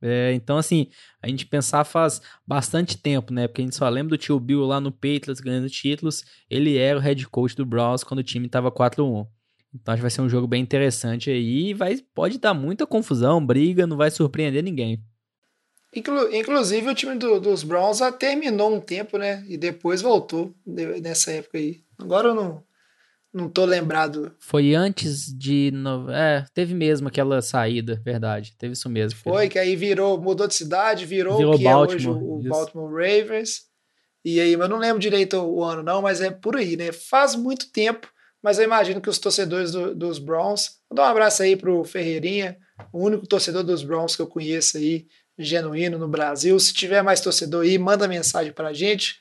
É, 0.01 0.33
então, 0.33 0.57
assim, 0.57 0.87
a 1.21 1.27
gente 1.27 1.45
pensar 1.45 1.83
faz 1.83 2.21
bastante 2.45 2.97
tempo, 2.97 3.31
né? 3.31 3.47
Porque 3.47 3.61
a 3.61 3.65
gente 3.65 3.75
só 3.75 3.87
lembra 3.87 4.09
do 4.09 4.17
tio 4.17 4.39
Bill 4.39 4.65
lá 4.65 4.81
no 4.81 4.91
Patriots 4.91 5.39
ganhando 5.39 5.69
títulos. 5.69 6.23
Ele 6.49 6.77
era 6.77 6.97
o 6.97 7.01
head 7.01 7.27
coach 7.27 7.55
do 7.55 7.65
Browns 7.65 8.03
quando 8.03 8.19
o 8.19 8.23
time 8.23 8.47
estava 8.47 8.71
4-1. 8.71 9.27
Então, 9.73 9.93
acho 9.93 9.99
que 9.99 10.01
vai 10.01 10.11
ser 10.11 10.21
um 10.21 10.29
jogo 10.29 10.47
bem 10.47 10.61
interessante 10.61 11.29
aí. 11.29 11.73
Vai, 11.73 11.97
pode 12.13 12.39
dar 12.39 12.53
muita 12.53 12.87
confusão, 12.87 13.45
briga, 13.45 13.85
não 13.85 13.95
vai 13.95 14.09
surpreender 14.09 14.63
ninguém. 14.63 15.01
Inclu 15.93 16.33
inclusive 16.33 16.89
o 16.89 16.95
time 16.95 17.15
do, 17.15 17.39
dos 17.39 17.63
Browns 17.63 17.97
já 17.97 18.11
terminou 18.11 18.73
um 18.73 18.79
tempo, 18.79 19.17
né? 19.17 19.43
E 19.47 19.57
depois 19.57 20.01
voltou 20.01 20.53
nessa 20.65 21.31
época 21.31 21.57
aí. 21.57 21.81
Agora 21.99 22.29
eu 22.29 22.35
não, 22.35 22.63
não 23.33 23.49
tô 23.49 23.65
lembrado. 23.65 24.33
Foi 24.39 24.73
antes 24.73 25.25
de. 25.37 25.71
No... 25.71 26.09
É, 26.09 26.45
teve 26.53 26.73
mesmo 26.73 27.07
aquela 27.07 27.41
saída, 27.41 28.01
verdade. 28.03 28.53
Teve 28.57 28.73
isso 28.73 28.89
mesmo. 28.89 29.19
Foi, 29.19 29.49
que 29.49 29.59
aí 29.59 29.75
virou, 29.75 30.19
mudou 30.19 30.47
de 30.47 30.55
cidade, 30.55 31.05
virou, 31.05 31.37
virou 31.37 31.55
o 31.55 31.57
que 31.57 31.63
Baltimore, 31.63 31.93
é 31.93 31.95
hoje 31.95 32.09
o, 32.09 32.35
o 32.35 32.43
Baltimore 32.43 32.91
Ravens. 32.91 33.71
E 34.23 34.39
aí, 34.39 34.53
eu 34.53 34.69
não 34.69 34.77
lembro 34.77 34.99
direito 34.99 35.37
o 35.37 35.63
ano, 35.63 35.81
não, 35.81 36.01
mas 36.01 36.21
é 36.21 36.29
por 36.29 36.55
aí, 36.55 36.77
né? 36.77 36.91
Faz 36.91 37.35
muito 37.35 37.71
tempo, 37.71 38.07
mas 38.41 38.59
eu 38.59 38.65
imagino 38.65 39.01
que 39.01 39.09
os 39.09 39.17
torcedores 39.17 39.71
do, 39.71 39.95
dos 39.95 40.19
Browns. 40.19 40.79
Vou 40.89 40.95
dar 40.95 41.03
um 41.03 41.11
abraço 41.11 41.41
aí 41.41 41.55
pro 41.55 41.83
Ferreirinha, 41.83 42.57
o 42.93 43.03
único 43.03 43.25
torcedor 43.25 43.63
dos 43.63 43.83
Browns 43.83 44.15
que 44.15 44.21
eu 44.21 44.27
conheço 44.27 44.77
aí 44.77 45.07
genuíno 45.43 45.97
no 45.97 46.07
Brasil. 46.07 46.59
Se 46.59 46.73
tiver 46.73 47.01
mais 47.01 47.21
torcedor 47.21 47.63
aí, 47.63 47.77
manda 47.77 48.07
mensagem 48.07 48.53
para 48.53 48.69
a 48.69 48.73
gente. 48.73 49.19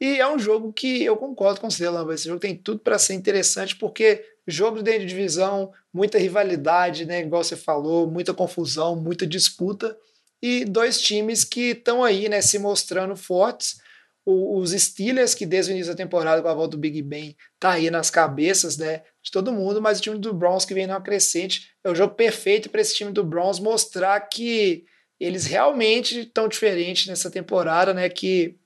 E 0.00 0.20
é 0.20 0.28
um 0.28 0.38
jogo 0.38 0.72
que 0.72 1.02
eu 1.04 1.16
concordo 1.16 1.60
com 1.60 1.70
você, 1.70 1.88
Lamba. 1.88 2.14
Esse 2.14 2.26
jogo 2.28 2.40
tem 2.40 2.54
tudo 2.54 2.80
para 2.80 2.98
ser 2.98 3.14
interessante, 3.14 3.76
porque 3.76 4.22
jogo 4.46 4.82
dentro 4.82 5.00
de 5.00 5.06
divisão, 5.06 5.72
muita 5.92 6.18
rivalidade, 6.18 7.06
né? 7.06 7.20
Igual 7.20 7.42
você 7.42 7.56
falou, 7.56 8.10
muita 8.10 8.34
confusão, 8.34 8.94
muita 8.94 9.26
disputa. 9.26 9.96
E 10.42 10.64
dois 10.64 11.00
times 11.00 11.44
que 11.44 11.70
estão 11.70 12.04
aí, 12.04 12.28
né, 12.28 12.40
se 12.42 12.58
mostrando 12.58 13.16
fortes. 13.16 13.80
os 14.28 14.72
Steelers, 14.72 15.34
que 15.34 15.46
desde 15.46 15.70
o 15.70 15.74
início 15.74 15.92
da 15.92 15.96
temporada, 15.96 16.42
com 16.42 16.48
a 16.48 16.54
volta 16.54 16.76
do 16.76 16.78
Big 16.80 17.00
Ben, 17.00 17.36
tá 17.60 17.70
aí 17.72 17.90
nas 17.90 18.10
cabeças, 18.10 18.76
né? 18.76 19.02
De 19.22 19.30
todo 19.30 19.52
mundo, 19.52 19.80
mas 19.80 19.98
o 19.98 20.02
time 20.02 20.18
do 20.18 20.34
Browns 20.34 20.64
que 20.64 20.74
vem 20.74 20.86
numa 20.86 21.00
crescente. 21.00 21.70
É 21.82 21.90
o 21.90 21.94
jogo 21.94 22.14
perfeito 22.14 22.68
para 22.68 22.80
esse 22.80 22.94
time 22.94 23.12
do 23.12 23.24
Browns 23.24 23.60
mostrar 23.60 24.20
que 24.20 24.84
eles 25.18 25.46
realmente 25.46 26.20
estão 26.20 26.48
diferentes 26.48 27.06
nessa 27.06 27.30
temporada, 27.30 27.94
né? 27.94 28.08
Que, 28.08 28.56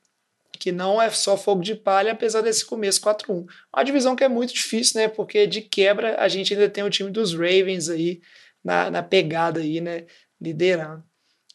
que 0.58 0.72
não 0.72 1.00
é 1.00 1.08
só 1.10 1.36
fogo 1.36 1.62
de 1.62 1.74
palha, 1.74 2.12
apesar 2.12 2.40
desse 2.40 2.64
começo 2.64 3.00
4-1. 3.00 3.46
Uma 3.74 3.84
divisão 3.84 4.16
que 4.16 4.24
é 4.24 4.28
muito 4.28 4.52
difícil, 4.52 5.00
né? 5.00 5.08
Porque 5.08 5.46
de 5.46 5.60
quebra 5.60 6.20
a 6.20 6.28
gente 6.28 6.52
ainda 6.52 6.68
tem 6.68 6.84
o 6.84 6.90
time 6.90 7.10
dos 7.10 7.32
Ravens 7.32 7.88
aí 7.88 8.20
na, 8.62 8.90
na 8.90 9.02
pegada 9.02 9.60
aí, 9.60 9.80
né? 9.80 10.06
Liderando. 10.40 11.04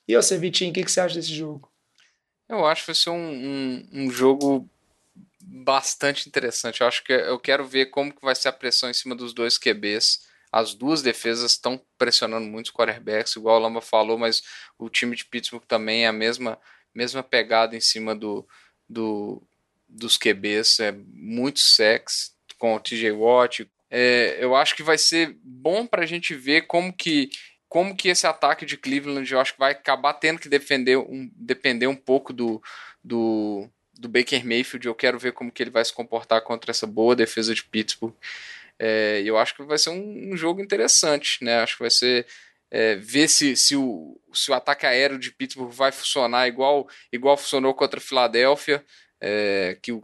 E 0.08 0.16
você, 0.16 0.38
Vitinho, 0.38 0.72
o 0.72 0.74
que, 0.74 0.84
que 0.84 0.92
você 0.92 1.00
acha 1.00 1.16
desse 1.16 1.34
jogo? 1.34 1.72
Eu 2.48 2.66
acho 2.66 2.82
que 2.82 2.88
vai 2.88 2.96
ser 2.96 3.10
um, 3.10 3.16
um, 3.16 3.90
um, 3.92 4.12
jogo 4.12 4.70
bastante 5.42 6.28
interessante. 6.28 6.82
Eu 6.82 6.88
acho 6.88 7.04
que 7.04 7.12
eu 7.12 7.40
quero 7.40 7.66
ver 7.66 7.88
como 7.88 8.14
que 8.14 8.22
vai 8.22 8.36
ser 8.36 8.50
a 8.50 8.54
pressão 8.54 8.90
em 8.90 8.94
cima 8.94 9.16
dos 9.16 9.34
dois 9.34 9.58
QBs. 9.58 10.28
As 10.56 10.74
duas 10.74 11.02
defesas 11.02 11.52
estão 11.52 11.82
pressionando 11.98 12.48
muito 12.48 12.68
os 12.68 12.72
quarterbacks, 12.72 13.36
igual 13.36 13.58
o 13.58 13.60
Lamba 13.60 13.82
falou, 13.82 14.18
mas 14.18 14.42
o 14.80 14.90
time 14.90 15.14
de 15.14 15.26
Pittsburgh 15.26 15.66
também 15.68 16.06
é 16.06 16.08
a 16.08 16.14
mesma 16.14 16.58
mesma 16.94 17.22
pegada 17.22 17.76
em 17.76 17.82
cima 17.82 18.16
do, 18.16 18.48
do 18.88 19.44
dos 19.86 20.18
QBs, 20.18 20.80
é 20.80 20.94
muito 20.94 21.60
sex 21.60 22.34
com 22.58 22.74
o 22.74 22.80
TJ 22.80 23.12
Watt. 23.12 23.70
É, 23.90 24.38
eu 24.40 24.56
acho 24.56 24.78
que 24.78 24.82
vai 24.82 24.98
ser 24.98 25.38
bom 25.44 25.86
para 25.86 26.04
a 26.04 26.06
gente 26.06 26.34
ver 26.34 26.62
como 26.68 26.94
que 26.94 27.30
como 27.68 27.94
que 27.94 28.08
esse 28.08 28.26
ataque 28.26 28.66
de 28.66 28.78
Cleveland 28.78 29.30
eu 29.30 29.42
acho 29.42 29.56
que 29.56 29.60
vai 29.60 29.74
acabar 29.74 30.14
tendo 30.14 30.40
que 30.40 30.48
defender 30.48 30.98
um, 30.98 31.30
depender 31.36 31.88
um 31.88 31.98
pouco 31.98 32.32
do, 32.32 32.64
do, 33.04 33.70
do 33.94 34.08
Baker 34.08 34.46
Mayfield. 34.46 34.88
Eu 34.88 34.96
quero 34.96 35.20
ver 35.20 35.34
como 35.34 35.52
que 35.52 35.62
ele 35.62 35.70
vai 35.70 35.84
se 35.84 35.92
comportar 35.92 36.42
contra 36.44 36.72
essa 36.72 36.88
boa 36.88 37.14
defesa 37.14 37.54
de 37.54 37.66
Pittsburgh. 37.66 38.16
É, 38.80 39.22
eu 39.26 39.38
acho 39.38 39.56
que 39.56 39.64
vai 39.64 39.78
ser 39.78 39.90
um, 39.90 40.34
um, 40.34 40.38
jogo 40.38 40.62
interessante, 40.62 41.44
né? 41.44 41.60
Acho 41.60 41.78
que 41.78 41.84
vai 41.84 41.90
ser 41.90 42.28
é, 42.70 42.96
ver 42.96 43.28
se, 43.28 43.56
se, 43.56 43.76
o, 43.76 44.20
se 44.34 44.52
o 44.52 44.54
ataque 44.54 44.86
aéreo 44.86 45.18
de 45.18 45.32
Pittsburgh 45.32 45.72
vai 45.72 45.92
funcionar 45.92 46.48
igual, 46.48 46.88
igual 47.12 47.38
funcionou 47.38 47.74
contra 47.74 48.00
a 48.00 48.04
Filadélfia, 48.04 48.84
é, 49.22 49.78
que 49.82 49.92
o 49.92 50.04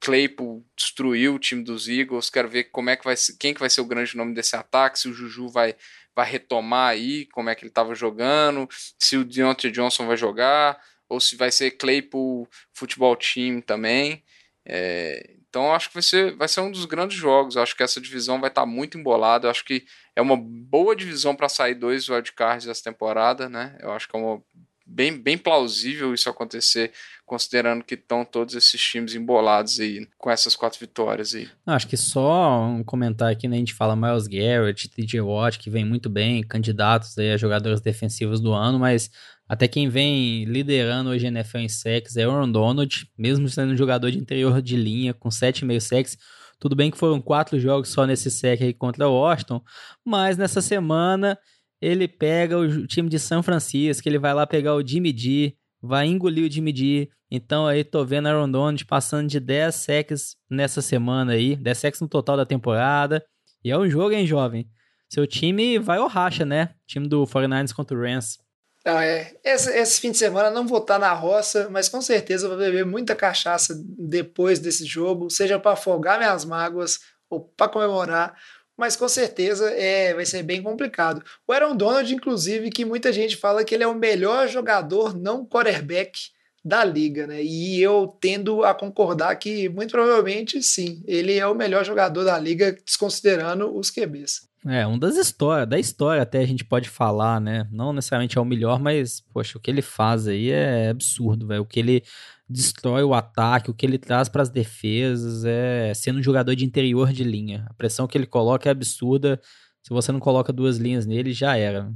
Claypool 0.00 0.64
destruiu 0.76 1.34
o 1.34 1.38
time 1.38 1.64
dos 1.64 1.88
Eagles. 1.88 2.30
Quero 2.30 2.48
ver 2.48 2.64
como 2.64 2.90
é 2.90 2.96
que 2.96 3.04
vai 3.04 3.16
ser, 3.16 3.36
quem 3.38 3.52
que 3.52 3.60
vai 3.60 3.70
ser 3.70 3.80
o 3.80 3.86
grande 3.86 4.16
nome 4.16 4.34
desse 4.34 4.54
ataque, 4.54 4.98
se 4.98 5.08
o 5.08 5.12
Juju 5.12 5.48
vai, 5.48 5.74
vai 6.14 6.30
retomar 6.30 6.90
aí, 6.90 7.26
como 7.26 7.50
é 7.50 7.54
que 7.54 7.62
ele 7.62 7.70
estava 7.70 7.94
jogando, 7.94 8.68
se 8.98 9.16
o 9.16 9.24
Deontay 9.24 9.70
Johnson 9.70 10.06
vai 10.06 10.16
jogar, 10.16 10.80
ou 11.08 11.20
se 11.20 11.36
vai 11.36 11.50
ser 11.50 11.72
Claypool 11.72 12.48
Futebol 12.72 13.16
Team 13.16 13.60
também. 13.60 14.22
É, 14.64 15.36
então 15.56 15.72
acho 15.72 15.88
que 15.88 15.94
vai 15.94 16.02
ser, 16.02 16.36
vai 16.36 16.48
ser 16.48 16.60
um 16.60 16.70
dos 16.70 16.84
grandes 16.84 17.16
jogos. 17.16 17.56
acho 17.56 17.74
que 17.74 17.82
essa 17.82 17.98
divisão 17.98 18.38
vai 18.38 18.50
estar 18.50 18.60
tá 18.60 18.66
muito 18.66 18.98
embolada. 18.98 19.50
acho 19.50 19.64
que 19.64 19.86
é 20.14 20.20
uma 20.20 20.36
boa 20.36 20.94
divisão 20.94 21.34
para 21.34 21.48
sair 21.48 21.74
dois 21.74 22.10
wildcards 22.10 22.68
essa 22.68 22.84
temporada, 22.84 23.48
né? 23.48 23.74
Eu 23.80 23.90
acho 23.90 24.06
que 24.06 24.14
é 24.14 24.20
uma, 24.20 24.42
bem, 24.86 25.16
bem 25.16 25.38
plausível 25.38 26.12
isso 26.12 26.28
acontecer, 26.28 26.92
considerando 27.24 27.82
que 27.82 27.94
estão 27.94 28.22
todos 28.22 28.54
esses 28.54 28.78
times 28.78 29.14
embolados 29.14 29.80
aí 29.80 30.06
com 30.18 30.30
essas 30.30 30.54
quatro 30.54 30.78
vitórias 30.78 31.34
aí. 31.34 31.48
Acho 31.66 31.88
que 31.88 31.96
só 31.96 32.66
um 32.66 32.84
comentário 32.84 33.34
aqui, 33.34 33.48
né? 33.48 33.56
A 33.56 33.58
gente 33.58 33.72
fala 33.72 33.96
Miles 33.96 34.26
Garrett, 34.26 34.90
TJ 34.90 35.22
Watt, 35.22 35.58
que 35.58 35.70
vem 35.70 35.86
muito 35.86 36.10
bem, 36.10 36.42
candidatos 36.42 37.16
aí 37.16 37.32
a 37.32 37.36
jogadores 37.38 37.80
defensivos 37.80 38.42
do 38.42 38.52
ano, 38.52 38.78
mas 38.78 39.10
até 39.48 39.68
quem 39.68 39.88
vem 39.88 40.44
liderando 40.44 41.10
hoje 41.10 41.26
a 41.26 41.28
NFL 41.28 41.58
em 41.58 41.68
sacks 41.68 42.16
é 42.16 42.24
Aaron 42.24 42.50
Donald, 42.50 43.08
mesmo 43.16 43.48
sendo 43.48 43.72
um 43.72 43.76
jogador 43.76 44.10
de 44.10 44.18
interior 44.18 44.60
de 44.60 44.76
linha, 44.76 45.14
com 45.14 45.28
7,5 45.28 45.80
sacks. 45.80 46.18
Tudo 46.58 46.74
bem 46.74 46.90
que 46.90 46.98
foram 46.98 47.20
quatro 47.20 47.60
jogos 47.60 47.90
só 47.90 48.06
nesse 48.06 48.30
sec 48.30 48.60
aí 48.62 48.72
contra 48.72 49.08
o 49.08 49.12
Washington, 49.12 49.62
mas 50.04 50.36
nessa 50.36 50.60
semana 50.60 51.38
ele 51.80 52.08
pega 52.08 52.58
o 52.58 52.86
time 52.86 53.08
de 53.08 53.18
São 53.18 53.42
Francisco, 53.42 54.08
ele 54.08 54.18
vai 54.18 54.32
lá 54.34 54.46
pegar 54.46 54.74
o 54.74 54.84
Jimmy 54.84 55.16
G, 55.16 55.54
vai 55.80 56.06
engolir 56.06 56.48
o 56.48 56.50
Jimmy 56.50 56.74
G. 56.74 57.10
Então 57.30 57.66
aí 57.66 57.84
tô 57.84 58.04
vendo 58.04 58.26
Aaron 58.26 58.50
Donald 58.50 58.84
passando 58.86 59.28
de 59.28 59.38
10 59.38 59.74
sacks 59.74 60.36
nessa 60.48 60.80
semana 60.80 61.32
aí, 61.32 61.54
10 61.54 61.78
sacks 61.78 62.00
no 62.00 62.08
total 62.08 62.36
da 62.36 62.46
temporada. 62.46 63.24
E 63.62 63.70
é 63.70 63.78
um 63.78 63.88
jogo, 63.88 64.12
hein, 64.12 64.26
jovem? 64.26 64.68
Seu 65.08 65.26
time 65.26 65.78
vai 65.78 65.98
ao 65.98 66.08
racha, 66.08 66.44
né? 66.44 66.70
time 66.86 67.06
do 67.06 67.24
49ers 67.24 67.72
contra 67.72 67.96
o 67.96 68.00
Rams. 68.00 68.38
Não, 68.86 69.00
é. 69.00 69.34
Esse, 69.42 69.76
esse, 69.76 70.00
fim 70.00 70.12
de 70.12 70.16
semana 70.16 70.48
não 70.48 70.64
vou 70.64 70.78
estar 70.78 70.96
na 70.96 71.12
roça, 71.12 71.68
mas 71.68 71.88
com 71.88 72.00
certeza 72.00 72.46
vou 72.46 72.56
beber 72.56 72.86
muita 72.86 73.16
cachaça 73.16 73.74
depois 73.98 74.60
desse 74.60 74.86
jogo, 74.86 75.28
seja 75.28 75.58
para 75.58 75.72
afogar 75.72 76.18
minhas 76.18 76.44
mágoas 76.44 77.00
ou 77.28 77.40
para 77.40 77.68
comemorar, 77.68 78.40
mas 78.76 78.94
com 78.94 79.08
certeza 79.08 79.68
é, 79.72 80.14
vai 80.14 80.24
ser 80.24 80.44
bem 80.44 80.62
complicado. 80.62 81.20
O 81.48 81.52
Aaron 81.52 81.74
Donald, 81.74 82.14
inclusive, 82.14 82.70
que 82.70 82.84
muita 82.84 83.12
gente 83.12 83.36
fala 83.36 83.64
que 83.64 83.74
ele 83.74 83.82
é 83.82 83.88
o 83.88 83.94
melhor 83.94 84.46
jogador 84.46 85.18
não 85.18 85.44
quarterback 85.44 86.30
da 86.64 86.84
liga, 86.84 87.26
né? 87.26 87.42
E 87.42 87.82
eu 87.82 88.16
tendo 88.20 88.64
a 88.64 88.72
concordar 88.72 89.34
que 89.34 89.68
muito 89.68 89.90
provavelmente 89.90 90.62
sim, 90.62 91.02
ele 91.08 91.36
é 91.36 91.46
o 91.46 91.56
melhor 91.56 91.84
jogador 91.84 92.22
da 92.22 92.38
liga, 92.38 92.78
desconsiderando 92.84 93.76
os 93.76 93.90
QBs. 93.90 94.48
É, 94.68 94.86
um 94.86 94.98
das 94.98 95.16
histórias, 95.16 95.68
da 95.68 95.78
história 95.78 96.22
até 96.22 96.40
a 96.40 96.46
gente 96.46 96.64
pode 96.64 96.88
falar, 96.88 97.40
né? 97.40 97.68
Não 97.70 97.92
necessariamente 97.92 98.36
é 98.36 98.40
o 98.40 98.44
melhor, 98.44 98.80
mas, 98.80 99.20
poxa, 99.20 99.56
o 99.56 99.60
que 99.60 99.70
ele 99.70 99.82
faz 99.82 100.26
aí 100.26 100.50
é 100.50 100.88
absurdo, 100.88 101.46
velho. 101.46 101.62
O 101.62 101.66
que 101.66 101.78
ele 101.78 102.02
destrói 102.48 103.04
o 103.04 103.14
ataque, 103.14 103.70
o 103.70 103.74
que 103.74 103.86
ele 103.86 103.98
traz 103.98 104.28
para 104.28 104.42
as 104.42 104.48
defesas, 104.48 105.44
é 105.44 105.92
sendo 105.94 106.18
um 106.18 106.22
jogador 106.22 106.54
de 106.56 106.64
interior 106.64 107.12
de 107.12 107.22
linha. 107.22 107.64
A 107.70 107.74
pressão 107.74 108.08
que 108.08 108.18
ele 108.18 108.26
coloca 108.26 108.68
é 108.68 108.72
absurda. 108.72 109.40
Se 109.82 109.90
você 109.90 110.10
não 110.10 110.18
coloca 110.18 110.52
duas 110.52 110.78
linhas 110.78 111.06
nele, 111.06 111.32
já 111.32 111.56
era. 111.56 111.88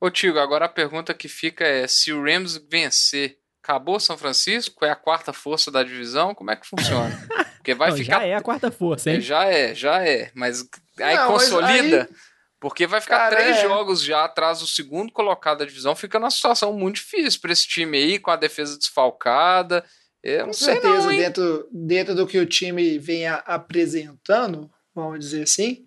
Ô, 0.00 0.10
Tigo, 0.10 0.38
agora 0.38 0.64
a 0.64 0.68
pergunta 0.68 1.14
que 1.14 1.28
fica 1.28 1.64
é: 1.64 1.86
se 1.86 2.12
o 2.12 2.22
Rams 2.22 2.60
vencer, 2.68 3.38
acabou 3.62 4.00
São 4.00 4.18
Francisco? 4.18 4.84
É 4.84 4.90
a 4.90 4.96
quarta 4.96 5.32
força 5.32 5.70
da 5.70 5.84
divisão? 5.84 6.34
Como 6.34 6.50
é 6.50 6.56
que 6.56 6.66
funciona? 6.66 7.16
Porque 7.58 7.74
vai 7.74 7.90
não, 7.90 7.96
ficar. 7.96 8.20
Já 8.20 8.24
é 8.24 8.34
a 8.34 8.40
quarta 8.40 8.70
força, 8.70 9.10
hein? 9.10 9.20
Já 9.20 9.44
é, 9.44 9.74
já 9.74 10.06
é. 10.06 10.30
Mas 10.34 10.68
aí 11.00 11.16
não, 11.16 11.28
consolida. 11.28 12.02
Aí... 12.02 12.16
Porque 12.58 12.86
vai 12.86 13.00
ficar 13.00 13.18
Cara, 13.18 13.36
três 13.36 13.58
é. 13.58 13.62
jogos 13.62 14.02
já 14.02 14.24
atrás 14.24 14.60
do 14.60 14.66
segundo 14.66 15.12
colocado 15.12 15.58
da 15.58 15.64
divisão. 15.64 15.94
Fica 15.94 16.18
numa 16.18 16.30
situação 16.30 16.72
muito 16.72 16.96
difícil 16.96 17.40
para 17.40 17.52
esse 17.52 17.66
time 17.68 17.98
aí, 17.98 18.18
com 18.18 18.30
a 18.30 18.36
defesa 18.36 18.78
desfalcada. 18.78 19.84
Eu 20.22 20.46
com 20.46 20.52
certeza, 20.52 21.06
não, 21.06 21.08
dentro, 21.08 21.68
dentro 21.70 22.14
do 22.14 22.26
que 22.26 22.38
o 22.38 22.46
time 22.46 22.98
vem 22.98 23.28
apresentando, 23.28 24.68
vamos 24.92 25.20
dizer 25.20 25.42
assim, 25.44 25.86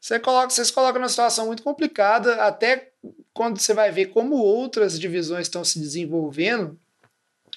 você 0.00 0.18
coloca, 0.18 0.48
vocês 0.48 0.70
colocam 0.70 1.00
numa 1.00 1.08
situação 1.08 1.46
muito 1.46 1.62
complicada, 1.62 2.36
até 2.44 2.92
quando 3.34 3.58
você 3.58 3.74
vai 3.74 3.90
ver 3.90 4.06
como 4.06 4.36
outras 4.36 4.98
divisões 4.98 5.46
estão 5.46 5.64
se 5.64 5.78
desenvolvendo, 5.78 6.78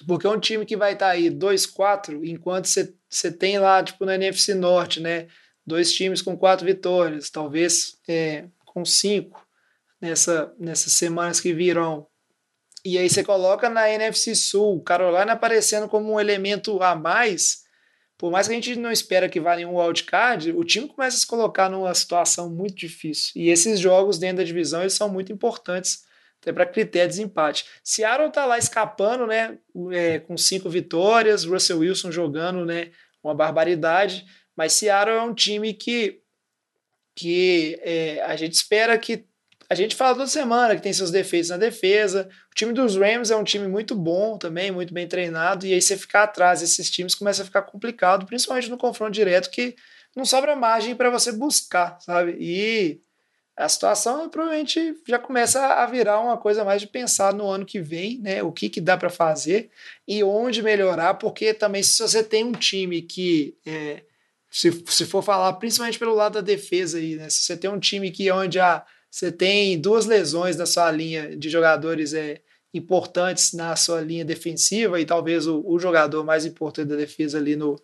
porque 0.06 0.26
é 0.26 0.30
um 0.30 0.40
time 0.40 0.66
que 0.66 0.76
vai 0.76 0.94
estar 0.94 1.06
tá 1.06 1.12
aí 1.12 1.30
2-4, 1.30 2.20
enquanto 2.24 2.66
você, 2.66 2.92
você 3.08 3.30
tem 3.30 3.58
lá, 3.58 3.82
tipo, 3.82 4.04
no 4.04 4.12
NFC 4.12 4.52
Norte, 4.52 5.00
né? 5.00 5.28
Dois 5.66 5.92
times 5.92 6.22
com 6.22 6.36
quatro 6.36 6.66
vitórias, 6.66 7.30
talvez 7.30 7.98
é, 8.08 8.46
com 8.64 8.84
cinco 8.84 9.46
nessa, 10.00 10.52
nessas 10.58 10.92
semanas 10.92 11.40
que 11.40 11.52
virão. 11.52 12.06
E 12.84 12.96
aí 12.96 13.08
você 13.08 13.22
coloca 13.22 13.68
na 13.68 13.90
NFC 13.90 14.34
Sul, 14.34 14.82
Carolina 14.82 15.32
aparecendo 15.32 15.88
como 15.88 16.12
um 16.12 16.20
elemento 16.20 16.82
a 16.82 16.94
mais. 16.94 17.64
Por 18.16 18.30
mais 18.30 18.46
que 18.46 18.52
a 18.52 18.56
gente 18.56 18.76
não 18.76 18.90
espera 18.90 19.28
que 19.28 19.40
vá 19.40 19.56
nenhum 19.56 19.76
wildcard, 19.76 20.52
o 20.52 20.64
time 20.64 20.88
começa 20.88 21.16
a 21.16 21.20
se 21.20 21.26
colocar 21.26 21.68
numa 21.68 21.94
situação 21.94 22.50
muito 22.50 22.74
difícil. 22.74 23.32
E 23.36 23.50
esses 23.50 23.78
jogos 23.78 24.18
dentro 24.18 24.38
da 24.38 24.44
divisão 24.44 24.80
eles 24.80 24.94
são 24.94 25.08
muito 25.08 25.32
importantes 25.32 26.04
até 26.40 26.52
para 26.52 26.66
critério 26.66 27.10
de 27.10 27.16
desempate. 27.16 27.66
Seattle 27.84 28.30
tá 28.30 28.46
lá 28.46 28.58
escapando, 28.58 29.26
né, 29.26 29.58
é, 29.92 30.18
com 30.18 30.36
cinco 30.36 30.70
vitórias, 30.70 31.44
Russell 31.44 31.80
Wilson 31.80 32.10
jogando, 32.10 32.64
né, 32.64 32.90
uma 33.22 33.34
barbaridade, 33.34 34.24
mas 34.56 34.72
Seattle 34.74 35.16
é 35.16 35.22
um 35.22 35.34
time 35.34 35.72
que, 35.74 36.20
que 37.14 37.78
é, 37.82 38.22
a 38.22 38.36
gente 38.36 38.54
espera 38.54 38.98
que 38.98 39.24
a 39.70 39.74
gente 39.76 39.94
fala 39.94 40.16
toda 40.16 40.26
semana 40.26 40.74
que 40.74 40.82
tem 40.82 40.92
seus 40.92 41.12
defeitos 41.12 41.50
na 41.50 41.56
defesa. 41.56 42.28
O 42.50 42.54
time 42.56 42.72
dos 42.72 42.96
Rams 42.96 43.30
é 43.30 43.36
um 43.36 43.44
time 43.44 43.68
muito 43.68 43.94
bom 43.94 44.36
também, 44.36 44.72
muito 44.72 44.92
bem 44.92 45.06
treinado, 45.06 45.64
e 45.64 45.72
aí 45.72 45.80
você 45.80 45.96
ficar 45.96 46.24
atrás 46.24 46.58
desses 46.58 46.90
times 46.90 47.14
começa 47.14 47.42
a 47.42 47.44
ficar 47.44 47.62
complicado, 47.62 48.26
principalmente 48.26 48.68
no 48.68 48.76
confronto 48.76 49.12
direto, 49.12 49.48
que 49.48 49.76
não 50.16 50.24
sobra 50.24 50.56
margem 50.56 50.96
para 50.96 51.08
você 51.08 51.30
buscar, 51.30 52.00
sabe? 52.00 52.36
E 52.40 53.00
a 53.56 53.68
situação 53.68 54.28
provavelmente 54.28 54.96
já 55.06 55.20
começa 55.20 55.64
a 55.64 55.86
virar 55.86 56.18
uma 56.18 56.36
coisa 56.36 56.64
mais 56.64 56.80
de 56.80 56.88
pensar 56.88 57.32
no 57.32 57.48
ano 57.48 57.64
que 57.64 57.80
vem, 57.80 58.18
né? 58.18 58.42
O 58.42 58.50
que, 58.50 58.68
que 58.68 58.80
dá 58.80 58.96
para 58.96 59.08
fazer 59.08 59.70
e 60.08 60.24
onde 60.24 60.62
melhorar, 60.62 61.14
porque 61.14 61.54
também 61.54 61.82
se 61.82 62.02
você 62.02 62.24
tem 62.24 62.42
um 62.42 62.52
time 62.52 63.02
que 63.02 63.56
é, 63.64 64.02
se, 64.50 64.72
se 64.86 65.06
for 65.06 65.22
falar 65.22 65.52
principalmente 65.54 65.98
pelo 65.98 66.14
lado 66.14 66.34
da 66.34 66.40
defesa 66.40 66.98
aí, 66.98 67.16
né? 67.16 67.30
Se 67.30 67.44
você 67.44 67.56
tem 67.56 67.70
um 67.70 67.78
time 67.78 68.10
que 68.10 68.30
onde 68.30 68.58
a, 68.58 68.84
você 69.10 69.30
tem 69.30 69.80
duas 69.80 70.06
lesões 70.06 70.56
na 70.56 70.66
sua 70.66 70.90
linha 70.90 71.36
de 71.36 71.48
jogadores 71.48 72.12
é, 72.12 72.40
importantes 72.72 73.52
na 73.52 73.74
sua 73.76 74.00
linha 74.00 74.24
defensiva 74.24 75.00
e 75.00 75.04
talvez 75.04 75.46
o, 75.46 75.62
o 75.66 75.78
jogador 75.78 76.24
mais 76.24 76.44
importante 76.44 76.88
da 76.88 76.96
defesa 76.96 77.38
ali 77.38 77.56
no, 77.56 77.80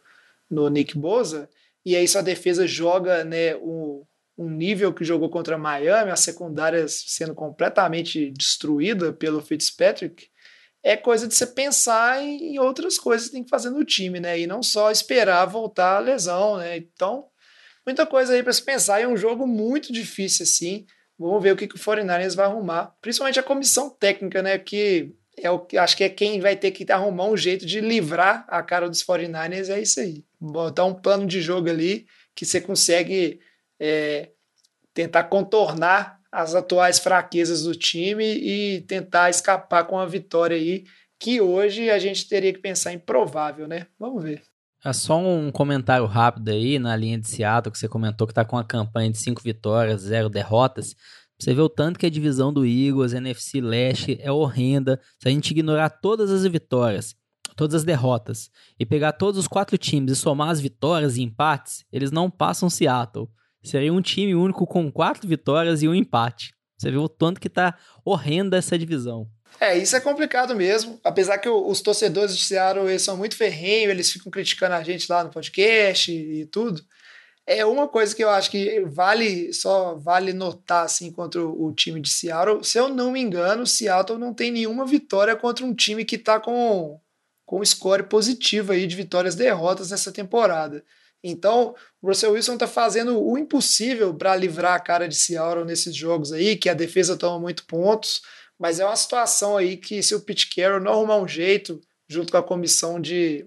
no 0.51 0.69
Nick 0.69 0.97
Boza, 0.97 1.49
e 1.85 1.95
aí 1.95 2.07
sua 2.07 2.23
defesa 2.23 2.67
joga 2.67 3.25
né, 3.25 3.57
o, 3.57 4.07
um 4.37 4.51
nível 4.51 4.93
que 4.93 5.05
jogou 5.05 5.29
contra 5.29 5.59
Miami, 5.59 6.11
a 6.11 6.17
secundária 6.17 6.87
sendo 6.89 7.35
completamente 7.35 8.31
destruída 8.31 9.13
pelo 9.13 9.41
Fitzpatrick, 9.41 10.29
é 10.87 10.97
coisa 10.97 11.27
de 11.27 11.35
você 11.35 11.49
pensar 11.49 12.23
em 12.23 12.61
outras 12.61 12.97
coisas 12.97 13.27
que 13.27 13.33
tem 13.33 13.43
que 13.43 13.51
fazer 13.51 13.71
no 13.71 13.85
time, 13.85 14.21
né? 14.21 14.39
E 14.39 14.47
não 14.47 14.63
só 14.63 14.89
esperar 14.89 15.45
voltar 15.45 15.97
a 15.97 15.99
lesão, 15.99 16.59
né? 16.59 16.77
Então, 16.77 17.27
muita 17.85 18.07
coisa 18.07 18.33
aí 18.33 18.41
para 18.41 18.53
se 18.53 18.63
pensar. 18.63 19.01
É 19.01 19.09
um 19.09 19.17
jogo 19.17 19.49
muito 19.49 19.93
difícil, 19.93 20.45
assim. 20.45 20.87
Vamos 21.19 21.43
ver 21.43 21.51
o 21.51 21.57
que, 21.57 21.67
que 21.67 21.75
o 21.75 21.79
49ers 21.79 22.37
vai 22.37 22.47
arrumar. 22.47 22.95
Principalmente 23.01 23.41
a 23.41 23.43
comissão 23.43 23.91
técnica, 23.91 24.41
né? 24.41 24.61
Que 24.61 25.13
é 25.37 25.51
o 25.51 25.59
que 25.59 25.77
acho 25.77 25.97
que 25.97 26.05
é 26.05 26.09
quem 26.09 26.39
vai 26.39 26.55
ter 26.55 26.71
que 26.71 26.91
arrumar 26.93 27.25
um 27.25 27.37
jeito 27.37 27.67
de 27.67 27.81
livrar 27.81 28.47
a 28.47 28.63
cara 28.63 28.89
dos 28.89 29.03
49ers. 29.03 29.69
É 29.69 29.81
isso 29.81 29.99
aí. 29.99 30.25
Botar 30.41 30.85
um 30.85 30.95
plano 30.95 31.27
de 31.27 31.41
jogo 31.41 31.69
ali 31.69 32.07
que 32.33 32.47
você 32.47 32.61
consegue 32.61 33.41
é, 33.81 34.31
tentar 34.95 35.25
contornar 35.25 36.21
as 36.37 36.55
atuais 36.55 36.99
fraquezas 36.99 37.63
do 37.63 37.75
time 37.75 38.25
e 38.25 38.83
tentar 38.83 39.31
escapar 39.31 39.85
com 39.85 39.99
a 39.99 40.05
vitória 40.05 40.55
aí 40.55 40.85
que 41.19 41.41
hoje 41.41 41.89
a 41.89 41.99
gente 41.99 42.29
teria 42.29 42.53
que 42.53 42.59
pensar 42.59 42.93
em 42.93 42.99
provável, 42.99 43.67
né? 43.67 43.87
Vamos 43.99 44.23
ver. 44.23 44.43
É 44.85 44.93
só 44.93 45.19
um 45.19 45.51
comentário 45.51 46.05
rápido 46.05 46.51
aí 46.51 46.79
na 46.79 46.95
linha 46.95 47.19
de 47.19 47.27
Seattle 47.27 47.73
que 47.73 47.79
você 47.79 47.89
comentou 47.89 48.27
que 48.27 48.35
tá 48.35 48.45
com 48.45 48.55
uma 48.55 48.63
campanha 48.63 49.11
de 49.11 49.17
5 49.17 49.43
vitórias, 49.43 50.03
0 50.03 50.29
derrotas. 50.29 50.95
Você 51.41 51.55
vê 51.55 51.61
o 51.63 51.71
tanto 51.71 51.99
que 51.99 52.05
a 52.05 52.11
divisão 52.11 52.53
do 52.53 52.67
Eagles, 52.67 53.15
NFC 53.15 53.63
Leste, 53.63 54.19
é 54.21 54.31
horrenda. 54.31 55.01
Se 55.19 55.29
a 55.29 55.31
gente 55.31 55.53
ignorar 55.53 55.89
todas 55.89 56.31
as 56.31 56.45
vitórias, 56.45 57.15
todas 57.57 57.77
as 57.77 57.85
derrotas, 57.85 58.51
e 58.79 58.85
pegar 58.85 59.13
todos 59.13 59.41
os 59.41 59.49
quatro 59.49 59.79
times 59.79 60.13
e 60.13 60.17
somar 60.17 60.51
as 60.51 60.61
vitórias 60.61 61.17
e 61.17 61.23
empates, 61.23 61.83
eles 61.91 62.11
não 62.11 62.31
passam 62.31 62.69
Seattle. 62.69 63.31
Seria 63.67 63.93
um 63.93 64.01
time 64.01 64.35
único 64.35 64.67
com 64.67 64.91
quatro 64.93 65.27
vitórias 65.29 65.83
e 65.83 65.89
um 65.89 65.95
empate. 65.95 66.55
Você 66.79 66.91
vê 66.91 66.97
o 66.97 67.09
tanto 67.09 67.41
que 67.41 67.49
tá 67.49 67.77
horrenda 68.05 68.57
essa 68.57 68.79
divisão. 68.79 69.29
É, 69.59 69.77
isso 69.77 69.97
é 69.97 70.01
complicado 70.01 70.55
mesmo. 70.55 71.01
Apesar 71.03 71.39
que 71.39 71.49
os 71.49 71.81
torcedores 71.81 72.37
de 72.37 72.45
Seattle 72.45 72.89
eles 72.89 73.03
são 73.03 73.17
muito 73.17 73.37
ferrenhos, 73.37 73.91
eles 73.91 74.13
ficam 74.13 74.31
criticando 74.31 74.75
a 74.75 74.83
gente 74.83 75.11
lá 75.11 75.25
no 75.25 75.31
podcast 75.31 76.13
e 76.13 76.47
tudo. 76.47 76.81
É 77.45 77.65
uma 77.65 77.89
coisa 77.89 78.15
que 78.15 78.23
eu 78.23 78.31
acho 78.31 78.51
que 78.51 78.81
vale 78.87 79.53
só 79.53 79.95
vale 79.95 80.33
notar 80.33 80.85
assim 80.85 81.11
contra 81.11 81.45
o, 81.45 81.73
time 81.73 82.01
de 82.01 82.09
Seattle. 82.09 82.63
Se 82.63 82.79
eu 82.79 82.89
não 82.89 83.13
me 83.13 83.21
engano, 83.21 83.67
Seattle 83.67 84.19
não 84.19 84.35
tem 84.35 84.51
nenhuma 84.51 84.85
vitória 84.85 85.35
contra 85.35 85.65
um 85.65 85.75
time 85.75 86.05
que 86.05 86.17
está 86.17 86.39
com 86.39 87.01
com 87.45 87.65
score 87.65 88.03
positivo 88.03 88.73
aí 88.73 88.89
de 88.89 88.97
vitórias 88.97 89.35
e 89.35 89.39
derrotas 89.39 89.93
nessa 89.93 90.11
temporada. 90.11 90.85
Então, 91.29 91.75
o 92.01 92.09
Russell 92.09 92.33
Wilson 92.33 92.55
está 92.55 92.67
fazendo 92.67 93.23
o 93.23 93.37
impossível 93.37 94.15
para 94.15 94.37
livrar 94.37 94.75
a 94.75 94.81
cara 94.81 95.09
de 95.09 95.17
Seattle 95.17 95.65
nesses 95.65 95.95
jogos 95.95 96.33
aí, 96.33 96.57
que 96.57 96.69
a 96.69 96.75
defesa 96.75 97.17
toma 97.17 97.41
muito 97.41 97.67
pontos, 97.67 98.23
mas 98.59 98.81
é 98.81 98.85
uma 98.85 98.97
situação 98.97 99.57
aí 99.57 99.77
que 99.77 100.03
se 100.03 100.15
o 100.15 100.21
Pete 100.21 100.49
Carroll 100.55 100.81
não 100.81 100.93
arrumar 100.93 101.17
um 101.17 101.29
jeito, 101.29 101.81
junto 102.09 102.31
com 102.31 102.39
a 102.39 102.43
comissão 102.43 103.01
de, 103.01 103.47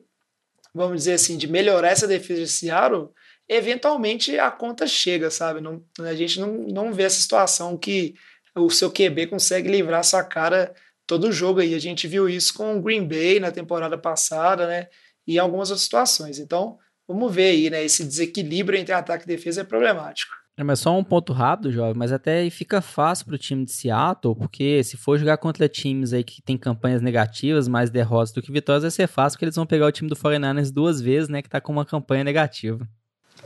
vamos 0.74 0.98
dizer 0.98 1.14
assim, 1.14 1.38
de 1.38 1.48
melhorar 1.48 1.90
essa 1.90 2.08
defesa 2.08 2.42
de 2.42 2.50
Seattle, 2.50 3.10
eventualmente 3.48 4.38
a 4.38 4.52
conta 4.52 4.86
chega, 4.86 5.32
sabe? 5.32 5.62
Não, 5.62 5.84
a 6.00 6.14
gente 6.14 6.40
não, 6.40 6.54
não 6.68 6.94
vê 6.94 7.04
essa 7.04 7.20
situação 7.20 7.78
que 7.78 8.14
o 8.56 8.70
seu 8.70 8.92
QB 8.92 9.28
consegue 9.28 9.70
livrar 9.70 10.04
sua 10.04 10.24
cara 10.24 10.74
todo 11.08 11.32
jogo 11.32 11.60
aí. 11.60 11.74
A 11.74 11.80
gente 11.80 12.08
viu 12.08 12.30
isso 12.30 12.54
com 12.54 12.78
o 12.78 12.82
Green 12.82 13.08
Bay 13.08 13.40
na 13.40 13.52
temporada 13.52 13.98
passada, 13.98 14.68
né? 14.68 14.88
E 15.26 15.40
algumas 15.40 15.70
outras 15.70 15.84
situações. 15.84 16.38
Então, 16.38 16.78
vamos 17.10 17.34
ver 17.34 17.50
aí, 17.50 17.70
né? 17.72 17.84
Esse 17.84 18.04
desequilíbrio 18.04 18.80
entre 18.80 18.94
ataque 18.94 19.24
e 19.24 19.28
defesa 19.28 19.62
é 19.62 19.64
problemático. 19.64 20.32
É, 20.56 20.64
mas 20.64 20.80
só 20.80 20.96
um 20.96 21.04
ponto 21.04 21.34
rápido, 21.34 21.72
jovem, 21.72 21.96
mas 21.96 22.12
até 22.12 22.48
fica 22.50 22.82
fácil 22.82 23.26
para 23.26 23.36
o 23.36 23.38
time 23.38 23.66
de 23.66 23.72
Seattle, 23.72 24.36
porque 24.36 24.84
se 24.84 24.98
for 24.98 25.18
jogar 25.18 25.38
contra 25.38 25.70
times 25.70 26.12
aí 26.14 26.24
que 26.24 26.42
tem 26.42 26.58
campanhas 26.58 27.02
negativas, 27.02 27.68
mais 27.68 27.90
derrotas 27.90 28.34
do 28.34 28.42
que 28.42 28.52
vitórias, 28.52 28.84
vai 28.84 28.92
ser 28.92 29.08
fácil, 29.08 29.38
porque 29.38 29.46
eles 29.46 29.56
vão 29.56 29.66
pegar 29.66 29.88
o 29.88 29.92
time 29.92 30.10
do 30.10 30.18
49ers 30.18 30.72
duas 30.72 31.00
vezes, 31.00 31.30
né, 31.30 31.42
que 31.42 31.50
tá 31.50 31.62
com 31.62 31.72
uma 31.72 31.86
campanha 31.86 32.26
negativa. 32.26 32.86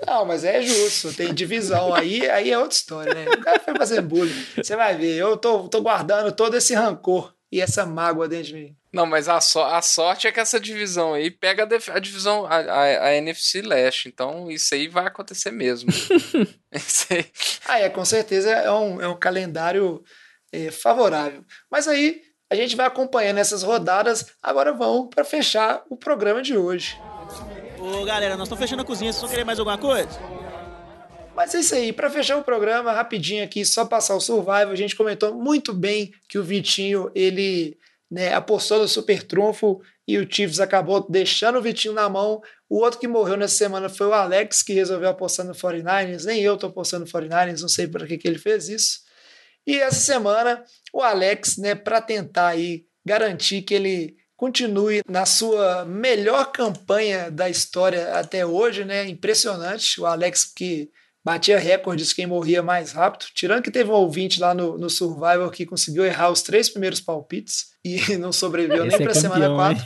Não, 0.07 0.25
mas 0.25 0.43
é 0.43 0.61
justo, 0.63 1.13
tem 1.13 1.33
divisão. 1.33 1.93
Aí, 1.93 2.27
aí 2.29 2.51
é 2.51 2.57
outra 2.57 2.75
história, 2.75 3.13
né? 3.13 3.25
O 3.29 3.41
cara 3.41 3.59
foi 3.59 3.75
fazer 3.75 4.01
bullying. 4.01 4.33
Você 4.57 4.75
vai 4.75 4.97
ver, 4.97 5.15
eu 5.15 5.37
tô, 5.37 5.69
tô 5.69 5.81
guardando 5.81 6.31
todo 6.31 6.57
esse 6.57 6.73
rancor 6.73 7.33
e 7.51 7.61
essa 7.61 7.85
mágoa 7.85 8.27
dentro 8.27 8.47
de 8.47 8.53
mim. 8.55 8.75
Não, 8.93 9.07
mas 9.07 9.27
a, 9.27 9.41
so, 9.41 9.59
a 9.59 9.81
sorte 9.81 10.27
é 10.27 10.31
que 10.31 10.39
essa 10.39 10.59
divisão 10.59 11.15
aí 11.15 11.31
pega 11.31 11.63
a, 11.63 11.95
a 11.95 11.99
divisão, 11.99 12.45
a, 12.45 12.57
a, 12.57 13.07
a, 13.07 13.15
NFC 13.15 13.63
Leste. 13.63 14.07
Então 14.07 14.51
isso 14.51 14.75
aí 14.75 14.87
vai 14.87 15.07
acontecer 15.07 15.49
mesmo. 15.49 15.89
isso 16.71 17.07
aí. 17.09 17.25
Ah, 17.67 17.79
é, 17.79 17.89
com 17.89 18.05
certeza 18.05 18.51
é 18.51 18.71
um, 18.71 19.01
é 19.01 19.07
um 19.07 19.17
calendário 19.17 20.03
é, 20.51 20.69
favorável. 20.69 21.43
Mas 21.71 21.87
aí 21.87 22.21
a 22.51 22.55
gente 22.55 22.75
vai 22.75 22.85
acompanhando 22.85 23.39
essas 23.39 23.63
rodadas. 23.63 24.27
Agora 24.43 24.71
vamos 24.71 25.09
para 25.09 25.25
fechar 25.25 25.81
o 25.89 25.97
programa 25.97 26.43
de 26.43 26.55
hoje. 26.55 26.95
Ô, 27.79 28.05
galera, 28.05 28.37
nós 28.37 28.45
estamos 28.45 28.61
fechando 28.61 28.83
a 28.83 28.85
cozinha. 28.85 29.11
Vocês 29.11 29.21
vão 29.21 29.31
querer 29.31 29.43
mais 29.43 29.57
alguma 29.57 29.77
coisa? 29.79 30.19
Mas 31.35 31.55
é 31.55 31.61
isso 31.61 31.73
aí, 31.73 31.91
para 31.91 32.11
fechar 32.11 32.37
o 32.37 32.43
programa, 32.43 32.91
rapidinho 32.91 33.43
aqui, 33.43 33.65
só 33.65 33.85
passar 33.85 34.15
o 34.15 34.19
Survival, 34.19 34.69
a 34.69 34.75
gente 34.75 34.95
comentou 34.95 35.33
muito 35.33 35.73
bem 35.73 36.13
que 36.29 36.37
o 36.37 36.43
Vitinho, 36.43 37.09
ele 37.15 37.75
né, 38.13 38.31
apostou 38.31 38.77
no 38.77 38.87
super 38.87 39.23
trunfo 39.23 39.81
e 40.07 40.19
o 40.19 40.31
Chiefs 40.31 40.59
acabou 40.59 41.09
deixando 41.09 41.57
o 41.57 41.61
Vitinho 41.63 41.95
na 41.95 42.07
mão. 42.07 42.39
O 42.69 42.77
outro 42.77 42.99
que 42.99 43.07
morreu 43.07 43.35
nessa 43.35 43.55
semana 43.55 43.89
foi 43.89 44.05
o 44.05 44.13
Alex, 44.13 44.61
que 44.61 44.71
resolveu 44.71 45.09
apostar 45.09 45.43
no 45.43 45.53
49ers, 45.53 46.23
nem 46.23 46.39
eu 46.39 46.55
tô 46.55 46.67
apostando 46.67 47.05
no 47.05 47.11
49ers, 47.11 47.61
não 47.61 47.67
sei 47.67 47.87
para 47.87 48.05
que, 48.05 48.19
que 48.19 48.27
ele 48.27 48.37
fez 48.37 48.69
isso. 48.69 48.99
E 49.65 49.79
essa 49.79 49.99
semana, 49.99 50.63
o 50.93 51.01
Alex, 51.01 51.57
né, 51.57 51.73
para 51.73 51.99
tentar 52.01 52.49
aí 52.49 52.85
garantir 53.03 53.63
que 53.63 53.73
ele 53.73 54.15
continue 54.37 55.01
na 55.09 55.25
sua 55.25 55.83
melhor 55.83 56.51
campanha 56.51 57.31
da 57.31 57.49
história 57.49 58.13
até 58.13 58.45
hoje, 58.45 58.85
né? 58.85 59.07
Impressionante. 59.07 59.99
O 59.99 60.05
Alex 60.05 60.43
que 60.43 60.91
batia 61.23 61.57
recordes 61.57 62.13
quem 62.13 62.27
morria 62.27 62.61
mais 62.61 62.91
rápido. 62.91 63.25
Tirando 63.33 63.63
que 63.63 63.71
teve 63.71 63.89
um 63.89 63.93
ouvinte 63.93 64.39
lá 64.39 64.53
no, 64.53 64.77
no 64.77 64.89
Survival 64.89 65.49
que 65.49 65.65
conseguiu 65.65 66.05
errar 66.05 66.29
os 66.29 66.41
três 66.41 66.69
primeiros 66.69 66.99
palpites 66.99 67.72
e 67.83 67.97
não 68.17 68.31
sobreviveu 68.31 68.85
Esse 68.85 68.97
nem 68.97 69.05
é 69.05 69.09
para 69.09 69.17
a 69.17 69.21
semana 69.21 69.49
4. 69.49 69.85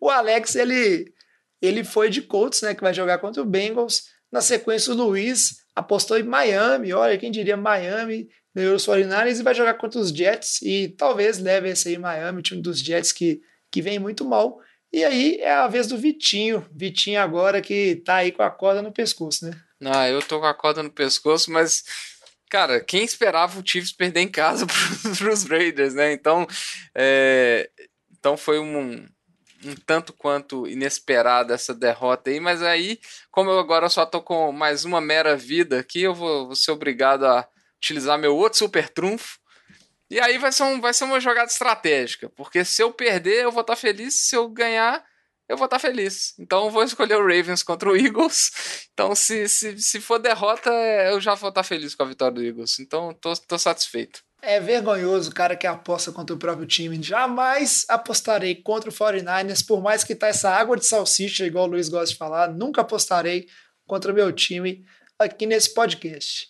O 0.00 0.10
Alex, 0.10 0.54
ele, 0.54 1.12
ele 1.60 1.84
foi 1.84 2.10
de 2.10 2.22
Colts, 2.22 2.62
né? 2.62 2.74
Que 2.74 2.82
vai 2.82 2.94
jogar 2.94 3.18
contra 3.18 3.42
o 3.42 3.46
Bengals. 3.46 4.04
Na 4.30 4.40
sequência, 4.40 4.92
o 4.92 4.96
Luiz 4.96 5.56
apostou 5.74 6.18
em 6.18 6.22
Miami. 6.22 6.92
Olha, 6.92 7.18
quem 7.18 7.30
diria 7.30 7.56
Miami 7.56 8.28
ganhou 8.54 8.76
os 8.76 8.86
49ers 8.86 9.40
e 9.40 9.42
vai 9.42 9.54
jogar 9.54 9.74
contra 9.74 10.00
os 10.00 10.10
Jets. 10.10 10.62
E 10.62 10.88
talvez 10.88 11.38
leve 11.38 11.68
esse 11.68 11.88
aí 11.88 11.98
Miami, 11.98 12.38
o 12.38 12.42
time 12.42 12.62
dos 12.62 12.78
Jets 12.78 13.12
que 13.12 13.40
que 13.74 13.82
vem 13.82 13.98
muito 13.98 14.24
mal. 14.24 14.60
E 14.92 15.02
aí 15.02 15.38
é 15.40 15.52
a 15.52 15.66
vez 15.66 15.88
do 15.88 15.98
Vitinho. 15.98 16.64
Vitinho 16.72 17.20
agora 17.20 17.60
que 17.60 17.96
tá 18.04 18.16
aí 18.16 18.30
com 18.30 18.44
a 18.44 18.50
corda 18.50 18.80
no 18.80 18.92
pescoço, 18.92 19.46
né? 19.46 19.60
Ah, 19.84 20.08
eu 20.08 20.22
tô 20.22 20.38
com 20.38 20.46
a 20.46 20.54
corda 20.54 20.80
no 20.80 20.90
pescoço, 20.90 21.50
mas 21.50 21.82
cara, 22.54 22.78
quem 22.78 23.02
esperava 23.02 23.58
o 23.58 23.66
Chiefs 23.66 23.92
perder 23.92 24.20
em 24.20 24.28
casa 24.28 24.64
para 25.18 25.32
os 25.32 25.42
Raiders, 25.42 25.92
né? 25.92 26.12
Então, 26.12 26.46
é, 26.94 27.68
então 28.12 28.36
foi 28.36 28.60
um, 28.60 29.04
um 29.64 29.74
tanto 29.84 30.12
quanto 30.12 30.64
inesperada 30.68 31.52
essa 31.52 31.74
derrota 31.74 32.30
aí, 32.30 32.38
mas 32.38 32.62
aí, 32.62 33.00
como 33.28 33.50
eu 33.50 33.58
agora 33.58 33.88
só 33.88 34.06
tô 34.06 34.22
com 34.22 34.52
mais 34.52 34.84
uma 34.84 35.00
mera 35.00 35.36
vida 35.36 35.80
aqui, 35.80 36.02
eu 36.02 36.14
vou, 36.14 36.46
vou 36.46 36.54
ser 36.54 36.70
obrigado 36.70 37.26
a 37.26 37.44
utilizar 37.76 38.16
meu 38.20 38.36
outro 38.36 38.56
super 38.56 38.88
trunfo, 38.88 39.40
e 40.08 40.20
aí 40.20 40.38
vai 40.38 40.52
ser, 40.52 40.62
um, 40.62 40.80
vai 40.80 40.94
ser 40.94 41.06
uma 41.06 41.18
jogada 41.18 41.50
estratégica, 41.50 42.30
porque 42.36 42.64
se 42.64 42.80
eu 42.80 42.92
perder, 42.92 43.42
eu 43.42 43.50
vou 43.50 43.62
estar 43.62 43.74
tá 43.74 43.80
feliz, 43.80 44.28
se 44.28 44.36
eu 44.36 44.48
ganhar, 44.48 45.04
eu 45.48 45.56
vou 45.56 45.66
estar 45.66 45.78
tá 45.78 45.80
feliz. 45.80 46.34
Então 46.38 46.64
eu 46.64 46.70
vou 46.70 46.82
escolher 46.82 47.16
o 47.16 47.26
Ravens 47.26 47.62
contra 47.62 47.90
o 47.90 47.96
Eagles. 47.96 48.88
Então, 48.92 49.14
se, 49.14 49.48
se, 49.48 49.78
se 49.78 50.00
for 50.00 50.18
derrota, 50.18 50.70
eu 50.70 51.20
já 51.20 51.34
vou 51.34 51.48
estar 51.48 51.62
tá 51.62 51.68
feliz 51.68 51.94
com 51.94 52.02
a 52.02 52.06
vitória 52.06 52.34
do 52.34 52.42
Eagles. 52.42 52.78
Então, 52.78 53.12
tô, 53.14 53.34
tô 53.36 53.58
satisfeito. 53.58 54.22
É 54.40 54.60
vergonhoso 54.60 55.30
o 55.30 55.34
cara 55.34 55.56
que 55.56 55.66
aposta 55.66 56.12
contra 56.12 56.36
o 56.36 56.38
próprio 56.38 56.66
time. 56.66 57.02
Jamais 57.02 57.84
apostarei 57.88 58.54
contra 58.54 58.90
o 58.90 58.92
49ers, 58.92 59.66
por 59.66 59.82
mais 59.82 60.04
que 60.04 60.14
tá 60.14 60.28
essa 60.28 60.50
água 60.50 60.76
de 60.76 60.84
salsicha, 60.84 61.46
igual 61.46 61.64
o 61.64 61.70
Luiz 61.70 61.88
gosta 61.88 62.12
de 62.12 62.16
falar, 62.16 62.52
nunca 62.52 62.82
apostarei 62.82 63.46
contra 63.86 64.12
o 64.12 64.14
meu 64.14 64.30
time 64.32 64.84
aqui 65.18 65.46
nesse 65.46 65.72
podcast. 65.72 66.46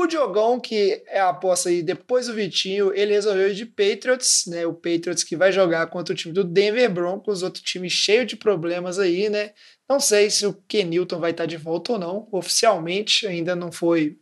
O 0.00 0.06
Diogão, 0.06 0.58
que 0.58 1.02
é 1.08 1.20
a 1.20 1.28
aposta 1.28 1.68
aí 1.68 1.82
depois 1.82 2.26
do 2.26 2.32
Vitinho, 2.32 2.90
ele 2.94 3.12
resolveu 3.12 3.50
ir 3.50 3.54
de 3.54 3.66
Patriots, 3.66 4.44
né? 4.46 4.64
O 4.64 4.72
Patriots 4.72 5.22
que 5.22 5.36
vai 5.36 5.52
jogar 5.52 5.86
contra 5.88 6.14
o 6.14 6.16
time 6.16 6.32
do 6.32 6.42
Denver 6.42 6.90
Broncos, 6.90 7.42
outro 7.42 7.62
time 7.62 7.90
cheio 7.90 8.24
de 8.24 8.34
problemas 8.34 8.98
aí, 8.98 9.28
né? 9.28 9.50
Não 9.86 10.00
sei 10.00 10.30
se 10.30 10.46
o 10.46 10.54
Kenilton 10.66 11.20
vai 11.20 11.32
estar 11.32 11.44
de 11.44 11.58
volta 11.58 11.92
ou 11.92 11.98
não. 11.98 12.26
Oficialmente 12.32 13.26
ainda 13.26 13.54
não 13.54 13.70
foi 13.70 14.16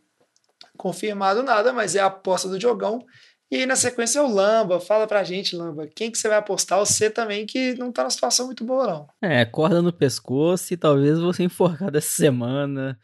confirmado 0.75 1.43
nada, 1.43 1.71
mas 1.71 1.95
é 1.95 2.01
a 2.01 2.07
aposta 2.07 2.49
do 2.49 2.59
Diogão. 2.59 3.05
E 3.49 3.55
aí, 3.55 3.65
na 3.65 3.77
sequência, 3.77 4.19
é 4.19 4.21
o 4.21 4.27
Lamba. 4.27 4.81
Fala 4.81 5.07
pra 5.07 5.23
gente, 5.23 5.55
Lamba, 5.55 5.87
quem 5.87 6.11
que 6.11 6.17
você 6.17 6.27
vai 6.27 6.39
apostar? 6.39 6.77
Você 6.79 7.09
também 7.09 7.45
que 7.45 7.73
não 7.75 7.89
tá 7.89 8.03
numa 8.03 8.11
situação 8.11 8.47
muito 8.47 8.65
boa, 8.65 8.85
não. 8.85 9.07
É, 9.21 9.45
corda 9.45 9.81
no 9.81 9.93
pescoço 9.93 10.73
e 10.73 10.77
talvez 10.77 11.17
você 11.17 11.43
enforcado 11.43 11.97
essa 11.97 12.11
semana. 12.11 12.99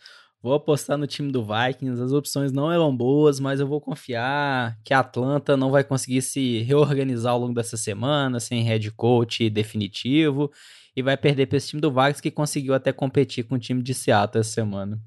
Vou 0.45 0.53
apostar 0.53 0.95
no 0.95 1.07
time 1.07 1.31
do 1.31 1.43
Vikings. 1.43 1.99
As 1.99 2.11
opções 2.11 2.51
não 2.51 2.72
eram 2.72 2.95
boas, 2.95 3.39
mas 3.39 3.59
eu 3.59 3.65
vou 3.65 3.81
confiar 3.81 4.77
que 4.84 4.93
a 4.93 4.99
Atlanta 4.99 5.57
não 5.57 5.72
vai 5.72 5.84
conseguir 5.84 6.22
se 6.22 6.61
reorganizar 6.61 7.34
ao 7.34 7.39
longo 7.39 7.55
dessa 7.55 7.76
semana, 7.76 8.39
sem 8.39 8.61
head 8.61 8.91
coach 8.91 9.49
definitivo, 9.49 10.51
e 10.95 11.01
vai 11.01 11.17
perder 11.17 11.47
para 11.47 11.57
esse 11.57 11.69
time 11.69 11.81
do 11.81 11.89
Vikings 11.89 12.22
que 12.22 12.30
conseguiu 12.30 12.76
até 12.76 12.93
competir 12.93 13.45
com 13.45 13.55
o 13.55 13.59
time 13.59 13.81
de 13.81 13.95
Seattle 13.95 14.39
essa 14.39 14.51
semana. 14.51 15.01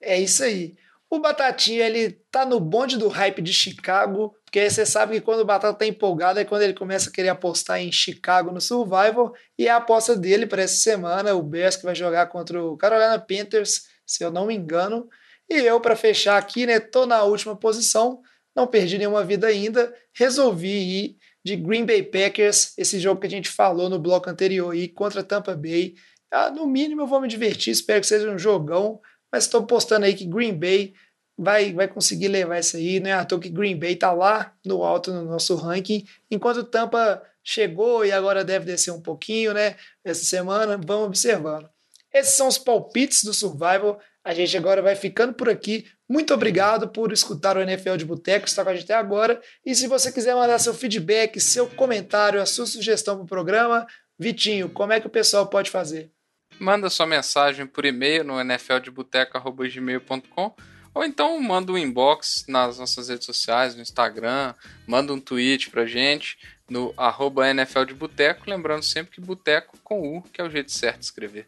É 0.00 0.20
isso 0.20 0.44
aí. 0.44 0.76
O 1.10 1.18
Batatinha, 1.20 1.86
ele 1.86 2.20
tá 2.30 2.44
no 2.44 2.60
bonde 2.60 2.98
do 2.98 3.08
hype 3.08 3.40
de 3.40 3.52
Chicago, 3.52 4.34
porque 4.44 4.68
você 4.68 4.84
sabe 4.84 5.14
que 5.14 5.20
quando 5.22 5.40
o 5.40 5.44
Batata 5.44 5.78
tá 5.78 5.86
empolgado 5.86 6.38
é 6.38 6.44
quando 6.44 6.62
ele 6.62 6.74
começa 6.74 7.08
a 7.08 7.12
querer 7.12 7.30
apostar 7.30 7.80
em 7.80 7.90
Chicago 7.90 8.52
no 8.52 8.60
Survival, 8.60 9.32
e 9.58 9.66
é 9.66 9.70
a 9.70 9.76
aposta 9.76 10.14
dele 10.14 10.46
para 10.46 10.62
essa 10.62 10.76
semana, 10.76 11.34
o 11.34 11.42
Bears 11.42 11.76
que 11.76 11.84
vai 11.84 11.94
jogar 11.94 12.26
contra 12.26 12.62
o 12.62 12.76
Carolina 12.76 13.18
Panthers, 13.18 13.84
se 14.06 14.22
eu 14.22 14.30
não 14.30 14.46
me 14.46 14.54
engano. 14.54 15.08
E 15.48 15.54
eu, 15.54 15.80
para 15.80 15.96
fechar 15.96 16.36
aqui, 16.36 16.66
né, 16.66 16.78
tô 16.78 17.06
na 17.06 17.22
última 17.22 17.56
posição, 17.56 18.20
não 18.54 18.66
perdi 18.66 18.98
nenhuma 18.98 19.24
vida 19.24 19.46
ainda, 19.46 19.94
resolvi 20.12 20.68
ir 20.68 21.16
de 21.42 21.56
Green 21.56 21.86
Bay 21.86 22.02
Packers, 22.02 22.76
esse 22.76 23.00
jogo 23.00 23.20
que 23.20 23.26
a 23.26 23.30
gente 23.30 23.48
falou 23.48 23.88
no 23.88 23.98
bloco 23.98 24.28
anterior 24.28 24.72
aí 24.72 24.88
contra 24.88 25.22
Tampa 25.22 25.56
Bay. 25.56 25.94
Ah, 26.30 26.50
no 26.50 26.66
mínimo 26.66 27.02
eu 27.02 27.06
vou 27.06 27.20
me 27.20 27.28
divertir, 27.28 27.70
espero 27.70 28.02
que 28.02 28.06
seja 28.06 28.30
um 28.30 28.38
jogão, 28.38 29.00
mas 29.32 29.44
estou 29.44 29.66
postando 29.66 30.06
aí 30.06 30.14
que 30.14 30.24
Green 30.24 30.54
Bay 30.54 30.94
vai, 31.36 31.72
vai 31.72 31.86
conseguir 31.86 32.28
levar 32.28 32.58
isso 32.58 32.76
aí. 32.76 32.98
Não 32.98 33.10
é 33.10 33.12
à 33.12 33.24
toa 33.24 33.40
que 33.40 33.48
Green 33.48 33.78
Bay 33.78 33.94
tá 33.94 34.12
lá 34.12 34.52
no 34.64 34.82
alto 34.82 35.12
no 35.12 35.24
nosso 35.24 35.54
ranking, 35.54 36.04
enquanto 36.30 36.64
Tampa 36.64 37.22
chegou 37.44 38.04
e 38.04 38.12
agora 38.12 38.44
deve 38.44 38.66
descer 38.66 38.90
um 38.90 39.00
pouquinho, 39.00 39.54
né? 39.54 39.76
Essa 40.04 40.24
semana, 40.24 40.78
vamos 40.84 41.06
observando. 41.06 41.68
Esses 42.12 42.34
são 42.34 42.48
os 42.48 42.58
palpites 42.58 43.22
do 43.24 43.32
Survival. 43.32 44.00
A 44.24 44.34
gente 44.34 44.56
agora 44.56 44.82
vai 44.82 44.94
ficando 44.94 45.32
por 45.32 45.48
aqui. 45.48 45.86
Muito 46.08 46.34
obrigado 46.34 46.88
por 46.88 47.12
escutar 47.12 47.56
o 47.56 47.60
NFL 47.62 47.96
de 47.96 48.04
Boteco, 48.04 48.46
está 48.46 48.64
com 48.64 48.70
a 48.70 48.74
gente 48.74 48.84
até 48.84 48.94
agora. 48.94 49.40
E 49.64 49.74
se 49.74 49.86
você 49.86 50.10
quiser 50.10 50.34
mandar 50.34 50.58
seu 50.58 50.74
feedback, 50.74 51.40
seu 51.40 51.66
comentário, 51.68 52.40
a 52.40 52.46
sua 52.46 52.66
sugestão 52.66 53.16
para 53.16 53.24
o 53.24 53.28
programa, 53.28 53.86
Vitinho, 54.18 54.68
como 54.68 54.92
é 54.92 55.00
que 55.00 55.06
o 55.06 55.10
pessoal 55.10 55.46
pode 55.46 55.70
fazer? 55.70 56.10
Manda 56.58 56.90
sua 56.90 57.06
mensagem 57.06 57.64
por 57.66 57.84
e-mail 57.84 58.24
no 58.24 58.42
nfldeboteco.gmail.com 58.42 60.54
ou 60.98 61.04
então 61.04 61.40
manda 61.40 61.70
um 61.70 61.78
inbox 61.78 62.44
nas 62.48 62.78
nossas 62.78 63.08
redes 63.08 63.24
sociais, 63.24 63.76
no 63.76 63.82
Instagram, 63.82 64.52
manda 64.86 65.12
um 65.12 65.20
tweet 65.20 65.70
pra 65.70 65.86
gente 65.86 66.36
no 66.68 66.92
arroba 66.96 67.48
NFL 67.48 67.84
de 67.84 67.94
Boteco, 67.94 68.50
lembrando 68.50 68.82
sempre 68.82 69.14
que 69.14 69.20
Boteco 69.20 69.78
com 69.84 70.16
U, 70.16 70.22
que 70.22 70.40
é 70.40 70.44
o 70.44 70.50
jeito 70.50 70.72
certo 70.72 70.98
de 70.98 71.04
escrever. 71.04 71.46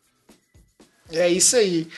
É 1.12 1.28
isso 1.28 1.56
aí. 1.56 1.88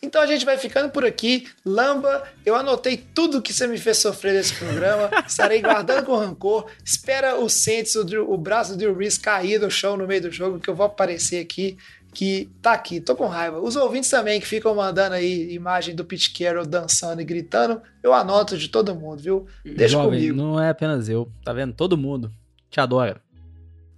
Então 0.00 0.22
a 0.22 0.26
gente 0.26 0.44
vai 0.44 0.56
ficando 0.56 0.90
por 0.90 1.04
aqui. 1.04 1.48
Lamba, 1.64 2.26
eu 2.46 2.54
anotei 2.54 2.96
tudo 2.96 3.42
que 3.42 3.52
você 3.52 3.66
me 3.66 3.76
fez 3.76 3.98
sofrer 3.98 4.34
nesse 4.34 4.54
programa. 4.54 5.10
Estarei 5.26 5.60
guardando 5.60 6.06
com 6.06 6.16
rancor. 6.16 6.70
Espera 6.84 7.36
o 7.36 7.48
Saints, 7.48 7.96
o, 7.96 8.04
o 8.32 8.38
braço 8.38 8.72
do 8.72 8.78
Drew 8.78 8.96
Reese 8.96 9.18
cair 9.18 9.58
do 9.58 9.70
chão 9.70 9.96
no 9.96 10.06
meio 10.06 10.22
do 10.22 10.30
jogo, 10.30 10.60
que 10.60 10.70
eu 10.70 10.74
vou 10.74 10.86
aparecer 10.86 11.42
aqui. 11.42 11.76
Que 12.12 12.50
tá 12.60 12.72
aqui, 12.72 13.00
tô 13.00 13.14
com 13.14 13.26
raiva. 13.26 13.60
Os 13.60 13.76
ouvintes 13.76 14.10
também 14.10 14.40
que 14.40 14.46
ficam 14.46 14.74
mandando 14.74 15.14
aí 15.14 15.52
imagem 15.52 15.94
do 15.94 16.04
Pete 16.04 16.32
Carroll 16.32 16.66
dançando 16.66 17.20
e 17.20 17.24
gritando, 17.24 17.80
eu 18.02 18.12
anoto 18.12 18.58
de 18.58 18.68
todo 18.68 18.94
mundo, 18.94 19.22
viu? 19.22 19.46
Deixa 19.64 19.92
Jovem, 19.92 20.18
comigo. 20.18 20.36
Não 20.36 20.60
é 20.60 20.70
apenas 20.70 21.08
eu, 21.08 21.30
tá 21.44 21.52
vendo? 21.52 21.72
Todo 21.72 21.96
mundo 21.96 22.32
te 22.68 22.80
adora. 22.80 23.22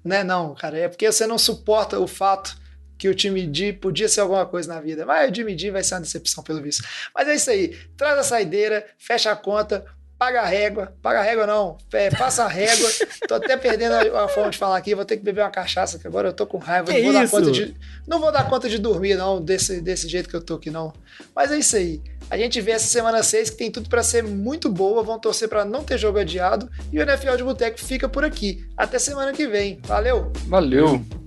Não 0.05 0.17
é 0.17 0.25
não, 0.25 0.55
cara. 0.55 0.79
É 0.79 0.89
porque 0.89 1.11
você 1.11 1.27
não 1.27 1.39
suporta 1.39 1.99
o 1.99 2.07
fato 2.07 2.61
que 2.99 3.09
o 3.09 3.15
time 3.15 3.47
D 3.47 3.73
podia 3.73 4.09
ser 4.09 4.21
alguma 4.21 4.47
coisa 4.47 4.73
na 4.73 4.81
vida. 4.81 5.05
Mas 5.05 5.29
o 5.29 5.33
time 5.33 5.55
D 5.55 5.71
vai 5.71 5.83
ser 5.83 5.95
uma 5.95 6.03
decepção, 6.03 6.45
pelo 6.45 6.63
visto. 6.63 6.87
Mas 7.15 7.29
é 7.29 7.35
isso 7.35 7.51
aí. 7.51 7.77
Traz 7.97 8.19
a 8.19 8.23
saideira, 8.23 8.87
fecha 8.99 9.33
a 9.33 9.37
conta, 9.37 9.85
paga 10.23 10.43
a 10.43 10.47
régua. 10.47 10.93
Paga 11.03 11.19
a 11.19 11.23
régua 11.23 11.47
não, 11.49 11.77
é, 11.93 12.09
passa 12.11 12.45
a 12.45 12.49
régua. 12.49 12.89
tô 13.27 13.35
até 13.35 13.57
perdendo 13.57 13.93
a, 13.93 14.25
a 14.25 14.29
forma 14.29 14.51
de 14.51 14.59
falar 14.59 14.77
aqui. 14.77 14.95
Vou 14.95 15.05
ter 15.05 15.17
que 15.17 15.25
beber 15.25 15.41
uma 15.41 15.51
cachaça, 15.51 15.99
que 15.99 16.07
agora 16.07 16.29
eu 16.29 16.33
tô 16.33 16.47
com 16.47 16.59
raiva. 16.59 16.93
Que 16.93 17.03
não 17.03 17.13
vou 17.13 17.13
dar 17.13 17.29
conta 17.29 17.51
de. 17.51 17.77
Não 18.07 18.21
vou 18.21 18.33
dar 18.33 18.49
conta 18.49 18.69
de 18.69 18.79
dormir, 18.79 19.17
não, 19.17 19.43
desse, 19.43 19.81
desse 19.81 20.09
jeito 20.09 20.29
que 20.29 20.37
eu 20.37 20.41
tô 20.41 20.55
aqui, 20.55 20.71
não. 20.71 20.93
Mas 21.35 21.51
é 21.51 21.59
isso 21.59 21.77
aí. 21.77 22.01
A 22.31 22.37
gente 22.37 22.61
vê 22.61 22.71
essa 22.71 22.87
semana 22.87 23.23
6 23.23 23.51
que 23.51 23.57
tem 23.57 23.71
tudo 23.71 23.89
para 23.89 24.03
ser 24.03 24.23
muito 24.23 24.69
boa. 24.69 25.03
Vão 25.03 25.19
torcer 25.19 25.49
para 25.49 25.65
não 25.65 25.83
ter 25.83 25.99
jogo 25.99 26.21
adiado. 26.21 26.71
E 26.93 26.99
o 26.99 27.03
NFL 27.03 27.37
de 27.37 27.43
Boteco 27.43 27.81
fica 27.81 28.09
por 28.09 28.25
aqui. 28.25 28.65
Até 28.77 29.01
semana 29.01 29.33
que 29.33 29.49
vem. 29.49 29.81
Valeu! 29.83 30.33
Valeu! 30.47 31.22